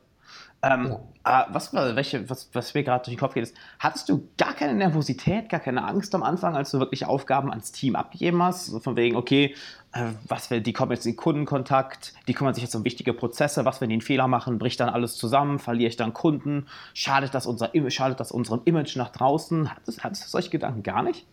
Ähm, 0.63 0.87
ja. 0.87 0.99
Ah, 1.23 1.47
was, 1.51 1.73
welche, 1.73 2.29
was, 2.29 2.49
was 2.53 2.73
mir 2.73 2.83
gerade 2.83 3.03
durch 3.03 3.15
den 3.15 3.19
Kopf 3.19 3.33
geht, 3.33 3.43
ist, 3.43 3.55
hattest 3.79 4.07
du 4.07 4.29
gar 4.37 4.53
keine 4.53 4.73
Nervosität, 4.73 5.49
gar 5.49 5.59
keine 5.59 5.83
Angst 5.83 6.15
am 6.15 6.23
Anfang, 6.23 6.55
als 6.55 6.71
du 6.71 6.79
wirklich 6.79 7.05
Aufgaben 7.05 7.49
ans 7.49 7.73
Team 7.73 7.97
abgegeben 7.97 8.41
hast? 8.41 8.67
So 8.67 8.79
von 8.79 8.95
wegen, 8.95 9.17
okay, 9.17 9.53
äh, 9.91 10.05
was 10.27 10.47
die 10.49 10.73
kommen 10.73 10.93
jetzt 10.93 11.05
in 11.05 11.17
Kundenkontakt, 11.17 12.13
die 12.27 12.33
kümmern 12.33 12.53
sich 12.53 12.63
jetzt 12.63 12.75
um 12.75 12.85
wichtige 12.85 13.13
Prozesse, 13.13 13.65
was, 13.65 13.81
wenn 13.81 13.89
die 13.89 13.95
einen 13.95 14.01
Fehler 14.01 14.27
machen, 14.27 14.57
bricht 14.57 14.79
dann 14.79 14.89
alles 14.89 15.17
zusammen, 15.17 15.59
verliere 15.59 15.89
ich 15.89 15.97
dann 15.97 16.13
Kunden, 16.13 16.67
schadet 16.93 17.33
das, 17.33 17.45
unser, 17.45 17.71
schadet 17.89 18.19
das 18.19 18.31
unserem 18.31 18.61
Image 18.63 18.95
nach 18.95 19.09
draußen? 19.09 19.69
Hattest, 19.75 20.03
hattest 20.05 20.25
du 20.25 20.29
solche 20.29 20.49
Gedanken 20.49 20.81
gar 20.81 21.03
nicht? 21.03 21.25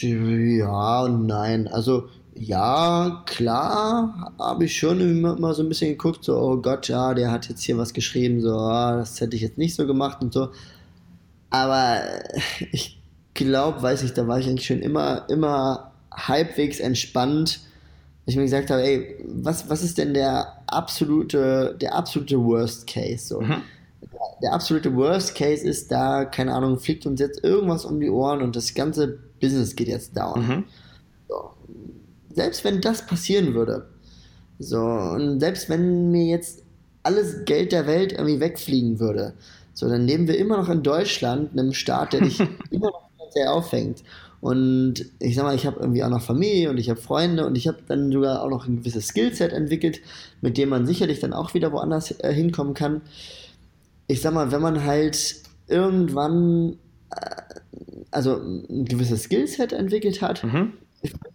Ja 0.00 1.02
und 1.02 1.26
nein. 1.26 1.68
Also 1.68 2.08
ja, 2.34 3.22
klar, 3.26 4.32
habe 4.38 4.64
ich 4.64 4.76
schon 4.76 5.00
immer 5.00 5.38
mal 5.38 5.54
so 5.54 5.62
ein 5.62 5.68
bisschen 5.68 5.90
geguckt, 5.90 6.24
so, 6.24 6.38
oh 6.38 6.56
Gott, 6.56 6.88
ja, 6.88 7.14
der 7.14 7.30
hat 7.30 7.48
jetzt 7.48 7.62
hier 7.62 7.76
was 7.76 7.92
geschrieben, 7.92 8.40
so, 8.40 8.54
oh, 8.54 8.92
das 8.96 9.20
hätte 9.20 9.36
ich 9.36 9.42
jetzt 9.42 9.58
nicht 9.58 9.74
so 9.74 9.86
gemacht 9.86 10.22
und 10.22 10.32
so. 10.32 10.48
Aber 11.50 12.00
ich 12.72 12.98
glaube, 13.34 13.82
weiß 13.82 14.02
ich, 14.02 14.14
da 14.14 14.26
war 14.26 14.38
ich 14.38 14.48
eigentlich 14.48 14.66
schon 14.66 14.80
immer, 14.80 15.26
immer 15.28 15.92
halbwegs 16.10 16.80
entspannt. 16.80 17.60
Ich 18.24 18.36
mir 18.36 18.44
gesagt 18.44 18.70
habe, 18.70 18.82
ey, 18.82 19.16
was, 19.26 19.68
was 19.68 19.82
ist 19.82 19.98
denn 19.98 20.14
der 20.14 20.62
absolute, 20.66 21.76
der 21.80 21.94
absolute 21.94 22.42
Worst 22.42 22.86
Case? 22.86 23.26
So? 23.26 23.40
Mhm. 23.40 23.62
Der 24.42 24.52
absolute 24.52 24.94
Worst 24.94 25.34
Case 25.34 25.66
ist 25.66 25.90
da, 25.92 26.24
keine 26.24 26.54
Ahnung, 26.54 26.78
fliegt 26.78 27.04
uns 27.04 27.20
jetzt 27.20 27.44
irgendwas 27.44 27.84
um 27.84 28.00
die 28.00 28.10
Ohren 28.10 28.42
und 28.42 28.56
das 28.56 28.74
ganze 28.74 29.18
Business 29.40 29.76
geht 29.76 29.88
jetzt 29.88 30.16
down. 30.16 30.46
Mhm 30.46 30.64
selbst 32.34 32.64
wenn 32.64 32.80
das 32.80 33.06
passieren 33.06 33.54
würde, 33.54 33.88
so, 34.58 34.80
und 34.80 35.40
selbst 35.40 35.68
wenn 35.68 36.10
mir 36.10 36.26
jetzt 36.26 36.62
alles 37.02 37.44
Geld 37.44 37.72
der 37.72 37.86
Welt 37.86 38.12
irgendwie 38.12 38.40
wegfliegen 38.40 39.00
würde, 39.00 39.34
so, 39.74 39.88
dann 39.88 40.06
leben 40.06 40.28
wir 40.28 40.38
immer 40.38 40.58
noch 40.58 40.68
in 40.68 40.82
Deutschland, 40.82 41.52
einem 41.52 41.72
Staat, 41.72 42.12
der 42.12 42.20
dich 42.20 42.40
immer 42.70 42.88
noch 42.88 43.10
sehr 43.32 43.52
auffängt. 43.52 44.02
Und 44.40 45.06
ich 45.20 45.36
sag 45.36 45.44
mal, 45.44 45.54
ich 45.54 45.66
habe 45.66 45.80
irgendwie 45.80 46.02
auch 46.02 46.10
noch 46.10 46.20
Familie 46.20 46.68
und 46.68 46.76
ich 46.76 46.90
habe 46.90 47.00
Freunde 47.00 47.46
und 47.46 47.56
ich 47.56 47.68
habe 47.68 47.78
dann 47.86 48.10
sogar 48.10 48.42
auch 48.42 48.50
noch 48.50 48.66
ein 48.66 48.78
gewisses 48.78 49.06
Skillset 49.06 49.52
entwickelt, 49.52 50.00
mit 50.40 50.58
dem 50.58 50.68
man 50.68 50.84
sicherlich 50.84 51.20
dann 51.20 51.32
auch 51.32 51.54
wieder 51.54 51.72
woanders 51.72 52.10
äh, 52.20 52.32
hinkommen 52.32 52.74
kann. 52.74 53.02
Ich 54.08 54.20
sag 54.20 54.34
mal, 54.34 54.50
wenn 54.50 54.60
man 54.60 54.84
halt 54.84 55.36
irgendwann 55.68 56.76
äh, 57.10 57.30
also 58.10 58.36
ein 58.36 58.84
gewisses 58.84 59.24
Skillset 59.24 59.72
entwickelt 59.72 60.20
hat, 60.22 60.42
mhm. 60.42 60.72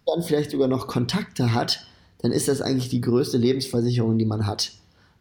Dann 0.06 0.22
vielleicht 0.22 0.50
sogar 0.50 0.68
noch 0.68 0.86
Kontakte 0.86 1.54
hat, 1.54 1.86
dann 2.18 2.32
ist 2.32 2.48
das 2.48 2.60
eigentlich 2.60 2.88
die 2.88 3.00
größte 3.00 3.38
Lebensversicherung, 3.38 4.18
die 4.18 4.24
man 4.24 4.46
hat. 4.46 4.72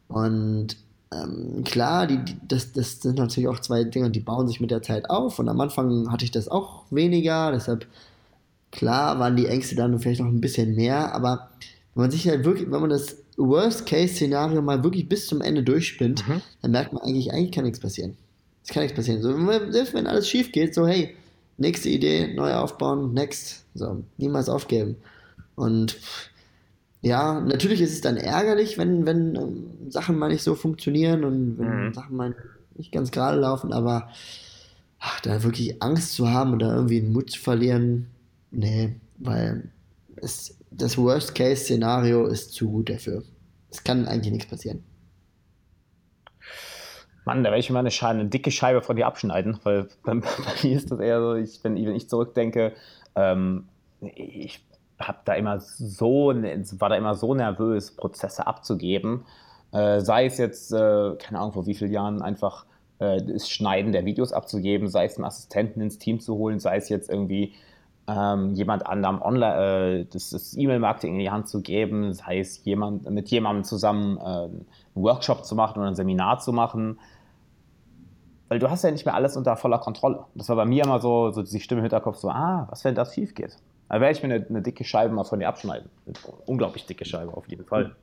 Und 0.07 0.77
ähm, 1.13 1.63
klar, 1.63 2.07
die, 2.07 2.17
die, 2.23 2.37
das, 2.47 2.73
das 2.73 3.01
sind 3.01 3.17
natürlich 3.17 3.47
auch 3.47 3.59
zwei 3.59 3.83
Dinge, 3.83 4.09
die 4.09 4.19
bauen 4.19 4.47
sich 4.47 4.59
mit 4.59 4.71
der 4.71 4.81
Zeit 4.81 5.09
auf. 5.09 5.39
Und 5.39 5.49
am 5.49 5.59
Anfang 5.61 6.11
hatte 6.11 6.25
ich 6.25 6.31
das 6.31 6.47
auch 6.47 6.85
weniger, 6.89 7.51
deshalb, 7.51 7.87
klar, 8.71 9.19
waren 9.19 9.35
die 9.35 9.47
Ängste 9.47 9.75
dann 9.75 9.99
vielleicht 9.99 10.21
noch 10.21 10.27
ein 10.27 10.41
bisschen 10.41 10.75
mehr. 10.75 11.13
Aber 11.13 11.49
wenn 11.93 12.03
man 12.03 12.11
sich 12.11 12.27
halt 12.27 12.45
wirklich, 12.45 12.69
wenn 12.71 12.81
man 12.81 12.89
das 12.89 13.17
Worst-Case-Szenario 13.37 14.61
mal 14.61 14.83
wirklich 14.83 15.07
bis 15.07 15.27
zum 15.27 15.41
Ende 15.41 15.63
durchspinnt, 15.63 16.27
mhm. 16.27 16.41
dann 16.61 16.71
merkt 16.71 16.93
man 16.93 17.03
eigentlich, 17.03 17.31
eigentlich 17.31 17.51
kann 17.51 17.63
nichts 17.63 17.79
passieren. 17.79 18.17
Es 18.63 18.71
kann 18.71 18.83
nichts 18.83 18.95
passieren. 18.95 19.21
So, 19.21 19.33
selbst 19.71 19.93
wenn 19.93 20.07
alles 20.07 20.27
schief 20.27 20.51
geht, 20.51 20.73
so, 20.73 20.87
hey, 20.87 21.15
nächste 21.57 21.89
Idee, 21.89 22.33
neu 22.33 22.53
aufbauen, 22.53 23.13
next. 23.13 23.65
So, 23.73 24.03
niemals 24.17 24.49
aufgeben. 24.49 24.97
Und 25.55 25.97
ja, 27.01 27.39
natürlich 27.39 27.81
ist 27.81 27.93
es 27.93 28.01
dann 28.01 28.17
ärgerlich, 28.17 28.77
wenn, 28.77 29.05
wenn 29.05 29.35
ähm, 29.35 29.91
Sachen 29.91 30.17
mal 30.17 30.29
nicht 30.29 30.43
so 30.43 30.55
funktionieren 30.55 31.23
und 31.23 31.57
wenn 31.59 31.87
mhm. 31.87 31.93
Sachen 31.93 32.15
mal 32.15 32.35
nicht 32.75 32.91
ganz 32.91 33.11
gerade 33.11 33.39
laufen, 33.39 33.73
aber 33.73 34.09
ach, 34.99 35.19
da 35.21 35.43
wirklich 35.43 35.81
Angst 35.81 36.13
zu 36.13 36.29
haben 36.29 36.53
oder 36.53 36.73
irgendwie 36.73 37.01
den 37.01 37.11
Mut 37.11 37.31
zu 37.31 37.39
verlieren, 37.39 38.07
nee, 38.51 38.95
weil 39.17 39.69
es, 40.15 40.57
das 40.71 40.97
Worst-Case-Szenario 40.97 42.25
ist 42.25 42.53
zu 42.53 42.69
gut 42.69 42.89
dafür. 42.89 43.23
Es 43.69 43.83
kann 43.83 44.05
eigentlich 44.05 44.33
nichts 44.33 44.49
passieren. 44.49 44.83
Mann, 47.27 47.43
da 47.43 47.49
werde 47.49 47.59
ich 47.59 47.69
mir 47.69 47.79
eine, 47.79 47.91
eine 48.01 48.25
dicke 48.25 48.51
Scheibe 48.51 48.81
von 48.81 48.95
dir 48.95 49.05
abschneiden, 49.05 49.59
weil 49.63 49.89
bei, 50.03 50.15
bei 50.15 50.23
mir 50.63 50.75
ist 50.75 50.89
das 50.89 50.99
eher 50.99 51.21
so, 51.21 51.35
ich, 51.35 51.63
wenn, 51.63 51.75
wenn 51.75 51.95
ich 51.95 52.09
zurückdenke, 52.09 52.73
ähm, 53.15 53.67
ich 54.01 54.65
habe 54.97 55.19
da 55.25 55.33
immer 55.33 55.59
so, 55.59 56.33
war 56.33 56.89
da 56.89 56.95
immer 56.95 57.13
so 57.15 57.35
nervös, 57.35 57.95
Prozesse 57.95 58.47
abzugeben. 58.47 59.25
Äh, 59.73 59.99
sei 59.99 60.25
es 60.25 60.37
jetzt, 60.37 60.71
äh, 60.71 61.15
keine 61.19 61.39
Ahnung, 61.39 61.51
vor 61.51 61.67
wie 61.67 61.75
vielen 61.75 61.91
Jahren 61.91 62.21
einfach 62.21 62.65
äh, 62.99 63.21
das 63.21 63.49
Schneiden 63.49 63.91
der 63.91 64.05
Videos 64.05 64.31
abzugeben, 64.31 64.87
sei 64.87 65.05
es 65.05 65.17
einen 65.17 65.25
Assistenten 65.25 65.81
ins 65.81 65.99
Team 65.99 66.19
zu 66.19 66.35
holen, 66.35 66.59
sei 66.59 66.77
es 66.77 66.87
jetzt 66.89 67.09
irgendwie 67.09 67.53
ähm, 68.07 68.53
jemand 68.53 68.87
anderem 68.87 69.21
online, 69.21 69.99
äh, 69.99 70.05
das, 70.05 70.29
das 70.29 70.55
E-Mail-Marketing 70.55 71.15
in 71.15 71.19
die 71.19 71.29
Hand 71.29 71.49
zu 71.49 71.61
geben, 71.61 72.13
sei 72.13 72.39
es 72.39 72.63
jemand, 72.63 73.09
mit 73.09 73.29
jemandem 73.29 73.65
zusammen 73.65 74.17
äh, 74.17 74.21
einen 74.21 74.65
Workshop 74.95 75.45
zu 75.45 75.55
machen 75.55 75.79
oder 75.79 75.89
ein 75.89 75.95
Seminar 75.95 76.39
zu 76.39 76.53
machen. 76.53 76.99
Weil 78.49 78.59
du 78.59 78.69
hast 78.69 78.83
ja 78.83 78.91
nicht 78.91 79.05
mehr 79.05 79.15
alles 79.15 79.35
unter 79.35 79.57
voller 79.57 79.79
Kontrolle. 79.79 80.23
Das 80.35 80.47
war 80.49 80.55
bei 80.55 80.65
mir 80.65 80.83
immer 80.83 80.99
so, 80.99 81.31
so 81.31 81.43
die 81.43 81.59
Stimme 81.59 81.79
im 81.79 81.83
Hinterkopf, 81.83 82.17
so, 82.17 82.29
ah, 82.29 82.67
was, 82.69 82.83
wenn 82.83 82.95
das 82.95 83.13
schief 83.13 83.35
geht? 83.35 83.57
Da 83.89 84.01
werde 84.01 84.17
ich 84.17 84.23
mir 84.23 84.33
eine, 84.33 84.45
eine, 84.47 84.61
dicke 84.61 84.83
Scheibe 84.83 85.13
mal 85.13 85.23
von 85.23 85.39
dir 85.39 85.47
abschneiden. 85.47 85.89
Eine 86.05 86.15
unglaublich 86.45 86.85
dicke 86.85 87.05
Scheibe, 87.05 87.35
auf 87.35 87.47
jeden 87.47 87.65
Fall. 87.65 87.95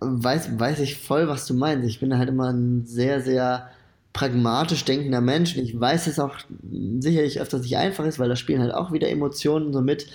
Weiß, 0.00 0.58
weiß 0.58 0.80
ich 0.80 0.96
voll, 0.96 1.28
was 1.28 1.46
du 1.46 1.54
meinst. 1.54 1.88
Ich 1.88 2.00
bin 2.00 2.16
halt 2.16 2.28
immer 2.28 2.52
ein 2.52 2.84
sehr, 2.84 3.20
sehr 3.20 3.68
pragmatisch 4.12 4.84
denkender 4.84 5.20
Mensch. 5.20 5.56
Ich 5.56 5.78
weiß 5.78 6.08
es 6.08 6.18
auch 6.18 6.36
sicherlich 6.98 7.40
öfters 7.40 7.62
nicht 7.62 7.76
einfach 7.76 8.04
ist, 8.04 8.18
weil 8.18 8.28
da 8.28 8.34
spielen 8.34 8.60
halt 8.60 8.74
auch 8.74 8.90
wieder 8.92 9.08
Emotionen 9.08 9.72
so 9.72 9.80
mit. 9.80 10.08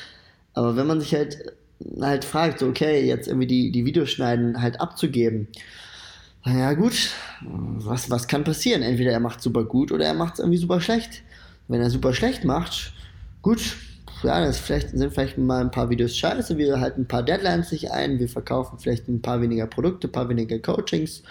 Aber 0.54 0.76
wenn 0.76 0.88
man 0.88 1.00
sich 1.00 1.16
halt, 1.16 1.54
halt 2.02 2.26
fragt, 2.26 2.60
so, 2.60 2.68
okay, 2.68 3.06
jetzt 3.06 3.28
irgendwie 3.28 3.48
die, 3.48 3.72
die 3.72 3.86
Videos 3.86 4.10
schneiden 4.10 4.62
halt 4.62 4.82
abzugeben, 4.82 5.48
naja, 6.46 6.74
gut, 6.74 7.12
was, 7.42 8.10
was 8.10 8.28
kann 8.28 8.44
passieren? 8.44 8.82
Entweder 8.82 9.12
er 9.12 9.20
macht 9.20 9.42
super 9.42 9.64
gut 9.64 9.92
oder 9.92 10.06
er 10.06 10.14
macht 10.14 10.34
es 10.34 10.40
irgendwie 10.40 10.58
super 10.58 10.82
schlecht. 10.82 11.24
Wenn 11.68 11.82
er 11.82 11.90
super 11.90 12.14
schlecht 12.14 12.44
macht, 12.44 12.94
gut, 13.42 13.78
ja, 14.24 14.46
das 14.46 14.60
vielleicht, 14.60 14.90
sind 14.90 15.14
vielleicht 15.14 15.38
mal 15.38 15.62
ein 15.62 15.72
paar 15.72 15.90
Videos 15.90 16.18
scheiße, 16.18 16.58
wir 16.58 16.80
halten 16.80 17.02
ein 17.02 17.08
paar 17.08 17.24
Deadlines 17.24 17.72
nicht 17.72 17.92
ein, 17.92 18.20
wir 18.20 18.28
verkaufen 18.28 18.80
vielleicht 18.80 19.08
ein 19.08 19.22
paar 19.22 19.42
weniger 19.42 19.68
Produkte, 19.68 20.08
ein 20.08 20.12
paar 20.12 20.28
weniger 20.30 20.60
Coachings. 20.60 21.24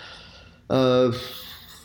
Äh, 0.69 1.11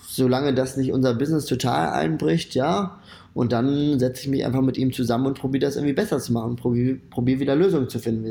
solange 0.08 0.54
das 0.54 0.78
nicht 0.78 0.92
unser 0.92 1.14
Business 1.14 1.46
total 1.46 1.90
einbricht, 1.92 2.56
ja. 2.56 3.00
Und 3.34 3.52
dann 3.52 4.00
setze 4.00 4.24
ich 4.24 4.30
mich 4.30 4.46
einfach 4.46 4.62
mit 4.62 4.78
ihm 4.78 4.92
zusammen 4.92 5.28
und 5.28 5.38
probiere 5.38 5.66
das 5.66 5.76
irgendwie 5.76 5.94
besser 5.94 6.20
zu 6.20 6.34
machen, 6.34 6.56
probiere 6.56 6.96
probier 6.96 7.40
wieder 7.40 7.56
Lösungen 7.56 7.88
zu 7.88 8.00
finden. 8.00 8.26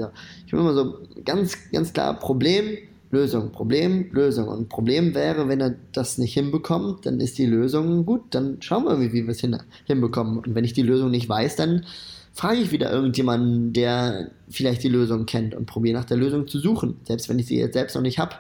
Ich 0.45 0.51
bin 0.51 0.61
immer 0.61 0.75
so 0.75 0.99
ganz, 1.25 1.57
ganz 1.71 1.93
klar, 1.93 2.19
Problem, 2.19 2.77
Lösung, 3.11 3.53
Problem, 3.53 4.11
Lösung. 4.13 4.49
Und 4.49 4.69
Problem 4.69 5.15
wäre, 5.15 5.49
wenn 5.49 5.61
er 5.61 5.75
das 5.93 6.19
nicht 6.19 6.35
hinbekommt, 6.35 7.07
dann 7.07 7.21
ist 7.21 7.39
die 7.39 7.47
Lösung 7.47 8.05
gut, 8.05 8.23
dann 8.31 8.59
schauen 8.61 8.85
wir, 8.85 9.01
wie 9.01 9.13
wir 9.13 9.29
es 9.29 9.41
hin, 9.41 9.57
hinbekommen. 9.85 10.39
Und 10.39 10.55
wenn 10.55 10.65
ich 10.65 10.73
die 10.73 10.83
Lösung 10.83 11.11
nicht 11.11 11.29
weiß, 11.29 11.57
dann 11.57 11.85
frage 12.33 12.59
ich 12.59 12.73
wieder 12.73 12.91
irgendjemanden, 12.93 13.73
der 13.73 14.31
vielleicht 14.49 14.83
die 14.83 14.89
Lösung 14.89 15.25
kennt 15.25 15.55
und 15.55 15.67
probiere 15.67 15.99
nach 15.99 16.05
der 16.05 16.17
Lösung 16.17 16.47
zu 16.49 16.59
suchen, 16.59 16.97
selbst 17.05 17.29
wenn 17.29 17.39
ich 17.39 17.47
sie 17.47 17.59
jetzt 17.59 17.75
selbst 17.75 17.95
noch 17.95 18.03
nicht 18.03 18.19
habe. 18.19 18.37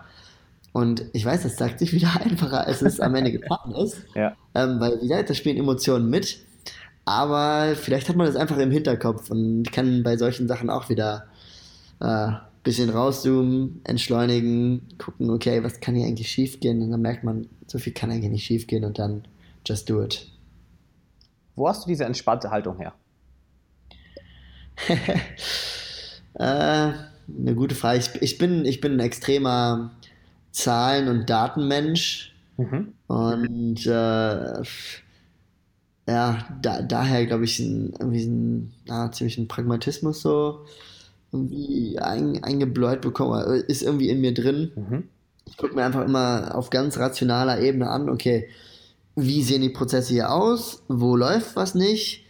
Und 0.73 1.05
ich 1.15 1.25
weiß, 1.25 1.45
das 1.45 1.57
sagt 1.57 1.79
sich 1.79 1.95
wieder 1.95 2.11
einfacher, 2.23 2.67
als 2.67 2.83
es 2.83 3.01
am 3.01 3.15
Ende 3.15 3.33
getan 3.33 3.73
ist. 3.75 4.03
Ja. 4.15 4.37
Ähm, 4.55 4.81
weil, 4.81 4.99
wie 5.01 5.09
gesagt, 5.09 5.31
da 5.31 5.35
spielen 5.35 5.57
Emotionen 5.57 6.11
mit. 6.11 6.39
Aber 7.07 7.75
vielleicht 7.77 8.09
hat 8.09 8.17
man 8.17 8.27
das 8.27 8.37
einfach 8.37 8.59
im 8.59 8.73
Hinterkopf 8.73 9.31
und 9.31 9.71
kann 9.73 10.03
bei 10.03 10.17
solchen 10.17 10.49
Sachen 10.49 10.69
auch 10.69 10.89
wieder 10.91 11.27
äh, 12.01 12.33
bisschen 12.67 12.91
rauszoomen, 12.91 13.81
entschleunigen, 13.85 14.89
gucken, 14.99 15.31
okay, 15.31 15.63
was 15.63 15.79
kann 15.79 15.95
hier 15.95 16.05
eigentlich 16.05 16.29
schiefgehen? 16.29 16.83
Und 16.83 16.91
dann 16.91 17.01
merkt 17.01 17.23
man, 17.23 17.49
so 17.69 17.79
viel 17.79 17.93
kann 17.93 18.11
eigentlich 18.11 18.33
nicht 18.33 18.45
schiefgehen 18.45 18.85
und 18.85 18.99
dann 18.99 19.23
just 19.65 19.89
do 19.89 20.03
it. 20.03 20.27
Wo 21.55 21.69
hast 21.69 21.85
du 21.85 21.89
diese 21.89 22.05
entspannte 22.05 22.51
Haltung 22.51 22.79
her? 22.79 22.93
äh, 26.35 26.43
eine 26.43 27.55
gute 27.55 27.77
Frage. 27.77 28.01
Ich, 28.01 28.21
ich, 28.21 28.39
bin, 28.39 28.65
ich 28.65 28.81
bin 28.81 28.95
ein 28.95 29.01
extremer 29.01 29.93
Zahlen- 30.51 31.07
und 31.07 31.31
Datenmensch. 31.31 32.35
Mhm. 32.57 32.95
Und 33.07 33.87
äh, 33.87 34.63
ja, 36.09 36.49
da, 36.63 36.83
daher 36.83 37.27
glaube 37.27 37.45
ich, 37.45 37.61
ein, 37.61 37.95
irgendwie 38.01 38.25
ein, 38.25 38.75
na, 38.87 39.13
ziemlich 39.13 39.39
ein 39.39 39.47
Pragmatismus 39.47 40.21
so 40.21 40.67
irgendwie 41.37 41.99
ein, 41.99 42.43
eingebläut 42.43 43.01
bekommen, 43.01 43.43
ist 43.69 43.83
irgendwie 43.83 44.09
in 44.09 44.21
mir 44.21 44.35
drin. 44.35 44.73
Mhm. 44.75 45.05
Ich 45.45 45.57
gucke 45.57 45.75
mir 45.75 45.85
einfach 45.85 46.05
immer 46.05 46.55
auf 46.55 46.71
ganz 46.71 46.99
rationaler 46.99 47.61
Ebene 47.61 47.89
an, 47.89 48.09
okay, 48.09 48.49
wie 49.15 49.43
sehen 49.43 49.63
die 49.63 49.71
Prozesse 49.71 50.13
hier 50.13 50.33
aus, 50.33 50.83
wo 50.89 51.17
läuft 51.17 51.57
was 51.57 51.75
nicht, 51.75 52.25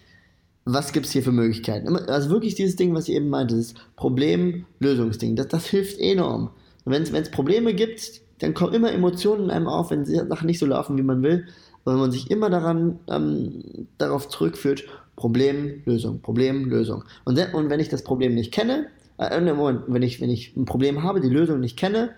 was 0.64 0.92
gibt 0.92 1.06
es 1.06 1.12
hier 1.12 1.22
für 1.22 1.32
Möglichkeiten? 1.32 1.96
Also 1.96 2.30
wirklich 2.30 2.54
dieses 2.54 2.76
Ding, 2.76 2.94
was 2.94 3.08
ich 3.08 3.14
eben 3.14 3.28
meinte, 3.28 3.56
das 3.56 3.74
Problem-Lösungsding, 3.96 5.36
das, 5.36 5.48
das 5.48 5.66
hilft 5.66 5.98
enorm. 5.98 6.50
Wenn 6.84 7.02
es 7.02 7.30
Probleme 7.30 7.74
gibt, 7.74 8.20
dann 8.38 8.54
kommen 8.54 8.74
immer 8.74 8.92
Emotionen 8.92 9.44
in 9.44 9.50
einem 9.50 9.66
auf, 9.66 9.90
wenn 9.90 10.04
Sachen 10.04 10.46
nicht 10.46 10.58
so 10.58 10.66
laufen, 10.66 10.98
wie 10.98 11.02
man 11.02 11.22
will. 11.22 11.46
Aber 11.84 11.94
wenn 11.94 12.00
man 12.00 12.12
sich 12.12 12.30
immer 12.30 12.50
daran 12.50 12.98
ähm, 13.08 13.88
darauf 13.98 14.28
zurückführt, 14.28 14.84
Problem, 15.16 15.82
Lösung, 15.84 16.20
Problem, 16.20 16.68
Lösung. 16.68 17.04
Und, 17.24 17.38
und 17.54 17.70
wenn 17.70 17.80
ich 17.80 17.88
das 17.88 18.04
Problem 18.04 18.34
nicht 18.34 18.52
kenne, 18.52 18.86
äh, 19.18 19.40
Moment, 19.40 19.82
wenn 19.88 20.02
ich, 20.02 20.20
wenn 20.20 20.30
ich 20.30 20.56
ein 20.56 20.66
Problem 20.66 21.02
habe, 21.02 21.20
die 21.20 21.28
Lösung 21.28 21.60
nicht 21.60 21.78
kenne, 21.78 22.10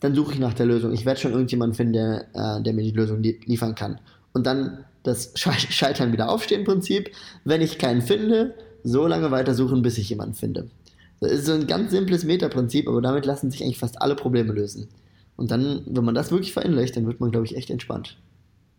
dann 0.00 0.14
suche 0.14 0.32
ich 0.32 0.38
nach 0.38 0.54
der 0.54 0.66
Lösung. 0.66 0.92
Ich 0.92 1.04
werde 1.04 1.20
schon 1.20 1.32
irgendjemanden 1.32 1.74
finden, 1.74 1.92
der, 1.92 2.26
äh, 2.32 2.62
der 2.62 2.72
mir 2.72 2.82
die 2.82 2.92
Lösung 2.92 3.22
li 3.22 3.38
liefern 3.44 3.74
kann. 3.74 4.00
Und 4.32 4.46
dann 4.46 4.84
das 5.02 5.32
Scheitern 5.36 6.12
wieder 6.12 6.30
aufstehen 6.30 6.64
Prinzip. 6.64 7.10
Wenn 7.44 7.60
ich 7.60 7.78
keinen 7.78 8.02
finde, 8.02 8.54
so 8.84 9.06
lange 9.06 9.30
weitersuchen, 9.30 9.82
bis 9.82 9.98
ich 9.98 10.08
jemanden 10.08 10.34
finde. 10.34 10.68
Das 11.20 11.32
ist 11.32 11.46
so 11.46 11.52
ein 11.52 11.66
ganz 11.66 11.90
simples 11.90 12.24
Metaprinzip, 12.24 12.88
aber 12.88 13.02
damit 13.02 13.26
lassen 13.26 13.50
sich 13.50 13.62
eigentlich 13.62 13.78
fast 13.78 14.00
alle 14.00 14.14
Probleme 14.14 14.52
lösen. 14.52 14.88
Und 15.36 15.50
dann, 15.50 15.82
wenn 15.86 16.04
man 16.04 16.14
das 16.14 16.30
wirklich 16.30 16.52
verinnerlicht, 16.52 16.96
dann 16.96 17.06
wird 17.06 17.20
man, 17.20 17.30
glaube 17.30 17.46
ich, 17.46 17.56
echt 17.56 17.70
entspannt. 17.70 18.16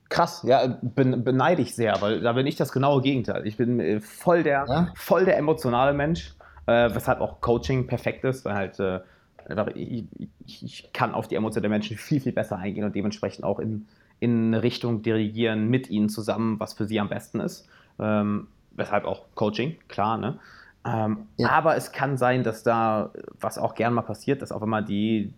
Krass, 0.10 0.42
ja, 0.44 0.78
beneide 0.82 1.62
ich 1.62 1.76
sehr, 1.76 2.02
weil 2.02 2.22
da 2.22 2.34
bin 2.34 2.48
ich 2.48 2.56
das 2.56 2.72
genaue 2.72 3.02
Gegenteil. 3.02 3.46
Ich 3.46 3.58
bin 3.58 3.80
äh, 3.80 4.02
voll 4.02 4.42
der, 4.42 4.66
ja? 4.68 4.92
voll 4.96 5.26
der 5.26 5.38
emotionale 5.38 5.94
Mensch, 5.94 6.34
äh, 6.66 6.90
weshalb 6.94 7.22
auch 7.22 7.42
Coaching 7.42 7.86
perfekt 7.86 8.24
ist, 8.24 8.44
weil 8.44 8.56
halt 8.56 8.80
äh, 8.80 9.02
einfach, 9.48 9.68
ich, 9.76 10.06
ich, 10.46 10.90
kann 10.94 11.14
auf 11.14 11.28
die 11.28 11.36
Emotionen 11.36 11.64
der 11.64 11.70
Menschen 11.70 11.96
viel, 11.98 12.20
viel 12.20 12.32
besser 12.32 12.58
eingehen 12.58 12.86
und 12.86 12.96
dementsprechend 12.96 13.46
auch 13.46 13.60
in, 13.60 13.86
in 14.20 14.48
eine 14.48 14.64
Richtung 14.64 15.04
dirigieren 15.04 15.70
mit 15.70 15.90
ihnen 15.92 16.10
zusammen, 16.10 16.60
was 16.60 16.74
für 16.74 16.86
sie 16.86 17.00
am 17.00 17.10
besten 17.10 17.40
ist. 17.40 17.68
Ähm, 18.00 18.48
weshalb 18.72 19.06
auch 19.06 19.26
Coaching, 19.36 19.78
klar, 19.88 20.18
ne? 20.18 20.40
Ähm, 20.86 21.28
ja. 21.38 21.50
Aber 21.50 21.76
es 21.76 21.92
kann 21.92 22.18
sein, 22.18 22.44
dass 22.44 22.64
da, 22.64 23.12
was 23.40 23.58
auch 23.58 23.76
gern 23.76 23.94
mal 23.94 24.02
passiert, 24.02 24.42
dass 24.42 24.52
auf 24.52 24.64
einmal 24.64 24.84
die, 24.84 25.34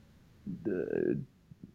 äh, 0.66 1.16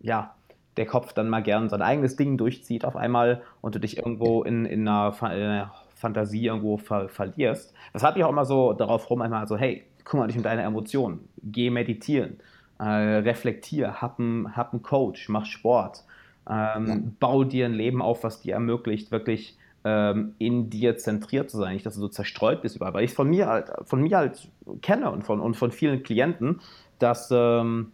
ja, 0.01 0.35
der 0.77 0.87
Kopf 0.87 1.13
dann 1.13 1.29
mal 1.29 1.43
gern 1.43 1.69
sein 1.69 1.83
eigenes 1.83 2.17
Ding 2.17 2.37
durchzieht 2.37 2.85
auf 2.85 2.97
einmal 2.97 3.43
und 3.61 3.75
du 3.75 3.81
dich 3.81 3.97
irgendwo 3.99 4.43
in, 4.43 4.65
in, 4.67 4.87
einer, 4.87 5.15
in 5.23 5.27
einer 5.27 5.75
Fantasie 5.95 6.47
irgendwo 6.47 6.77
ver 6.77 7.09
verlierst. 7.09 7.75
Weshalb 7.93 8.17
ich 8.17 8.25
auch 8.25 8.31
immer 8.31 8.45
so 8.45 8.73
darauf 8.73 9.09
rum 9.11 9.23
einmal 9.23 9.47
so, 9.49 9.57
hey, 9.57 9.85
kümmere 10.05 10.29
dich 10.29 10.37
um 10.37 10.43
deine 10.43 10.63
Emotionen, 10.63 11.29
geh 11.43 11.71
meditieren, 11.71 12.39
äh, 12.79 12.85
reflektier, 12.85 14.01
hab 14.01 14.21
einen 14.21 14.57
hab 14.57 14.81
Coach, 14.83 15.29
mach 15.29 15.47
Sport, 15.47 16.05
ähm, 16.49 16.87
ja. 16.87 16.97
bau 17.21 17.45
dir 17.45 17.67
ein 17.67 17.75
Leben 17.75 18.03
auf, 18.03 18.23
was 18.23 18.41
dir 18.41 18.55
ermöglicht, 18.55 19.11
wirklich 19.11 19.57
ähm, 19.85 20.35
in 20.39 20.69
dir 20.69 20.97
zentriert 20.97 21.51
zu 21.51 21.59
sein, 21.59 21.73
nicht, 21.73 21.87
dass 21.87 21.95
du 21.95 22.01
so 22.01 22.09
zerstreut 22.09 22.63
bist 22.63 22.77
überall. 22.77 22.95
Weil 22.95 23.05
ich 23.05 23.11
es 23.11 23.17
von 23.17 23.29
mir 23.29 23.47
halt, 23.47 23.73
von 23.85 24.01
mir 24.01 24.19
halt 24.19 24.49
kenne 24.83 25.11
und 25.11 25.23
von, 25.23 25.41
und 25.41 25.57
von 25.57 25.71
vielen 25.73 26.03
Klienten, 26.03 26.61
dass 26.99 27.31
ähm, 27.33 27.93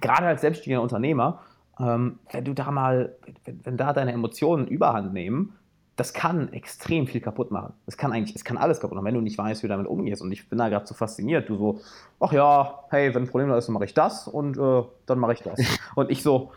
gerade 0.00 0.26
als 0.26 0.40
selbstständiger 0.40 0.82
Unternehmer, 0.82 1.40
ähm, 1.80 2.18
wenn 2.30 2.44
du 2.44 2.54
da 2.54 2.70
mal, 2.70 3.14
wenn, 3.44 3.60
wenn 3.64 3.76
da 3.76 3.92
deine 3.92 4.12
Emotionen 4.12 4.66
überhand 4.66 5.12
nehmen, 5.12 5.54
das 5.96 6.14
kann 6.14 6.52
extrem 6.54 7.06
viel 7.06 7.20
kaputt 7.20 7.50
machen. 7.50 7.74
Es 7.86 7.98
kann 7.98 8.10
eigentlich, 8.12 8.34
es 8.34 8.42
kann 8.42 8.56
alles 8.56 8.80
kaputt 8.80 8.96
machen, 8.96 9.04
wenn 9.04 9.14
du 9.14 9.20
nicht 9.20 9.36
weißt, 9.36 9.62
wie 9.62 9.66
du 9.66 9.72
damit 9.72 9.86
umgehst. 9.86 10.22
Und 10.22 10.32
ich 10.32 10.48
bin 10.48 10.58
da 10.58 10.70
gerade 10.70 10.86
so 10.86 10.94
fasziniert. 10.94 11.48
Du 11.48 11.56
so, 11.56 11.80
ach 12.20 12.32
ja, 12.32 12.84
hey, 12.88 13.14
wenn 13.14 13.24
ein 13.24 13.28
Problem 13.28 13.50
da 13.50 13.58
ist, 13.58 13.66
dann 13.66 13.74
mache 13.74 13.84
ich 13.84 13.92
das 13.92 14.26
und 14.26 14.56
äh, 14.56 14.82
dann 15.04 15.18
mache 15.18 15.34
ich 15.34 15.42
das. 15.42 15.60
Und 15.94 16.10
ich 16.10 16.22
so, 16.22 16.52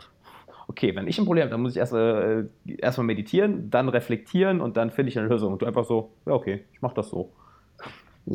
okay, 0.69 0.95
wenn 0.95 1.07
ich 1.07 1.19
ein 1.19 1.26
Problem 1.26 1.43
habe, 1.43 1.51
dann 1.51 1.61
muss 1.61 1.74
ich 1.74 1.78
erst 1.78 1.91
äh, 1.91 2.45
erstmal 2.78 3.05
meditieren, 3.05 3.69
dann 3.69 3.89
reflektieren 3.89 4.61
und 4.61 4.78
dann 4.78 4.91
finde 4.91 5.09
ich 5.09 5.19
eine 5.19 5.28
Lösung. 5.28 5.51
Und 5.53 5.61
du 5.61 5.65
einfach 5.65 5.84
so, 5.84 6.11
ja, 6.26 6.32
okay, 6.32 6.63
ich 6.71 6.82
mache 6.82 6.95
das 6.95 7.09
so. 7.09 7.34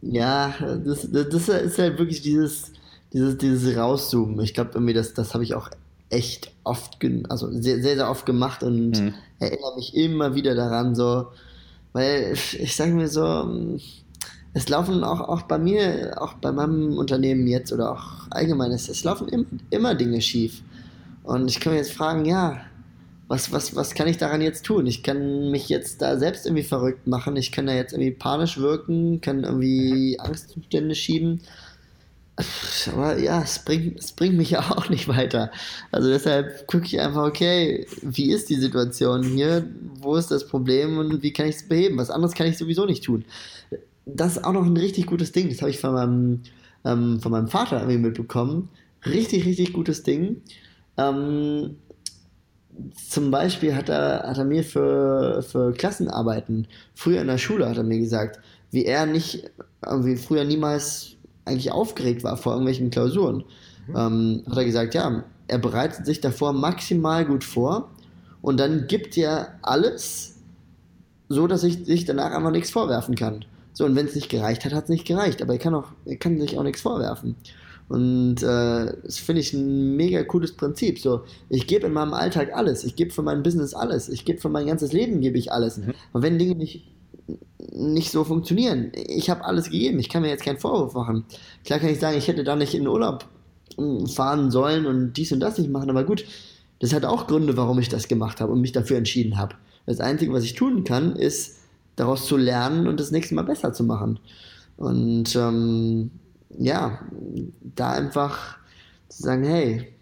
ja, 0.00 0.54
das, 0.84 1.10
das 1.10 1.48
ist 1.48 1.78
halt 1.78 1.98
wirklich 1.98 2.22
dieses, 2.22 2.72
dieses, 3.12 3.38
dieses 3.38 3.76
Rauszoomen. 3.76 4.40
Ich 4.40 4.54
glaube, 4.54 4.70
irgendwie, 4.74 4.94
das, 4.94 5.14
das 5.14 5.34
habe 5.34 5.44
ich 5.44 5.54
auch 5.54 5.70
echt 6.10 6.52
oft, 6.64 6.98
also 7.28 7.50
sehr, 7.52 7.80
sehr, 7.80 7.96
sehr 7.96 8.10
oft 8.10 8.26
gemacht 8.26 8.62
und 8.62 9.00
mhm. 9.00 9.14
erinnere 9.38 9.76
mich 9.76 9.94
immer 9.94 10.34
wieder 10.34 10.54
daran, 10.54 10.94
so, 10.94 11.28
weil 11.92 12.34
ich 12.34 12.74
sage 12.74 12.92
mir 12.92 13.08
so, 13.08 13.78
es 14.52 14.68
laufen 14.68 15.04
auch, 15.04 15.20
auch 15.20 15.42
bei 15.42 15.58
mir, 15.58 16.20
auch 16.20 16.34
bei 16.34 16.50
meinem 16.50 16.98
Unternehmen 16.98 17.46
jetzt 17.46 17.72
oder 17.72 17.92
auch 17.92 18.28
allgemein, 18.30 18.72
es, 18.72 18.88
es 18.88 19.04
laufen 19.04 19.28
im, 19.28 19.46
immer 19.70 19.94
Dinge 19.94 20.20
schief. 20.20 20.62
Und 21.22 21.48
ich 21.48 21.60
kann 21.60 21.72
mir 21.72 21.78
jetzt 21.78 21.92
fragen, 21.92 22.24
ja, 22.24 22.60
was, 23.28 23.52
was, 23.52 23.76
was 23.76 23.94
kann 23.94 24.08
ich 24.08 24.18
daran 24.18 24.40
jetzt 24.40 24.64
tun? 24.64 24.86
Ich 24.86 25.04
kann 25.04 25.52
mich 25.52 25.68
jetzt 25.68 26.02
da 26.02 26.18
selbst 26.18 26.46
irgendwie 26.46 26.64
verrückt 26.64 27.06
machen, 27.06 27.36
ich 27.36 27.52
kann 27.52 27.66
da 27.66 27.74
jetzt 27.74 27.92
irgendwie 27.92 28.10
panisch 28.10 28.58
wirken, 28.58 29.20
kann 29.20 29.44
irgendwie 29.44 30.18
Angstzustände 30.18 30.96
schieben. 30.96 31.40
Aber 32.92 33.18
ja, 33.18 33.42
es 33.42 33.60
bringt, 33.60 33.98
es 33.98 34.12
bringt 34.12 34.36
mich 34.36 34.50
ja 34.50 34.60
auch 34.70 34.88
nicht 34.88 35.08
weiter. 35.08 35.50
Also 35.92 36.08
deshalb 36.08 36.66
gucke 36.66 36.86
ich 36.86 37.00
einfach, 37.00 37.26
okay, 37.26 37.86
wie 38.02 38.32
ist 38.32 38.48
die 38.50 38.56
Situation 38.56 39.22
hier? 39.22 39.66
Wo 40.00 40.16
ist 40.16 40.30
das 40.30 40.46
Problem 40.46 40.98
und 40.98 41.22
wie 41.22 41.32
kann 41.32 41.46
ich 41.46 41.56
es 41.56 41.68
beheben? 41.68 41.98
Was 41.98 42.10
anderes 42.10 42.34
kann 42.34 42.46
ich 42.46 42.58
sowieso 42.58 42.86
nicht 42.86 43.04
tun. 43.04 43.24
Das 44.06 44.36
ist 44.36 44.44
auch 44.44 44.52
noch 44.52 44.64
ein 44.64 44.76
richtig 44.76 45.06
gutes 45.06 45.32
Ding. 45.32 45.48
Das 45.48 45.60
habe 45.60 45.70
ich 45.70 45.78
von 45.78 45.92
meinem, 45.92 46.42
ähm, 46.84 47.20
von 47.20 47.32
meinem 47.32 47.48
Vater 47.48 47.80
irgendwie 47.80 47.98
mitbekommen. 47.98 48.68
Richtig, 49.06 49.44
richtig 49.46 49.72
gutes 49.72 50.02
Ding. 50.02 50.42
Ähm, 50.96 51.76
zum 53.08 53.30
Beispiel 53.30 53.74
hat 53.74 53.88
er, 53.88 54.24
hat 54.26 54.38
er 54.38 54.44
mir 54.44 54.64
für, 54.64 55.42
für 55.42 55.72
Klassenarbeiten, 55.72 56.66
früher 56.94 57.20
in 57.20 57.26
der 57.26 57.38
Schule 57.38 57.68
hat 57.68 57.76
er 57.76 57.82
mir 57.82 57.98
gesagt, 57.98 58.40
wie 58.70 58.84
er 58.84 59.06
nicht, 59.06 59.50
wie 59.82 60.16
früher 60.16 60.44
niemals 60.44 61.16
eigentlich 61.44 61.72
aufgeregt 61.72 62.24
war 62.24 62.36
vor 62.36 62.52
irgendwelchen 62.52 62.90
Klausuren, 62.90 63.44
mhm. 63.88 63.96
ähm, 63.96 64.42
hat 64.48 64.58
er 64.58 64.64
gesagt, 64.64 64.94
ja, 64.94 65.24
er 65.48 65.58
bereitet 65.58 66.06
sich 66.06 66.20
davor 66.20 66.52
maximal 66.52 67.24
gut 67.24 67.44
vor 67.44 67.90
und 68.42 68.58
dann 68.58 68.86
gibt 68.86 69.16
er 69.16 69.58
alles, 69.62 70.36
so 71.28 71.46
dass 71.46 71.64
ich 71.64 71.84
sich 71.84 72.04
danach 72.04 72.32
einfach 72.32 72.50
nichts 72.50 72.70
vorwerfen 72.70 73.14
kann. 73.14 73.44
So, 73.72 73.84
und 73.84 73.96
wenn 73.96 74.06
es 74.06 74.14
nicht 74.14 74.28
gereicht 74.28 74.64
hat, 74.64 74.72
hat 74.72 74.84
es 74.84 74.90
nicht 74.90 75.06
gereicht, 75.06 75.42
aber 75.42 75.54
er 75.54 75.58
kann, 75.58 75.74
auch, 75.74 75.88
er 76.04 76.16
kann 76.16 76.40
sich 76.40 76.58
auch 76.58 76.62
nichts 76.62 76.82
vorwerfen. 76.82 77.36
Und 77.88 78.42
äh, 78.42 78.92
das 79.02 79.18
finde 79.18 79.40
ich 79.40 79.52
ein 79.52 79.96
mega 79.96 80.22
cooles 80.22 80.52
Prinzip. 80.52 81.00
So, 81.00 81.22
ich 81.48 81.66
gebe 81.66 81.88
in 81.88 81.92
meinem 81.92 82.14
Alltag 82.14 82.52
alles, 82.54 82.84
ich 82.84 82.94
gebe 82.94 83.10
für 83.10 83.22
mein 83.22 83.42
Business 83.42 83.74
alles, 83.74 84.08
ich 84.08 84.24
gebe 84.24 84.40
für 84.40 84.48
mein 84.48 84.66
ganzes 84.66 84.92
Leben 84.92 85.20
gebe 85.20 85.38
ich 85.38 85.50
alles. 85.50 85.78
Mhm. 85.78 85.94
Und 86.12 86.22
wenn 86.22 86.38
Dinge 86.38 86.54
nicht 86.54 86.84
nicht 87.72 88.10
so 88.10 88.24
funktionieren. 88.24 88.92
Ich 88.94 89.30
habe 89.30 89.44
alles 89.44 89.70
gegeben. 89.70 89.98
Ich 89.98 90.08
kann 90.08 90.22
mir 90.22 90.28
jetzt 90.28 90.44
keinen 90.44 90.58
Vorwurf 90.58 90.94
machen. 90.94 91.24
Klar 91.64 91.78
kann 91.78 91.90
ich 91.90 92.00
sagen, 92.00 92.18
ich 92.18 92.28
hätte 92.28 92.44
da 92.44 92.56
nicht 92.56 92.74
in 92.74 92.82
den 92.82 92.88
Urlaub 92.88 93.26
hm, 93.76 94.06
fahren 94.06 94.50
sollen 94.50 94.86
und 94.86 95.14
dies 95.14 95.32
und 95.32 95.40
das 95.40 95.58
nicht 95.58 95.70
machen, 95.70 95.90
aber 95.90 96.04
gut, 96.04 96.24
das 96.80 96.92
hat 96.94 97.04
auch 97.04 97.26
Gründe, 97.26 97.56
warum 97.56 97.78
ich 97.78 97.88
das 97.88 98.08
gemacht 98.08 98.40
habe 98.40 98.52
und 98.52 98.60
mich 98.60 98.72
dafür 98.72 98.96
entschieden 98.96 99.38
habe. 99.38 99.54
Das 99.86 100.00
Einzige, 100.00 100.32
was 100.32 100.44
ich 100.44 100.54
tun 100.54 100.84
kann, 100.84 101.14
ist 101.14 101.58
daraus 101.96 102.26
zu 102.26 102.36
lernen 102.36 102.86
und 102.86 102.98
das 102.98 103.10
nächste 103.10 103.34
Mal 103.34 103.42
besser 103.42 103.72
zu 103.72 103.84
machen. 103.84 104.18
Und 104.76 105.36
ähm, 105.36 106.10
ja, 106.58 107.00
da 107.76 107.90
einfach 107.92 108.56
zu 109.08 109.22
sagen, 109.22 109.44
hey, 109.44 109.92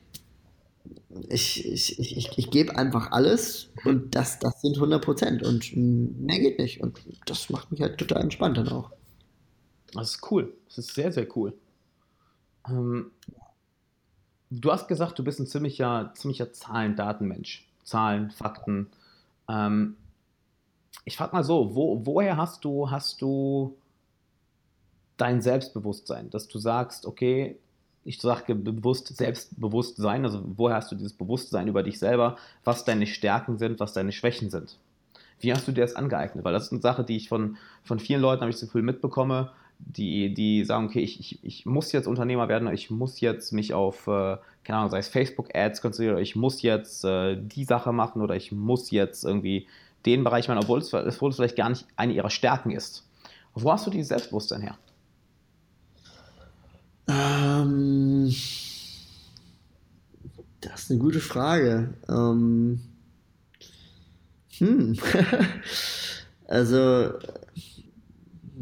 ich, 1.29 1.65
ich, 1.67 1.99
ich, 1.99 2.39
ich 2.39 2.51
gebe 2.51 2.77
einfach 2.77 3.13
alles 3.13 3.71
und 3.85 4.15
das, 4.15 4.39
das 4.39 4.61
sind 4.61 4.77
100 4.77 5.03
Prozent 5.03 5.43
und 5.43 5.75
mehr 5.75 6.39
geht 6.39 6.59
nicht. 6.59 6.83
Und 6.83 7.01
das 7.27 7.49
macht 7.49 7.71
mich 7.71 7.81
halt 7.81 7.99
total 7.99 8.23
entspannt 8.23 8.59
dann 8.59 8.69
auch. 8.69 8.91
Das 9.93 10.11
ist 10.11 10.31
cool. 10.31 10.53
Das 10.67 10.79
ist 10.79 10.95
sehr, 10.95 11.13
sehr 11.13 11.27
cool. 11.37 11.55
Ähm, 12.69 13.11
du 14.51 14.71
hast 14.71 14.87
gesagt, 14.87 15.19
du 15.19 15.25
bist 15.25 15.41
ein 15.41 15.47
ziemlicher, 15.47 16.13
ziemlicher 16.15 16.53
Zahlen-Daten-Mensch. 16.53 17.67
Zahlen, 17.85 18.31
Fakten. 18.31 18.89
Ähm, 19.49 19.97
ich 21.07 21.17
frage 21.17 21.35
mal 21.35 21.45
so, 21.45 21.75
wo, 21.75 22.05
woher 22.05 22.37
hast 22.37 22.65
du, 22.67 22.91
hast 22.91 23.23
du 23.23 23.79
dein 25.17 25.41
Selbstbewusstsein, 25.41 26.29
dass 26.29 26.49
du 26.49 26.59
sagst, 26.59 27.07
okay, 27.07 27.59
ich 28.05 28.21
sage 28.21 28.55
bewusst 28.55 29.15
Selbstbewusstsein, 29.17 30.25
also 30.25 30.43
woher 30.57 30.77
hast 30.77 30.91
du 30.91 30.97
dieses 30.97 31.13
Bewusstsein 31.13 31.69
über 31.69 31.83
dich 31.83 31.99
selber, 31.99 32.37
was 32.65 32.85
deine 32.85 33.07
Stärken 33.07 33.59
sind, 33.59 33.81
was 33.81 33.93
deine 33.93 34.13
Schwächen 34.13 34.51
sind. 34.51 34.79
Wie 35.41 35.53
hast 35.53 35.69
du 35.69 35.73
dir 35.73 35.83
das 35.83 35.95
angeeignet? 35.95 36.45
Weil 36.45 36.53
das 36.53 36.65
ist 36.65 36.73
eine 36.73 36.81
Sache, 36.81 37.05
die 37.05 37.17
ich 37.17 37.29
von, 37.29 37.57
von 37.85 37.99
vielen 37.99 38.21
Leuten, 38.21 38.41
habe 38.41 38.51
ich 38.51 38.57
so 38.57 38.67
viel 38.67 38.83
mitbekomme, 38.83 39.53
die, 39.79 40.35
die 40.35 40.65
sagen, 40.65 40.87
okay, 40.87 41.01
ich, 41.01 41.21
ich, 41.21 41.45
ich 41.45 41.67
muss 41.67 41.93
jetzt 41.93 42.09
Unternehmer 42.09 42.49
werden, 42.49 42.73
ich 42.73 42.91
muss 42.91 43.21
jetzt 43.21 43.53
mich 43.53 43.75
auf, 43.75 44.07
äh, 44.09 44.37
keine 44.65 44.79
Ahnung, 44.79 44.91
sei 44.91 44.99
es 44.99 45.09
Facebook-Ads 45.09 45.81
konzentrieren, 45.81 46.19
ich 46.19 46.35
muss 46.35 46.63
jetzt 46.63 47.05
äh, 47.05 47.37
die 47.41 47.65
Sache 47.65 47.93
machen 47.93 48.21
oder 48.21 48.35
ich 48.35 48.51
muss 48.51 48.91
jetzt 48.91 49.25
irgendwie 49.25 49.67
den 50.07 50.25
Bereich 50.25 50.49
machen, 50.49 50.61
obwohl 50.63 50.81
es, 50.81 50.93
obwohl 50.93 51.31
es 51.31 51.37
vielleicht 51.37 51.57
gar 51.57 51.69
nicht 51.69 51.87
eine 51.97 52.13
ihrer 52.13 52.31
Stärken 52.31 52.71
ist. 52.71 53.07
Wo 53.55 53.71
hast 53.73 53.87
du 53.87 53.91
dieses 53.91 54.09
Selbstbewusstsein 54.09 54.63
her? 54.63 54.77
Ähm, 57.09 58.27
das 60.61 60.83
ist 60.83 60.91
eine 60.91 61.01
gute 61.01 61.21
Frage. 61.21 61.95
Ähm, 62.09 62.81
hm. 64.59 64.99
also, 66.49 67.13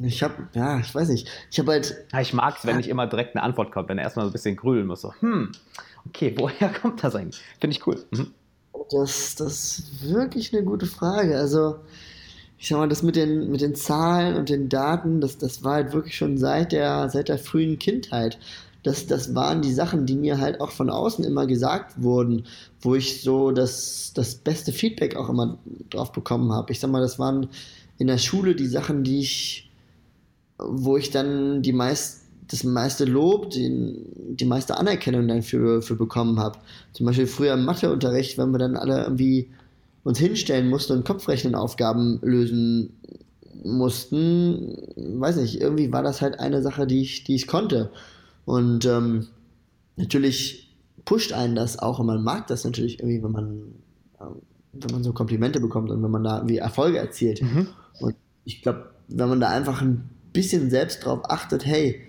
ich 0.02 0.22
habe, 0.22 0.48
ja, 0.54 0.78
ich 0.78 0.94
weiß 0.94 1.08
nicht. 1.08 1.28
Ich 1.50 1.58
habe 1.58 1.72
halt. 1.72 2.06
Ja, 2.12 2.20
ich 2.20 2.32
mag 2.32 2.56
es, 2.58 2.66
wenn 2.66 2.76
nicht 2.76 2.88
immer 2.88 3.06
direkt 3.06 3.34
eine 3.34 3.42
Antwort 3.42 3.72
kommt, 3.72 3.88
wenn 3.88 3.98
er 3.98 4.04
erstmal 4.04 4.26
so 4.26 4.30
ein 4.30 4.32
bisschen 4.32 4.56
grübeln 4.56 4.86
muss. 4.86 5.00
So, 5.00 5.12
hm, 5.20 5.52
okay, 6.06 6.34
woher 6.36 6.68
kommt 6.80 7.02
das 7.02 7.14
eigentlich? 7.14 7.42
Finde 7.60 7.76
ich 7.76 7.86
cool. 7.86 8.04
Mhm. 8.10 8.32
Das, 8.90 9.34
das 9.34 9.78
ist 9.78 10.08
wirklich 10.08 10.54
eine 10.54 10.64
gute 10.64 10.86
Frage. 10.86 11.36
Also, 11.36 11.80
ich 12.58 12.68
sag 12.68 12.78
mal, 12.78 12.88
das 12.88 13.02
mit 13.02 13.16
den, 13.16 13.50
mit 13.50 13.60
den 13.60 13.74
Zahlen 13.74 14.36
und 14.36 14.48
den 14.48 14.68
Daten, 14.68 15.20
das, 15.20 15.38
das 15.38 15.62
war 15.62 15.74
halt 15.74 15.92
wirklich 15.92 16.16
schon 16.16 16.38
seit 16.38 16.72
der, 16.72 17.08
seit 17.10 17.28
der 17.28 17.38
frühen 17.38 17.78
Kindheit. 17.78 18.38
Das, 18.82 19.06
das 19.06 19.34
waren 19.34 19.62
die 19.62 19.72
Sachen, 19.72 20.06
die 20.06 20.14
mir 20.14 20.38
halt 20.38 20.60
auch 20.60 20.70
von 20.70 20.90
außen 20.90 21.24
immer 21.24 21.46
gesagt 21.46 22.02
wurden, 22.02 22.46
wo 22.80 22.94
ich 22.94 23.20
so 23.20 23.50
das, 23.50 24.12
das 24.14 24.36
beste 24.36 24.72
Feedback 24.72 25.16
auch 25.16 25.28
immer 25.28 25.58
drauf 25.90 26.12
bekommen 26.12 26.52
habe. 26.52 26.72
Ich 26.72 26.80
sag 26.80 26.90
mal, 26.90 27.00
das 27.00 27.18
waren 27.18 27.48
in 27.98 28.06
der 28.06 28.18
Schule 28.18 28.54
die 28.54 28.68
Sachen, 28.68 29.02
die 29.02 29.18
ich, 29.18 29.70
wo 30.58 30.96
ich 30.96 31.10
dann 31.10 31.62
die 31.62 31.72
meist, 31.72 32.22
das 32.48 32.62
meiste 32.62 33.04
Lob, 33.04 33.50
die, 33.50 33.96
die 34.30 34.44
meiste 34.44 34.78
Anerkennung 34.78 35.26
dann 35.26 35.42
für, 35.42 35.82
für 35.82 35.96
bekommen 35.96 36.38
habe. 36.38 36.58
Zum 36.92 37.06
Beispiel 37.06 37.26
früher 37.26 37.54
im 37.54 37.64
Matheunterricht, 37.64 38.38
wenn 38.38 38.52
wir 38.52 38.58
dann 38.58 38.76
alle 38.76 39.02
irgendwie 39.02 39.50
uns 40.06 40.18
hinstellen 40.20 40.68
mussten 40.68 40.92
und 40.92 41.04
Kopfrechenaufgaben 41.04 42.20
lösen 42.22 42.92
mussten, 43.64 44.76
weiß 44.96 45.36
nicht, 45.36 45.60
irgendwie 45.60 45.92
war 45.92 46.04
das 46.04 46.22
halt 46.22 46.38
eine 46.38 46.62
Sache, 46.62 46.86
die 46.86 47.00
ich, 47.00 47.24
die 47.24 47.34
ich 47.34 47.48
konnte. 47.48 47.90
Und 48.44 48.84
ähm, 48.84 49.26
natürlich 49.96 50.76
pusht 51.04 51.32
einen 51.32 51.56
das 51.56 51.80
auch 51.80 51.98
und 51.98 52.06
man 52.06 52.22
mag 52.22 52.46
das 52.46 52.64
natürlich 52.64 53.00
irgendwie, 53.00 53.20
wenn 53.24 53.32
man, 53.32 53.62
äh, 54.20 54.26
wenn 54.74 54.92
man 54.92 55.02
so 55.02 55.12
Komplimente 55.12 55.58
bekommt 55.58 55.90
und 55.90 56.00
wenn 56.00 56.10
man 56.12 56.22
da 56.22 56.36
irgendwie 56.36 56.58
Erfolge 56.58 56.98
erzielt. 56.98 57.42
Mhm. 57.42 57.66
Und 57.98 58.14
ich 58.44 58.62
glaube, 58.62 58.90
wenn 59.08 59.28
man 59.28 59.40
da 59.40 59.48
einfach 59.48 59.82
ein 59.82 60.08
bisschen 60.32 60.70
selbst 60.70 61.04
drauf 61.04 61.22
achtet, 61.24 61.66
hey, 61.66 62.00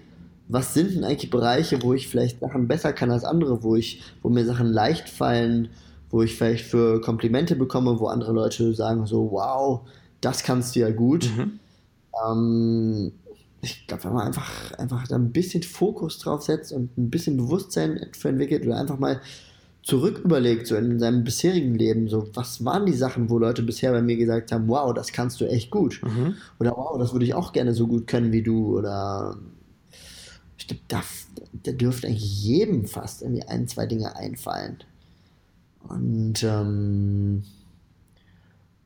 was 0.47 0.75
sind 0.75 0.93
denn 0.93 1.03
eigentlich 1.03 1.31
Bereiche, 1.31 1.81
wo 1.81 1.95
ich 1.95 2.07
vielleicht 2.07 2.41
Sachen 2.41 2.67
besser 2.67 2.93
kann 2.93 3.09
als 3.09 3.23
andere, 3.23 3.63
wo 3.63 3.75
ich, 3.75 4.03
wo 4.21 4.29
mir 4.29 4.45
Sachen 4.45 4.67
leicht 4.67 5.09
fallen, 5.09 5.69
wo 6.09 6.21
ich 6.21 6.35
vielleicht 6.35 6.65
für 6.65 7.01
Komplimente 7.01 7.55
bekomme, 7.55 7.99
wo 7.99 8.07
andere 8.07 8.31
Leute 8.33 8.73
sagen 8.73 9.05
so, 9.05 9.31
wow, 9.31 9.81
das 10.21 10.43
kannst 10.43 10.75
du 10.75 10.79
ja 10.79 10.89
gut. 10.89 11.29
Mhm. 11.35 11.59
Ähm, 12.25 13.11
ich 13.61 13.87
glaube, 13.87 14.05
wenn 14.05 14.13
man 14.13 14.27
einfach, 14.27 14.73
einfach 14.73 15.07
da 15.07 15.15
ein 15.15 15.31
bisschen 15.31 15.63
Fokus 15.63 16.19
drauf 16.19 16.43
setzt 16.43 16.71
und 16.71 16.97
ein 16.97 17.09
bisschen 17.09 17.37
Bewusstsein 17.37 18.07
für 18.17 18.29
entwickelt 18.29 18.65
oder 18.65 18.77
einfach 18.77 18.99
mal 18.99 19.21
zurück 19.87 20.21
überlegt, 20.23 20.67
so 20.67 20.75
in 20.75 20.99
seinem 20.99 21.23
bisherigen 21.23 21.75
Leben, 21.75 22.09
so 22.09 22.27
was 22.33 22.63
waren 22.65 22.85
die 22.85 22.93
Sachen, 22.93 23.29
wo 23.29 23.39
Leute 23.39 23.63
bisher 23.63 23.91
bei 23.91 24.01
mir 24.01 24.17
gesagt 24.17 24.51
haben, 24.51 24.67
wow, 24.67 24.93
das 24.93 25.13
kannst 25.13 25.39
du 25.39 25.45
echt 25.45 25.71
gut. 25.71 26.01
Mhm. 26.03 26.35
Oder 26.59 26.75
wow, 26.75 26.97
das 26.99 27.13
würde 27.13 27.25
ich 27.25 27.33
auch 27.33 27.53
gerne 27.53 27.73
so 27.73 27.87
gut 27.87 28.05
können 28.05 28.31
wie 28.31 28.43
du. 28.43 28.77
Oder 28.77 29.37
ich 30.57 30.67
glaube, 30.67 30.83
da, 30.89 31.01
da 31.63 31.71
dürfte 31.71 32.07
eigentlich 32.07 32.43
jedem 32.43 32.85
fast 32.85 33.21
irgendwie 33.21 33.43
ein, 33.43 33.67
zwei 33.67 33.85
Dinge 33.85 34.15
einfallen. 34.15 34.77
Und 35.87 36.43
ähm, 36.43 37.43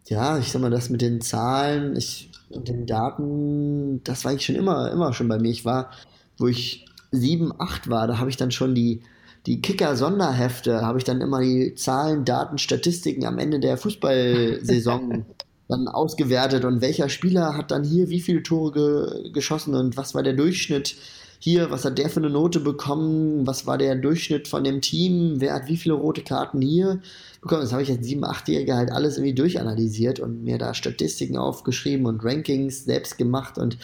ja, 0.08 0.38
ich 0.38 0.52
sag 0.52 0.62
mal, 0.62 0.72
das 0.72 0.90
mit 0.90 1.02
den 1.02 1.22
Zahlen 1.22 1.96
ich, 1.96 2.30
und 2.50 2.68
den 2.68 2.86
Daten, 2.86 4.04
das 4.04 4.24
war 4.24 4.32
eigentlich 4.32 4.46
schon 4.46 4.56
immer, 4.56 4.92
immer 4.92 5.14
schon 5.14 5.28
bei 5.28 5.40
mir. 5.40 5.50
Ich 5.50 5.66
war, 5.66 5.92
wo 6.38 6.48
ich 6.48 6.86
sieben, 7.12 7.54
acht 7.60 7.90
war, 7.90 8.08
da 8.08 8.18
habe 8.18 8.30
ich 8.30 8.38
dann 8.38 8.52
schon 8.52 8.76
die 8.76 9.02
die 9.48 9.62
Kicker-Sonderhefte 9.62 10.82
habe 10.82 11.00
ich 11.00 11.04
dann 11.04 11.22
immer 11.22 11.42
die 11.42 11.74
Zahlen, 11.76 12.26
Daten, 12.26 12.58
Statistiken 12.58 13.26
am 13.26 13.40
Ende 13.40 13.60
der 13.60 13.78
Fußballsaison 13.78 15.26
dann 15.68 15.88
ausgewertet 15.88 16.66
und 16.66 16.82
welcher 16.82 17.10
Spieler 17.10 17.56
hat 17.56 17.72
dann 17.72 17.84
hier 17.84 18.10
wie 18.10 18.22
viele 18.22 18.44
Tore 18.44 18.72
ge 18.72 19.32
geschossen 19.32 19.74
und 19.74 19.98
was 19.98 20.14
war 20.14 20.22
der 20.22 20.34
Durchschnitt 20.34 20.96
hier, 21.44 21.72
was 21.72 21.86
hat 21.86 21.98
der 21.98 22.10
für 22.10 22.20
eine 22.20 22.30
Note 22.30 22.60
bekommen, 22.60 23.48
was 23.48 23.66
war 23.66 23.80
der 23.80 23.96
Durchschnitt 23.96 24.48
von 24.48 24.64
dem 24.64 24.80
Team, 24.80 25.42
wer 25.42 25.56
hat 25.56 25.68
wie 25.68 25.76
viele 25.76 25.96
rote 25.96 26.22
Karten 26.22 26.62
hier 26.62 27.02
bekommen. 27.42 27.62
Das 27.62 27.72
habe 27.74 27.82
ich 27.82 27.90
als 27.90 28.08
7-, 28.08 28.24
8-Jähriger 28.24 28.76
halt 28.76 28.92
alles 28.92 29.18
irgendwie 29.18 29.34
durchanalysiert 29.34 30.20
und 30.20 30.44
mir 30.44 30.60
da 30.60 30.76
Statistiken 30.76 31.38
aufgeschrieben 31.38 32.06
und 32.06 32.24
Rankings 32.24 32.86
selbst 32.86 33.18
gemacht 33.18 33.58
und 33.58 33.80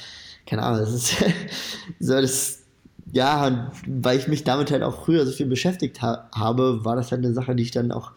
keine 0.45 0.61
Ahnung, 0.61 0.81
das 0.81 0.93
ist 0.93 1.15
so 1.99 2.21
das 2.21 2.59
ja, 3.11 3.71
weil 3.87 4.19
ich 4.19 4.27
mich 4.27 4.43
damit 4.43 4.69
halt 4.69 4.83
auch 4.83 5.05
früher 5.05 5.25
so 5.25 5.31
viel 5.31 5.47
beschäftigt 5.47 6.01
ha 6.03 6.29
habe, 6.35 6.85
war 6.85 6.95
das 6.95 7.11
halt 7.11 7.25
eine 7.25 7.33
Sache, 7.33 7.55
die 7.55 7.63
ich 7.63 7.71
dann 7.71 7.91
auch 7.91 8.11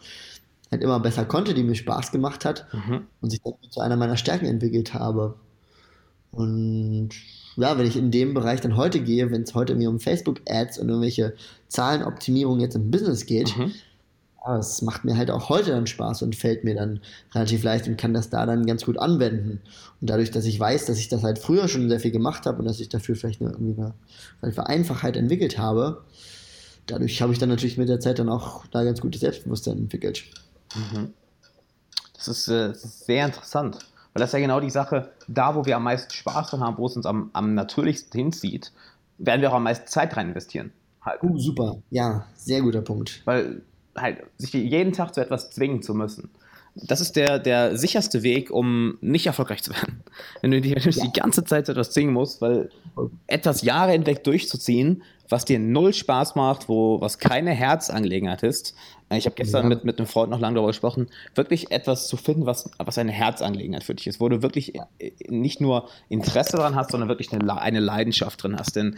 halt 0.69 0.83
immer 0.83 0.99
besser 0.99 1.25
konnte, 1.25 1.55
die 1.55 1.63
mir 1.63 1.75
Spaß 1.75 2.11
gemacht 2.11 2.45
hat 2.45 2.67
mhm. 2.73 3.07
und 3.21 3.29
sich 3.31 3.41
dann 3.41 3.53
zu 3.71 3.79
einer 3.79 3.97
meiner 3.97 4.17
Stärken 4.17 4.45
entwickelt 4.45 4.93
habe. 4.93 5.35
Und 6.31 7.09
ja, 7.61 7.77
wenn 7.77 7.85
ich 7.85 7.97
in 7.97 8.11
dem 8.11 8.33
Bereich 8.33 8.61
dann 8.61 8.75
heute 8.75 9.01
gehe, 9.01 9.31
wenn 9.31 9.43
es 9.43 9.53
heute 9.53 9.75
mir 9.75 9.89
um 9.89 9.99
Facebook-Ads 9.99 10.79
und 10.79 10.89
irgendwelche 10.89 11.33
Zahlenoptimierung 11.67 12.59
jetzt 12.59 12.75
im 12.75 12.91
Business 12.91 13.25
geht, 13.25 13.57
mhm. 13.57 13.71
Aber 14.43 14.57
es 14.57 14.81
macht 14.81 15.05
mir 15.05 15.15
halt 15.17 15.29
auch 15.29 15.49
heute 15.49 15.69
dann 15.69 15.85
Spaß 15.85 16.23
und 16.23 16.35
fällt 16.35 16.63
mir 16.63 16.73
dann 16.73 16.99
relativ 17.33 17.63
leicht 17.63 17.87
und 17.87 17.97
kann 17.97 18.15
das 18.15 18.31
da 18.31 18.47
dann 18.47 18.65
ganz 18.65 18.85
gut 18.85 18.97
anwenden. 18.97 19.61
Und 20.01 20.09
dadurch, 20.09 20.31
dass 20.31 20.45
ich 20.45 20.59
weiß, 20.59 20.85
dass 20.85 20.97
ich 20.97 21.09
das 21.09 21.21
halt 21.21 21.37
früher 21.37 21.67
schon 21.67 21.87
sehr 21.89 21.99
viel 21.99 22.09
gemacht 22.09 22.47
habe 22.47 22.57
und 22.57 22.65
dass 22.65 22.79
ich 22.79 22.89
dafür 22.89 23.15
vielleicht 23.15 23.39
eine, 23.39 23.51
irgendwie 23.51 23.79
eine, 23.79 23.93
eine 24.41 24.51
Vereinfachheit 24.51 25.15
entwickelt 25.15 25.59
habe, 25.59 26.03
dadurch 26.87 27.21
habe 27.21 27.33
ich 27.33 27.39
dann 27.39 27.49
natürlich 27.49 27.77
mit 27.77 27.87
der 27.87 27.99
Zeit 27.99 28.17
dann 28.17 28.29
auch 28.29 28.65
da 28.67 28.83
ganz 28.83 28.99
gutes 28.99 29.21
Selbstbewusstsein 29.21 29.77
entwickelt. 29.77 30.23
Mhm. 30.75 31.13
Das, 32.15 32.27
ist, 32.27 32.47
äh, 32.47 32.69
das 32.69 32.83
ist 32.83 33.05
sehr 33.05 33.27
interessant. 33.27 33.77
Weil 34.13 34.21
das 34.21 34.29
ist 34.29 34.33
ja 34.33 34.39
genau 34.39 34.59
die 34.59 34.69
Sache, 34.69 35.11
da 35.27 35.55
wo 35.55 35.65
wir 35.65 35.77
am 35.77 35.83
meisten 35.83 36.11
Spaß 36.11 36.49
dran 36.49 36.61
haben, 36.61 36.77
wo 36.77 36.85
es 36.85 36.95
uns 36.95 37.05
am, 37.05 37.29
am 37.33 37.53
natürlichsten 37.53 38.17
hinzieht, 38.17 38.71
werden 39.17 39.41
wir 39.41 39.51
auch 39.51 39.55
am 39.55 39.63
meisten 39.63 39.87
Zeit 39.87 40.17
rein 40.17 40.29
investieren. 40.29 40.71
Halt. 41.01 41.23
Uh, 41.23 41.37
super, 41.37 41.77
ja, 41.89 42.25
sehr 42.35 42.61
guter 42.61 42.81
Punkt. 42.81 43.21
Weil 43.25 43.61
halt 43.97 44.23
sich 44.37 44.53
jeden 44.53 44.93
Tag 44.93 45.13
zu 45.13 45.21
etwas 45.21 45.49
zwingen 45.51 45.81
zu 45.81 45.93
müssen. 45.93 46.29
Das 46.75 47.01
ist 47.01 47.17
der, 47.17 47.39
der 47.39 47.77
sicherste 47.77 48.23
Weg, 48.23 48.49
um 48.49 48.97
nicht 49.01 49.27
erfolgreich 49.27 49.61
zu 49.61 49.71
werden. 49.71 50.03
Wenn 50.41 50.51
du 50.51 50.61
dich 50.61 50.73
ja. 50.73 51.03
die 51.03 51.11
ganze 51.11 51.43
Zeit 51.43 51.65
zu 51.65 51.73
etwas 51.73 51.91
zwingen 51.91 52.13
musst, 52.13 52.41
weil 52.41 52.69
etwas 53.27 53.61
Jahre 53.61 53.91
hinweg 53.91 54.23
durchzuziehen, 54.23 55.03
was 55.27 55.45
dir 55.45 55.59
null 55.59 55.93
Spaß 55.93 56.35
macht, 56.35 56.69
wo 56.69 57.01
was 57.01 57.19
keine 57.19 57.51
Herzangelegenheit 57.51 58.43
ist. 58.43 58.75
Ich 59.17 59.25
habe 59.25 59.35
gestern 59.35 59.63
ja. 59.63 59.69
mit, 59.69 59.83
mit 59.83 59.99
einem 59.99 60.07
Freund 60.07 60.31
noch 60.31 60.39
lange 60.39 60.55
darüber 60.55 60.71
gesprochen, 60.71 61.07
wirklich 61.35 61.71
etwas 61.71 62.07
zu 62.07 62.15
finden, 62.15 62.45
was, 62.45 62.69
was 62.77 62.97
eine 62.97 63.11
Herzangelegenheit 63.11 63.83
für 63.83 63.93
dich 63.93 64.07
ist, 64.07 64.19
wo 64.19 64.29
du 64.29 64.41
wirklich 64.41 64.73
nicht 65.27 65.59
nur 65.59 65.89
Interesse 66.07 66.57
daran 66.57 66.75
hast, 66.75 66.91
sondern 66.91 67.09
wirklich 67.09 67.31
eine, 67.33 67.61
eine 67.61 67.79
Leidenschaft 67.79 68.41
drin 68.41 68.57
hast. 68.57 68.75
Denn 68.75 68.97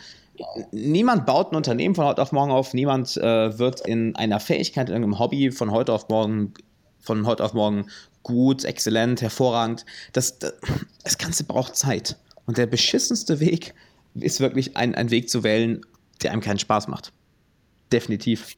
niemand 0.72 1.26
baut 1.26 1.52
ein 1.52 1.56
Unternehmen 1.56 1.96
von 1.96 2.06
heute 2.06 2.22
auf 2.22 2.32
morgen 2.32 2.52
auf, 2.52 2.74
niemand 2.74 3.18
äh, 3.18 3.58
wird 3.58 3.82
in 3.82 4.16
einer 4.16 4.40
Fähigkeit, 4.40 4.90
in 4.90 4.96
irgendeinem 4.96 5.20
Hobby 5.20 5.52
von 5.52 5.72
heute 5.72 5.94
auf 5.94 6.10
morgen, 6.10 6.54
von 7.00 7.26
heute 7.26 7.44
auf 7.44 7.54
morgen 7.54 7.88
gut, 8.22 8.64
exzellent, 8.66 9.22
hervorragend. 9.22 9.86
Das, 10.14 10.40
das, 10.40 10.54
das 11.04 11.18
Ganze 11.18 11.44
braucht 11.44 11.76
Zeit. 11.76 12.18
Und 12.46 12.58
der 12.58 12.68
beschissenste 12.68 13.40
Weg 13.40 13.74
ist 14.16 14.40
wirklich 14.40 14.78
ein, 14.78 14.96
ein 14.96 15.12
Weg 15.12 15.30
zu 15.30 15.44
wählen, 15.44 15.82
der 16.22 16.32
einem 16.32 16.42
keinen 16.42 16.60
Spaß 16.60 16.88
macht. 16.88 17.12
Definitiv. 17.92 18.56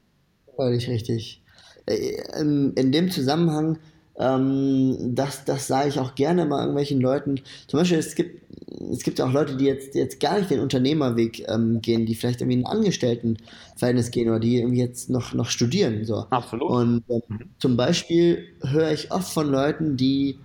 Völlig 0.56 0.88
richtig. 0.88 1.42
Äh, 1.86 2.20
in 2.40 2.92
dem 2.92 3.10
Zusammenhang 3.10 3.78
ähm, 4.18 5.14
das, 5.14 5.44
das 5.44 5.66
sage 5.66 5.88
ich 5.88 5.98
auch 5.98 6.14
gerne 6.14 6.46
mal 6.46 6.60
irgendwelchen 6.60 7.00
Leuten. 7.00 7.40
Zum 7.66 7.80
Beispiel, 7.80 7.98
es 7.98 8.14
gibt, 8.14 8.42
es 8.90 9.02
gibt 9.02 9.20
auch 9.20 9.32
Leute, 9.32 9.56
die 9.56 9.66
jetzt, 9.66 9.94
jetzt 9.94 10.20
gar 10.20 10.38
nicht 10.38 10.50
den 10.50 10.60
Unternehmerweg 10.60 11.46
ähm, 11.48 11.80
gehen, 11.82 12.06
die 12.06 12.14
vielleicht 12.14 12.40
irgendwie 12.40 12.60
in 12.60 12.66
ein 12.66 12.78
Angestelltenverhältnis 12.78 14.10
gehen 14.10 14.28
oder 14.28 14.40
die 14.40 14.56
irgendwie 14.58 14.80
jetzt 14.80 15.10
noch, 15.10 15.34
noch 15.34 15.50
studieren. 15.50 16.04
So. 16.04 16.26
Absolut. 16.30 16.70
Und 16.70 17.04
ähm, 17.08 17.22
mhm. 17.28 17.40
zum 17.58 17.76
Beispiel 17.76 18.44
höre 18.62 18.92
ich 18.92 19.12
oft 19.12 19.32
von 19.32 19.50
Leuten, 19.50 19.96
die 19.96 20.38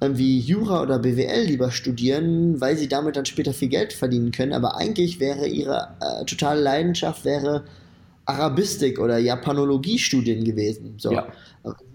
irgendwie 0.00 0.38
Jura 0.38 0.82
oder 0.82 0.98
BWL 0.98 1.46
lieber 1.46 1.70
studieren, 1.70 2.60
weil 2.60 2.76
sie 2.76 2.86
damit 2.86 3.16
dann 3.16 3.24
später 3.24 3.54
viel 3.54 3.68
Geld 3.68 3.92
verdienen 3.92 4.30
können. 4.30 4.52
Aber 4.52 4.76
eigentlich 4.76 5.20
wäre 5.20 5.48
ihre 5.48 5.96
äh, 6.00 6.24
totale 6.26 6.60
Leidenschaft 6.60 7.24
wäre 7.24 7.64
Arabistik 8.26 8.98
oder 8.98 9.18
Japanologie-Studien 9.18 10.44
gewesen. 10.44 10.94
So. 10.98 11.12
Ja. 11.12 11.28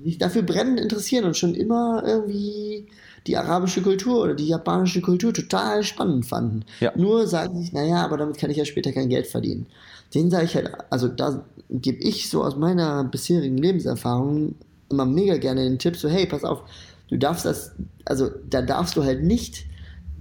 Sich 0.04 0.18
dafür 0.18 0.42
brennend 0.42 0.80
interessieren 0.80 1.26
und 1.26 1.38
schon 1.38 1.54
immer 1.54 2.04
irgendwie 2.06 2.88
die 3.28 3.38
arabische 3.38 3.82
Kultur 3.82 4.24
oder 4.24 4.34
die 4.34 4.48
japanische 4.48 5.02
Kultur 5.02 5.34
total 5.34 5.84
spannend 5.84 6.26
fanden. 6.26 6.66
Ja. 6.80 6.92
Nur 6.96 7.28
sagen 7.28 7.62
sich, 7.62 7.72
naja, 7.72 8.04
aber 8.04 8.18
damit 8.18 8.38
kann 8.38 8.50
ich 8.50 8.58
ja 8.58 8.66
später 8.66 8.92
kein 8.92 9.10
Geld 9.10 9.28
verdienen. 9.28 9.68
Den 10.16 10.32
sage 10.32 10.46
ich 10.46 10.56
halt, 10.56 10.72
also 10.90 11.08
da 11.08 11.46
gebe 11.70 12.02
ich 12.02 12.30
so 12.30 12.44
aus 12.44 12.56
meiner 12.56 13.04
bisherigen 13.04 13.58
Lebenserfahrung 13.58 14.56
immer 14.90 15.06
mega 15.06 15.38
gerne 15.38 15.64
den 15.64 15.80
Tipp, 15.80 15.96
so 15.96 16.10
hey, 16.10 16.26
pass 16.26 16.44
auf, 16.44 16.64
du 17.10 17.18
darfst 17.18 17.46
das, 17.46 17.74
also 18.06 18.30
da 18.50 18.62
darfst 18.62 18.98
du 18.98 19.04
halt 19.04 19.24
nicht 19.24 19.66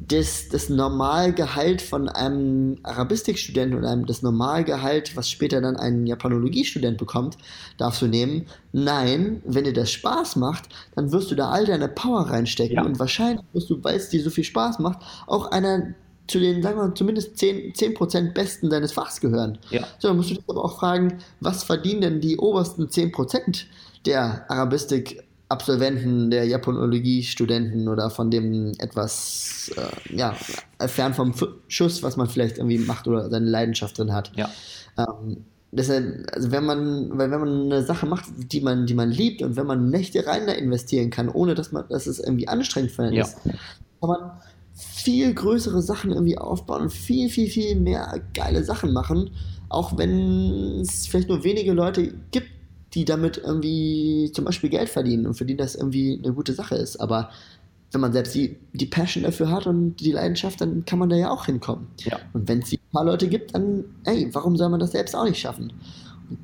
das, 0.09 0.49
das 0.49 0.69
Normalgehalt 0.69 1.83
von 1.83 2.09
einem 2.09 2.79
Arabistikstudenten 2.83 3.79
oder 3.79 3.91
einem, 3.91 4.07
das 4.07 4.23
Normalgehalt, 4.23 5.17
was 5.17 5.29
später 5.29 5.61
dann 5.61 5.77
ein 5.77 6.07
Japanologiestudent 6.07 6.97
bekommt, 6.97 7.37
darfst 7.77 8.03
du 8.03 8.07
nehmen. 8.07 8.47
Nein, 8.73 9.43
wenn 9.45 9.65
dir 9.65 9.73
das 9.73 9.91
Spaß 9.91 10.37
macht, 10.37 10.69
dann 10.95 11.13
wirst 11.13 11.31
du 11.31 11.35
da 11.35 11.51
all 11.51 11.67
deine 11.67 11.89
Power 11.89 12.31
reinstecken 12.31 12.77
ja. 12.77 12.85
und 12.85 12.99
wahrscheinlich 12.99 13.45
wirst 13.53 13.69
du, 13.71 13.83
weil 13.83 13.97
es 13.97 14.09
dir 14.09 14.23
so 14.23 14.31
viel 14.31 14.45
Spaß 14.45 14.79
macht, 14.79 14.99
auch 15.27 15.51
einer 15.51 15.95
zu 16.29 16.39
den, 16.39 16.63
sagen 16.63 16.79
wir 16.79 16.87
mal, 16.89 16.95
zumindest 16.95 17.37
10%, 17.37 18.09
10 18.09 18.33
Besten 18.33 18.71
deines 18.71 18.93
Fachs 18.93 19.21
gehören. 19.21 19.59
Ja. 19.71 19.87
So, 19.99 20.09
dann 20.09 20.17
musst 20.17 20.31
du 20.31 20.35
dich 20.35 20.45
aber 20.47 20.65
auch 20.65 20.79
fragen, 20.79 21.19
was 21.41 21.65
verdienen 21.65 22.01
denn 22.01 22.21
die 22.21 22.39
obersten 22.39 22.87
10% 22.87 23.65
der 24.07 24.49
Arabistik 24.49 25.25
Absolventen 25.51 26.31
der 26.31 26.45
Japanologie-Studenten 26.47 27.89
oder 27.89 28.09
von 28.09 28.31
dem 28.31 28.73
etwas, 28.79 29.71
äh, 29.77 30.17
ja, 30.17 30.37
fern 30.87 31.13
vom 31.13 31.35
Schuss, 31.67 32.05
was 32.05 32.17
man 32.17 32.29
vielleicht 32.29 32.59
irgendwie 32.59 32.79
macht 32.79 33.09
oder 33.09 33.29
seine 33.29 33.47
Leidenschaft 33.47 33.99
drin 33.99 34.13
hat. 34.13 34.31
Ja. 34.37 34.49
Ähm, 34.97 35.45
deshalb, 35.73 36.31
also 36.33 36.53
wenn 36.53 36.65
man, 36.65 37.19
weil 37.19 37.33
wenn 37.33 37.41
man 37.41 37.65
eine 37.65 37.83
Sache 37.83 38.07
macht, 38.07 38.27
die 38.37 38.61
man, 38.61 38.87
die 38.87 38.95
man 38.95 39.11
liebt 39.11 39.43
und 39.43 39.57
wenn 39.57 39.67
man 39.67 39.91
Nächte 39.91 40.25
rein 40.25 40.47
da 40.47 40.53
investieren 40.53 41.11
kann, 41.11 41.29
ohne 41.29 41.57
dass 41.57 41.73
man, 41.73 41.85
dass 41.89 42.07
es 42.07 42.21
irgendwie 42.21 42.47
anstrengend 42.47 42.93
für 42.93 43.03
einen 43.03 43.15
ja. 43.15 43.25
ist, 43.25 43.43
kann 43.43 44.09
man 44.09 44.31
viel 44.73 45.35
größere 45.35 45.83
Sachen 45.83 46.13
irgendwie 46.13 46.39
aufbauen 46.39 46.83
und 46.83 46.93
viel, 46.93 47.29
viel, 47.29 47.49
viel 47.49 47.75
mehr 47.75 48.23
geile 48.35 48.63
Sachen 48.63 48.93
machen, 48.93 49.31
auch 49.69 49.99
wenn 49.99 50.81
es 50.81 51.09
vielleicht 51.09 51.29
nur 51.29 51.43
wenige 51.43 51.73
Leute 51.73 52.15
gibt, 52.31 52.51
die 52.95 53.05
damit 53.05 53.39
irgendwie 53.39 54.31
zum 54.33 54.45
Beispiel 54.45 54.71
Geld 54.71 54.89
verdienen 54.89 55.27
und 55.27 55.35
für 55.35 55.45
die 55.45 55.57
das 55.57 55.75
irgendwie 55.75 56.21
eine 56.23 56.33
gute 56.33 56.53
Sache 56.53 56.75
ist. 56.75 56.97
Aber 56.97 57.31
wenn 57.93 58.01
man 58.01 58.12
selbst 58.12 58.35
die, 58.35 58.57
die 58.73 58.87
Passion 58.87 59.25
dafür 59.25 59.51
hat 59.51 59.67
und 59.67 59.97
die 59.97 60.12
Leidenschaft, 60.12 60.61
dann 60.61 60.85
kann 60.85 60.99
man 60.99 61.09
da 61.09 61.17
ja 61.17 61.31
auch 61.31 61.47
hinkommen. 61.47 61.89
Ja. 61.99 62.19
Und 62.33 62.49
wenn 62.49 62.61
es 62.61 62.73
ein 62.73 62.79
paar 62.93 63.05
Leute 63.05 63.29
gibt, 63.29 63.55
dann, 63.55 63.85
ey, 64.05 64.29
warum 64.33 64.57
soll 64.57 64.69
man 64.69 64.81
das 64.81 64.93
selbst 64.93 65.15
auch 65.15 65.25
nicht 65.25 65.41
schaffen? 65.41 65.73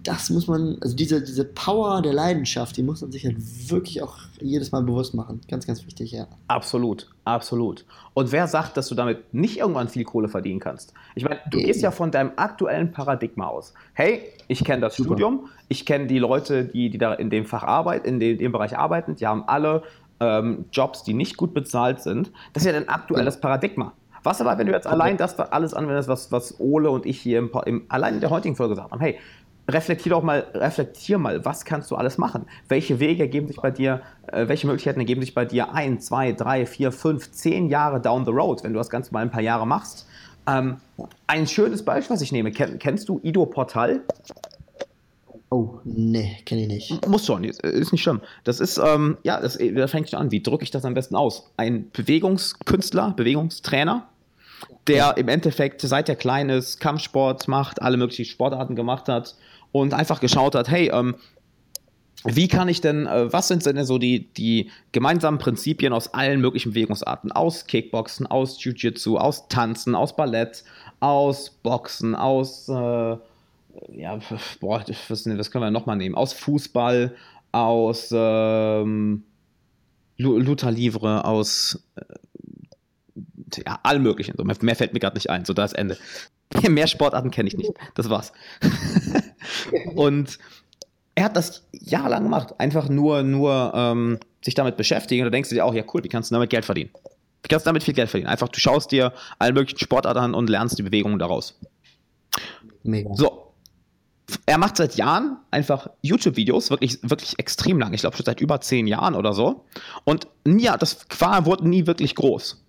Das 0.03 0.31
muss 0.31 0.49
man, 0.49 0.79
also 0.81 0.97
diese, 0.97 1.23
diese 1.23 1.45
Power 1.45 2.03
der 2.03 2.13
Leidenschaft, 2.13 2.77
die 2.77 2.83
muss 2.83 3.03
man 3.03 3.13
sich 3.13 3.25
halt 3.25 3.37
wirklich 3.71 4.03
auch 4.03 4.19
jedes 4.41 4.73
Mal 4.73 4.83
bewusst 4.83 5.15
machen. 5.15 5.41
Ganz, 5.49 5.67
ganz 5.67 5.85
wichtig, 5.87 6.13
ja. 6.13 6.27
Absolut, 6.49 7.09
absolut. 7.25 7.85
Und 8.15 8.33
wer 8.33 8.49
sagt, 8.49 8.77
dass 8.77 8.89
du 8.89 8.95
damit 8.95 9.33
nicht 9.33 9.59
irgendwann 9.59 9.89
viel 9.89 10.05
Kohle 10.05 10.29
verdienen 10.29 10.61
kannst? 10.61 10.93
Ich 11.15 11.25
meine, 11.25 11.41
du 11.51 11.59
gehst 11.59 11.83
ja 11.83 11.91
von 11.91 12.11
deinem 12.11 12.33
aktuellen 12.37 12.91
Paradigma 12.91 13.47
aus. 13.47 13.75
Hey, 13.93 14.23
ich 14.49 14.65
kenne 14.65 14.81
das 14.81 14.97
Super. 14.97 15.11
Studium, 15.11 15.49
ich 15.69 15.87
kenne 15.87 16.07
die 16.07 16.19
Leute, 16.19 16.65
die, 16.65 16.91
die 16.91 16.99
da 16.99 17.15
in 17.15 17.31
dem 17.31 17.47
Fach 17.47 17.63
arbeiten, 17.63 18.07
in 18.09 18.21
dem, 18.21 18.39
dem 18.39 18.53
Bereich 18.53 18.77
arbeiten, 18.77 19.17
die 19.17 19.27
haben 19.27 19.45
alle 19.47 19.83
ähm, 20.21 20.65
Jobs, 20.73 21.05
die 21.05 21.15
nicht 21.15 21.37
gut 21.37 21.55
bezahlt 21.55 22.01
sind. 22.01 22.33
Das 22.53 22.63
ist 22.63 22.67
ja 22.67 22.73
dein 22.73 22.89
aktuelles 22.89 23.41
Paradigma. 23.41 23.93
Was 24.27 24.41
aber, 24.41 24.59
wenn 24.59 24.67
du 24.67 24.73
jetzt 24.73 24.89
allein 24.89 25.17
das 25.17 25.39
alles 25.39 25.73
anwendest, 25.73 26.09
was, 26.09 26.33
was 26.33 26.59
Ole 26.59 26.91
und 26.91 27.07
ich 27.07 27.21
hier 27.21 27.39
im, 27.39 27.51
im, 27.65 27.85
allein 27.89 28.15
in 28.15 28.21
der 28.21 28.31
heutigen 28.31 28.57
Folge 28.57 28.75
gesagt 28.75 28.91
haben, 28.91 29.01
hey, 29.01 29.21
reflektier 29.69 30.11
doch 30.11 30.23
mal, 30.23 30.47
reflektier 30.55 31.19
mal, 31.19 31.45
was 31.45 31.65
kannst 31.65 31.91
du 31.91 31.97
alles 31.97 32.19
machen? 32.19 32.47
Welche 32.69 33.01
Wege 33.01 33.23
ergeben 33.23 33.49
sich 33.49 33.57
bei 33.57 33.71
dir, 33.71 34.03
äh, 34.29 34.49
welche 34.49 34.67
Möglichkeiten 34.67 35.01
ergeben 35.01 35.21
sich 35.21 35.35
bei 35.35 35.45
dir 35.45 35.73
ein, 35.73 36.01
zwei, 36.01 36.33
drei, 36.33 36.67
vier, 36.67 36.93
fünf, 36.93 37.33
zehn 37.33 37.69
Jahre 37.69 38.01
down 38.01 38.25
the 38.25 38.31
road, 38.31 38.63
wenn 38.63 38.73
du 38.73 38.79
das 38.79 38.91
Ganze 38.91 39.13
mal 39.13 39.21
ein 39.21 39.31
paar 39.31 39.43
Jahre 39.43 39.67
machst? 39.67 40.07
Ähm, 40.47 40.77
ein 41.27 41.47
schönes 41.47 41.85
Beispiel, 41.85 42.15
was 42.15 42.23
ich 42.23 42.33
nehme, 42.33 42.53
Ken, 42.53 42.79
kennst 42.79 43.09
du 43.09 43.21
Ido 43.23 43.47
Portal? 43.47 44.03
Oh, 45.51 45.79
nee, 45.85 46.39
kenne 46.45 46.63
ich 46.63 46.69
nicht. 46.69 47.09
Muss 47.09 47.27
schon, 47.27 47.45
ist 47.45 47.93
nicht 47.93 48.03
schlimm. 48.03 48.21
Das 48.45 48.61
ist, 48.61 48.79
ähm, 48.79 49.17
ja, 49.23 49.41
das, 49.41 49.59
das 49.59 49.91
fängt 49.91 50.11
schon 50.11 50.19
an. 50.19 50.31
Wie 50.31 50.43
drücke 50.43 50.65
ich 50.65 50.71
das 50.71 50.85
am 50.85 50.95
besten 50.95 51.15
aus? 51.17 51.51
Ein 51.57 51.91
Bewegungskünstler, 51.93 53.13
Bewegungstrainer, 53.17 54.09
der 54.89 55.17
im 55.17 55.29
Endeffekt, 55.29 55.83
seit 55.83 56.09
er 56.09 56.17
klein 56.17 56.51
ist, 56.51 56.81
Kampfsport 56.81 57.47
macht, 57.49 57.81
alle 57.81 57.97
möglichen 57.97 58.25
Sportarten 58.25 58.75
gemacht 58.75 59.09
hat 59.09 59.37
und 59.81 59.95
einfach 59.95 60.21
geschaut 60.21 60.55
hat, 60.55 60.69
hey, 60.69 60.91
ähm, 60.93 61.17
wie 62.25 62.49
kann 62.49 62.69
ich 62.69 62.81
denn, 62.81 63.07
äh, 63.07 63.33
was 63.33 63.49
sind 63.49 63.65
denn 63.67 63.85
so 63.85 63.99
die, 63.99 64.33
die 64.35 64.71
gemeinsamen 64.93 65.39
Prinzipien 65.39 65.93
aus 65.93 66.13
allen 66.13 66.41
möglichen 66.41 66.71
Bewegungsarten? 66.73 67.31
Aus 67.31 67.67
Kickboxen, 67.67 68.27
aus 68.27 68.63
Jiu-Jitsu, 68.63 69.19
aus 69.19 69.49
Tanzen, 69.49 69.95
aus 69.95 70.17
Ballett, 70.17 70.65
aus 71.01 71.51
Boxen, 71.51 72.15
aus 72.15 72.69
äh, 72.69 73.17
ja, 73.93 74.19
boah, 74.61 74.85
was, 75.09 75.27
was 75.27 75.51
können 75.51 75.65
wir 75.65 75.71
nochmal 75.71 75.97
nehmen? 75.97 76.15
Aus 76.15 76.33
Fußball, 76.33 77.15
aus 77.53 78.09
ähm, 78.13 79.25
Luther 80.17 80.71
Livre, 80.71 81.25
aus 81.25 81.85
äh, 81.97 83.63
ja, 83.65 83.79
allem 83.83 84.03
möglichen. 84.03 84.35
So, 84.37 84.45
mehr 84.45 84.77
fällt 84.77 84.93
mir 84.93 85.01
gerade 85.01 85.17
nicht 85.17 85.31
ein. 85.31 85.45
So, 85.45 85.53
da 85.53 85.65
ist 85.65 85.75
Ende. 85.75 85.97
Mehr 86.69 86.87
Sportarten 86.87 87.31
kenne 87.31 87.49
ich 87.49 87.57
nicht. 87.57 87.73
Das 87.95 88.09
war's. 88.11 88.33
und 89.95 90.39
er 91.15 91.25
hat 91.25 91.37
das 91.37 91.67
jahrelang 91.73 92.25
gemacht. 92.25 92.55
Einfach 92.59 92.89
nur, 92.89 93.23
nur 93.23 93.73
ähm, 93.75 94.19
sich 94.43 94.55
damit 94.55 94.77
beschäftigen. 94.77 95.23
Und 95.23 95.27
da 95.27 95.31
denkst 95.31 95.49
du 95.49 95.55
dir 95.55 95.65
auch, 95.65 95.75
ja 95.75 95.83
cool, 95.93 96.05
wie 96.05 96.09
kannst 96.09 96.31
du 96.31 96.35
damit 96.35 96.51
Geld 96.51 96.65
verdienen? 96.65 96.91
Wie 97.43 97.49
kannst 97.49 97.65
du 97.65 97.69
damit 97.69 97.83
viel 97.83 97.95
Geld 97.95 98.11
verdienen? 98.11 98.29
Einfach, 98.29 98.49
du 98.49 98.61
schaust 98.61 98.93
dir 98.93 99.13
alle 99.39 99.53
möglichen 99.53 99.79
Sportarten 99.79 100.19
an 100.19 100.35
und 100.35 100.51
lernst 100.51 100.79
die 100.79 100.83
Bewegungen 100.83 101.19
daraus. 101.19 101.59
Mega. 102.83 103.15
So, 103.15 103.47
er 104.45 104.59
macht 104.59 104.77
seit 104.77 104.97
Jahren 104.97 105.39
einfach 105.51 105.89
YouTube-Videos, 106.03 106.71
wirklich, 106.71 106.99
wirklich 107.03 107.39
extrem 107.39 107.79
lang. 107.79 107.93
Ich 107.95 108.01
glaube 108.01 108.17
schon 108.17 108.27
seit 108.27 108.41
über 108.41 108.61
zehn 108.61 108.87
Jahren 108.87 109.15
oder 109.15 109.33
so. 109.33 109.65
Und 110.05 110.27
nie, 110.45 110.69
das 110.79 111.09
Qua 111.09 111.45
wurde 111.47 111.69
nie 111.69 111.87
wirklich 111.87 112.15
groß. 112.15 112.65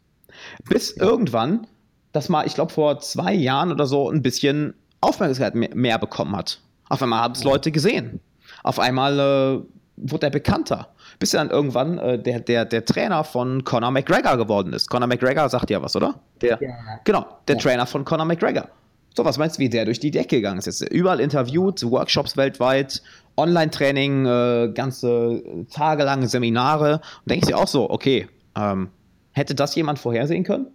Bis 0.70 0.91
irgendwann, 0.91 1.68
das 2.12 2.30
mal, 2.30 2.45
ich 2.45 2.54
glaube 2.54 2.72
vor 2.72 2.99
zwei 2.99 3.34
Jahren 3.34 3.72
oder 3.72 3.88
so, 3.88 4.10
ein 4.10 4.22
bisschen 4.22 4.76
Aufmerksamkeit 5.02 5.56
mehr, 5.76 5.98
bekommen 5.98 6.36
hat. 6.36 6.62
Auf 6.90 7.02
einmal 7.02 7.22
haben 7.22 7.34
es 7.34 7.44
Leute 7.44 7.72
gesehen. 7.72 8.20
Auf 8.64 8.80
einmal 8.80 9.20
äh, 9.20 9.62
wurde 9.98 10.28
er 10.28 10.30
bekannter. 10.30 10.90
Bis 11.20 11.34
er 11.34 11.40
dann 11.40 11.50
irgendwann 11.50 11.98
äh, 11.98 12.20
der, 12.20 12.40
der, 12.40 12.66
der 12.66 12.86
Trainer 12.86 13.24
von 13.24 13.64
Conor 13.64 13.92
McGregor 13.92 14.38
geworden 14.38 14.74
ist. 14.74 14.90
Conor 14.90 15.08
McGregor 15.08 15.50
sagt 15.50 15.70
ja 15.70 15.82
was, 15.82 15.96
oder? 15.96 16.16
Der, 16.42 16.60
ja. 16.62 16.70
Genau, 17.04 17.26
der 17.48 17.56
ja. 17.56 17.62
Trainer 17.62 17.86
von 17.86 18.06
Conor 18.06 18.26
McGregor. 18.26 18.70
So, 19.16 19.26
was 19.26 19.40
meinst 19.40 19.58
du, 19.58 19.62
wie 19.62 19.70
der 19.70 19.86
durch 19.86 20.00
die 20.00 20.12
Decke 20.12 20.36
gegangen 20.36 20.60
ist? 20.60 20.68
Jetzt 20.68 20.82
überall 20.82 21.20
interviewt, 21.20 21.82
Workshops 21.90 22.38
weltweit, 22.38 23.02
Online-Training, 23.36 24.26
äh, 24.28 24.72
ganze 24.76 25.42
tagelange 25.72 26.28
Seminare. 26.28 27.02
Und 27.22 27.32
denke 27.32 27.46
ich 27.46 27.48
dir 27.48 27.58
auch 27.58 27.68
so, 27.68 27.90
okay, 27.90 28.28
ähm, 28.56 28.90
hätte 29.32 29.56
das 29.56 29.74
jemand 29.74 29.98
vorhersehen 29.98 30.44
können? 30.44 30.68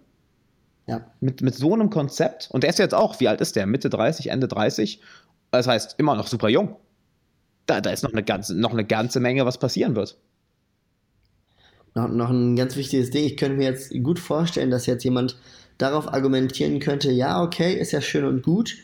Ja. 0.87 1.05
Mit, 1.21 1.41
mit 1.41 1.55
so 1.55 1.73
einem 1.73 1.89
Konzept. 1.89 2.49
Und 2.51 2.63
der 2.63 2.69
ist 2.69 2.79
jetzt 2.79 2.93
auch, 2.93 3.21
wie 3.21 3.29
alt 3.29 3.39
ist 3.39 3.55
der? 3.55 3.65
Mitte 3.65 3.89
30, 3.89 4.29
Ende 4.29 4.49
30. 4.49 4.99
Das 5.53 5.67
heißt, 5.67 5.95
immer 5.99 6.15
noch 6.15 6.27
super 6.27 6.49
jung. 6.49 6.77
Da, 7.67 7.79
da 7.79 7.91
ist 7.91 8.03
noch 8.03 8.11
eine, 8.11 8.23
ganze, 8.23 8.59
noch 8.59 8.73
eine 8.73 8.85
ganze 8.85 9.19
Menge, 9.19 9.45
was 9.45 9.59
passieren 9.59 9.95
wird. 9.95 10.17
Noch, 11.93 12.09
noch 12.09 12.31
ein 12.31 12.55
ganz 12.55 12.75
wichtiges 12.75 13.11
Ding. 13.11 13.25
Ich 13.25 13.37
könnte 13.37 13.57
mir 13.57 13.65
jetzt 13.65 13.93
gut 14.01 14.17
vorstellen, 14.17 14.71
dass 14.71 14.87
jetzt 14.87 15.03
jemand 15.03 15.37
darauf 15.77 16.11
argumentieren 16.11 16.79
könnte, 16.79 17.11
ja, 17.11 17.41
okay, 17.41 17.73
ist 17.73 17.91
ja 17.91 18.01
schön 18.01 18.25
und 18.25 18.41
gut, 18.41 18.77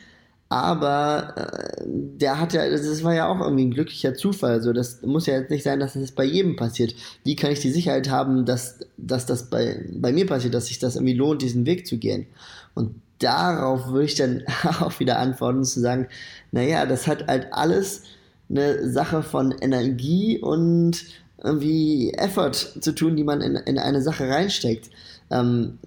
aber 0.50 1.34
äh, 1.38 1.84
der 1.88 2.40
hat 2.40 2.54
ja, 2.54 2.70
das 2.70 3.04
war 3.04 3.16
ja 3.16 3.28
auch 3.28 3.40
irgendwie 3.40 3.66
ein 3.66 3.72
glücklicher 3.72 4.14
Zufall. 4.14 4.52
Also 4.52 4.72
das 4.72 5.02
muss 5.02 5.26
ja 5.26 5.40
jetzt 5.40 5.50
nicht 5.50 5.64
sein, 5.64 5.80
dass 5.80 5.94
das 5.94 6.12
bei 6.12 6.24
jedem 6.24 6.56
passiert. 6.56 6.94
Wie 7.24 7.36
kann 7.36 7.52
ich 7.52 7.62
die 7.62 7.72
Sicherheit 7.72 8.12
haben, 8.12 8.46
dass, 8.46 8.80
dass 8.98 9.26
das 9.26 9.50
bei, 9.50 9.86
bei 9.92 10.12
mir 10.12 10.28
passiert, 10.28 10.54
dass 10.54 10.68
sich 10.68 10.78
das 10.78 10.96
irgendwie 10.96 11.16
lohnt, 11.16 11.42
diesen 11.42 11.66
Weg 11.66 11.88
zu 11.88 11.98
gehen? 11.98 12.28
Und 12.76 13.02
darauf 13.20 13.88
würde 13.90 14.06
ich 14.06 14.16
dann 14.16 14.44
auch 14.80 15.00
wieder 15.00 15.20
antworten, 15.20 15.64
zu 15.64 15.80
sagen, 15.80 16.08
naja, 16.52 16.86
das 16.86 17.08
hat 17.08 17.28
halt 17.28 17.48
alles 17.52 18.04
eine 18.50 18.90
Sache 18.90 19.22
von 19.22 19.52
Energie 19.52 20.40
und 20.40 21.06
irgendwie 21.44 22.12
Effort 22.14 22.52
zu 22.52 22.94
tun, 22.94 23.16
die 23.16 23.24
man 23.24 23.42
in, 23.42 23.56
in 23.56 23.78
eine 23.78 24.02
Sache 24.02 24.28
reinsteckt. 24.28 24.90
Ähm, 25.30 25.78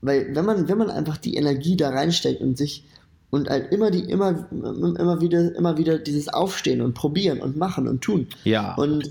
weil 0.00 0.34
wenn 0.34 0.44
man, 0.44 0.68
wenn 0.68 0.78
man 0.78 0.90
einfach 0.90 1.16
die 1.16 1.34
Energie 1.34 1.76
da 1.76 1.90
reinsteckt 1.90 2.40
und 2.40 2.56
sich 2.56 2.84
und 3.30 3.48
halt 3.48 3.72
immer 3.72 3.90
die, 3.90 4.00
immer, 4.00 4.46
immer 4.52 5.20
wieder, 5.20 5.54
immer 5.56 5.78
wieder 5.78 5.98
dieses 5.98 6.28
Aufstehen 6.28 6.82
und 6.82 6.92
probieren 6.92 7.40
und 7.40 7.56
machen 7.56 7.88
und 7.88 8.02
tun. 8.02 8.26
Ja. 8.44 8.74
Und 8.74 9.10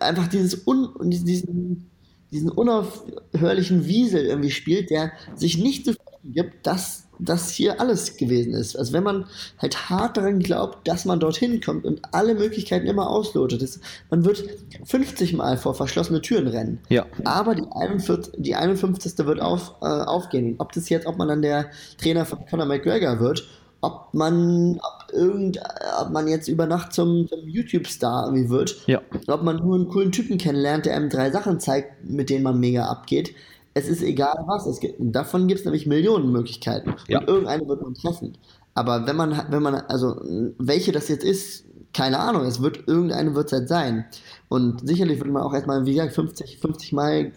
einfach 0.00 0.26
dieses 0.28 0.66
un, 0.66 0.88
diesen, 1.10 1.90
diesen 2.30 2.48
unaufhörlichen 2.48 3.86
Wiesel 3.86 4.24
irgendwie 4.24 4.50
spielt, 4.50 4.90
der 4.90 5.12
sich 5.34 5.58
nicht 5.58 5.84
so 5.84 5.92
viel 5.92 6.00
gibt, 6.32 6.66
dass 6.66 7.06
das 7.18 7.50
hier 7.50 7.80
alles 7.80 8.16
gewesen 8.16 8.52
ist. 8.54 8.76
Also 8.76 8.92
wenn 8.92 9.02
man 9.02 9.26
halt 9.58 9.88
hart 9.90 10.16
daran 10.16 10.40
glaubt, 10.40 10.86
dass 10.86 11.04
man 11.04 11.20
dorthin 11.20 11.60
kommt 11.60 11.84
und 11.84 12.02
alle 12.12 12.34
Möglichkeiten 12.34 12.86
immer 12.86 13.08
auslotet, 13.08 13.62
ist, 13.62 13.80
man 14.10 14.24
wird 14.24 14.44
50 14.84 15.34
Mal 15.34 15.56
vor 15.56 15.74
verschlossene 15.74 16.20
Türen 16.20 16.48
rennen. 16.48 16.80
Ja. 16.88 17.06
Aber 17.24 17.54
die 17.54 17.64
41, 17.70 18.34
die 18.36 18.54
51. 18.54 19.26
wird 19.26 19.40
auf, 19.40 19.74
äh, 19.80 19.86
aufgehen. 19.86 20.56
Ob 20.58 20.72
das 20.72 20.88
jetzt, 20.88 21.06
ob 21.06 21.16
man 21.16 21.28
dann 21.28 21.42
der 21.42 21.70
Trainer 21.98 22.24
von 22.24 22.44
Conor 22.46 22.66
McGregor 22.66 23.20
wird, 23.20 23.48
ob 23.82 24.12
man, 24.12 24.78
ob 24.78 25.12
irgend, 25.12 25.60
ob 26.00 26.10
man 26.10 26.28
jetzt 26.28 26.48
über 26.48 26.66
Nacht 26.66 26.92
zum, 26.92 27.28
zum 27.28 27.46
YouTube-Star 27.46 28.26
irgendwie 28.26 28.48
wird, 28.48 28.82
ja. 28.86 29.00
ob 29.28 29.42
man 29.42 29.56
nur 29.56 29.74
einen 29.76 29.88
coolen 29.88 30.12
Typen 30.12 30.38
kennenlernt, 30.38 30.86
der 30.86 30.96
einem 30.96 31.10
drei 31.10 31.30
Sachen 31.30 31.60
zeigt, 31.60 32.04
mit 32.04 32.30
denen 32.30 32.42
man 32.42 32.58
mega 32.58 32.86
abgeht 32.86 33.34
es 33.76 33.88
ist 33.88 34.02
egal 34.02 34.42
was. 34.46 34.64
Es 34.64 34.80
gibt, 34.80 34.96
davon 34.98 35.46
gibt 35.48 35.60
es 35.60 35.66
nämlich 35.66 35.86
Millionen 35.86 36.32
Möglichkeiten. 36.32 36.94
Ja. 37.08 37.18
Und 37.18 37.28
irgendeine 37.28 37.68
wird 37.68 37.82
man 37.82 37.92
treffen. 37.92 38.38
Aber 38.72 39.06
wenn 39.06 39.16
man, 39.16 39.46
wenn 39.50 39.62
man, 39.62 39.74
also 39.74 40.18
welche 40.58 40.92
das 40.92 41.08
jetzt 41.08 41.24
ist, 41.24 41.64
keine 41.92 42.18
Ahnung, 42.18 42.46
es 42.46 42.62
wird, 42.62 42.88
irgendeine 42.88 43.34
wird 43.34 43.46
es 43.46 43.52
halt 43.52 43.68
sein. 43.68 44.06
Und 44.48 44.88
sicherlich 44.88 45.18
wird 45.18 45.30
man 45.30 45.42
auch 45.42 45.52
erstmal, 45.52 45.84
wie 45.84 45.92
gesagt, 45.92 46.14
50, 46.14 46.58
50 46.58 46.92
Mal 46.94 47.32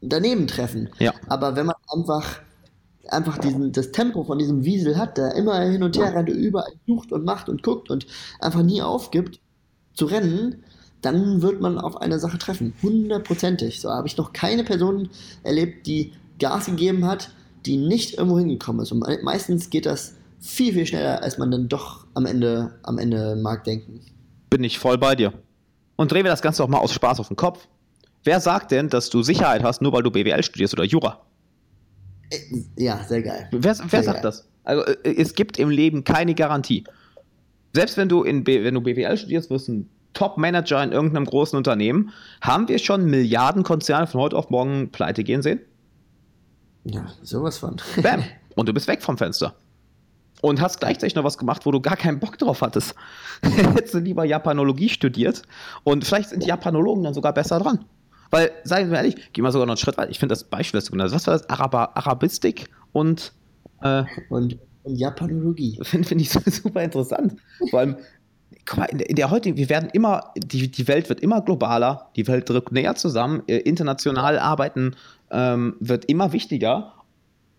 daneben 0.00 0.46
treffen. 0.46 0.88
Ja. 1.00 1.12
Aber 1.28 1.56
wenn 1.56 1.66
man 1.66 1.74
einfach, 1.92 2.42
einfach 3.08 3.38
diesen, 3.38 3.72
das 3.72 3.90
Tempo 3.90 4.22
von 4.22 4.38
diesem 4.38 4.64
Wiesel 4.64 4.96
hat, 4.96 5.18
der 5.18 5.34
immer 5.34 5.58
hin 5.62 5.82
und 5.82 5.98
her 5.98 6.14
rennt, 6.14 6.28
überall 6.28 6.74
sucht 6.86 7.10
und 7.10 7.24
macht 7.24 7.48
und 7.48 7.64
guckt 7.64 7.90
und 7.90 8.06
einfach 8.38 8.62
nie 8.62 8.82
aufgibt 8.82 9.40
zu 9.94 10.04
rennen, 10.04 10.62
dann 11.02 11.42
wird 11.42 11.60
man 11.60 11.78
auf 11.78 12.00
eine 12.00 12.18
Sache 12.18 12.38
treffen. 12.38 12.72
Hundertprozentig. 12.82 13.80
So 13.80 13.90
habe 13.90 14.08
ich 14.08 14.16
noch 14.16 14.32
keine 14.32 14.64
Person 14.64 15.10
erlebt, 15.42 15.86
die 15.86 16.12
Gas 16.38 16.66
gegeben 16.66 17.06
hat, 17.06 17.30
die 17.64 17.76
nicht 17.76 18.14
irgendwo 18.14 18.38
hingekommen 18.38 18.82
ist. 18.82 18.92
Und 18.92 19.04
meistens 19.22 19.70
geht 19.70 19.86
das 19.86 20.14
viel, 20.40 20.72
viel 20.72 20.86
schneller, 20.86 21.22
als 21.22 21.38
man 21.38 21.50
dann 21.50 21.68
doch 21.68 22.06
am 22.14 22.26
Ende, 22.26 22.78
am 22.82 22.98
Ende 22.98 23.36
mag 23.36 23.64
denken. 23.64 24.00
Bin 24.50 24.64
ich 24.64 24.78
voll 24.78 24.98
bei 24.98 25.14
dir. 25.14 25.32
Und 25.96 26.12
drehen 26.12 26.24
wir 26.24 26.30
das 26.30 26.42
Ganze 26.42 26.62
auch 26.62 26.68
mal 26.68 26.78
aus 26.78 26.92
Spaß 26.92 27.20
auf 27.20 27.28
den 27.28 27.36
Kopf. 27.36 27.66
Wer 28.24 28.40
sagt 28.40 28.70
denn, 28.70 28.88
dass 28.88 29.08
du 29.08 29.22
Sicherheit 29.22 29.62
hast, 29.62 29.82
nur 29.82 29.92
weil 29.92 30.02
du 30.02 30.10
BWL 30.10 30.42
studierst 30.42 30.74
oder 30.74 30.84
Jura? 30.84 31.20
Äh, 32.30 32.38
ja, 32.76 33.02
sehr 33.04 33.22
geil. 33.22 33.48
Wer, 33.50 33.62
wer 33.62 33.74
sehr 33.74 34.02
sagt 34.02 34.16
geil. 34.16 34.22
das? 34.22 34.48
Also 34.64 34.84
äh, 34.84 35.14
es 35.16 35.34
gibt 35.34 35.58
im 35.58 35.70
Leben 35.70 36.04
keine 36.04 36.34
Garantie. 36.34 36.84
Selbst 37.72 37.96
wenn 37.96 38.08
du, 38.08 38.22
in 38.22 38.44
B, 38.44 38.64
wenn 38.64 38.74
du 38.74 38.80
BWL 38.80 39.16
studierst, 39.16 39.50
wirst 39.50 39.68
du 39.68 39.72
ein 39.72 39.90
Top-Manager 40.16 40.82
in 40.82 40.92
irgendeinem 40.92 41.26
großen 41.26 41.56
Unternehmen. 41.56 42.10
Haben 42.40 42.68
wir 42.68 42.78
schon 42.78 43.04
Milliardenkonzerne 43.04 44.06
von 44.06 44.20
heute 44.20 44.36
auf 44.36 44.50
morgen 44.50 44.90
pleite 44.90 45.22
gehen 45.22 45.42
sehen? 45.42 45.60
Ja, 46.84 47.06
sowas 47.22 47.58
von. 47.58 47.76
Bam. 48.02 48.24
Und 48.56 48.68
du 48.68 48.72
bist 48.72 48.88
weg 48.88 49.02
vom 49.02 49.18
Fenster. 49.18 49.54
und 50.42 50.60
hast 50.60 50.80
gleichzeitig 50.80 51.14
noch 51.14 51.24
was 51.24 51.38
gemacht, 51.38 51.66
wo 51.66 51.70
du 51.70 51.80
gar 51.80 51.96
keinen 51.96 52.18
Bock 52.18 52.38
drauf 52.38 52.62
hattest. 52.62 52.94
Hättest 53.42 53.94
du 53.94 53.98
lieber 53.98 54.24
Japanologie 54.24 54.88
studiert 54.88 55.42
und 55.84 56.04
vielleicht 56.04 56.30
sind 56.30 56.42
die 56.42 56.48
Japanologen 56.48 57.04
dann 57.04 57.14
sogar 57.14 57.32
besser 57.32 57.58
dran. 57.58 57.84
Weil, 58.30 58.50
seien 58.64 58.90
wir 58.90 58.96
ehrlich, 58.96 59.32
gehen 59.32 59.44
wir 59.44 59.52
sogar 59.52 59.66
noch 59.66 59.72
einen 59.72 59.78
Schritt 59.78 59.98
weiter. 59.98 60.10
Ich 60.10 60.18
finde 60.18 60.32
das 60.32 60.44
Beispiel, 60.44 60.78
das 60.78 60.86
du 60.86 60.92
genannt 60.92 61.12
hast, 61.12 61.26
was 61.26 61.26
war 61.26 61.38
das? 61.38 61.48
Araber, 61.50 61.96
Arabistik 61.96 62.68
und, 62.92 63.32
äh, 63.82 64.04
und, 64.30 64.58
und 64.82 64.96
Japanologie. 64.96 65.78
Finde 65.82 66.08
find 66.08 66.20
ich 66.20 66.30
super 66.30 66.82
interessant. 66.82 67.36
Vor 67.70 67.80
allem, 67.80 67.96
guck 68.66 68.78
mal, 68.78 68.84
in 68.86 68.98
der, 68.98 69.08
in 69.08 69.16
der 69.16 69.30
heutigen, 69.30 69.56
wir 69.56 69.68
werden 69.68 69.88
immer, 69.92 70.32
die, 70.36 70.70
die 70.70 70.88
Welt 70.88 71.08
wird 71.08 71.20
immer 71.20 71.40
globaler, 71.40 72.10
die 72.16 72.26
Welt 72.26 72.48
drückt 72.50 72.72
näher 72.72 72.96
zusammen, 72.96 73.42
äh, 73.46 73.58
international 73.58 74.38
arbeiten 74.38 74.96
ähm, 75.30 75.76
wird 75.80 76.04
immer 76.06 76.32
wichtiger. 76.32 76.92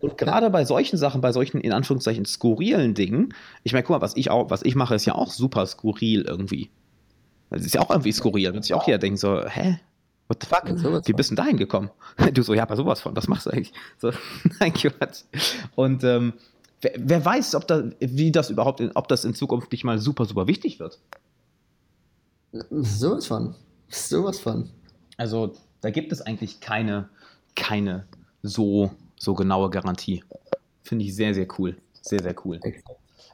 Und 0.00 0.16
gerade 0.16 0.48
bei 0.50 0.64
solchen 0.64 0.96
Sachen, 0.96 1.20
bei 1.20 1.32
solchen 1.32 1.60
in 1.60 1.72
Anführungszeichen 1.72 2.24
skurrilen 2.24 2.94
Dingen, 2.94 3.34
ich 3.64 3.72
meine, 3.72 3.82
guck 3.82 3.96
mal, 3.96 4.00
was 4.00 4.16
ich 4.16 4.30
auch, 4.30 4.50
was 4.50 4.62
ich 4.62 4.76
mache, 4.76 4.94
ist 4.94 5.06
ja 5.06 5.14
auch 5.14 5.32
super 5.32 5.66
skurril 5.66 6.22
irgendwie. 6.22 6.70
Das 7.50 7.64
ist 7.64 7.74
ja 7.74 7.80
auch 7.80 7.90
irgendwie 7.90 8.12
skurril. 8.12 8.52
Wird 8.52 8.64
sich 8.64 8.74
auch 8.74 8.84
hier 8.84 8.98
denken, 8.98 9.16
so, 9.16 9.42
hä? 9.44 9.80
What 10.28 10.42
the 10.42 10.46
fuck? 10.46 11.06
Wie 11.06 11.12
bist 11.14 11.30
du 11.30 11.34
denn 11.34 11.44
dahin 11.44 11.56
gekommen? 11.56 11.90
Du 12.34 12.42
so, 12.42 12.52
ja, 12.52 12.62
aber 12.62 12.76
sowas 12.76 13.00
von, 13.00 13.16
was 13.16 13.28
machst 13.28 13.46
du 13.46 13.50
eigentlich? 13.50 13.72
So, 13.96 14.12
nein, 14.60 14.74
Quatsch. 14.74 15.22
Und 15.74 16.04
ähm, 16.04 16.34
wer, 16.80 16.92
wer, 16.96 17.24
weiß, 17.24 17.54
ob 17.54 17.66
da, 17.66 17.84
wie 18.00 18.32
das 18.32 18.50
überhaupt, 18.50 18.82
ob 18.94 19.08
das 19.08 19.24
in 19.24 19.34
Zukunft 19.34 19.72
nicht 19.72 19.84
mal 19.84 19.98
super, 19.98 20.24
super 20.24 20.46
wichtig 20.46 20.80
wird. 20.80 20.98
Sowas 22.70 23.26
von. 23.26 23.54
Sowas 23.88 24.38
von. 24.40 24.70
Also, 25.16 25.54
da 25.80 25.90
gibt 25.90 26.12
es 26.12 26.22
eigentlich 26.22 26.60
keine, 26.60 27.08
keine 27.54 28.06
so 28.42 28.90
so 29.18 29.34
genaue 29.34 29.70
Garantie. 29.70 30.24
Finde 30.82 31.04
ich 31.04 31.14
sehr, 31.14 31.34
sehr 31.34 31.46
cool. 31.58 31.76
Sehr, 32.00 32.22
sehr 32.22 32.34
cool. 32.44 32.60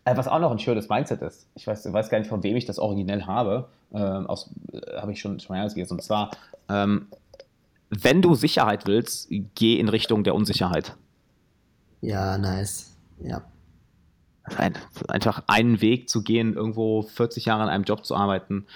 Äh, 0.04 0.16
was 0.16 0.26
auch 0.26 0.40
noch 0.40 0.50
ein 0.50 0.58
schönes 0.58 0.88
Mindset 0.88 1.22
ist. 1.22 1.46
Ich 1.54 1.66
weiß, 1.66 1.92
weiß 1.92 2.10
gar 2.10 2.18
nicht, 2.18 2.28
von 2.28 2.42
wem 2.42 2.56
ich 2.56 2.64
das 2.64 2.78
originell 2.78 3.24
habe. 3.24 3.68
Ähm, 3.92 4.26
äh, 4.72 4.96
habe 4.96 5.12
ich 5.12 5.20
schon, 5.20 5.38
schon 5.38 5.56
mal 5.56 5.68
gelesen. 5.68 5.94
Und 5.94 6.02
zwar, 6.02 6.30
ähm, 6.68 7.06
wenn 7.90 8.22
du 8.22 8.34
Sicherheit 8.34 8.86
willst, 8.86 9.28
geh 9.54 9.78
in 9.78 9.88
Richtung 9.88 10.24
der 10.24 10.34
Unsicherheit. 10.34 10.96
Ja, 12.00 12.36
nice. 12.38 12.93
Ja. 13.24 13.42
Ein, 14.56 14.74
einfach 15.08 15.42
einen 15.46 15.80
Weg 15.80 16.10
zu 16.10 16.22
gehen, 16.22 16.54
irgendwo 16.54 17.02
40 17.02 17.46
Jahre 17.46 17.62
an 17.62 17.68
einem 17.70 17.84
Job 17.84 18.04
zu 18.04 18.14
arbeiten. 18.14 18.66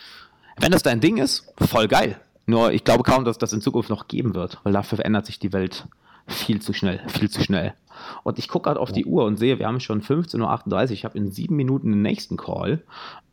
Wenn 0.58 0.72
das 0.72 0.82
dein 0.82 1.00
Ding 1.00 1.18
ist, 1.18 1.52
voll 1.58 1.88
geil. 1.88 2.18
Nur 2.46 2.72
ich 2.72 2.84
glaube 2.84 3.02
kaum, 3.02 3.26
dass 3.26 3.36
das 3.36 3.52
in 3.52 3.60
Zukunft 3.60 3.90
noch 3.90 4.08
geben 4.08 4.34
wird, 4.34 4.58
weil 4.64 4.72
dafür 4.72 4.96
verändert 4.96 5.26
sich 5.26 5.38
die 5.38 5.52
Welt 5.52 5.86
viel 6.26 6.60
zu 6.60 6.72
schnell, 6.72 7.00
viel 7.08 7.28
zu 7.28 7.42
schnell. 7.42 7.74
Und 8.22 8.38
ich 8.38 8.48
gucke 8.48 8.68
gerade 8.68 8.80
auf 8.80 8.92
die 8.92 9.04
Uhr 9.04 9.24
und 9.24 9.38
sehe, 9.38 9.58
wir 9.58 9.66
haben 9.66 9.80
schon 9.80 10.02
15.38 10.02 10.72
Uhr. 10.72 10.90
Ich 10.90 11.04
habe 11.04 11.18
in 11.18 11.30
sieben 11.30 11.56
Minuten 11.56 11.90
den 11.90 12.02
nächsten 12.02 12.36
Call. 12.36 12.82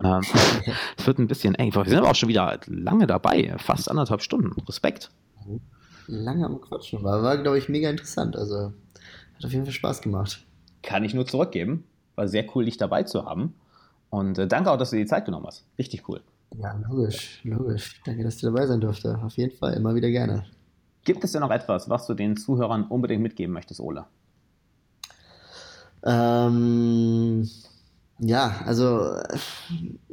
Ähm, 0.04 0.22
es 0.98 1.08
wird 1.08 1.20
ein 1.20 1.28
bisschen 1.28 1.56
eng. 1.56 1.74
Wir 1.74 1.86
sind 1.86 1.98
aber 1.98 2.10
auch 2.10 2.16
schon 2.16 2.30
wieder 2.30 2.60
lange 2.68 3.08
dabei, 3.08 3.56
fast 3.58 3.90
anderthalb 3.90 4.22
Stunden. 4.22 4.52
Respekt. 4.68 5.12
Lange 6.08 6.46
am 6.46 6.60
Quatschen 6.62 7.04
war, 7.04 7.24
war 7.24 7.38
glaube 7.38 7.58
ich, 7.58 7.70
mega 7.70 7.90
interessant. 7.90 8.36
Also 8.36 8.74
hat 9.36 9.46
auf 9.46 9.52
jeden 9.52 9.66
Fall 9.66 9.74
Spaß 9.74 10.02
gemacht. 10.02 10.46
Kann 10.86 11.04
ich 11.04 11.14
nur 11.14 11.26
zurückgeben. 11.26 11.84
War 12.16 12.28
sehr 12.28 12.46
cool, 12.56 12.66
dich 12.66 12.78
dabei 12.78 13.04
zu 13.04 13.26
haben. 13.26 13.56
Und 14.10 14.38
äh, 14.38 14.48
danke 14.48 14.72
auch, 14.72 14.78
dass 14.78 14.92
du 14.92 14.96
dir 14.96 15.04
die 15.04 15.10
Zeit 15.10 15.26
genommen 15.26 15.48
hast. 15.48 15.66
Richtig 15.78 16.08
cool. 16.08 16.22
Ja, 16.58 16.80
logisch, 16.88 17.42
logisch. 17.44 18.02
Danke, 18.06 18.24
dass 18.24 18.38
du 18.38 18.46
dabei 18.46 18.68
sein 18.68 18.80
durfte. 18.80 19.20
Auf 19.24 19.36
jeden 19.36 19.56
Fall, 19.58 19.74
immer 19.74 19.96
wieder 19.96 20.10
gerne. 20.10 20.46
Gibt 21.04 21.24
es 21.24 21.32
denn 21.32 21.42
noch 21.42 21.52
etwas, 21.52 21.90
was 21.90 22.06
du 22.08 22.14
den 22.14 22.38
Zuhörern 22.38 22.84
unbedingt 22.84 23.22
mitgeben 23.22 23.54
möchtest, 23.54 23.80
Ole? 23.80 24.06
Ähm, 26.04 27.50
ja, 28.20 28.62
also 28.66 29.18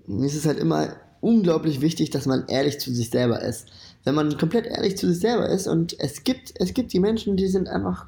mir 0.06 0.26
ist 0.26 0.36
es 0.36 0.46
halt 0.46 0.58
immer 0.58 0.96
unglaublich 1.20 1.80
wichtig, 1.82 2.10
dass 2.10 2.26
man 2.26 2.46
ehrlich 2.48 2.80
zu 2.80 2.92
sich 2.92 3.10
selber 3.10 3.42
ist. 3.42 3.68
Wenn 4.04 4.14
man 4.14 4.36
komplett 4.38 4.66
ehrlich 4.66 4.96
zu 4.96 5.06
sich 5.06 5.20
selber 5.20 5.48
ist 5.48 5.68
und 5.68 5.98
es 6.00 6.24
gibt, 6.24 6.54
es 6.56 6.74
gibt 6.74 6.92
die 6.92 7.00
Menschen, 7.00 7.36
die 7.36 7.46
sind 7.46 7.68
einfach, 7.68 8.06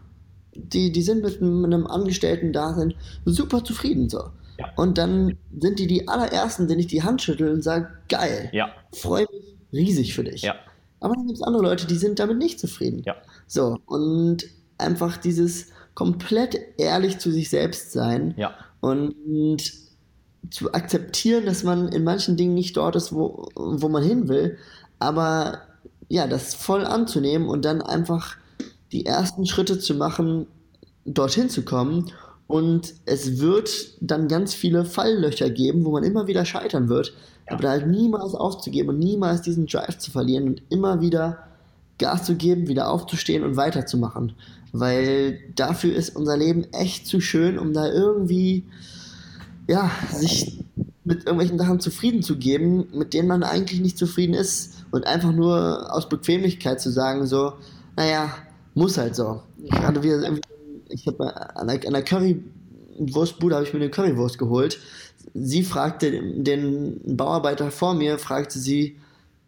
die, 0.55 0.93
die 0.93 1.03
sind 1.03 1.23
mit 1.23 1.41
einem 1.43 1.87
Angestellten 1.87 2.53
da, 2.53 2.75
sind 2.75 2.95
super 3.25 3.65
zufrieden 3.65 4.09
so. 4.09 4.25
Ja. 4.59 4.71
Und 4.77 4.99
dann 4.99 5.37
sind 5.59 5.79
die 5.79 5.87
die 5.87 6.07
allerersten, 6.07 6.69
denen 6.69 6.81
ich 6.81 6.87
die 6.87 7.03
Hand 7.03 7.23
schüttel 7.23 7.53
und 7.53 7.63
sage, 7.63 7.89
geil, 8.09 8.51
ja. 8.53 8.71
freue 8.93 9.27
mich 9.33 9.57
riesig 9.73 10.15
für 10.15 10.25
dich. 10.25 10.43
Ja. 10.43 10.55
Aber 11.01 11.15
dann 11.15 11.27
gibt 11.27 11.39
es 11.39 11.43
andere 11.43 11.63
Leute, 11.63 11.87
die 11.87 11.97
sind 11.97 12.19
damit 12.19 12.39
nicht 12.39 12.61
zufrieden. 12.61 13.03
Ja. 13.05 13.17
So, 13.47 13.79
und 13.87 14.45
einfach 14.79 15.17
dieses 15.17 15.69
komplett 15.95 16.59
ehrlich 16.79 17.19
zu 17.19 17.31
sich 17.31 17.51
selbst 17.51 17.93
sein 17.93 18.35
ja. 18.37 18.55
und, 18.81 19.15
und 19.27 19.73
zu 20.51 20.73
akzeptieren, 20.73 21.47
dass 21.47 21.63
man 21.63 21.89
in 21.89 22.05
manchen 22.05 22.37
Dingen 22.37 22.55
nicht 22.55 22.77
dort 22.77 22.97
ist, 22.97 23.13
wo, 23.13 23.49
wo 23.55 23.89
man 23.89 24.03
hin 24.03 24.29
will, 24.29 24.59
aber 24.99 25.63
ja, 26.09 26.27
das 26.27 26.55
voll 26.55 26.85
anzunehmen 26.85 27.49
und 27.49 27.65
dann 27.65 27.83
einfach 27.83 28.37
die 28.93 29.07
ersten 29.07 29.47
Schritte 29.47 29.79
zu 29.79 29.95
machen, 29.95 30.47
dorthin 31.05 31.49
zu 31.49 31.63
kommen. 31.63 32.11
Und 32.47 32.95
es 33.07 33.39
wird 33.41 33.97
dann 34.01 34.29
ganz 34.29 34.55
viele 34.55 34.85
Falllöcher 34.85 35.51
geben, 35.51 35.85
wo 35.85 35.93
man 35.93 36.05
immer 36.05 36.27
wieder 36.27 36.45
scheitern 36.45 36.89
wird. 36.89 37.15
Aber 37.47 37.63
da 37.63 37.71
halt 37.71 37.87
niemals 37.87 38.35
aufzugeben 38.35 38.91
und 38.91 38.99
niemals 38.99 39.43
diesen 39.43 39.67
Drive 39.67 39.99
zu 39.99 40.11
verlieren 40.11 40.49
und 40.49 40.63
immer 40.71 41.01
wieder 41.01 41.39
Gas 41.99 42.25
zu 42.25 42.35
geben, 42.35 42.69
wieder 42.69 42.91
aufzustehen 42.91 43.45
und 43.45 43.57
weiterzumachen. 43.57 44.33
Weil 44.73 45.39
dafür 45.55 45.95
ist 45.95 46.17
unser 46.17 46.37
Leben 46.37 46.65
echt 46.73 47.07
zu 47.07 47.21
schön, 47.21 47.59
um 47.59 47.73
da 47.73 47.91
irgendwie, 47.91 48.65
ja, 49.69 49.91
sich 50.11 50.65
mit 51.05 51.21
irgendwelchen 51.21 51.59
Sachen 51.59 51.81
zufrieden 51.81 52.23
zu 52.23 52.37
geben, 52.37 52.89
mit 52.93 53.15
denen 53.15 53.29
man 53.29 53.43
eigentlich 53.43 53.81
nicht 53.81 53.99
zufrieden 53.99 54.35
ist 54.35 54.85
und 54.91 55.07
einfach 55.07 55.33
nur 55.33 55.95
aus 55.95 56.09
Bequemlichkeit 56.09 56.81
zu 56.81 56.91
sagen, 56.91 57.27
so, 57.27 57.53
naja, 57.97 58.35
muss 58.75 58.99
halt 58.99 59.17
so. 59.17 59.43
Gerade 59.71 60.03
wieder, 60.03 60.39
ich 60.89 61.07
habe 61.07 61.57
an 61.57 61.69
der 61.69 62.03
Currywurstbude 62.05 63.55
habe 63.55 63.65
ich 63.65 63.73
mir 63.73 63.81
eine 63.81 63.91
Currywurst 63.91 64.39
geholt 64.39 64.79
sie 65.33 65.63
fragte 65.63 66.11
den 66.11 67.01
Bauarbeiter 67.17 67.71
vor 67.71 67.95
mir, 67.95 68.19
fragte 68.19 68.59
sie, 68.59 68.97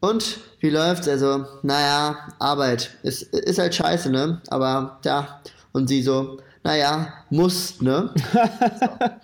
und 0.00 0.38
wie 0.60 0.70
läuft's? 0.70 1.08
Also, 1.08 1.46
naja, 1.62 2.28
Arbeit. 2.38 2.90
Ist, 3.02 3.22
ist 3.34 3.58
halt 3.58 3.74
scheiße, 3.74 4.10
ne? 4.10 4.42
Aber 4.48 5.00
ja. 5.04 5.40
Und 5.72 5.88
sie 5.88 6.02
so, 6.02 6.38
naja, 6.62 7.12
muss, 7.30 7.80
ne? 7.80 8.12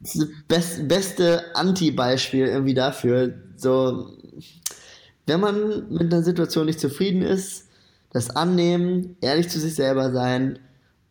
das 0.00 0.26
best, 0.48 0.86
beste 0.86 1.44
Anti-Beispiel 1.54 2.46
irgendwie 2.46 2.74
dafür. 2.74 3.34
So, 3.56 4.10
wenn 5.26 5.40
man 5.40 5.90
mit 5.90 6.12
einer 6.12 6.22
Situation 6.22 6.66
nicht 6.66 6.80
zufrieden 6.80 7.22
ist, 7.22 7.65
das 8.16 8.30
annehmen, 8.30 9.16
ehrlich 9.20 9.48
zu 9.48 9.60
sich 9.60 9.74
selber 9.74 10.10
sein, 10.10 10.58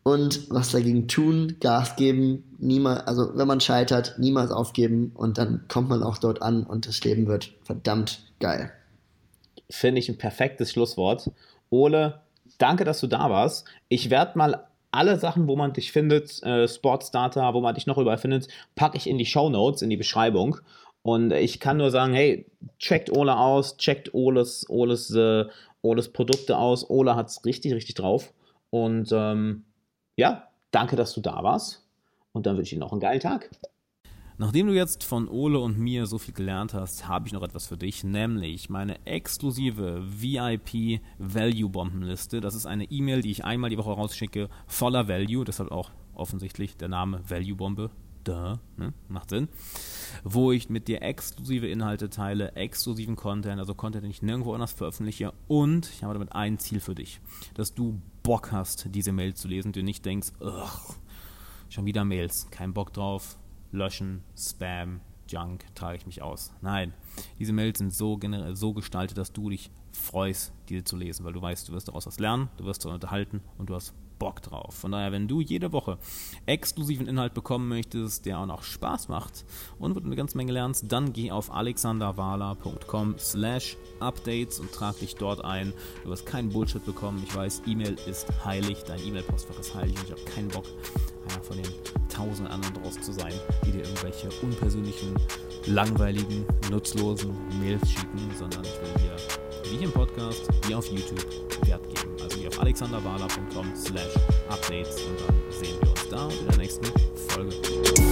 und 0.06 0.48
was 0.50 0.70
dagegen 0.70 1.08
tun, 1.08 1.56
Gas 1.58 1.96
geben, 1.96 2.44
niemals, 2.60 3.08
also 3.08 3.36
wenn 3.36 3.48
man 3.48 3.60
scheitert, 3.60 4.14
niemals 4.20 4.52
aufgeben 4.52 5.10
und 5.16 5.36
dann 5.36 5.64
kommt 5.66 5.88
man 5.88 6.04
auch 6.04 6.18
dort 6.18 6.42
an 6.42 6.62
und 6.62 6.86
das 6.86 7.02
Leben 7.02 7.26
wird 7.26 7.54
verdammt 7.64 8.20
geil. 8.38 8.70
Finde 9.68 9.98
ich 9.98 10.08
ein 10.08 10.16
perfektes 10.16 10.70
Schlusswort. 10.70 11.32
Ole, 11.70 12.20
danke, 12.58 12.84
dass 12.84 13.00
du 13.00 13.08
da 13.08 13.30
warst. 13.30 13.66
Ich 13.88 14.08
werde 14.08 14.38
mal 14.38 14.68
alle 14.92 15.18
Sachen, 15.18 15.48
wo 15.48 15.56
man 15.56 15.72
dich 15.72 15.90
findet, 15.90 16.40
äh, 16.44 16.68
Sportsdata, 16.68 17.52
wo 17.52 17.60
man 17.60 17.74
dich 17.74 17.88
noch 17.88 17.98
überall 17.98 18.18
findet, 18.18 18.46
packe 18.76 18.96
ich 18.96 19.08
in 19.08 19.18
die 19.18 19.26
Show 19.26 19.50
Notes, 19.50 19.82
in 19.82 19.90
die 19.90 19.96
Beschreibung. 19.96 20.58
Und 21.02 21.32
ich 21.32 21.58
kann 21.58 21.78
nur 21.78 21.90
sagen, 21.90 22.14
hey, 22.14 22.46
checkt 22.78 23.10
Ole 23.10 23.36
aus, 23.36 23.76
checkt 23.76 24.14
Oles, 24.14 24.66
Oles, 24.68 25.10
äh, 25.10 25.46
Oles 25.86 26.12
Produkte 26.12 26.58
aus. 26.58 26.88
Ole 26.90 27.16
hat 27.16 27.28
es 27.28 27.44
richtig, 27.44 27.72
richtig 27.72 27.94
drauf. 27.94 28.32
Und 28.70 29.10
ähm, 29.12 29.64
ja, 30.16 30.48
danke, 30.70 30.96
dass 30.96 31.14
du 31.14 31.20
da 31.20 31.42
warst. 31.42 31.86
Und 32.32 32.46
dann 32.46 32.56
wünsche 32.56 32.74
ich 32.74 32.78
dir 32.78 32.84
noch 32.84 32.92
einen 32.92 33.00
geilen 33.00 33.20
Tag. 33.20 33.50
Nachdem 34.38 34.66
du 34.66 34.74
jetzt 34.74 35.02
von 35.02 35.28
Ole 35.28 35.58
und 35.58 35.78
mir 35.78 36.04
so 36.04 36.18
viel 36.18 36.34
gelernt 36.34 36.74
hast, 36.74 37.08
habe 37.08 37.26
ich 37.26 37.32
noch 37.32 37.42
etwas 37.42 37.66
für 37.66 37.78
dich, 37.78 38.04
nämlich 38.04 38.68
meine 38.68 39.06
exklusive 39.06 40.02
VIP 40.04 41.00
Value 41.16 41.70
Bombenliste. 41.70 42.42
Das 42.42 42.54
ist 42.54 42.66
eine 42.66 42.84
E-Mail, 42.84 43.22
die 43.22 43.30
ich 43.30 43.44
einmal 43.46 43.70
die 43.70 43.78
Woche 43.78 43.92
rausschicke, 43.92 44.50
voller 44.66 45.08
Value, 45.08 45.44
deshalb 45.44 45.70
auch 45.70 45.90
offensichtlich 46.14 46.76
der 46.76 46.88
Name 46.88 47.22
Value 47.26 47.56
Bombe. 47.56 47.90
Duh, 48.24 48.58
ne? 48.76 48.92
macht 49.08 49.30
Sinn. 49.30 49.48
Wo 50.24 50.52
ich 50.52 50.68
mit 50.68 50.88
dir 50.88 51.02
exklusive 51.02 51.68
Inhalte 51.68 52.10
teile, 52.10 52.52
exklusiven 52.52 53.16
Content, 53.16 53.58
also 53.58 53.74
Content, 53.74 54.04
den 54.04 54.10
ich 54.10 54.22
nirgendwo 54.22 54.54
anders 54.54 54.72
veröffentliche. 54.72 55.32
Und 55.48 55.88
ich 55.90 56.02
habe 56.02 56.14
damit 56.14 56.32
ein 56.32 56.58
Ziel 56.58 56.80
für 56.80 56.94
dich, 56.94 57.20
dass 57.54 57.74
du 57.74 58.00
Bock 58.22 58.52
hast, 58.52 58.88
diese 58.94 59.12
Mail 59.12 59.34
zu 59.34 59.48
lesen, 59.48 59.72
du 59.72 59.82
nicht 59.82 60.04
denkst, 60.04 60.32
schon 61.68 61.86
wieder 61.86 62.04
Mails, 62.04 62.48
kein 62.50 62.72
Bock 62.72 62.92
drauf, 62.92 63.38
löschen, 63.72 64.22
Spam, 64.36 65.00
Junk, 65.28 65.64
trage 65.74 65.96
ich 65.96 66.06
mich 66.06 66.22
aus. 66.22 66.52
Nein, 66.60 66.92
diese 67.38 67.52
Mails 67.52 67.78
sind 67.78 67.92
so, 67.92 68.16
generell, 68.16 68.54
so 68.56 68.72
gestaltet, 68.72 69.18
dass 69.18 69.32
du 69.32 69.50
dich 69.50 69.70
freust, 69.92 70.52
diese 70.68 70.84
zu 70.84 70.96
lesen, 70.96 71.24
weil 71.24 71.32
du 71.32 71.42
weißt, 71.42 71.68
du 71.68 71.72
wirst 71.72 71.88
daraus 71.88 72.06
was 72.06 72.18
lernen, 72.18 72.48
du 72.56 72.64
wirst 72.64 72.84
daran 72.84 72.96
unterhalten 72.96 73.40
und 73.58 73.70
du 73.70 73.74
hast 73.74 73.94
Bock 74.18 74.42
drauf. 74.42 74.74
Von 74.74 74.92
daher, 74.92 75.12
wenn 75.12 75.28
du 75.28 75.40
jede 75.40 75.72
Woche 75.72 75.98
exklusiven 76.46 77.06
Inhalt 77.06 77.34
bekommen 77.34 77.68
möchtest, 77.68 78.26
der 78.26 78.38
auch 78.38 78.46
noch 78.46 78.62
Spaß 78.62 79.08
macht 79.08 79.44
und 79.78 79.94
wo 79.94 80.00
du 80.00 80.06
eine 80.06 80.16
ganze 80.16 80.36
Menge 80.36 80.52
lernst, 80.52 80.84
dann 80.88 81.12
geh 81.12 81.30
auf 81.30 81.52
alexanderwala.com 81.52 83.16
slash 83.18 83.76
updates 84.00 84.60
und 84.60 84.72
trag 84.72 84.98
dich 84.98 85.16
dort 85.16 85.44
ein. 85.44 85.72
Du 86.04 86.10
wirst 86.10 86.26
keinen 86.26 86.50
Bullshit 86.50 86.84
bekommen. 86.84 87.22
Ich 87.26 87.34
weiß, 87.34 87.62
E-Mail 87.66 87.96
ist 88.06 88.26
heilig, 88.44 88.82
dein 88.86 89.04
E-Mail-Postfach 89.06 89.58
ist 89.58 89.74
heilig 89.74 89.96
und 89.98 90.04
ich 90.04 90.10
habe 90.12 90.24
keinen 90.24 90.48
Bock, 90.48 90.66
einer 91.30 91.42
von 91.42 91.56
den 91.56 91.66
tausend 92.08 92.48
anderen 92.50 92.74
draus 92.82 93.00
zu 93.00 93.12
sein, 93.12 93.32
die 93.64 93.72
dir 93.72 93.82
irgendwelche 93.82 94.28
unpersönlichen, 94.42 95.14
langweiligen, 95.66 96.44
nutzlosen 96.70 97.32
Mails 97.60 97.90
schicken, 97.90 98.30
sondern 98.38 98.64
ich 98.64 98.80
will 98.80 99.02
hier, 99.02 99.45
wie 99.70 99.84
im 99.84 99.92
Podcast, 99.92 100.48
wie 100.66 100.74
auf 100.74 100.86
YouTube, 100.86 101.24
Wert 101.66 101.82
geben. 101.88 102.14
Also 102.22 102.38
geh 102.38 102.48
auf 102.48 102.60
alexanderwala.com 102.60 103.72
slash 103.74 104.14
updates 104.48 105.02
und 105.02 105.20
dann 105.20 105.36
sehen 105.50 105.76
wir 105.80 105.90
uns 105.90 106.08
da 106.08 106.28
in 106.28 106.48
der 106.48 106.56
nächsten 106.58 106.86
Folge. 107.28 108.05